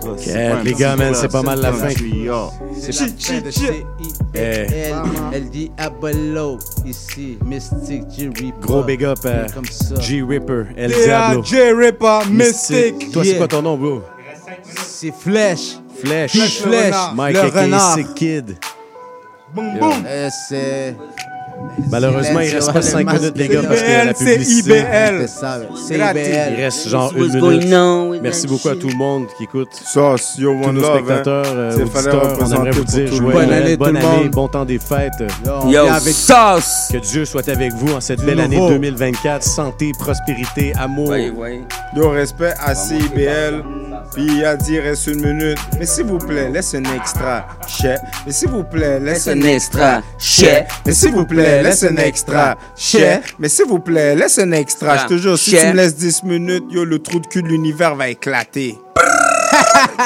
parce 0.04 0.26
que 0.26 0.32
la 0.32 0.64
les 0.64 0.74
gars, 0.74 0.96
man, 0.98 1.14
c'est 1.16 1.32
pas 1.32 1.42
mal 1.42 1.62
la 1.62 1.72
fin. 1.72 1.90
c'est 1.90 2.92
la 2.92 3.08
fin 3.08 3.42
de. 3.42 5.34
Elle 5.34 5.50
dit 5.50 5.72
Abelo 5.78 6.58
ici, 6.86 7.38
Mystic 7.46 8.04
G 8.12 8.28
Reaper. 8.28 8.60
Gros 8.62 8.84
big 8.84 9.04
up 9.06 9.26
à 9.26 9.50
Comme 9.52 9.66
ça. 9.66 9.96
G 10.00 10.22
Ripper, 10.22 10.66
El 10.76 10.92
Yeah, 10.92 11.06
Diablo. 11.06 11.44
J 11.44 11.72
Ripper, 11.72 12.20
Mystic. 12.30 13.12
Toi, 13.12 13.24
c'est 13.24 13.38
quoi 13.38 13.48
ton 13.48 13.62
nom, 13.62 13.78
bro? 13.78 14.02
C'est 14.86 15.14
Flèche. 15.14 15.78
Flèche. 16.04 16.62
Flèche. 16.62 16.96
Mike, 17.16 17.36
Le 17.36 17.62
renard. 17.62 17.98
Kid. 18.16 18.58
Boum, 19.54 19.80
boum. 19.80 20.04
Euh, 20.06 20.30
c'est. 20.50 20.96
Malheureusement, 21.90 22.40
il 22.40 22.54
reste 22.54 22.74
pas 22.74 22.82
5 22.82 23.14
minutes, 23.14 23.38
les 23.38 23.48
gars, 23.48 23.64
parce 23.64 23.82
que 23.82 24.06
la 24.08 24.14
publicité. 24.14 24.84
C'est 25.20 25.28
ça, 25.28 25.60
Il 25.90 26.56
reste 26.64 26.88
genre 26.90 27.14
une 27.16 27.40
minute. 27.40 28.22
Merci 28.22 28.48
beaucoup 28.48 28.70
à 28.70 28.76
tout 28.76 28.90
le 28.90 28.96
monde 28.96 29.26
qui 29.38 29.44
écoute. 29.44 29.70
Sauce, 29.72 30.36
yo, 30.38 30.54
Tous 30.54 30.68
one 30.68 30.76
nos 30.76 30.82
love, 30.82 30.96
spectateurs, 30.96 31.46
euh, 31.48 31.76
auditeurs, 31.76 32.38
on 32.42 32.52
aimerait 32.52 32.72
vous 32.72 32.84
dire. 32.84 33.10
Bonne 33.22 33.54
année, 33.54 33.78
bonne 33.78 33.98
année, 33.98 34.30
bon 34.30 34.48
temps 34.48 34.66
des 34.66 34.80
fêtes. 34.80 35.24
Yo, 35.68 35.86
sauce! 36.02 36.90
Que 36.92 36.98
Dieu 36.98 37.26
soit 37.26 37.48
avec 37.48 37.74
vous 37.74 37.94
en 37.94 38.02
cette 38.02 38.24
belle 38.24 38.40
année 38.40 38.58
nouveau. 38.58 38.70
2024. 38.70 39.44
Santé, 39.44 39.92
prospérité, 39.98 40.74
amour. 40.76 41.16
Yo, 41.96 42.10
respect 42.10 42.54
à 42.60 42.76
CIBL. 42.76 43.64
Puis 44.14 44.44
a 44.44 44.56
dit, 44.56 44.80
reste 44.80 45.08
une 45.08 45.22
minute. 45.22 45.58
Mais 45.80 45.86
s'il 45.86 46.06
vous 46.06 46.18
plaît, 46.18 46.50
laisse 46.50 46.74
un 46.74 46.84
extra. 46.96 47.48
Chais. 47.68 47.98
Mais 48.26 48.32
s'il 48.32 48.50
vous 48.50 48.64
plaît, 48.64 49.00
laisse 49.00 49.28
un 49.28 49.42
extra. 49.42 50.02
Chais. 50.18 50.66
Mais 50.86 50.94
s'il 50.94 51.12
vous 51.12 51.26
plaît, 51.26 51.62
laisse 51.64 51.84
un 51.84 51.96
extra. 51.98 52.58
Chais. 52.76 53.22
Mais 53.40 53.50
s'il 53.50 53.66
vous 53.68 53.80
plaît, 53.80 54.16
laisse 54.16 54.40
un 54.40 54.52
extra. 54.52 54.98
Je 54.98 55.06
te 55.08 55.18
jure, 55.18 55.38
si 55.38 55.52
tu 55.52 55.66
me 55.68 55.74
laisses 55.74 55.96
10 55.96 56.24
minutes, 56.24 56.66
yo, 56.72 56.86
le 56.86 57.00
trou 57.00 57.20
de 57.20 57.28
cul 57.28 57.44
de 57.44 57.48
l'univers 57.48 57.96
va 57.96 58.10
éclater. 58.10 58.78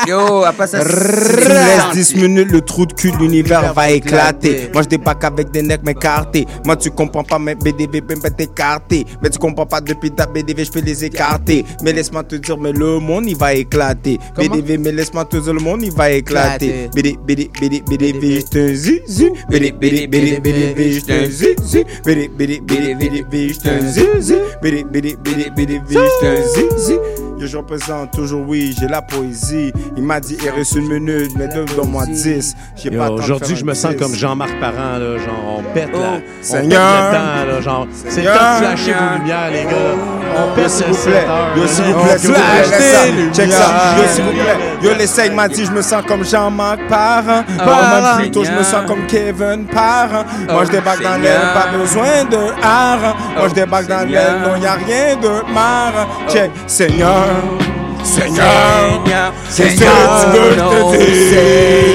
Yo, 0.08 0.44
après 0.44 0.68
ça, 0.68 0.82
Si 0.82 0.88
tu 0.88 1.50
me 1.50 1.54
laisses 1.54 1.92
10 1.94 2.16
minutes, 2.16 2.52
le 2.52 2.62
trou 2.62 2.86
de 2.86 2.94
cul 2.94 3.12
de 3.12 3.18
l'univers 3.18 3.74
va 3.74 3.92
éclater. 3.92 4.70
Moi, 4.74 4.84
je 4.84 4.88
débarque 4.88 5.24
avec 5.24 5.52
des 5.52 5.62
necks 5.62 5.84
m'écarter. 5.84 6.48
Moi, 6.66 6.76
tu 6.76 6.90
comprends 6.92 7.24
pas, 7.24 7.40
mes 7.40 7.56
BDV 7.56 8.02
peut 8.02 8.16
t'écarter. 8.36 9.06
Mais 9.22 9.30
tu 9.30 9.40
comprends 9.40 9.66
pas, 9.66 9.82
depuis 9.82 10.12
ta 10.12 10.26
BDV, 10.26 10.66
je 10.66 10.72
peux 10.72 10.82
les 10.82 11.06
écarter. 11.06 11.66
Mais 11.84 11.94
laisse-moi 11.94 12.24
te 12.24 12.36
dire, 12.36 12.58
mais 12.58 12.72
le 12.72 13.00
monde, 13.00 13.26
il 13.28 13.36
va 13.36 13.54
éclater. 13.54 14.20
BDV, 14.38 14.78
mais 14.78 14.92
laisse-moi 14.92 15.26
te 15.26 15.38
dire, 15.38 15.54
le 15.54 15.60
monde, 15.60 15.84
il 15.84 15.92
va 15.92 16.12
éclater. 16.12 16.90
BD, 16.96 17.18
BD, 17.26 17.50
BD, 17.60 17.82
BDV, 17.82 18.40
je 18.42 18.46
te 18.46 18.74
zizi. 18.74 19.30
BD, 19.50 19.72
BD, 19.72 20.08
BD, 20.08 20.40
BDV, 20.40 20.94
je 20.94 21.02
te 21.02 21.26
zizi. 21.30 21.84
BD, 22.06 22.30
BD, 22.30 22.60
BD, 22.62 22.96
BDV, 22.96 23.50
je 23.54 23.60
te 23.60 23.86
zizi. 23.86 24.36
BD, 24.62 24.84
BD, 24.84 25.16
BD, 25.18 25.50
BDV, 25.56 25.92
je 25.92 26.20
te 26.22 26.32
zizi. 26.54 26.98
Je 27.43 27.57
représente 27.57 28.11
toujours, 28.11 28.45
oui, 28.47 28.76
j'ai 28.80 28.88
la 28.88 29.01
poésie. 29.01 29.73
Il 29.97 30.03
m'a 30.03 30.19
dit, 30.19 30.38
il 30.41 30.49
reste 30.49 30.76
une 30.76 30.88
minute, 30.88 31.31
mais 31.35 31.47
donne-moi 31.47 32.05
10. 32.05 32.55
J'ai 32.76 32.91
Yo, 32.91 32.97
pas 32.99 33.05
le 33.05 33.09
temps 33.09 33.15
de 33.15 33.22
Aujourd'hui, 33.22 33.55
je 33.55 33.65
me 33.65 33.73
sens 33.73 33.91
10. 33.93 33.97
comme 33.97 34.13
Jean-Marc 34.13 34.59
Parent, 34.59 34.97
là, 34.99 35.18
genre 35.18 35.57
on 35.59 35.63
pète 35.73 35.91
là. 35.91 35.99
On 36.13 36.19
pète 36.19 36.23
Seigneur. 36.41 37.11
le 37.11 37.18
temps, 37.18 37.53
là, 37.53 37.61
genre. 37.61 37.88
C'est 38.07 38.22
le 38.22 38.27
temps 38.27 38.31
de 38.34 38.65
flasher 38.65 38.93
vos 38.93 39.18
lumières, 39.18 39.51
les 39.51 39.63
gars. 39.63 39.95
On 40.38 40.55
pète 40.55 40.69
s'il 40.69 40.85
vous 40.85 41.03
plaît, 41.03 41.11
7 41.11 41.30
heures. 41.30 41.57
yo, 41.57 41.68
s'il 41.68 41.85
vous 41.85 41.99
plaît, 42.34 43.34
check 43.34 43.51
ça, 43.51 43.65
s'il 44.13 44.23
vous 44.23 44.31
plaît. 44.31 44.70
Yo, 44.82 44.94
l'essaye 44.98 45.30
m'a 45.30 45.48
dit, 45.48 45.66
je 45.66 45.72
me 45.72 45.82
sens 45.82 46.03
comme 46.08 46.24
Jean-Marc 46.26 46.80
Parent. 46.90 47.44
Oh, 47.48 47.64
Moi, 47.66 47.76
même 47.76 48.18
plutôt, 48.20 48.44
je 48.44 48.52
me 48.52 48.64
sens 48.64 48.84
comme 48.88 49.06
Kevin 49.08 49.66
Parent. 49.72 50.24
Moi, 50.49 50.62
Oh, 50.62 50.66
je 50.66 50.72
débarque 50.72 51.03
dans 51.03 51.18
l'aile, 51.22 51.40
pas 51.53 51.78
besoin 51.78 52.24
de 52.30 52.38
art. 52.64 52.99
Moi, 53.38 53.45
je 53.45 53.52
Oh, 53.52 53.53
débarque 53.53 53.88
dans 53.88 54.08
l'aile, 54.10 54.38
non, 54.45 54.56
y 54.62 54.66
a 54.66 54.74
rien 54.74 55.16
de 55.22 55.53
marre. 55.53 56.08
Check, 56.28 56.49
Seigneur. 56.68 57.26
Seigneur, 58.03 58.45
Seigneur, 59.48 59.53
qu'est-ce 59.56 59.76
que 59.76 59.84
tu 59.84 60.40
veux 60.40 60.52
je 60.52 60.98
te 60.98 60.98
dise? 60.98 61.38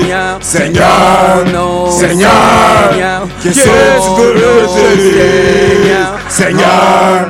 Seigneur, 0.05 0.39
Seigneur, 0.41 1.91
Seigneur, 1.91 3.27
qu'est-ce 3.43 3.65
que 3.65 3.69
tu 4.15 4.39
veux 4.39 4.63
me 4.63 4.97
dire? 4.97 6.07
Seigneur, 6.29 7.27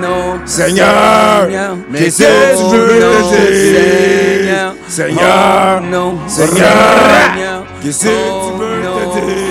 Seigneur, 0.46 1.48
qu'est-ce 1.92 2.18
que 2.18 2.56
veux 2.76 2.98
dire? 3.32 4.74
Seigneur, 4.88 5.82
Seigneur, 6.28 6.72
qu'est-ce 7.82 8.04
que 8.04 8.08
tu 8.08 8.14
veux 8.58 8.82
te 9.12 9.26
dire? 9.26 9.45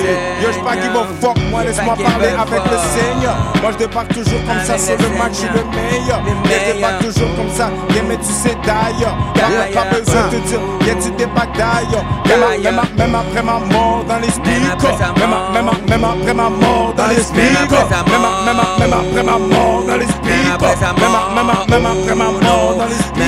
Pas 0.64 0.76
qui 0.78 0.88
va 0.88 1.06
fuck, 1.22 1.38
moi, 1.52 1.64
laisse-moi 1.64 1.96
parler 1.96 2.30
avec 2.30 2.64
le 2.72 2.78
Seigneur. 2.96 3.36
Moi, 3.62 3.72
je 3.74 3.78
débarque 3.86 4.14
toujours 4.14 4.42
comme 4.48 4.64
ça, 4.66 4.78
c'est 4.78 4.98
le 5.02 5.10
match, 5.18 5.38
je 5.42 5.48
le 5.48 5.64
meilleur. 5.76 6.22
Je 6.46 6.74
débarque 6.74 7.00
toujours 7.06 7.30
comme 7.36 7.50
ça, 7.56 7.70
yeah, 7.94 8.04
mais 8.08 8.18
tu 8.18 8.32
sais 8.32 8.56
d'ailleurs. 8.66 9.16
Pas, 9.36 9.50
pas 9.74 9.88
besoin 9.96 10.28
de 10.32 10.38
te 10.38 10.48
dire, 10.48 10.60
yeah, 10.86 10.96
tu 10.96 11.12
débarques 11.12 11.58
d'ailleurs. 11.58 12.06
Même, 12.26 12.44
même, 12.64 12.82
même 12.98 13.16
après 13.16 13.44
ma 13.44 13.60
mort 13.60 14.04
dans 14.08 14.18
les 14.18 14.30
speakers. 14.30 14.98
Même, 15.18 15.34
après 15.34 16.34
ma 16.34 16.50
mort 16.50 16.94
dans 16.96 17.08
les 17.08 17.22
speakers. 17.22 17.90
Même, 18.10 18.92
après 18.94 19.24
ma 19.24 19.38
mort 19.38 19.84
dans 19.88 19.98
les 19.98 20.08
speakers. 20.08 20.80
Même, 21.70 21.86
après 21.86 22.16
ma 22.16 22.26
mort 22.26 22.76
dans 22.78 22.86
les 22.86 22.96
speakers. 22.96 23.26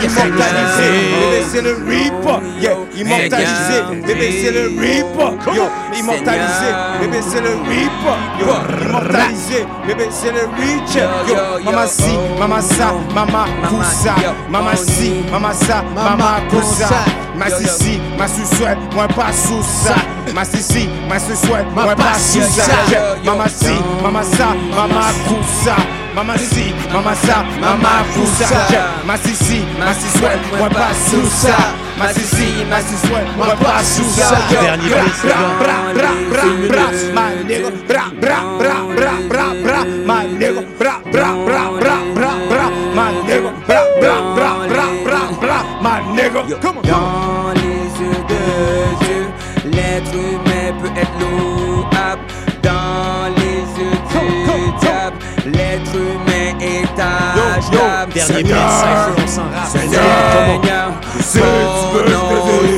Immortalisé, 0.00 0.88
bébé, 1.20 1.40
c'est 1.50 1.62
le 1.62 1.72
Reaper. 1.86 2.38
Yeah, 2.60 2.76
immortalisé, 2.96 3.76
bébé, 4.06 4.26
c'est 4.42 4.52
le 4.52 4.62
Reaper. 4.80 5.30
Yo, 5.54 5.64
immortalisé, 5.98 6.19
bébé, 7.00 7.20
c'est 7.22 7.40
le 7.40 7.50
Reaper. 7.68 8.18
Yo, 8.40 8.46
immortalisé, 8.86 9.66
bébé, 9.86 10.08
c'est 10.10 10.32
le 10.32 10.48
Reacher. 10.56 11.08
Yo, 11.28 11.64
mama 11.64 11.86
si, 11.86 12.16
mama 12.38 12.60
sa, 12.60 12.92
mama 13.14 13.46
poussa. 13.68 14.14
Mama 14.48 14.76
si, 14.76 15.24
mama 15.30 15.52
sa, 15.52 15.82
mama 15.94 16.40
poussa. 16.50 16.88
Ma 17.40 17.48
sissi, 17.48 17.98
ma 18.18 18.28
sous-souhait, 18.28 18.76
moi 18.94 19.08
pas 19.08 19.32
sous 19.32 19.62
ça. 19.62 19.94
Ma 20.34 20.44
sissi, 20.44 20.90
ma 21.08 21.18
sous-souhait, 21.18 21.64
moi 21.74 21.96
pas 21.96 22.18
sous 22.18 22.42
ça. 22.42 22.64
Mama 23.24 23.48
si, 23.48 23.72
mama 24.02 24.22
sa, 24.22 24.48
mama 24.76 25.00
poussa. 25.26 25.74
Mama 26.14 26.36
si, 26.36 26.74
mama 26.92 27.14
sa, 27.14 27.42
mama 27.58 28.04
poussa. 28.12 28.44
Ma 29.06 29.16
sissi, 29.16 29.62
ma 29.78 29.94
sous-souhait, 29.94 30.38
moi 30.58 30.68
pas 30.68 30.92
sous 31.08 31.26
ça. 31.30 31.56
Ma 31.98 32.12
sissi, 32.12 32.62
ma 32.68 32.80
sous-souhait, 32.80 33.24
moi 33.38 33.56
pas 33.56 33.82
sous 33.84 34.04
ça. 34.10 34.36
Dernier 34.50 34.90
ma 37.14 37.30
nigga, 37.48 37.70
bra, 37.88 38.04
bra, 38.20 38.36
bra, 38.58 38.74
bra, 38.98 39.12
bra, 39.30 39.44
bra, 39.64 39.84
ma 40.04 40.24
nigga, 40.24 40.60
bra, 40.78 41.00
bra, 41.10 41.28
bra, 41.46 41.62
bra, 41.80 41.96
bra, 42.14 42.32
bra, 42.50 42.70
ma 42.94 43.06
bra, 43.24 43.50
bra, 43.66 43.80
bra, 44.00 44.29
ma 46.28 46.42
nigga. 46.42 46.42
Come 46.42 46.52
on, 46.52 46.60
come 46.60 46.78
on. 46.78 46.82
Dans 46.82 47.52
les 47.54 47.84
yeux 48.00 48.22
de 48.28 48.42
Dieu, 49.04 49.22
l'être 49.64 50.14
humain 50.14 50.72
peut 50.80 50.94
être 50.96 51.16
louable. 51.20 52.22
Dans 52.62 53.28
les 53.36 53.60
yeux 53.80 53.98
du 54.12 54.26
diable, 54.80 55.16
l'être 55.46 55.94
humain 55.94 56.50
est 56.60 56.98
achetable. 57.00 58.12
Dernier 58.12 58.44
Cypher, 58.44 59.12
on 59.16 59.26
s'en 59.26 59.48
rate. 59.50 59.68
Seigneur, 59.68 60.02
oh 61.36 62.00
non, 62.08 62.28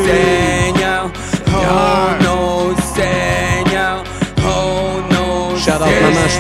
Seigneur, 0.05 1.11
oh 1.49 1.51
non, 1.51 2.12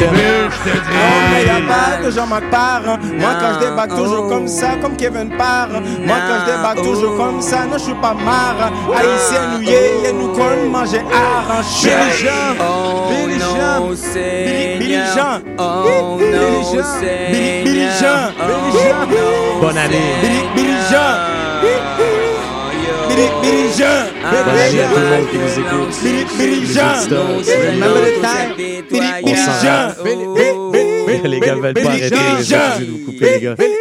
maman, 0.07 0.51
je 0.51 0.71
t'aime. 0.71 0.83
Oh, 0.91 2.41
pas. 2.51 2.81
Moi, 3.19 3.31
quand 3.41 3.55
je 3.55 3.67
débarque 3.67 3.95
toujours 3.95 4.29
comme 4.29 4.49
ça, 4.49 4.77
comme 4.81 4.97
Kevin 4.97 5.31
Parent. 5.37 5.81
Moi, 6.05 6.17
quand 6.29 6.47
je 6.47 6.53
débarque 6.53 6.83
toujours 6.83 7.17
comme 7.17 7.41
ça, 7.41 7.65
non, 7.65 7.79
je 7.79 7.85
suis 7.85 7.95
pas 7.95 8.15
marre. 8.15 8.71
Haïtien, 8.95 9.41
nous, 9.55 9.63
yeah, 9.63 10.13
nous, 10.13 10.29
qu'on 10.29 10.71
manger 10.71 11.03
arraché. 11.13 11.91
Billy 11.91 12.19
Jean, 12.19 12.55
Billy 13.09 13.39
Jean, 13.39 13.89
Billy, 14.79 14.99
Jean, 15.15 15.41
oh 15.59 16.17
Billy 16.19 16.63
Jean, 16.73 17.63
Billy, 17.65 17.87
Jean, 18.01 18.33
Bonne 19.61 19.79
année. 19.79 20.17
Billy 20.55 20.75
Jean, 20.91 21.32
Les 31.25 31.41
gars 31.41 31.55
veulent 31.55 31.75
pas 31.75 31.91
arrêter. 31.91 32.17
Je 32.41 32.85
vous 32.85 33.05
couper, 33.05 33.35
les 33.35 33.41
gars. 33.41 33.55
Billy, 33.55 33.75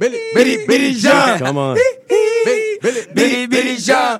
Billy, 0.00 0.18
Billy, 0.34 0.58
Billy 0.66 1.00
Jean, 1.00 1.38
Come 1.38 1.58
on. 1.58 1.74
Billy, 3.14 3.46
Billy 3.46 3.78
Jean, 3.78 4.18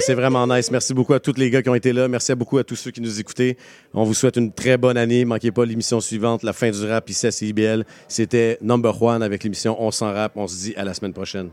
C'est 0.00 0.14
vraiment 0.14 0.46
nice. 0.46 0.70
Merci 0.70 0.94
beaucoup 0.94 1.14
à 1.14 1.20
tous 1.20 1.36
les 1.36 1.50
gars 1.50 1.62
qui 1.62 1.68
ont 1.68 1.74
été 1.74 1.92
là. 1.92 2.08
Merci 2.08 2.34
beaucoup 2.34 2.58
à 2.58 2.64
tous 2.64 2.76
ceux 2.76 2.90
qui 2.90 3.00
nous 3.00 3.20
écoutaient. 3.20 3.56
On 3.94 4.04
vous 4.04 4.14
souhaite 4.14 4.36
une 4.36 4.52
très 4.52 4.76
bonne 4.76 4.96
année. 4.96 5.24
Manquez 5.24 5.52
pas 5.52 5.64
l'émission 5.64 6.00
suivante, 6.00 6.42
la 6.42 6.52
fin 6.52 6.70
du 6.70 6.84
rap 6.84 7.08
ici 7.08 7.26
à 7.26 7.30
CIBL. 7.30 7.84
C'était 8.08 8.58
Number 8.60 9.00
One 9.00 9.22
avec 9.22 9.44
l'émission 9.44 9.76
On 9.80 9.90
s'en 9.90 10.12
rap. 10.12 10.32
On 10.36 10.46
se 10.46 10.56
dit 10.56 10.74
à 10.76 10.84
la 10.84 10.94
semaine 10.94 11.12
prochaine. 11.12 11.50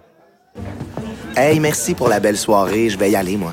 Hey, 1.36 1.60
merci 1.60 1.96
pour 1.96 2.10
la 2.10 2.20
belle 2.20 2.38
soirée. 2.38 2.90
Je 2.90 2.98
vais 2.98 3.10
y 3.12 3.16
aller, 3.16 3.38
moi. 3.38 3.42